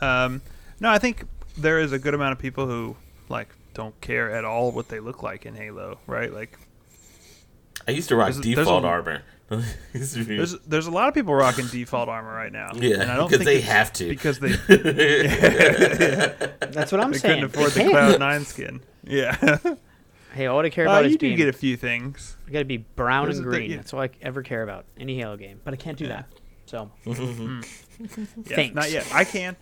yeah. 0.00 0.24
Um, 0.24 0.42
no, 0.80 0.90
I 0.90 0.98
think 0.98 1.24
there 1.56 1.78
is 1.78 1.92
a 1.92 1.98
good 1.98 2.14
amount 2.14 2.32
of 2.32 2.38
people 2.38 2.66
who 2.66 2.96
like 3.28 3.48
don't 3.74 3.98
care 4.00 4.30
at 4.30 4.44
all 4.44 4.70
what 4.72 4.88
they 4.88 5.00
look 5.00 5.22
like 5.22 5.46
in 5.46 5.54
Halo, 5.54 5.98
right? 6.06 6.32
Like 6.32 6.58
I 7.86 7.90
used 7.92 8.08
to 8.10 8.16
rock 8.16 8.26
There's 8.26 8.38
a- 8.38 8.42
there's 8.42 8.56
default 8.56 8.84
a- 8.84 8.88
armor. 8.88 9.22
Used 9.92 10.14
to 10.14 10.24
be- 10.24 10.36
There's 10.38 10.58
there's 10.60 10.86
a 10.86 10.90
lot 10.90 11.08
of 11.08 11.14
people 11.14 11.34
rocking 11.34 11.66
default 11.66 12.08
armor 12.08 12.32
right 12.32 12.52
now. 12.52 12.70
Yeah, 12.74 13.00
and 13.02 13.10
I 13.12 13.16
don't 13.16 13.30
because 13.30 13.44
think 13.46 13.60
they 13.62 13.66
have 13.66 13.92
to. 13.94 14.08
because 14.08 14.38
they, 14.38 14.52
That's 16.70 16.90
what 16.92 17.00
I'm 17.02 17.12
they 17.12 17.18
saying. 17.18 17.40
couldn't 17.40 17.44
afford 17.44 17.72
They 17.72 17.84
the 17.84 17.90
can't. 17.90 17.92
Cloud 17.92 18.18
Nine 18.20 18.44
skin. 18.44 18.80
Yeah, 19.04 19.58
Hey, 20.32 20.46
all 20.46 20.60
I 20.64 20.70
care 20.70 20.88
uh, 20.88 20.92
about 20.92 21.04
is 21.04 21.12
you 21.12 21.18
do 21.18 21.36
get 21.36 21.48
a 21.48 21.52
few 21.52 21.76
things. 21.76 22.36
I 22.48 22.50
gotta 22.52 22.64
be 22.64 22.78
brown 22.78 23.26
There's 23.26 23.38
and 23.38 23.46
a 23.46 23.50
thing- 23.50 23.58
green. 23.60 23.70
yeah. 23.72 23.76
That's 23.76 23.92
all 23.92 24.00
I 24.00 24.08
ever 24.22 24.42
care 24.42 24.62
about. 24.62 24.86
Any 24.98 25.16
Halo 25.18 25.36
game, 25.36 25.60
but 25.64 25.74
I 25.74 25.76
can't 25.76 25.98
do 25.98 26.06
Yeah. 26.06 26.22
that. 26.22 26.26
So 26.66 26.90
Yeah, 27.04 27.60
Thanks. 28.46 28.74
not 28.74 28.90
yet. 28.90 29.06
I 29.12 29.24
can. 29.24 29.56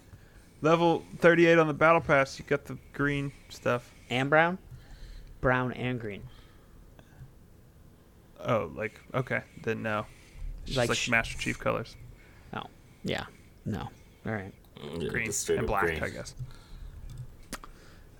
Level 0.62 1.02
38 1.18 1.59
on 1.59 1.66
the 1.66 1.74
battle 1.74 2.01
pass. 2.01 2.38
You 2.38 2.44
got 2.44 2.66
the 2.66 2.76
green 2.92 3.32
stuff. 3.48 3.90
and 4.10 4.30
brown, 4.30 4.59
brown 5.40 5.72
and 5.72 5.98
green. 5.98 6.22
Oh, 8.44 8.70
like 8.74 9.00
okay, 9.14 9.42
then 9.62 9.82
no. 9.82 10.06
It's 10.66 10.76
Like 10.76 10.88
just 10.88 11.00
sh- 11.02 11.08
like 11.08 11.12
Master 11.18 11.38
Chief 11.38 11.58
colors, 11.58 11.96
Oh, 12.54 12.64
yeah. 13.02 13.24
No. 13.64 13.88
All 14.26 14.32
right, 14.32 14.52
yeah, 14.98 15.08
green 15.08 15.30
and 15.50 15.66
black, 15.66 15.82
green. 15.84 16.02
I 16.02 16.08
guess. 16.10 16.34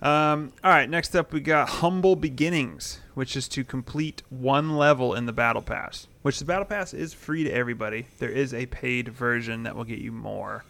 Um, 0.01 0.51
all 0.63 0.71
right, 0.71 0.89
next 0.89 1.15
up 1.15 1.31
we 1.31 1.41
got 1.41 1.69
Humble 1.69 2.15
Beginnings, 2.15 2.99
which 3.13 3.35
is 3.35 3.47
to 3.49 3.63
complete 3.63 4.23
one 4.29 4.75
level 4.75 5.13
in 5.13 5.27
the 5.27 5.33
Battle 5.33 5.61
Pass. 5.61 6.07
Which 6.23 6.39
the 6.39 6.45
Battle 6.45 6.65
Pass 6.65 6.93
is 6.93 7.13
free 7.13 7.43
to 7.43 7.51
everybody. 7.51 8.07
There 8.17 8.29
is 8.29 8.53
a 8.53 8.65
paid 8.65 9.09
version 9.09 9.63
that 9.63 9.75
will 9.75 9.83
get 9.83 9.99
you 9.99 10.11
more. 10.11 10.65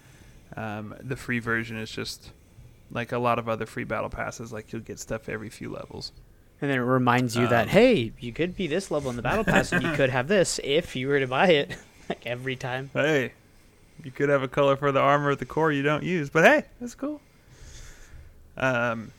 Um, 0.57 0.93
the 0.99 1.15
free 1.15 1.39
version 1.39 1.77
is 1.77 1.89
just 1.89 2.31
like 2.91 3.13
a 3.13 3.17
lot 3.17 3.39
of 3.39 3.47
other 3.47 3.65
free 3.65 3.85
Battle 3.85 4.09
Passes. 4.09 4.51
Like 4.51 4.73
you'll 4.73 4.81
get 4.81 4.99
stuff 4.99 5.29
every 5.29 5.49
few 5.49 5.71
levels. 5.71 6.11
And 6.61 6.69
then 6.69 6.77
it 6.77 6.83
reminds 6.83 7.35
you 7.35 7.47
that 7.47 7.63
Um, 7.63 7.69
hey, 7.69 8.11
you 8.19 8.31
could 8.31 8.55
be 8.55 8.67
this 8.67 8.91
level 8.91 9.09
in 9.09 9.15
the 9.15 9.21
battle 9.23 9.43
pass, 9.43 9.71
and 9.71 9.81
you 9.81 9.91
could 9.93 10.11
have 10.11 10.27
this 10.27 10.59
if 10.63 10.95
you 10.95 11.07
were 11.07 11.19
to 11.19 11.27
buy 11.27 11.47
it, 11.47 11.75
like 12.09 12.25
every 12.25 12.55
time. 12.55 12.91
Hey, 12.93 13.33
you 14.03 14.11
could 14.11 14.29
have 14.29 14.43
a 14.43 14.47
color 14.47 14.75
for 14.75 14.91
the 14.91 14.99
armor 14.99 15.31
at 15.31 15.39
the 15.39 15.45
core 15.45 15.71
you 15.71 15.81
don't 15.81 16.03
use, 16.03 16.29
but 16.29 16.43
hey, 16.43 16.65
that's 16.79 16.93
cool. 16.93 17.19
Um, 18.57 19.11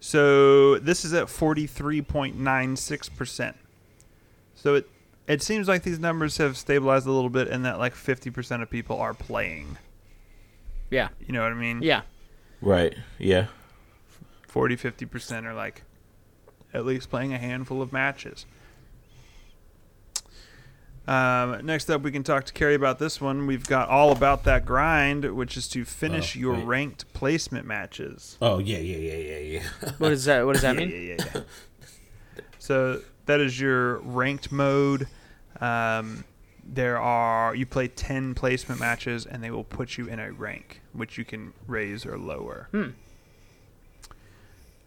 so 0.00 0.78
this 0.78 1.04
is 1.04 1.14
at 1.14 1.28
forty 1.28 1.66
three 1.66 2.02
point 2.02 2.38
nine 2.38 2.76
six 2.76 3.08
percent. 3.08 3.56
So 4.54 4.74
it 4.74 4.88
it 5.26 5.42
seems 5.42 5.68
like 5.68 5.82
these 5.82 5.98
numbers 5.98 6.36
have 6.36 6.56
stabilized 6.56 7.06
a 7.06 7.12
little 7.12 7.30
bit, 7.30 7.48
and 7.48 7.64
that 7.64 7.78
like 7.78 7.94
fifty 7.94 8.30
percent 8.30 8.62
of 8.62 8.68
people 8.68 9.00
are 9.00 9.14
playing. 9.14 9.78
Yeah. 10.90 11.08
You 11.26 11.32
know 11.32 11.42
what 11.42 11.52
I 11.52 11.54
mean? 11.54 11.82
Yeah. 11.82 12.02
Right. 12.60 12.94
Yeah. 13.18 13.46
40 14.48 14.76
50% 14.76 15.44
are 15.44 15.54
like 15.54 15.82
at 16.78 16.86
least 16.86 17.10
playing 17.10 17.34
a 17.34 17.38
handful 17.38 17.82
of 17.82 17.92
matches. 17.92 18.46
Um, 21.06 21.64
next 21.64 21.88
up, 21.88 22.02
we 22.02 22.12
can 22.12 22.22
talk 22.22 22.44
to 22.44 22.52
Carrie 22.52 22.74
about 22.74 22.98
this 22.98 23.18
one. 23.18 23.46
We've 23.46 23.66
got 23.66 23.88
all 23.88 24.12
about 24.12 24.44
that 24.44 24.66
grind, 24.66 25.24
which 25.34 25.56
is 25.56 25.66
to 25.68 25.84
finish 25.86 26.36
Oh, 26.36 26.40
your 26.40 26.54
wait. 26.54 26.64
ranked 26.66 27.12
placement 27.14 27.66
matches. 27.66 28.36
Oh 28.42 28.58
yeah, 28.58 28.78
yeah, 28.78 28.96
yeah, 28.96 29.16
yeah, 29.16 29.38
yeah. 29.38 29.90
What 29.98 30.10
does 30.10 30.26
that? 30.26 30.44
What 30.44 30.52
does 30.54 30.62
that 30.62 30.74
yeah, 30.74 30.80
mean? 30.80 30.90
Yeah, 30.90 31.16
yeah, 31.18 31.30
yeah. 31.34 31.40
so 32.58 33.00
that 33.24 33.40
is 33.40 33.58
your 33.58 33.98
ranked 34.00 34.52
mode. 34.52 35.08
Um, 35.62 36.24
there 36.62 36.98
are 36.98 37.54
you 37.54 37.64
play 37.64 37.88
ten 37.88 38.34
placement 38.34 38.78
matches, 38.78 39.24
and 39.24 39.42
they 39.42 39.50
will 39.50 39.64
put 39.64 39.96
you 39.96 40.08
in 40.08 40.18
a 40.20 40.30
rank, 40.32 40.82
which 40.92 41.16
you 41.16 41.24
can 41.24 41.54
raise 41.66 42.04
or 42.04 42.18
lower. 42.18 42.68
Hmm. 42.72 42.88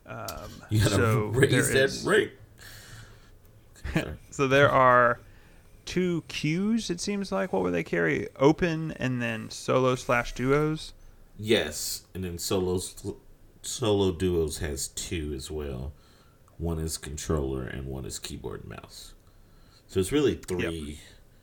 Um, 0.05 0.27
You 0.69 0.79
gotta 0.79 0.95
so 0.95 1.25
raise 1.33 1.51
there 1.51 1.61
that 1.63 1.75
is- 1.85 2.03
rate. 2.05 2.33
So 4.29 4.47
there 4.47 4.69
are 4.71 5.19
two 5.85 6.23
queues. 6.27 6.89
It 6.89 7.01
seems 7.01 7.31
like 7.31 7.51
what 7.51 7.61
would 7.63 7.73
they 7.73 7.83
carry? 7.83 8.27
Open 8.37 8.91
and 8.93 9.21
then 9.21 9.49
solo 9.49 9.95
slash 9.95 10.33
duos. 10.33 10.93
Yes, 11.37 12.03
and 12.13 12.23
then 12.23 12.37
solos, 12.37 12.95
solo 13.61 14.11
duos 14.11 14.59
has 14.59 14.87
two 14.89 15.33
as 15.35 15.49
well. 15.51 15.91
One 16.57 16.79
is 16.79 16.97
controller 16.97 17.63
and 17.65 17.87
one 17.87 18.05
is 18.05 18.19
keyboard 18.19 18.61
and 18.61 18.69
mouse. 18.69 19.13
So 19.87 19.99
it's 19.99 20.11
really 20.11 20.35
three 20.35 20.99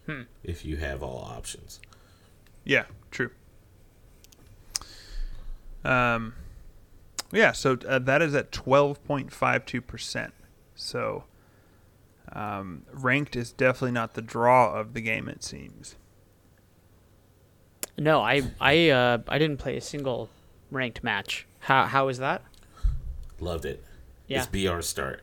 Hmm. 0.07 0.23
if 0.43 0.65
you 0.65 0.77
have 0.77 1.03
all 1.03 1.19
options. 1.31 1.81
Yeah, 2.65 2.85
true. 3.11 3.31
Um, 5.85 6.35
yeah, 7.33 7.53
so 7.53 7.79
uh, 7.87 7.99
that 8.01 8.23
is 8.23 8.35
at 8.35 8.53
twelve 8.53 9.03
point 9.05 9.33
five 9.33 9.67
two 9.67 9.81
percent. 9.81 10.33
So, 10.75 11.25
um, 12.33 12.83
ranked 12.93 13.37
is 13.37 13.53
definitely 13.53 13.93
not 13.93 14.15
the 14.15 14.23
draw 14.23 14.75
of 14.75 14.95
the 14.95 15.01
game. 15.01 15.29
It 15.29 15.43
seems. 15.43 15.97
No, 17.99 18.21
I 18.21 18.43
I 18.61 18.91
uh, 18.91 19.19
I 19.29 19.39
didn't 19.39 19.59
play 19.59 19.77
a 19.77 19.81
single 19.81 20.31
ranked 20.71 21.03
match. 21.03 21.47
How 21.61 21.87
how 21.87 22.09
is 22.09 22.19
that? 22.19 22.43
Loved 23.41 23.65
it. 23.65 23.85
Yeah. 24.27 24.39
It's 24.39 24.47
BR 24.47 24.81
start. 24.83 25.23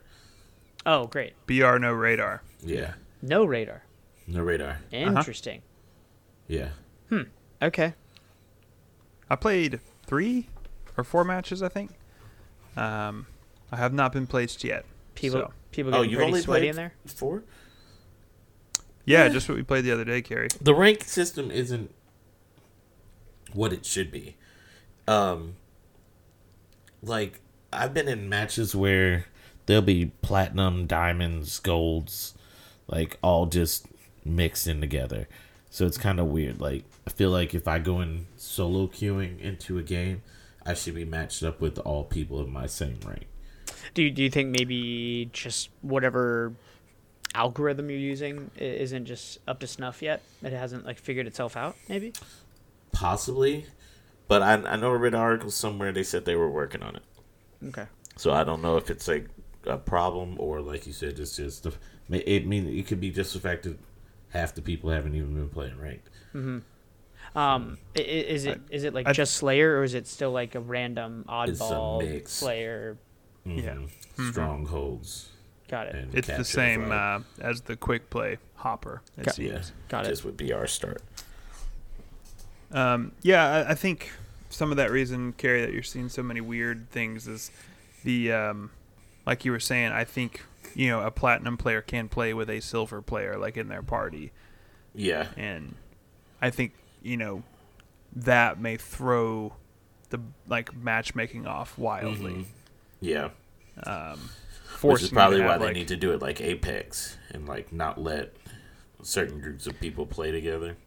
Oh, 0.85 1.07
great. 1.07 1.33
Br 1.47 1.77
no 1.77 1.91
radar. 1.91 2.43
Yeah. 2.61 2.93
No 3.21 3.45
radar. 3.45 3.83
No 4.27 4.41
radar. 4.41 4.79
Interesting. 4.91 5.61
Yeah. 6.47 6.69
Hmm. 7.09 7.23
Okay. 7.61 7.93
I 9.29 9.35
played 9.35 9.79
three 10.05 10.47
or 10.97 11.03
four 11.03 11.23
matches, 11.23 11.61
I 11.63 11.69
think. 11.69 11.91
Um, 12.77 13.27
I 13.71 13.77
have 13.77 13.93
not 13.93 14.11
been 14.13 14.27
placed 14.27 14.63
yet. 14.63 14.85
People 15.15 15.39
So- 15.41 15.53
people 15.71 15.93
Oh, 15.93 15.97
getting 15.99 16.09
you've 16.11 16.17
pretty 16.19 16.31
only 16.31 16.41
sweaty 16.41 16.67
in 16.69 16.75
there. 16.75 16.93
four? 17.05 17.43
Yeah, 19.05 19.27
just 19.29 19.47
what 19.47 19.55
we 19.55 19.63
played 19.63 19.83
the 19.85 19.91
other 19.91 20.05
day, 20.05 20.21
Carrie. 20.21 20.47
The 20.61 20.73
rank 20.73 21.03
system 21.03 21.51
isn't 21.51 21.93
what 23.53 23.71
it 23.73 23.85
should 23.85 24.11
be. 24.11 24.35
Um 25.07 25.55
like 27.01 27.41
I've 27.71 27.93
been 27.93 28.07
in 28.07 28.27
matches 28.29 28.73
where 28.75 29.25
there'll 29.65 29.81
be 29.83 30.11
platinum, 30.21 30.87
diamonds, 30.87 31.59
golds, 31.59 32.33
like 32.87 33.17
all 33.21 33.45
just 33.45 33.87
mixed 34.23 34.65
in 34.67 34.81
together. 34.81 35.27
So 35.69 35.85
it's 35.85 35.97
kind 35.97 36.19
of 36.19 36.27
weird. 36.27 36.59
Like 36.59 36.83
I 37.05 37.11
feel 37.11 37.29
like 37.29 37.53
if 37.53 37.67
I 37.67 37.79
go 37.79 38.01
in 38.01 38.25
solo 38.37 38.87
queuing 38.87 39.39
into 39.39 39.77
a 39.77 39.83
game, 39.83 40.23
I 40.65 40.73
should 40.73 40.95
be 40.95 41.05
matched 41.05 41.43
up 41.43 41.61
with 41.61 41.77
all 41.79 42.03
people 42.03 42.39
of 42.39 42.49
my 42.49 42.65
same 42.65 42.99
rank. 43.05 43.27
Do 43.93 44.03
you, 44.03 44.11
do 44.11 44.23
you 44.23 44.29
think 44.29 44.49
maybe 44.49 45.29
just 45.31 45.69
whatever 45.81 46.53
algorithm 47.33 47.89
you're 47.89 47.99
using 47.99 48.49
isn't 48.57 49.05
just 49.05 49.39
up 49.47 49.59
to 49.59 49.67
snuff 49.67 50.01
yet? 50.01 50.21
It 50.41 50.53
hasn't 50.53 50.85
like 50.85 50.97
figured 50.97 51.27
itself 51.27 51.55
out. 51.55 51.75
Maybe. 51.87 52.13
Possibly, 52.91 53.65
but 54.27 54.41
I 54.41 54.53
I 54.53 54.75
know 54.77 54.91
I 54.91 54.95
read 54.95 55.13
an 55.13 55.19
article 55.19 55.51
somewhere 55.51 55.91
they 55.91 56.03
said 56.03 56.25
they 56.25 56.35
were 56.35 56.49
working 56.49 56.81
on 56.81 56.95
it. 56.95 57.03
Okay. 57.67 57.85
So 58.15 58.31
I 58.31 58.43
don't 58.43 58.61
know 58.61 58.77
if 58.77 58.89
it's 58.89 59.07
like 59.07 59.27
a 59.65 59.77
problem 59.77 60.37
or 60.39 60.61
like 60.61 60.87
you 60.87 60.93
said, 60.93 61.19
it's 61.19 61.35
just 61.35 61.63
the. 61.63 61.73
It 62.09 62.47
mean 62.47 62.67
it 62.67 62.87
could 62.87 63.01
be 63.01 63.11
just 63.11 63.33
the 63.33 63.39
fact 63.39 63.63
that 63.63 63.77
half 64.29 64.53
the 64.55 64.61
people 64.61 64.89
haven't 64.89 65.15
even 65.15 65.33
been 65.33 65.49
playing 65.49 65.77
ranked. 65.79 66.09
Mm-hmm. 66.33 66.59
Um, 67.35 67.77
i- 67.95 67.99
i- 67.99 68.01
is 68.01 68.45
it 68.45 68.61
is 68.69 68.83
it 68.85 68.93
like 68.93 69.07
I- 69.07 69.13
just 69.13 69.35
Slayer 69.35 69.77
or 69.79 69.83
is 69.83 69.93
it 69.93 70.07
still 70.07 70.31
like 70.31 70.55
a 70.55 70.59
random 70.59 71.25
It's 71.27 71.59
a 71.59 71.63
oddball 71.63 71.99
mix. 72.01 72.31
Slayer? 72.31 72.97
Yeah. 73.45 73.75
Mhm. 74.17 74.31
strongholds. 74.31 75.29
Got 75.67 75.87
it. 75.87 76.09
It's 76.13 76.27
the 76.27 76.45
same 76.45 76.91
uh, 76.91 77.19
as 77.39 77.61
the 77.61 77.75
quick 77.75 78.09
play 78.09 78.37
hopper. 78.55 79.01
It 79.17 79.25
Got- 79.25 79.35
seems. 79.35 79.49
yeah, 79.51 79.61
Got 79.89 80.05
it. 80.05 80.09
just 80.09 80.23
with 80.23 80.37
BR 80.37 80.65
start. 80.67 81.01
Um, 82.71 83.11
yeah, 83.21 83.45
I, 83.67 83.71
I 83.71 83.75
think 83.75 84.11
some 84.49 84.71
of 84.71 84.77
that 84.77 84.91
reason, 84.91 85.33
Carrie, 85.33 85.61
that 85.61 85.73
you're 85.73 85.83
seeing 85.83 86.09
so 86.09 86.23
many 86.23 86.41
weird 86.41 86.89
things 86.89 87.27
is 87.27 87.51
the, 88.03 88.31
um, 88.31 88.71
like 89.25 89.45
you 89.45 89.51
were 89.51 89.59
saying, 89.59 89.91
I 89.91 90.03
think, 90.03 90.43
you 90.75 90.89
know, 90.89 91.01
a 91.01 91.11
platinum 91.11 91.57
player 91.57 91.81
can 91.81 92.09
play 92.09 92.33
with 92.33 92.49
a 92.49 92.59
silver 92.59 93.01
player, 93.01 93.37
like 93.37 93.57
in 93.57 93.67
their 93.67 93.83
party. 93.83 94.31
Yeah, 94.93 95.27
And 95.35 95.75
I 96.41 96.49
think, 96.49 96.73
you 97.05 97.17
know, 97.17 97.43
that 98.15 98.59
may 98.59 98.77
throw 98.77 99.53
the, 100.09 100.19
like, 100.47 100.75
matchmaking 100.75 101.45
off 101.47 101.77
wildly. 101.77 102.33
Mhm. 102.33 102.45
yeah. 103.01 103.29
Um, 103.83 104.29
Which 104.81 105.03
is 105.03 105.09
probably 105.09 105.41
why 105.41 105.51
have, 105.53 105.59
they 105.59 105.67
like- 105.67 105.75
need 105.75 105.87
to 105.89 105.95
do 105.97 106.11
it 106.13 106.21
like 106.21 106.39
Apex 106.41 107.17
and 107.31 107.47
like 107.47 107.71
not 107.73 107.99
let 108.01 108.33
certain 109.01 109.39
groups 109.41 109.67
of 109.67 109.79
people 109.79 110.05
play 110.05 110.31
together. 110.31 110.77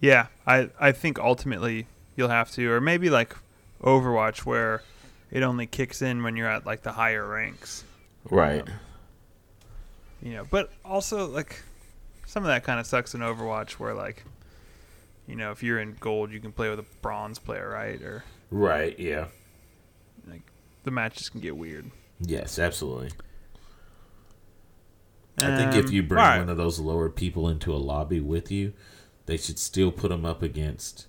Yeah, 0.00 0.26
I 0.46 0.70
I 0.78 0.92
think 0.92 1.18
ultimately 1.18 1.86
you'll 2.16 2.28
have 2.28 2.50
to, 2.52 2.70
or 2.70 2.80
maybe 2.80 3.10
like 3.10 3.34
Overwatch, 3.82 4.40
where 4.46 4.82
it 5.30 5.42
only 5.42 5.66
kicks 5.66 6.02
in 6.02 6.22
when 6.22 6.36
you're 6.36 6.48
at 6.48 6.64
like 6.66 6.82
the 6.82 6.92
higher 6.92 7.26
ranks. 7.26 7.84
Right. 8.30 8.66
You 10.22 10.34
know, 10.34 10.46
but 10.50 10.70
also 10.84 11.26
like 11.26 11.62
some 12.26 12.44
of 12.44 12.48
that 12.48 12.62
kind 12.64 12.78
of 12.78 12.86
sucks 12.86 13.14
in 13.14 13.20
Overwatch, 13.22 13.72
where 13.72 13.94
like 13.94 14.24
you 15.30 15.36
know 15.36 15.50
if 15.52 15.62
you're 15.62 15.78
in 15.80 15.96
gold, 16.00 16.32
you 16.32 16.40
can 16.40 16.52
play 16.52 16.68
with 16.68 16.78
a 16.80 16.84
bronze 17.00 17.38
player, 17.38 17.70
right? 17.70 18.00
Or 18.02 18.24
Right. 18.50 18.98
Yeah. 18.98 19.28
like 20.28 20.42
the 20.84 20.90
matches 20.90 21.28
can 21.28 21.40
get 21.40 21.56
weird. 21.56 21.90
Yes, 22.20 22.58
absolutely. 22.58 23.10
I 25.38 25.56
think 25.56 25.74
if 25.74 25.86
Um, 25.86 25.92
you 25.92 26.02
bring 26.02 26.20
alright. 26.20 26.40
one 26.40 26.48
of 26.50 26.56
those 26.58 26.78
lower 26.78 27.08
people 27.08 27.48
into 27.48 27.72
a 27.74 27.78
lobby 27.78 28.20
with 28.20 28.50
you, 28.50 28.72
they 29.26 29.36
should 29.38 29.58
still 29.58 29.90
put 29.90 30.08
them 30.10 30.24
up 30.26 30.42
against 30.42 31.06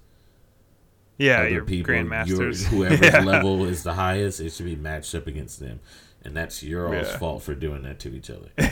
yeah, 1.17 1.39
other 1.39 1.49
your 1.49 1.65
people. 1.65 1.93
Your, 1.93 2.05
grandmasters, 2.05 2.65
whoever's 2.67 2.99
Yeah. 3.01 3.19
level 3.23 3.65
is 3.65 3.83
the 3.83 3.93
highest, 3.93 4.39
it 4.39 4.51
should 4.51 4.65
be 4.65 4.75
matched 4.75 5.13
up 5.15 5.27
against 5.27 5.59
them. 5.59 5.79
And 6.23 6.37
that's 6.37 6.61
your 6.61 6.87
all's 6.95 7.07
Yeah. 7.07 7.17
fault 7.17 7.41
for 7.43 7.55
doing 7.55 7.81
that 7.83 7.99
to 8.01 8.13
each 8.15 8.29
other. 8.29 8.49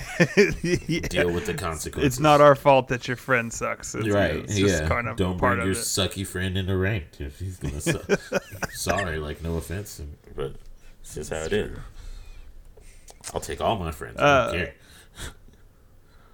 Yeah. 0.62 1.00
Deal 1.08 1.32
with 1.32 1.46
the 1.48 1.54
consequences. 1.56 2.14
It's 2.14 2.20
not 2.20 2.42
our 2.42 2.54
fault 2.56 2.90
that 2.90 3.08
your 3.08 3.18
friend 3.18 3.52
sucks. 3.52 3.96
It's, 3.96 4.08
right. 4.08 4.36
It's 4.36 4.56
just 4.56 4.84
yeah. 4.84 4.88
kind 4.90 5.08
of 5.08 5.18
Don't 5.18 5.38
bring 5.38 5.58
your 5.60 5.72
it. 5.72 5.78
sucky 5.78 6.26
friend 6.28 6.58
into 6.58 6.76
ranked 6.78 7.20
if 7.22 7.40
he's 7.40 7.58
gonna 7.58 7.82
suck. 7.82 8.04
Sorry, 8.72 9.18
like 9.18 9.42
no 9.42 9.56
offense, 9.58 10.02
but 10.36 10.54
it's 11.02 11.16
just 11.16 11.32
how 11.32 11.38
it 11.44 11.54
is. 11.54 11.78
I'll 13.34 13.42
take 13.42 13.62
all 13.62 13.78
my 13.78 13.92
friends. 13.92 14.20
I 14.20 14.24
Uh. 14.26 14.66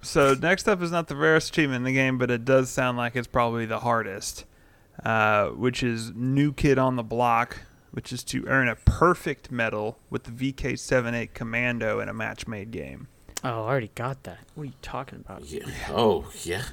So 0.02 0.34
next 0.34 0.68
up 0.68 0.80
is 0.82 0.90
not 0.92 1.08
the 1.08 1.16
rarest 1.16 1.48
achievement 1.50 1.78
in 1.78 1.84
the 1.84 1.92
game, 1.92 2.16
but 2.18 2.30
it 2.30 2.44
does 2.44 2.70
sound 2.70 2.96
like 2.96 3.16
it's 3.16 3.26
probably 3.26 3.66
the 3.66 3.80
hardest, 3.80 4.44
uh, 5.04 5.46
which 5.48 5.82
is 5.82 6.12
New 6.14 6.52
Kid 6.52 6.78
on 6.78 6.94
the 6.96 7.02
Block, 7.02 7.60
which 7.96 8.12
is 8.12 8.22
to 8.22 8.44
earn 8.46 8.68
a 8.68 8.76
perfect 8.76 9.50
medal 9.50 9.98
with 10.10 10.24
the 10.24 10.30
VK78 10.30 11.32
Commando 11.32 11.98
in 11.98 12.10
a 12.10 12.12
match-made 12.12 12.70
game. 12.70 13.08
Oh, 13.42 13.48
I 13.48 13.68
already 13.68 13.90
got 13.94 14.22
that. 14.24 14.40
What 14.54 14.64
are 14.64 14.66
you 14.66 14.72
talking 14.82 15.18
about? 15.18 15.46
Yeah. 15.46 15.64
Oh 15.88 16.30
yeah. 16.42 16.64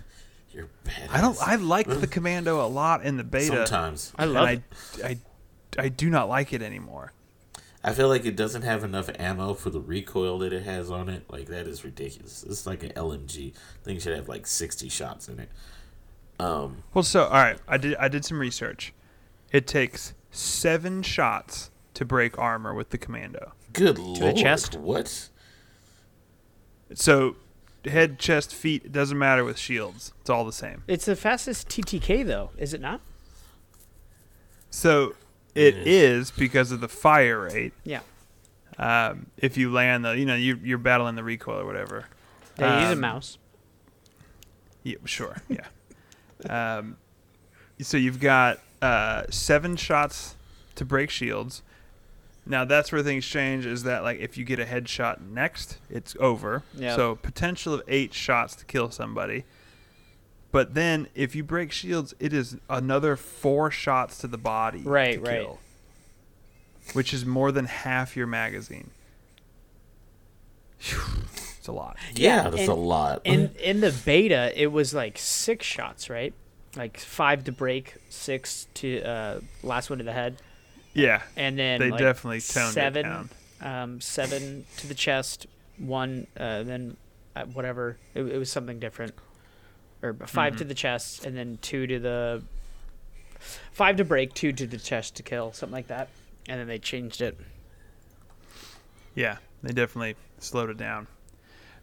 You're 0.51 0.67
bad. 0.83 1.09
I 1.09 1.21
don't. 1.21 1.37
I 1.41 1.55
like 1.55 1.87
the 1.87 2.07
Commando 2.11 2.59
a 2.59 2.67
lot 2.67 3.05
in 3.05 3.15
the 3.15 3.23
beta. 3.23 3.65
Sometimes 3.65 4.11
I 4.17 4.23
and 4.23 4.33
love 4.33 4.47
I, 4.47 4.51
it. 4.51 4.63
I, 5.01 5.17
I 5.77 5.87
do 5.87 6.09
not 6.09 6.27
like 6.27 6.51
it 6.51 6.61
anymore. 6.61 7.13
I 7.85 7.93
feel 7.93 8.09
like 8.09 8.25
it 8.25 8.35
doesn't 8.35 8.63
have 8.63 8.83
enough 8.83 9.09
ammo 9.17 9.53
for 9.53 9.69
the 9.69 9.79
recoil 9.79 10.39
that 10.39 10.51
it 10.51 10.63
has 10.63 10.91
on 10.91 11.07
it. 11.07 11.23
Like 11.29 11.47
that 11.47 11.67
is 11.67 11.85
ridiculous. 11.85 12.43
It's 12.43 12.67
like 12.67 12.83
an 12.83 12.91
LMG. 12.91 13.53
Thing 13.81 13.97
should 13.97 14.15
have 14.15 14.27
like 14.27 14.45
sixty 14.45 14.89
shots 14.89 15.29
in 15.29 15.39
it. 15.39 15.49
Um. 16.37 16.83
Well, 16.93 17.03
so 17.03 17.23
all 17.23 17.31
right, 17.31 17.59
I 17.65 17.77
did. 17.77 17.95
I 17.95 18.09
did 18.09 18.25
some 18.25 18.39
research. 18.39 18.93
It 19.53 19.67
takes 19.67 20.13
seven 20.33 21.01
shots 21.03 21.69
to 21.93 22.03
break 22.05 22.37
armor 22.37 22.73
with 22.73 22.89
the 22.89 22.97
Commando. 22.97 23.53
Good 23.71 23.95
the 23.97 24.01
lord. 24.01 24.35
chest? 24.35 24.75
What? 24.75 25.29
So, 26.93 27.35
head, 27.85 28.19
chest, 28.19 28.53
feet. 28.53 28.91
Doesn't 28.91 29.17
matter 29.17 29.43
with 29.43 29.57
shields. 29.57 30.13
It's 30.21 30.29
all 30.29 30.45
the 30.45 30.51
same. 30.51 30.83
It's 30.87 31.05
the 31.05 31.15
fastest 31.15 31.69
TTK 31.69 32.25
though, 32.25 32.51
is 32.57 32.73
it 32.73 32.81
not? 32.81 33.01
So, 34.69 35.15
It 35.55 35.75
is 35.87 36.31
because 36.31 36.71
of 36.71 36.81
the 36.81 36.87
fire 36.89 37.41
rate. 37.41 37.73
Yeah. 37.83 37.99
Um, 38.77 39.27
if 39.37 39.55
you 39.55 39.71
land 39.71 40.03
the, 40.03 40.17
you 40.17 40.25
know, 40.25 40.35
you, 40.35 40.59
you're 40.63 40.79
battling 40.79 41.15
the 41.15 41.23
recoil 41.23 41.59
or 41.59 41.65
whatever. 41.65 42.05
They 42.55 42.65
use 42.65 42.89
a 42.89 42.93
Um, 42.93 42.99
mouse. 42.99 43.37
Yeah, 44.81 44.95
sure. 45.05 45.37
Yeah. 45.47 45.67
um, 46.77 46.97
so 47.81 47.97
you've 47.97 48.19
got 48.19 48.59
uh, 48.83 49.23
seven 49.29 49.77
shots 49.77 50.35
to 50.75 50.83
break 50.83 51.09
shields. 51.09 51.61
Now 52.45 52.65
that's 52.65 52.91
where 52.91 53.01
things 53.01 53.25
change. 53.25 53.65
Is 53.65 53.83
that 53.83 54.03
like 54.03 54.19
if 54.19 54.37
you 54.37 54.43
get 54.43 54.59
a 54.59 54.65
headshot 54.65 55.21
next, 55.21 55.77
it's 55.89 56.17
over. 56.19 56.63
Yep. 56.75 56.95
So 56.97 57.15
potential 57.15 57.73
of 57.73 57.81
eight 57.87 58.13
shots 58.13 58.55
to 58.57 58.65
kill 58.65 58.91
somebody. 58.91 59.45
But 60.51 60.73
then 60.73 61.07
if 61.15 61.33
you 61.33 61.43
break 61.43 61.71
shields, 61.71 62.13
it 62.19 62.33
is 62.33 62.57
another 62.69 63.15
four 63.15 63.71
shots 63.71 64.17
to 64.19 64.27
the 64.27 64.37
body. 64.37 64.81
Right, 64.81 65.15
to 65.15 65.21
right. 65.21 65.41
kill, 65.41 65.59
which 66.91 67.13
is 67.13 67.25
more 67.25 67.53
than 67.53 67.65
half 67.65 68.17
your 68.17 68.27
magazine. 68.27 68.91
Phew, 70.77 70.99
It's 71.57 71.69
a 71.69 71.71
lot. 71.71 71.95
Yeah, 72.13 72.49
that's 72.49 72.63
and- 72.63 72.69
a 72.69 72.75
lot. 72.75 73.21
In 73.23 73.51
in 73.63 73.79
the 73.79 73.95
beta, 74.05 74.51
it 74.61 74.73
was 74.73 74.93
like 74.93 75.17
six 75.17 75.65
shots, 75.65 76.09
right? 76.09 76.33
Like 76.75 76.97
five 76.99 77.43
to 77.45 77.51
break, 77.51 77.93
six 78.09 78.67
to 78.75 79.01
uh, 79.03 79.39
last 79.61 79.89
one 79.89 79.99
to 79.99 80.03
the 80.03 80.11
head, 80.13 80.37
Yeah. 80.93 81.21
and 81.37 81.57
then 81.57 81.79
They 81.79 81.91
like, 81.91 81.99
definitely 81.99 82.41
toned 82.41 82.75
it 82.77 83.03
down. 83.03 83.29
Um, 83.61 84.01
seven 84.01 84.65
to 84.77 84.87
the 84.87 84.95
chest, 84.95 85.45
one, 85.77 86.25
uh, 86.35 86.63
then 86.63 86.97
uh, 87.35 87.45
whatever. 87.45 87.97
It, 88.15 88.23
it 88.23 88.37
was 88.37 88.51
something 88.51 88.79
different, 88.79 89.13
or 90.01 90.13
5 90.15 90.27
Mm-hmm. 90.53 90.57
to 90.57 90.63
the 90.63 90.73
chest, 90.73 91.25
and 91.25 91.37
then 91.37 91.59
two 91.61 91.85
to 91.85 91.99
the 91.99 92.43
five 93.71 93.97
to 93.97 94.03
break, 94.03 94.33
two 94.33 94.51
to 94.53 94.65
the 94.65 94.77
chest 94.77 95.15
to 95.17 95.23
kill, 95.23 95.53
something 95.53 95.73
like 95.73 95.87
that. 95.87 96.09
And 96.49 96.59
then 96.59 96.67
they 96.67 96.79
changed 96.79 97.21
it. 97.21 97.37
Yeah, 99.15 99.37
they 99.61 99.73
definitely 99.73 100.15
slowed 100.39 100.69
it 100.71 100.77
down. 100.77 101.07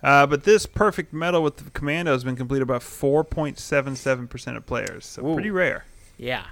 Uh, 0.03 0.27
but 0.27 0.45
this 0.45 0.67
perfect 0.67 1.13
medal 1.13 1.43
with 1.43 1.59
the 1.59 1.71
commando 1.71 2.13
has 2.13 2.25
been 2.25 2.37
completed 2.37 2.67
by 2.67 2.79
4.77% 2.79 4.57
of 4.57 4.67
players, 4.67 5.05
so 5.05 5.27
Ooh. 5.27 5.35
pretty 5.35 5.51
rare. 5.51 5.85
Yeah. 6.17 6.47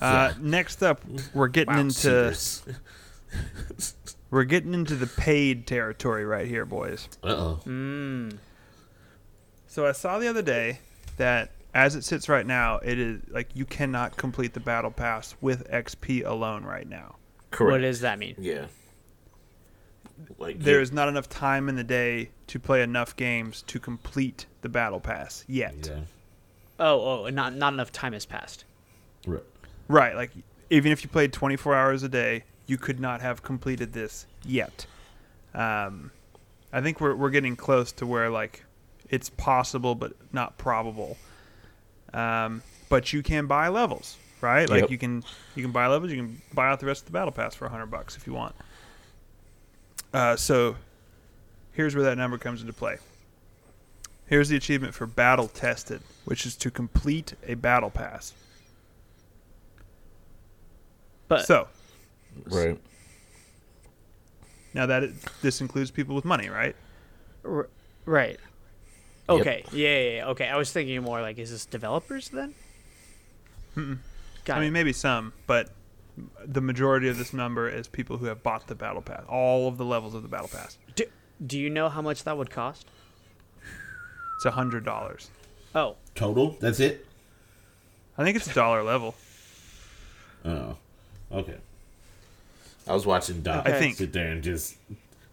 Uh, 0.00 0.32
Next 0.40 0.82
up, 0.82 1.00
we're 1.34 1.48
getting 1.48 1.74
Wow, 1.74 1.80
into 1.80 2.36
we're 4.30 4.44
getting 4.44 4.74
into 4.74 4.94
the 4.94 5.06
paid 5.06 5.66
territory 5.66 6.24
right 6.24 6.46
here, 6.46 6.64
boys. 6.64 7.08
Uh-oh. 7.22 7.60
Mm. 7.64 8.38
So 9.66 9.86
I 9.86 9.92
saw 9.92 10.18
the 10.18 10.28
other 10.28 10.42
day 10.42 10.80
that 11.16 11.50
as 11.74 11.94
it 11.94 12.04
sits 12.04 12.28
right 12.28 12.46
now, 12.46 12.78
it 12.78 12.98
is 12.98 13.20
like 13.28 13.48
you 13.54 13.64
cannot 13.64 14.16
complete 14.16 14.54
the 14.54 14.60
battle 14.60 14.90
pass 14.90 15.34
with 15.40 15.70
XP 15.70 16.24
alone 16.24 16.64
right 16.64 16.88
now. 16.88 17.16
Correct. 17.50 17.72
What 17.72 17.80
does 17.82 18.00
that 18.00 18.18
mean? 18.18 18.34
Yeah. 18.38 18.66
Like 20.38 20.58
There 20.60 20.76
you- 20.76 20.80
is 20.82 20.92
not 20.92 21.08
enough 21.08 21.28
time 21.28 21.68
in 21.68 21.76
the 21.76 21.84
day 21.84 22.30
to 22.48 22.58
play 22.58 22.82
enough 22.82 23.16
games 23.16 23.62
to 23.68 23.78
complete 23.78 24.46
the 24.62 24.68
battle 24.68 25.00
pass 25.00 25.44
yet. 25.46 25.86
Yeah. 25.88 26.00
Oh, 26.78 27.24
oh, 27.26 27.30
not 27.30 27.54
not 27.54 27.72
enough 27.72 27.92
time 27.92 28.12
has 28.12 28.26
passed. 28.26 28.64
Right. 29.26 29.42
Right, 29.88 30.14
like 30.16 30.30
even 30.70 30.90
if 30.92 31.02
you 31.04 31.08
played 31.08 31.32
24 31.32 31.74
hours 31.74 32.02
a 32.02 32.08
day, 32.08 32.44
you 32.66 32.76
could 32.76 32.98
not 33.00 33.20
have 33.20 33.42
completed 33.42 33.92
this 33.92 34.26
yet. 34.44 34.86
Um, 35.54 36.10
I 36.72 36.80
think 36.80 37.00
we're 37.00 37.14
we're 37.14 37.30
getting 37.30 37.56
close 37.56 37.92
to 37.92 38.06
where 38.06 38.28
like 38.30 38.64
it's 39.08 39.30
possible 39.30 39.94
but 39.94 40.12
not 40.32 40.58
probable. 40.58 41.16
Um, 42.12 42.62
but 42.88 43.12
you 43.12 43.22
can 43.22 43.46
buy 43.46 43.68
levels, 43.68 44.16
right? 44.40 44.68
Like 44.68 44.82
Yep. 44.82 44.90
you 44.90 44.98
can 44.98 45.24
you 45.54 45.62
can 45.62 45.72
buy 45.72 45.86
levels. 45.86 46.10
You 46.10 46.18
can 46.18 46.42
buy 46.52 46.68
out 46.68 46.80
the 46.80 46.86
rest 46.86 47.02
of 47.02 47.06
the 47.06 47.12
battle 47.12 47.32
pass 47.32 47.54
for 47.54 47.64
100 47.66 47.86
bucks 47.86 48.16
if 48.16 48.26
you 48.26 48.32
want. 48.34 48.54
Uh, 50.16 50.34
so 50.34 50.74
here's 51.72 51.94
where 51.94 52.04
that 52.04 52.16
number 52.16 52.38
comes 52.38 52.62
into 52.62 52.72
play. 52.72 52.96
Here's 54.28 54.48
the 54.48 54.56
achievement 54.56 54.94
for 54.94 55.06
battle 55.06 55.46
tested, 55.46 56.00
which 56.24 56.46
is 56.46 56.56
to 56.56 56.70
complete 56.70 57.34
a 57.46 57.52
battle 57.52 57.90
pass. 57.90 58.32
But 61.28 61.44
So 61.44 61.68
Right. 62.46 62.80
now 64.72 64.86
that 64.86 65.02
it, 65.02 65.12
this 65.42 65.60
includes 65.60 65.90
people 65.90 66.14
with 66.14 66.24
money, 66.24 66.48
right? 66.48 66.74
R- 67.44 67.68
right. 68.06 68.40
Okay. 69.28 69.64
Yeah, 69.70 69.88
yeah, 69.98 70.10
yeah. 70.16 70.26
Okay. 70.28 70.48
I 70.48 70.56
was 70.56 70.72
thinking 70.72 71.02
more 71.02 71.20
like, 71.20 71.36
is 71.36 71.50
this 71.50 71.66
developers 71.66 72.30
then? 72.30 72.54
Got 74.46 74.56
I 74.56 74.60
it. 74.60 74.64
mean, 74.64 74.72
maybe 74.72 74.94
some, 74.94 75.34
but 75.46 75.68
the 76.44 76.60
majority 76.60 77.08
of 77.08 77.18
this 77.18 77.32
number 77.32 77.68
is 77.68 77.88
people 77.88 78.16
who 78.18 78.26
have 78.26 78.42
bought 78.42 78.66
the 78.68 78.74
battle 78.74 79.02
pass, 79.02 79.22
all 79.28 79.68
of 79.68 79.76
the 79.78 79.84
levels 79.84 80.14
of 80.14 80.22
the 80.22 80.28
battle 80.28 80.48
pass. 80.48 80.78
do, 80.94 81.04
do 81.46 81.58
you 81.58 81.68
know 81.70 81.88
how 81.88 82.00
much 82.02 82.24
that 82.24 82.36
would 82.38 82.50
cost? 82.50 82.86
It's 84.36 84.44
a 84.44 84.50
hundred 84.52 84.84
dollars. 84.84 85.30
Oh, 85.74 85.96
Total? 86.14 86.56
That's 86.60 86.80
it? 86.80 87.06
I 88.16 88.24
think 88.24 88.36
it's 88.36 88.46
a 88.50 88.54
dollar 88.54 88.82
level. 88.82 89.14
Oh. 90.44 90.76
Okay. 91.32 91.56
I 92.88 92.94
was 92.94 93.04
watching 93.04 93.42
Doc 93.42 93.66
I 93.68 93.72
think- 93.78 93.96
sit 93.96 94.12
there 94.12 94.28
and 94.28 94.42
just 94.42 94.76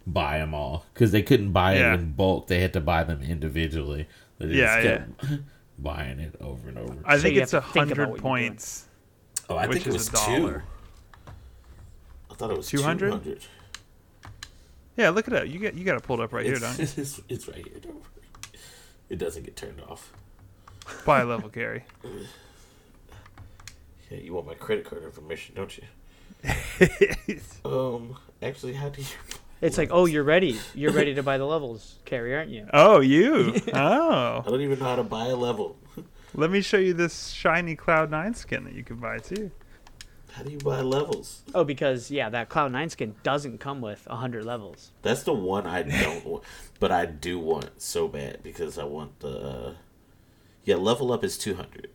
buy 0.05 0.39
them 0.39 0.53
all 0.53 0.85
because 0.93 1.11
they 1.11 1.21
couldn't 1.21 1.51
buy 1.53 1.75
Yeah. 1.75 1.93
it 1.93 1.99
in 2.01 2.11
bulk. 2.13 2.47
They 2.47 2.59
had 2.59 2.73
to 2.73 2.81
buy 2.81 3.03
them 3.03 3.21
individually. 3.21 4.07
They 4.39 4.47
just 4.47 4.57
Yeah, 4.57 4.81
kept 4.81 5.23
buying 5.79 6.19
it 6.19 6.35
over 6.41 6.67
and 6.67 6.77
over. 6.77 6.97
I 7.05 7.15
So 7.17 7.23
think 7.23 7.35
you 7.35 7.41
it's 7.41 7.53
a 7.53 7.61
to 7.61 7.61
think 7.67 7.75
about 7.91 7.97
hundred 7.97 7.97
what 7.97 8.07
you're 8.07 8.37
doing. 8.39 8.49
points. 8.49 8.85
oh, 9.49 9.55
I 9.57 9.67
think 9.67 9.87
it 9.87 9.93
was 9.93 10.07
two. 10.09 10.15
dollar. 10.15 10.63
I 12.33 12.35
thought 12.35 12.49
it 12.51 12.57
was 12.57 12.67
200? 12.67 13.11
200. 13.11 13.45
Yeah, 14.97 15.09
look 15.09 15.27
it 15.27 15.33
up. 15.33 15.47
You 15.47 15.59
get 15.59 15.75
you 15.75 15.83
got 15.83 15.97
it 15.97 16.03
pulled 16.03 16.19
up 16.19 16.33
right 16.33 16.45
here, 16.45 16.57
don't 16.57 16.77
you? 16.77 16.83
it's, 16.97 17.21
it's 17.29 17.47
right 17.47 17.57
here. 17.57 17.79
Don't 17.79 17.95
worry. 17.95 18.03
It 19.09 19.19
doesn't 19.19 19.43
get 19.43 19.55
turned 19.55 19.79
off. 19.81 20.11
Buy 21.05 21.21
a 21.21 21.25
level, 21.25 21.49
Gary. 21.49 21.85
Yeah, 24.11 24.19
you 24.19 24.33
want 24.33 24.45
my 24.45 24.53
credit 24.53 24.85
card 24.85 25.01
information, 25.03 25.55
don't 25.55 25.75
you? 25.75 25.83
Um, 27.65 28.15
actually, 28.43 28.73
how 28.73 28.89
do 28.89 29.01
you? 29.01 29.07
it's 29.61 29.77
like, 29.77 29.89
oh, 29.91 30.05
you're 30.05 30.25
ready. 30.25 30.59
You're 30.75 30.91
ready 30.91 31.15
to 31.15 31.23
buy 31.23 31.39
the 31.39 31.45
levels, 31.45 31.95
Carrie, 32.05 32.35
aren't 32.35 32.51
you? 32.51 32.67
oh, 32.73 32.99
you. 32.99 33.55
Oh, 33.73 34.43
I 34.45 34.49
don't 34.49 34.61
even 34.61 34.77
know 34.77 34.85
how 34.85 34.97
to 34.97 35.03
buy 35.03 35.27
a 35.27 35.35
level. 35.35 35.77
let 36.35 36.51
me 36.51 36.61
show 36.61 36.77
you 36.77 36.93
this 36.93 37.29
shiny 37.29 37.75
Cloud 37.75 38.11
Nine 38.11 38.35
skin 38.35 38.65
that 38.65 38.73
you 38.73 38.83
can 38.83 38.97
buy 38.97 39.17
too. 39.17 39.49
How 40.33 40.41
do 40.41 40.51
you 40.51 40.57
buy 40.57 40.81
levels? 40.81 41.43
Oh, 41.53 41.63
because 41.63 42.09
yeah, 42.09 42.27
that 42.29 42.49
Cloud 42.49 42.71
Nine 42.71 42.89
skin 42.89 43.13
doesn't 43.21 43.59
come 43.59 43.81
with 43.81 44.05
hundred 44.05 44.45
levels. 44.45 44.89
That's 45.03 45.21
the 45.21 45.33
one 45.33 45.67
I 45.67 45.83
don't 45.83 46.25
want, 46.25 46.43
but 46.79 46.91
I 46.91 47.05
do 47.05 47.37
want 47.37 47.79
so 47.81 48.07
bad 48.07 48.41
because 48.41 48.79
I 48.79 48.83
want 48.83 49.19
the. 49.19 49.39
Uh, 49.39 49.73
yeah, 50.63 50.75
level 50.75 51.11
up 51.11 51.23
is 51.23 51.37
two 51.37 51.53
hundred. 51.53 51.89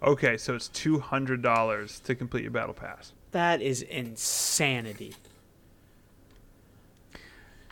Okay, 0.00 0.36
so 0.36 0.54
it's 0.54 0.68
two 0.68 1.00
hundred 1.00 1.42
dollars 1.42 1.98
to 2.00 2.14
complete 2.14 2.42
your 2.42 2.52
battle 2.52 2.74
pass. 2.74 3.12
That 3.32 3.60
is 3.60 3.82
insanity. 3.82 5.16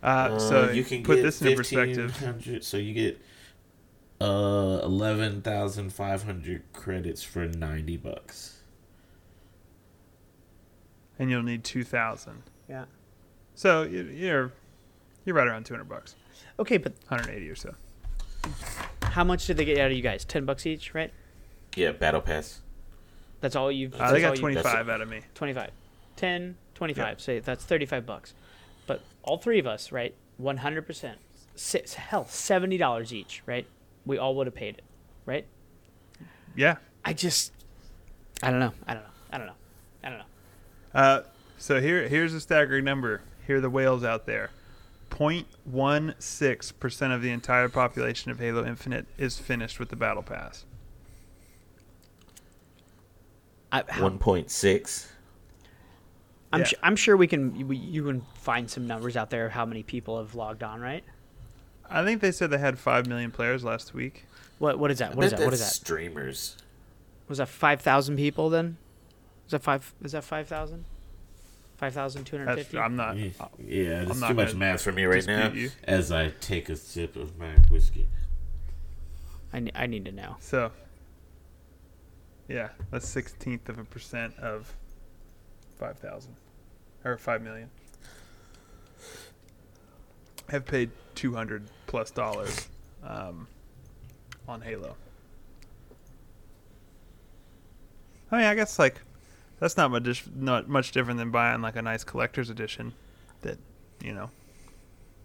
Uh, 0.02 0.40
so 0.40 0.70
you 0.70 0.82
can 0.82 1.05
put 1.05 1.16
get 1.16 1.23
this 1.23 1.40
into 1.40 1.57
perspective. 1.57 2.65
So 2.65 2.78
you 2.78 2.94
get 2.94 3.20
uh 4.20 4.81
eleven 4.82 5.40
thousand 5.40 5.93
five 5.93 6.24
hundred 6.24 6.65
credits 6.73 7.23
for 7.23 7.47
ninety 7.47 7.97
bucks. 7.97 8.60
And 11.21 11.31
you'll 11.31 11.43
need 11.43 11.63
2000 11.63 12.43
Yeah. 12.69 12.87
so 13.55 13.83
you- 13.83 14.03
you're 14.05 14.53
you're 15.27 15.37
right 15.37 15.47
around 15.47 15.67
200 15.67 15.85
bucks. 15.85 16.17
Okay, 16.59 16.79
but 16.79 16.95
180 17.09 17.49
or 17.51 17.55
so. 17.55 17.75
How 19.03 19.23
much 19.23 19.47
did 19.47 19.59
they 19.59 19.67
get 19.67 19.79
out 19.79 19.91
of 19.91 19.97
you 19.97 20.03
guys? 20.03 20.25
Ten 20.25 20.47
bucks 20.47 20.65
each, 20.65 20.95
right? 20.95 21.13
Yeah, 21.77 21.93
battle 21.93 22.23
pass. 22.23 22.63
That's 23.41 23.55
all 23.55 23.71
you. 23.71 23.89
uh, 23.89 23.99
that's 23.99 24.13
they 24.13 24.25
all 24.25 24.31
got 24.31 24.37
you- 24.39 24.41
25 24.41 24.89
out 24.89 25.03
of 25.03 25.09
me. 25.09 25.21
25 25.35 25.71
10 26.17 26.57
25 26.75 27.21
say 27.21 27.39
that's 27.39 27.65
35 27.65 28.07
bucks. 28.07 28.33
But 28.87 29.03
all 29.23 29.37
three 29.37 29.59
of 29.59 29.67
us 29.67 29.93
right 29.93 30.15
100% 30.41 31.17
six, 31.55 31.95
hell 31.95 32.25
$70 32.25 33.13
each 33.13 33.43
right? 33.45 33.67
We 34.07 34.17
all 34.17 34.35
would 34.37 34.47
have 34.47 34.55
paid 34.55 34.79
it 34.79 34.85
right? 35.27 35.47
Yeah. 36.57 36.77
I 37.05 37.13
just 37.13 37.53
i 38.43 38.51
don't 38.51 38.61
know. 38.61 38.73
I 38.87 38.95
don't 38.95 39.03
know. 39.03 39.11
I 39.33 39.39
don't 39.39 39.47
know. 39.47 39.53
I 40.03 40.09
don't 40.09 40.19
know 40.19 40.25
uh, 40.95 41.23
so 41.59 41.81
here 41.81 42.09
here's 42.09 42.35
a 42.35 42.41
staggering 42.41 42.85
number 42.85 43.23
here 43.47 43.57
are 43.57 43.61
the 43.61 43.71
whales 43.71 44.05
out 44.05 44.27
there 44.27 44.51
0.16% 45.11 47.15
of 47.15 47.23
the 47.23 47.31
entire 47.31 47.69
population 47.69 48.31
of 48.31 48.39
halo 48.39 48.65
infinite 48.65 49.07
is 49.19 49.39
finished 49.39 49.79
with 49.79 49.89
the 49.89 49.97
battle 49.97 50.23
pass 50.23 50.65
I, 53.73 53.85
how, 53.89 54.03
One 54.03 54.19
point 54.19 54.51
six. 54.51 55.12
I'm, 56.53 56.61
Yeah. 56.61 56.67
su- 56.67 56.77
I'm 56.83 56.97
sure 56.97 57.17
we 57.17 57.29
can 57.29 57.55
you, 57.55 57.71
you 57.71 58.03
can 58.05 58.23
find 58.35 58.69
some 58.69 58.89
numbers 58.89 59.17
out 59.17 59.31
there 59.31 59.47
of 59.47 59.53
how 59.53 59.65
many 59.65 59.85
people 59.85 60.19
have 60.19 60.35
logged 60.35 60.62
on 60.65 60.81
right 60.81 61.05
i 61.89 62.05
think 62.05 62.21
they 62.21 62.33
said 62.33 62.51
they 62.51 62.59
had 62.59 62.79
5 62.79 63.07
million 63.07 63.31
players 63.31 63.62
last 63.62 63.95
week 63.95 64.25
what 64.59 64.79
what 64.79 64.91
is 64.91 64.99
that 64.99 65.15
what 65.15 65.25
is 65.25 65.31
that 65.33 65.41
what 65.41 65.53
is 65.55 65.61
that 65.61 65.73
Streamers. 65.73 66.57
Was 67.29 67.39
that 67.39 67.49
five 67.49 67.81
thousand 67.81 68.17
people 68.17 68.51
then? 68.51 68.77
Was 69.51 69.52
that 69.52 69.62
five? 69.64 69.94
Is 70.05 70.12
that 70.12 70.22
five 70.22 70.47
thousand? 70.47 70.85
Five 71.77 71.93
thousand 71.93 72.24
two 72.24 72.39
hundred 72.39 72.55
fifty. 72.55 72.77
That's. 72.77 72.86
I'm 72.86 72.94
not. 72.94 73.16
Yeah, 73.16 73.31
yeah 73.66 74.02
it's 74.02 74.20
too 74.20 74.35
much 74.35 74.55
math 74.55 74.81
for 74.81 74.93
me 74.93 75.06
right 75.06 75.27
now. 75.27 75.51
you. 75.51 75.70
As 75.82 76.12
I 76.12 76.28
take 76.40 76.68
a 76.68 76.77
sip 76.77 77.16
of 77.16 77.36
my 77.36 77.48
whiskey. 77.68 78.06
I, 79.52 79.59
ne- 79.59 79.72
I 79.74 79.86
need 79.86 80.05
to 80.05 80.12
know. 80.12 80.36
So, 80.39 80.70
yeah, 82.47 82.68
that's 82.93 83.09
sixteenth 83.09 83.68
of 83.68 83.81
a 83.81 83.85
percent 83.85 84.39
of 84.39 84.72
five 85.81 85.98
thousand 85.98 86.36
or 87.05 87.18
five 87.18 87.43
million. 87.43 87.70
Have 90.51 90.64
paid 90.64 90.90
two 91.16 91.35
hundred 91.35 91.64
plus 91.89 92.12
dollars 92.12 92.68
um, 93.02 93.48
on 94.47 94.60
Halo. 94.60 94.94
I 98.31 98.36
mean, 98.36 98.47
I 98.47 98.55
guess 98.55 98.78
like 98.78 99.01
that's 99.61 99.77
not 99.77 99.91
much 99.91 100.24
not 100.35 100.69
much 100.69 100.91
different 100.91 101.19
than 101.19 101.31
buying 101.31 101.62
like 101.62 101.77
a 101.77 101.82
nice 101.82 102.03
collector's 102.03 102.51
edition 102.51 102.95
that 103.43 103.59
you 104.03 104.12
know 104.12 104.31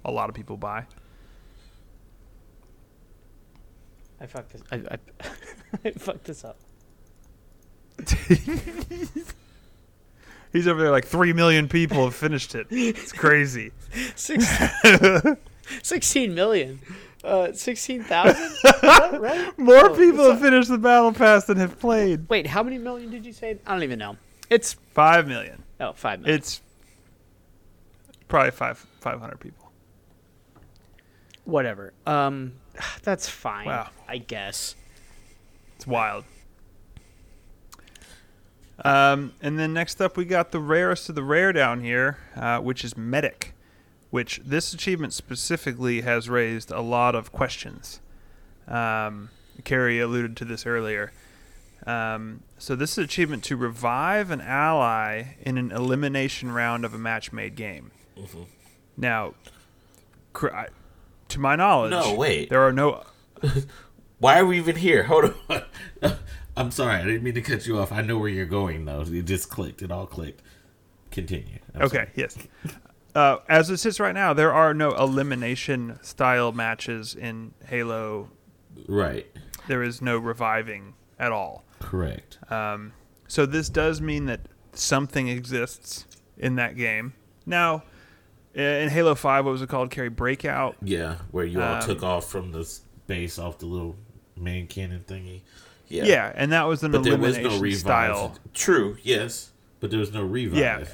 a 0.04 0.12
lot 0.12 0.30
of 0.30 0.36
people 0.36 0.58
buy. 0.58 0.86
I 4.22 4.28
fucked 4.28 4.52
this. 4.54 4.62
I, 4.72 4.76
I, 4.76 4.98
I 5.86 5.92
fucked 5.92 6.26
this 6.26 6.46
up. 6.46 6.58
He's 10.54 10.68
over 10.68 10.82
there 10.82 10.92
like 10.92 11.06
three 11.06 11.34
million 11.34 11.68
people 11.68 12.06
have 12.06 12.16
finished 12.16 12.56
it. 12.56 12.68
It's 12.70 13.12
crazy. 13.12 13.72
Six, 14.16 14.46
16 15.84 16.34
million. 16.34 16.80
Uh, 17.24 17.52
16,000? 17.52 18.56
right? 19.20 19.58
More 19.58 19.90
Oh, 19.90 19.96
people 19.96 20.30
have 20.32 20.40
finished 20.40 20.70
the 20.70 20.78
battle 20.78 21.12
pass 21.12 21.46
than 21.46 21.58
have 21.58 21.80
played. 21.80 22.30
Wait, 22.30 22.48
how 22.48 22.62
many 22.64 22.78
million 22.78 23.10
did 23.10 23.26
you 23.26 23.34
say? 23.34 23.58
I 23.66 23.74
don't 23.74 23.84
even 23.84 24.00
know. 24.00 24.16
It's, 24.50 24.76
Five 24.94 25.28
million. 25.28 25.64
oh, 25.80 25.94
5 25.94 26.22
million. 26.22 26.38
It's 26.38 26.62
probably 28.28 28.52
five 28.52 28.78
five 29.00 29.20
hundred 29.20 29.40
people. 29.40 29.72
Whatever. 31.44 31.94
Um, 32.06 32.54
that's 33.04 33.28
fine. 33.30 33.66
Wow. 33.68 33.90
I 34.08 34.18
guess. 34.20 34.76
It's 35.76 35.86
wild. 35.88 36.24
Um, 38.84 39.34
and 39.42 39.58
then 39.58 39.74
next 39.74 40.02
up, 40.02 40.18
we 40.18 40.26
got 40.26 40.52
the 40.52 40.60
rarest 40.60 41.08
of 41.10 41.16
the 41.16 41.24
rare 41.24 41.54
down 41.54 41.82
here, 41.82 42.18
uh, 42.36 42.60
which 42.60 42.84
is 42.84 42.98
Medic, 42.98 43.54
which 44.10 44.42
this 44.46 44.74
achievement 44.74 45.14
specifically 45.14 46.02
has 46.02 46.30
raised 46.30 46.72
a 46.72 46.82
lot 46.82 47.16
of 47.16 47.32
questions. 47.32 48.02
Um, 48.68 49.30
Carrie 49.64 50.00
alluded 50.02 50.36
to 50.38 50.46
this 50.46 50.66
earlier. 50.66 51.14
Um, 51.86 52.42
so 52.58 52.76
this 52.76 52.94
is 52.94 52.98
an 53.00 53.04
achievement 53.04 53.44
to 53.46 53.56
revive 53.56 54.32
an 54.32 54.42
ally 54.42 55.36
in 55.42 55.58
an 55.58 55.72
elimination 55.72 56.52
round 56.52 56.84
of 56.84 56.94
a 56.94 56.98
match-made 56.98 57.56
game. 57.56 57.92
Now, 58.98 59.34
cr- 60.34 60.50
I- 60.54 60.68
to 61.30 61.40
my 61.40 61.56
knowledge, 61.56 61.92
No, 61.92 62.16
wait. 62.16 62.50
there 62.50 62.62
are 62.62 62.72
no 62.74 63.04
Why 64.20 64.40
are 64.40 64.46
we 64.46 64.58
even 64.58 64.78
here? 64.78 65.04
Hold 65.04 65.36
on. 65.50 65.64
I'm 66.58 66.72
sorry. 66.72 66.96
I 66.96 67.04
didn't 67.04 67.24
mean 67.24 67.34
to 67.34 67.42
cut 67.42 67.68
you 67.68 67.78
off. 67.78 67.92
I 67.92 68.02
know 68.02 68.18
where 68.18 68.30
you're 68.30 68.46
going, 68.46 68.86
though. 68.86 69.02
It 69.02 69.26
just 69.26 69.50
clicked. 69.50 69.82
It 69.82 69.92
all 69.92 70.06
clicked. 70.08 70.42
Continue. 71.12 71.60
I'm 71.74 71.82
Okay, 71.84 71.96
sorry. 71.98 72.10
yes. 72.16 72.38
Uh, 73.14 73.38
as 73.50 73.70
it 73.70 73.78
sits 73.78 74.00
right 74.00 74.14
now, 74.14 74.34
there 74.34 74.54
are 74.54 74.74
no 74.74 74.92
elimination 74.96 76.00
style 76.02 76.54
matches 76.54 77.14
in 77.14 77.54
Halo. 77.68 78.30
Right. 78.88 79.28
There 79.68 79.84
is 79.84 80.02
no 80.02 80.18
reviving 80.18 80.94
at 81.20 81.34
all. 81.34 81.65
Correct. 81.80 82.38
Um, 82.52 82.94
so 83.28 83.46
this 83.46 83.70
does 83.70 84.02
mean 84.02 84.26
that 84.26 84.42
something 84.74 85.28
exists 85.28 86.06
in 86.38 86.56
that 86.56 86.76
game. 86.76 87.14
Now, 87.46 87.84
in 88.54 88.90
Halo 88.90 89.16
5, 89.16 89.46
what 89.46 89.52
was 89.52 89.62
it 89.62 89.70
called? 89.70 89.92
Carry 89.92 90.10
Breakout. 90.10 90.76
Yeah, 90.82 91.18
where 91.32 91.46
you 91.46 91.62
all 91.62 91.76
Um, 91.76 91.82
took 91.82 92.04
off 92.04 92.30
from 92.30 92.52
the 92.52 92.68
base 93.08 93.38
off 93.38 93.60
the 93.60 93.66
little 93.66 93.96
main 94.38 94.68
cannon 94.68 95.04
thingy. 95.08 95.42
Yeah. 95.88 96.06
Yeah, 96.06 96.32
and 96.36 96.52
that 96.52 96.64
was 96.64 96.84
an 96.84 96.92
But 96.92 97.04
there 97.04 97.18
was 97.18 97.38
elimination 97.38 97.58
no 97.60 97.64
revive. 97.64 97.80
style. 97.80 98.36
True, 98.54 98.98
yes. 99.04 99.52
But 99.80 99.92
there 99.92 100.00
was 100.00 100.12
no 100.14 100.24
revive. 100.24 100.58
Yeah. 100.58 100.86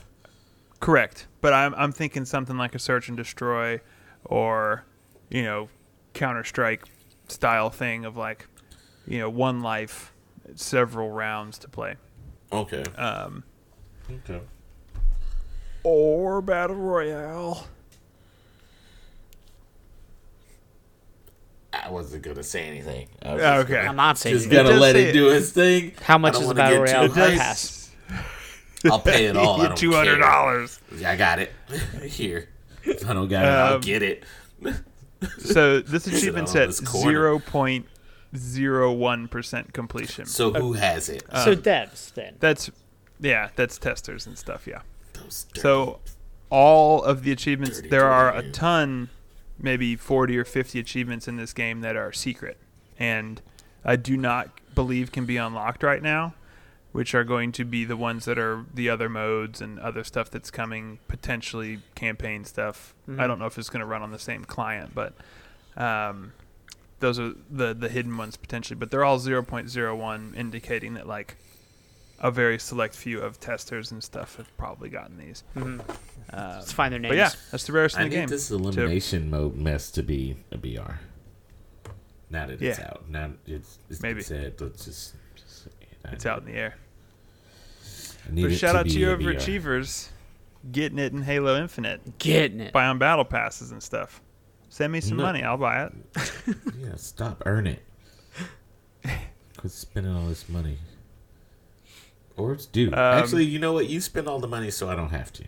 Correct. 0.80 1.28
But 1.42 1.54
I'm 1.54 1.74
I'm 1.76 1.92
thinking 1.92 2.26
something 2.26 2.58
like 2.58 2.76
a 2.76 2.80
search 2.80 3.08
and 3.08 3.16
destroy 3.16 3.80
or 4.26 4.84
you 5.30 5.44
know, 5.44 5.70
Counter 6.14 6.44
Strike 6.44 6.84
style 7.30 7.70
thing 7.70 8.04
of 8.04 8.18
like, 8.18 8.48
you 9.08 9.18
know, 9.20 9.30
one 9.30 9.62
life, 9.62 10.12
several 10.56 11.10
rounds 11.12 11.58
to 11.60 11.68
play. 11.70 11.96
Okay. 12.52 12.84
Um 12.98 13.44
okay. 14.10 14.42
or 15.84 16.42
Battle 16.42 16.76
Royale. 16.76 17.68
I 21.74 21.90
wasn't 21.90 22.24
gonna 22.24 22.44
say 22.44 22.64
anything. 22.68 23.08
I 23.22 23.34
was 23.34 23.42
Okay. 23.42 23.74
gonna- 23.76 23.90
I'm 23.90 23.96
not 23.96 24.18
saying 24.18 24.36
Just 24.36 24.48
it. 24.48 24.52
gotta 24.52 24.70
does 24.70 24.80
let 24.82 24.96
say 24.96 25.04
it 25.04 25.10
it. 25.10 25.14
do 25.14 25.30
its 25.30 25.50
thing. 25.52 25.94
How 26.04 26.18
much 26.18 26.38
is 26.40 26.48
the 26.48 26.54
Battle 26.54 26.82
Royale 26.84 27.08
too 27.08 27.14
hyped. 27.14 27.38
pass? 27.38 27.90
I'll 28.86 29.00
pay 29.00 29.26
it 29.26 29.38
all. 29.38 29.62
I 29.62 29.68
don't 29.70 29.78
Two 29.78 29.94
hundred 29.94 30.20
care. 30.20 30.20
dollars. 30.20 30.80
I 31.06 31.16
got 31.16 31.40
it. 31.40 31.52
Here. 32.04 32.50
If 32.84 33.08
I 33.10 33.14
don't 33.14 33.30
got 33.30 33.46
it, 33.46 33.48
I'll 33.48 33.76
Um, 33.76 33.82
get 33.82 34.02
it. 34.04 34.24
So 35.40 35.80
this 35.82 36.08
achievement 36.08 36.50
achievement's 36.50 36.56
on 36.56 36.62
at 36.64 36.68
this 36.68 36.80
corner. 36.82 37.12
zero 37.12 37.40
point 37.40 37.86
zero 38.36 38.92
one 38.92 39.28
percent 39.28 39.74
completion. 39.74 40.26
So 40.26 40.52
who 40.52 40.74
has 40.74 41.10
it? 41.10 41.24
so 41.44 41.56
devs, 41.56 42.14
then. 42.14 42.36
That's 42.40 42.70
yeah, 43.20 43.50
that's 43.56 43.78
testers 43.78 44.26
and 44.26 44.38
stuff, 44.38 44.68
yeah. 44.68 44.82
Those 45.14 45.46
dirty- 45.46 45.62
So 45.62 46.00
all 46.50 47.04
of 47.04 47.24
the 47.24 47.32
achievements 47.32 47.78
Dirty, 47.78 47.90
there 47.90 48.08
are 48.08 48.36
a 48.36 48.50
ton 48.52 49.10
maybe 49.60 49.96
40 49.96 50.38
or 50.38 50.44
50 50.44 50.80
achievements 50.80 51.28
in 51.28 51.36
this 51.38 51.54
game 51.54 51.82
that 51.82 51.96
are 51.96 52.12
secret 52.12 52.58
and 52.98 53.42
I 53.86 53.96
do 53.96 54.18
not 54.18 54.50
believe 54.76 55.12
can 55.12 55.26
be 55.26 55.38
unlocked 55.38 55.84
right 55.84 56.02
now, 56.02 56.34
which 56.92 57.14
are 57.16 57.24
going 57.24 57.52
to 57.54 57.66
be 57.66 57.86
the 57.86 57.98
ones 57.98 58.26
that 58.26 58.38
are 58.38 58.66
the 58.74 58.90
other 58.90 59.10
modes 59.10 59.62
and 59.62 59.80
other 59.80 60.04
stuff 60.04 60.30
that's 60.30 60.52
coming, 60.52 61.00
potentially 61.08 61.80
campaign 61.96 62.44
stuff. 62.46 62.94
I 63.18 63.28
don't 63.28 63.40
know 63.40 63.46
if 63.48 63.58
it's 63.58 63.70
going 63.70 63.80
to 63.82 63.86
run 63.86 64.02
on 64.02 64.12
the 64.12 64.20
same 64.20 64.46
client, 64.46 64.94
but 64.94 65.14
um, 65.78 66.34
those 67.02 67.20
are 67.20 67.34
the 67.50 67.74
the 67.74 67.90
hidden 67.90 68.16
ones 68.18 68.38
potentially. 68.38 68.78
But 68.80 68.90
they're 68.92 69.04
all 69.04 69.20
0.01, 69.20 70.36
indicating 70.38 70.94
that 70.94 71.08
like 71.08 71.36
a 72.20 72.32
very 72.32 72.58
select 72.60 72.96
few 72.96 73.20
of 73.20 73.40
testers 73.40 73.92
and 73.92 74.04
stuff 74.04 74.38
have 74.38 74.56
probably 74.58 74.90
gotten 74.90 75.18
these. 75.18 75.44
Um, 75.56 75.82
Let's 76.32 76.72
find 76.72 76.94
their 76.94 77.00
names. 77.00 77.12
but 77.12 77.18
yeah, 77.18 77.32
that's 77.52 77.66
the 77.66 77.74
rarest 77.74 77.98
I 77.98 78.04
in 78.04 78.10
the 78.10 78.16
need 78.16 78.22
game. 78.22 78.30
this 78.30 78.50
elimination 78.52 79.30
mode 79.30 79.56
mess 79.58 79.92
to 79.92 80.04
be 80.04 80.38
a 80.52 80.58
BR. 80.58 81.00
Now 82.30 82.46
that 82.48 82.62
it's 82.62 82.80
Yeah. 82.80 82.88
out. 82.88 83.10
Now 83.10 83.32
it's, 83.46 83.80
it's 83.90 84.02
Maybe. 84.02 84.22
said. 84.22 84.62
Let's 84.62 84.86
just, 84.86 85.16
just 85.36 85.68
It's 86.12 86.26
out 86.26 86.40
in 86.40 86.46
the 86.46 86.54
air. 86.54 86.76
I 88.30 88.34
need 88.34 88.44
But 88.44 88.52
it 88.52 88.56
shout 88.58 88.76
out 88.76 88.86
be 88.86 88.92
to 88.92 89.00
you 89.00 89.08
overachievers 89.08 90.10
getting 90.72 91.00
it 91.00 91.12
in 91.12 91.24
Halo 91.24 91.60
Infinite, 91.60 92.20
Getting 92.20 92.60
it. 92.62 92.72
buying 92.72 93.00
battle 93.00 93.26
passes 93.26 93.72
and 93.72 93.82
stuff. 93.82 94.22
Send 94.72 94.94
me 94.94 95.02
some 95.02 95.18
No. 95.18 95.24
money, 95.24 95.44
I'll 95.44 95.58
buy 95.58 95.84
it. 95.84 95.94
Yeah, 96.80 96.96
stop 96.96 97.44
earn 97.46 97.68
it. 97.68 97.82
Quit 99.58 99.72
spending 99.74 100.16
all 100.16 100.28
this 100.28 100.48
money. 100.48 100.78
Or 102.38 102.54
it's 102.54 102.66
due. 102.68 102.88
Um, 102.88 102.98
Actually, 102.98 103.44
you 103.44 103.60
know 103.60 103.74
what? 103.74 103.90
You 103.90 104.00
spend 104.00 104.30
all 104.30 104.40
the 104.40 104.48
money, 104.48 104.72
so 104.72 104.90
I 104.90 104.96
don't 104.96 105.10
have 105.10 105.34
to. 105.34 105.44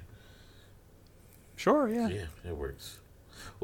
Sure, 1.56 1.88
yeah. 1.88 2.10
Yeah, 2.10 2.26
it 2.46 2.58
works. 2.58 3.00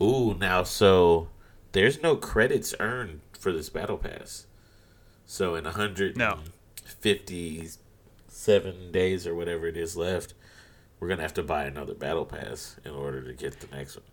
Ooh, 0.01 0.33
now 0.39 0.63
so 0.63 1.27
there's 1.73 2.01
no 2.01 2.15
credits 2.15 2.73
earned 2.79 3.19
for 3.37 3.51
this 3.51 3.67
battle 3.69 3.97
pass. 3.97 4.45
So 5.25 5.55
in 5.55 5.65
157 5.65 6.17
No. 8.85 8.91
days 8.91 9.27
or 9.27 9.35
whatever 9.35 9.67
it 9.67 9.75
is 9.75 9.97
left, 9.97 10.33
we're 10.99 11.09
gonna 11.09 11.21
have 11.21 11.33
to 11.33 11.43
buy 11.43 11.65
another 11.65 11.93
battle 11.93 12.25
pass 12.25 12.77
in 12.85 12.91
order 12.91 13.21
to 13.21 13.33
get 13.33 13.59
the 13.59 13.67
next 13.75 13.97
one. 13.97 14.05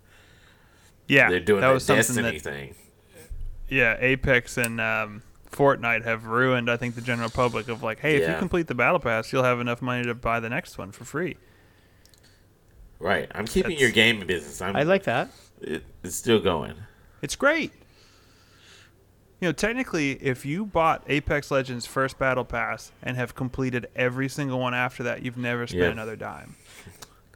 Yeah, 1.08 1.30
They're 1.30 1.40
doing 1.40 1.60
that 1.60 1.68
that 1.68 1.72
was 1.74 1.84
something 1.84 1.98
Destiny 2.24 2.38
that 2.38 2.42
thing. 2.42 2.74
yeah, 3.68 3.96
Apex 4.00 4.56
and 4.58 4.80
um, 4.80 5.22
Fortnite 5.52 6.04
have 6.04 6.26
ruined. 6.26 6.68
I 6.70 6.76
think 6.76 6.94
the 6.96 7.00
general 7.00 7.30
public 7.30 7.68
of 7.68 7.82
like, 7.82 8.00
hey, 8.00 8.16
if 8.16 8.28
you 8.28 8.34
complete 8.36 8.66
the 8.66 8.74
battle 8.74 8.98
pass, 8.98 9.32
you'll 9.32 9.44
have 9.44 9.60
enough 9.60 9.80
money 9.80 10.04
to 10.04 10.14
buy 10.14 10.40
the 10.40 10.48
next 10.48 10.78
one 10.78 10.90
for 10.92 11.04
free. 11.04 11.36
Right. 12.98 13.30
I'm 13.34 13.46
keeping 13.46 13.70
That's- 13.72 13.80
your 13.80 13.90
gaming 13.90 14.26
business. 14.26 14.60
I'm, 14.60 14.74
I 14.74 14.82
like 14.82 15.04
that. 15.04 15.30
it, 15.60 15.84
it's 16.02 16.16
still 16.16 16.40
going. 16.40 16.74
It's 17.22 17.36
great. 17.36 17.72
You 19.40 19.48
know, 19.48 19.52
technically, 19.52 20.12
if 20.12 20.46
you 20.46 20.64
bought 20.64 21.02
Apex 21.08 21.50
Legends 21.50 21.84
first 21.84 22.18
battle 22.18 22.44
pass 22.44 22.90
and 23.02 23.16
have 23.18 23.34
completed 23.34 23.86
every 23.94 24.28
single 24.30 24.58
one 24.58 24.72
after 24.72 25.02
that, 25.02 25.22
you've 25.22 25.36
never 25.36 25.66
spent 25.66 25.82
Yeah. 25.84 25.90
another 25.90 26.16
dime. 26.16 26.56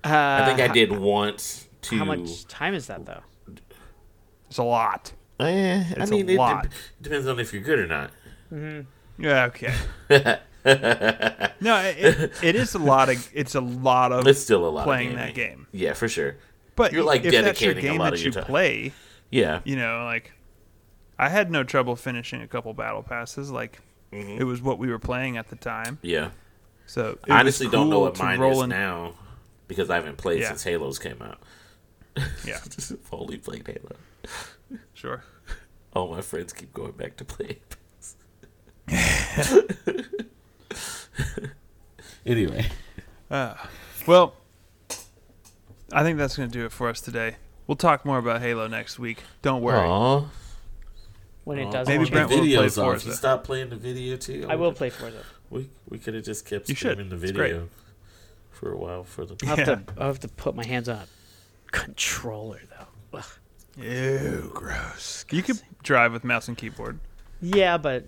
Uh, 0.03 0.09
I 0.43 0.45
think 0.47 0.61
I 0.61 0.73
did 0.73 0.93
once 0.93 1.69
to 1.83 1.99
How 1.99 2.07
much 2.07 2.47
time 2.47 2.73
is 2.73 2.87
that, 2.87 3.05
though? 3.05 3.21
It's 4.51 4.59
a 4.59 4.63
lot. 4.65 5.13
Eh, 5.39 5.45
I 5.97 6.03
It's 6.03 6.11
a 6.11 6.15
mean, 6.15 6.29
it 6.29 6.37
lot. 6.37 6.65
dep- 6.65 6.73
depends 7.01 7.27
on 7.27 7.39
if 7.41 7.53
you're 7.55 7.63
good 7.63 7.79
or 7.79 7.87
not. 7.87 8.11
Yeah, 9.19 9.45
okay. 9.47 9.73
no, 11.61 11.77
it, 11.83 12.33
it 12.43 12.55
is 12.57 12.75
a 12.75 12.79
lot 12.79 13.09
of 13.09 13.29
it's 13.33 13.55
a 13.55 13.61
lot 13.61 14.13
of 14.13 14.27
It's 14.27 14.41
still 14.41 14.67
a 14.67 14.69
lot 14.69 14.85
playing 14.85 15.11
of 15.11 15.17
that 15.17 15.35
game. 15.35 15.67
Yeah, 15.73 15.95
for 15.95 16.09
sure. 16.09 16.37
But 16.77 16.93
You're, 16.93 17.05
like, 17.05 17.25
if 17.25 17.33
that's 17.33 17.61
your 17.61 17.73
dedicating 17.75 17.79
a 17.79 17.93
game 17.93 17.99
lot 18.01 18.11
that 18.11 18.21
of 18.21 18.25
you 18.25 18.31
time. 18.33 18.45
play, 18.45 18.93
Yeah. 19.31 19.61
you 19.65 19.77
know, 19.77 20.05
like 20.05 20.33
I 21.19 21.29
had 21.29 21.51
no 21.51 21.63
trouble 21.65 21.95
finishing 21.97 22.41
a 22.43 22.47
couple 22.49 22.73
battle 22.75 23.03
passes. 23.03 23.51
Like 23.51 23.81
Mm-hmm. 24.13 24.41
it 24.41 24.45
was 24.45 24.61
what 24.61 24.81
we 24.81 24.89
were 24.89 24.99
playing 24.99 25.37
at 25.37 25.51
the 25.51 25.55
time. 25.57 26.01
Yeah. 26.03 26.31
So 26.87 27.17
I 27.29 27.39
honestly 27.39 27.67
was 27.69 27.73
don't 27.73 27.89
know 27.91 28.01
what 28.01 28.17
to 28.17 28.23
mine 28.25 28.41
roll 28.41 28.59
is 28.59 28.65
in- 28.65 28.71
now 28.71 29.15
because 29.69 29.89
I 29.89 29.95
haven't 29.95 30.19
played 30.19 30.41
Yeah. 30.41 30.49
since 30.49 30.65
Halos 30.65 30.99
came 30.99 31.23
out. 31.23 31.39
Yeah, 32.45 32.59
I've 32.65 32.97
only 33.13 33.39
played 33.39 33.65
Halo. 33.65 33.95
sure. 34.95 35.25
All 35.95 36.09
my 36.09 36.21
friends 36.21 36.53
keep 36.53 36.73
going 36.73 36.93
back 36.93 37.17
to 37.17 37.25
play. 37.25 37.59
anyway, 42.27 42.67
uh, 43.31 43.55
Well, 44.07 44.35
I 45.93 46.03
think 46.03 46.19
that's 46.19 46.37
going 46.37 46.49
to 46.51 46.53
do 46.59 46.65
it 46.65 46.73
for 46.73 46.89
us 46.89 47.01
today. 47.01 47.37
We'll 47.67 47.77
talk 47.77 48.05
more 48.05 48.19
about 48.19 48.41
Halo 48.41 48.67
next 48.67 48.99
week. 48.99 49.23
Don't 49.43 49.63
worry. 49.63 49.79
Aw. 49.87 50.25
When 51.45 51.59
it 51.59 51.71
does 51.71 51.89
Maybe 51.89 52.05
the 52.05 52.11
Brent 52.11 52.29
will 52.31 52.37
play 52.39 52.47
video's 52.47 52.79
off. 52.79 52.85
Forza. 52.87 53.09
You 53.09 53.15
stop 53.15 53.45
playing 53.45 53.71
the 53.71 53.77
video 53.77 54.17
too. 54.17 54.47
I 54.49 54.57
will 54.57 54.73
play 54.73 54.91
Forza. 54.91 55.23
We 55.51 55.69
we 55.89 55.99
could 55.99 56.15
have 56.15 56.25
just 56.25 56.47
kept 56.47 56.69
You 56.69 56.75
should. 56.75 56.93
streaming 56.93 57.11
the 57.11 57.17
video 57.17 57.69
for 58.51 58.73
a 58.73 58.77
while 58.77 59.05
for 59.05 59.25
the. 59.25 59.37
I'll 59.49 59.57
have, 59.57 59.59
Yeah. 59.59 59.65
to, 59.77 59.83
I'll 59.99 60.07
have 60.09 60.21
to 60.21 60.29
put 60.29 60.55
my 60.55 60.65
hands 60.67 60.89
on 60.89 60.97
a 60.99 61.07
controller 61.73 62.61
though. 62.71 63.19
Ugh. 63.19 63.25
Ew, 63.77 64.51
gross. 64.55 65.25
You 65.31 65.43
could 65.43 65.61
drive 65.83 66.13
with 66.13 66.25
mouse 66.25 66.49
and 66.49 66.57
keyboard. 66.57 66.99
Yeah, 67.41 67.79
but 67.79 68.07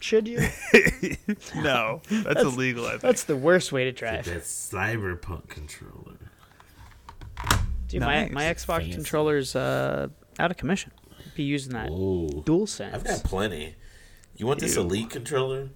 should 0.00 0.28
you? 0.28 0.38
no, 1.56 2.02
that's, 2.10 2.42
illegal. 2.42 2.86
I 2.86 2.90
think. 2.90 3.02
That's 3.02 3.24
the 3.24 3.36
worst 3.36 3.72
way 3.72 3.84
to 3.84 3.92
Get 3.92 3.98
drive. 3.98 4.24
that 4.26 4.42
cyberpunk 4.42 5.48
controller. 5.48 6.16
Dude, 7.88 8.00
my, 8.00 8.24
Nice. 8.24 8.32
my 8.32 8.42
Xbox 8.44 8.78
Fancy. 8.78 8.92
controller's 8.92 9.54
uh, 9.56 10.08
out 10.38 10.50
of 10.50 10.56
commission. 10.56 10.90
Be 11.34 11.44
using 11.44 11.72
that 11.74 11.90
Whoa. 11.90 12.42
DualSense. 12.44 12.94
I've 12.94 13.04
got 13.04 13.22
plenty. 13.24 13.76
You 14.36 14.46
want 14.46 14.60
this 14.60 14.76
elite 14.76 15.10
controller? 15.10 15.70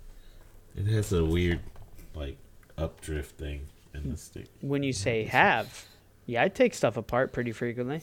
It 0.77 0.87
has 0.87 1.13
a 1.13 1.25
weird, 1.25 1.61
like, 2.15 2.37
updrift 2.77 3.27
thing 3.39 3.69
in 3.95 4.11
the 4.11 4.17
stick. 4.17 4.47
When 4.61 4.83
you 4.83 4.93
say 4.93 5.25
have, 5.25 5.87
yeah, 6.27 6.43
I 6.43 6.49
take 6.49 6.75
stuff 6.75 6.97
apart 6.97 7.33
pretty 7.33 7.53
frequently. 7.53 8.01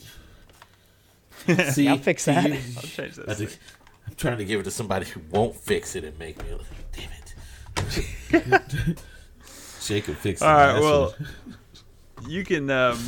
See, 1.72 1.88
I'll 1.88 1.98
fix 1.98 2.26
that. 2.26 2.50
you- 2.50 2.60
I'll 2.76 2.82
change 2.84 3.16
that. 3.16 3.30
I 3.30 3.34
think- 3.34 3.58
I'm 4.08 4.16
trying 4.16 4.38
to 4.38 4.46
give 4.46 4.60
it 4.62 4.64
to 4.64 4.72
somebody 4.72 5.06
who 5.06 5.20
won't 5.32 5.56
fix 5.56 5.96
it 5.96 6.04
and 6.04 6.18
make 6.18 6.38
me 6.44 6.52
like, 6.54 6.66
damn 8.32 8.42
it. 8.42 9.00
Jacob 9.82 10.16
fixed 10.16 10.42
it. 10.44 10.46
All 10.48 10.54
right, 10.56 10.80
well, 10.80 11.16
what- 12.18 12.28
you 12.30 12.44
can 12.44 12.70
um, 12.70 13.00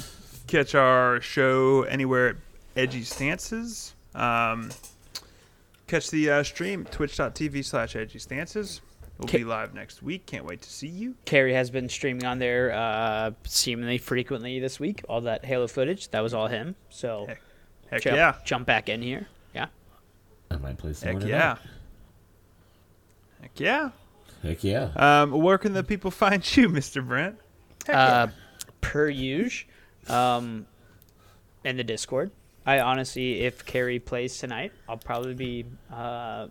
catch 0.48 0.76
our 0.76 1.20
show 1.22 1.84
anywhere 1.84 2.30
at 2.30 2.36
Edgy 2.76 3.04
Stances. 3.04 3.94
Um, 4.16 4.70
catch 5.88 6.10
the 6.12 6.30
uh, 6.30 6.44
stream 6.44 6.86
twitch.tv 6.86 7.66
slash 7.66 7.96
Edgy 7.96 8.20
Stances. 8.20 8.82
We'll 9.18 9.28
Ca- 9.28 9.38
be 9.40 9.44
live 9.44 9.74
next 9.74 10.02
week. 10.02 10.26
Can't 10.26 10.46
wait 10.46 10.62
to 10.62 10.70
see 10.70 10.88
you. 10.88 11.16
Carrie 11.26 11.54
has 11.54 11.70
been 11.70 11.90
streaming 11.90 12.26
on 12.26 12.40
there 12.40 12.72
uh, 12.72 13.32
seemingly 13.46 13.98
frequently 13.98 14.60
this 14.60 14.80
week. 14.80 15.02
All 15.10 15.22
that 15.22 15.44
Halo 15.44 15.68
footage, 15.68 16.10
that 16.12 16.22
was 16.22 16.34
all 16.34 16.48
him. 16.48 16.76
So 16.90 17.26
Heck, 17.28 17.42
Heck 17.92 18.02
jump, 18.04 18.16
yeah. 18.16 18.36
jump 18.46 18.66
back 18.68 18.90
in 18.90 19.02
here. 19.02 19.28
Yeah. 19.54 19.68
I 20.52 20.58
might 20.58 20.78
play 20.78 20.94
some 20.94 21.14
Heck 21.14 21.28
yeah. 21.28 21.56
tonight. 21.56 21.58
Heck 23.42 23.60
yeah. 23.60 23.90
Heck 24.44 24.64
yeah. 24.64 24.90
Um, 24.96 25.32
where 25.32 25.58
can 25.58 25.74
the 25.74 25.84
people 25.84 26.12
find 26.26 26.56
you, 26.58 26.70
Mr. 26.70 27.06
Brent? 27.06 27.38
Heck 27.88 27.96
Uh, 27.96 28.28
per 28.82 29.10
usual, 29.10 29.70
um, 30.08 30.66
in 31.64 31.78
the 31.78 31.84
Discord. 31.84 32.32
I 32.66 32.80
honestly, 32.80 33.42
if 33.42 33.66
Carrie 33.66 34.00
plays 34.00 34.38
tonight, 34.38 34.72
I'll 34.88 34.98
probably 34.98 35.34
be 35.34 35.66
uh, 35.92 36.48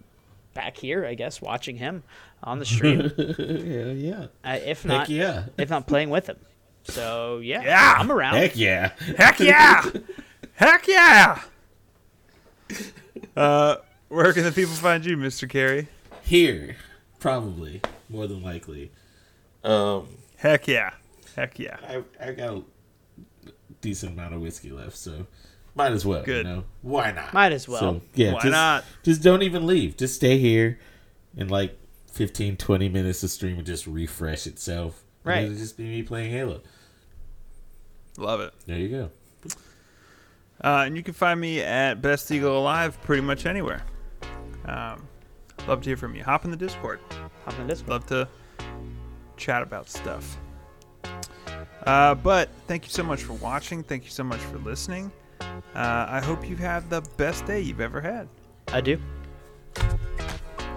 back 0.55 0.77
here, 0.77 1.05
I 1.05 1.15
guess, 1.15 1.41
watching 1.41 1.77
him 1.77 2.03
on 2.43 2.59
the 2.59 2.65
stream. 2.65 3.01
Hell 3.17 3.95
yeah. 3.95 4.27
uh, 4.45 4.59
if 4.65 4.83
Heck 4.83 4.87
not, 4.87 5.09
yeah. 5.09 5.45
if 5.57 5.71
not 5.71 5.87
playing 5.87 6.11
with 6.11 6.29
him. 6.29 6.39
So 6.85 7.39
yeah, 7.39 7.63
Yeah. 7.63 7.95
I'm 7.99 8.11
around. 8.11 8.37
Heck 8.37 8.57
yeah. 8.57 8.93
Heck 9.17 9.39
yeah! 9.41 9.85
Heck 10.59 10.89
yeah! 10.89 11.41
Uh, 13.37 13.77
where 14.09 14.33
can 14.33 14.43
the 14.43 14.51
people 14.51 14.75
find 14.75 15.05
you, 15.05 15.17
Mr. 15.17 15.49
Carrie? 15.49 15.87
Here. 16.23 16.77
Probably. 17.21 17.81
More 18.09 18.27
than 18.27 18.43
likely. 18.43 18.91
Um, 19.63 20.09
Heck 20.37 20.67
yeah! 20.67 20.95
Heck 21.37 21.57
yeah! 21.59 21.77
I, 21.87 22.03
I 22.21 22.33
got 22.33 22.55
a 22.57 22.63
decent 23.81 24.13
amount 24.13 24.35
of 24.35 24.41
whiskey 24.41 24.71
left, 24.71 24.97
so 24.97 25.27
might 25.77 25.93
as 25.93 26.05
well. 26.05 26.25
Good. 26.25 26.47
You 26.47 26.53
know? 26.53 26.65
Why 26.83 27.13
not? 27.13 27.33
Might 27.33 27.53
as 27.53 27.69
well. 27.69 27.81
So, 27.81 28.01
yeah, 28.15 28.33
Why 28.33 28.41
just, 28.41 28.51
not? 28.51 28.85
Just 29.05 29.23
don't 29.23 29.43
even 29.43 29.67
leave. 29.69 29.97
Just 29.97 30.17
stay 30.17 30.39
here 30.39 30.81
in 31.37 31.49
like 31.49 31.79
15, 32.13 32.57
20 32.57 32.89
minutes 32.89 33.23
of 33.23 33.31
stream 33.31 33.59
and 33.59 33.67
just 33.67 33.87
refresh 33.87 34.49
itself. 34.49 35.05
Right. 35.23 35.45
It'll 35.45 35.57
just 35.57 35.77
be 35.77 35.85
me 35.85 36.03
playing 36.03 36.33
Halo. 36.33 36.63
Love 38.17 38.41
it. 38.41 38.53
There 38.67 38.79
you 38.79 38.89
go. 38.89 39.11
Uh, 40.63 40.85
and 40.87 40.97
you 40.97 41.03
can 41.03 41.15
find 41.15 41.41
me 41.41 41.61
at 41.61 42.03
Best 42.03 42.31
Eagle 42.31 42.59
Alive 42.59 43.01
pretty 43.03 43.23
much 43.23 43.47
anywhere. 43.47 43.83
Um, 44.65 45.07
love 45.67 45.83
to 45.83 45.91
hear 45.91 45.97
from 45.97 46.15
you. 46.15 46.25
Hop 46.25 46.45
in 46.45 46.51
the 46.51 46.57
Discord. 46.57 47.01
Hop 47.45 47.55
in 47.55 47.67
the 47.67 47.73
Discord. 47.73 47.91
Love 47.91 48.07
to 48.07 48.29
chat 49.37 49.63
about 49.63 49.89
stuff. 49.89 50.37
Uh, 51.85 52.15
but 52.15 52.51
thank 52.67 52.85
you 52.85 52.91
so 52.91 53.03
much 53.03 53.23
for 53.23 53.35
watching. 53.35 53.83
Thank 53.83 54.05
you 54.05 54.11
so 54.11 54.25
much 54.25 54.41
for 54.41 54.59
listening. 54.59 55.13
Uh, 55.41 56.07
I 56.09 56.21
hope 56.21 56.49
you 56.49 56.57
have 56.57 56.91
the 56.91 57.03
best 57.17 57.47
day 57.47 57.61
you've 57.61 57.81
ever 57.81 58.01
had. 58.01 58.29
I 58.69 58.81
do. 58.81 59.01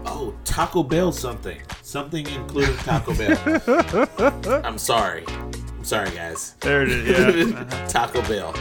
Oh, 0.06 0.34
Taco 0.46 0.84
Bell 0.84 1.12
something. 1.12 1.60
Something 1.82 2.28
including 2.28 2.76
Taco 2.78 3.14
Bell. 3.16 4.62
I'm 4.64 4.78
sorry. 4.78 5.26
I'm 5.28 5.84
sorry, 5.84 6.12
guys. 6.12 6.56
There 6.60 6.84
it 6.84 6.90
is. 6.90 7.52
Yeah. 7.52 7.88
Taco 7.90 8.22
Bell. 8.24 8.54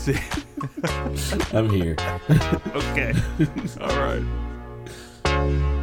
I'm 1.52 1.68
here. 1.68 1.96
okay. 2.74 3.12
All 3.80 3.98
right. 3.98 5.79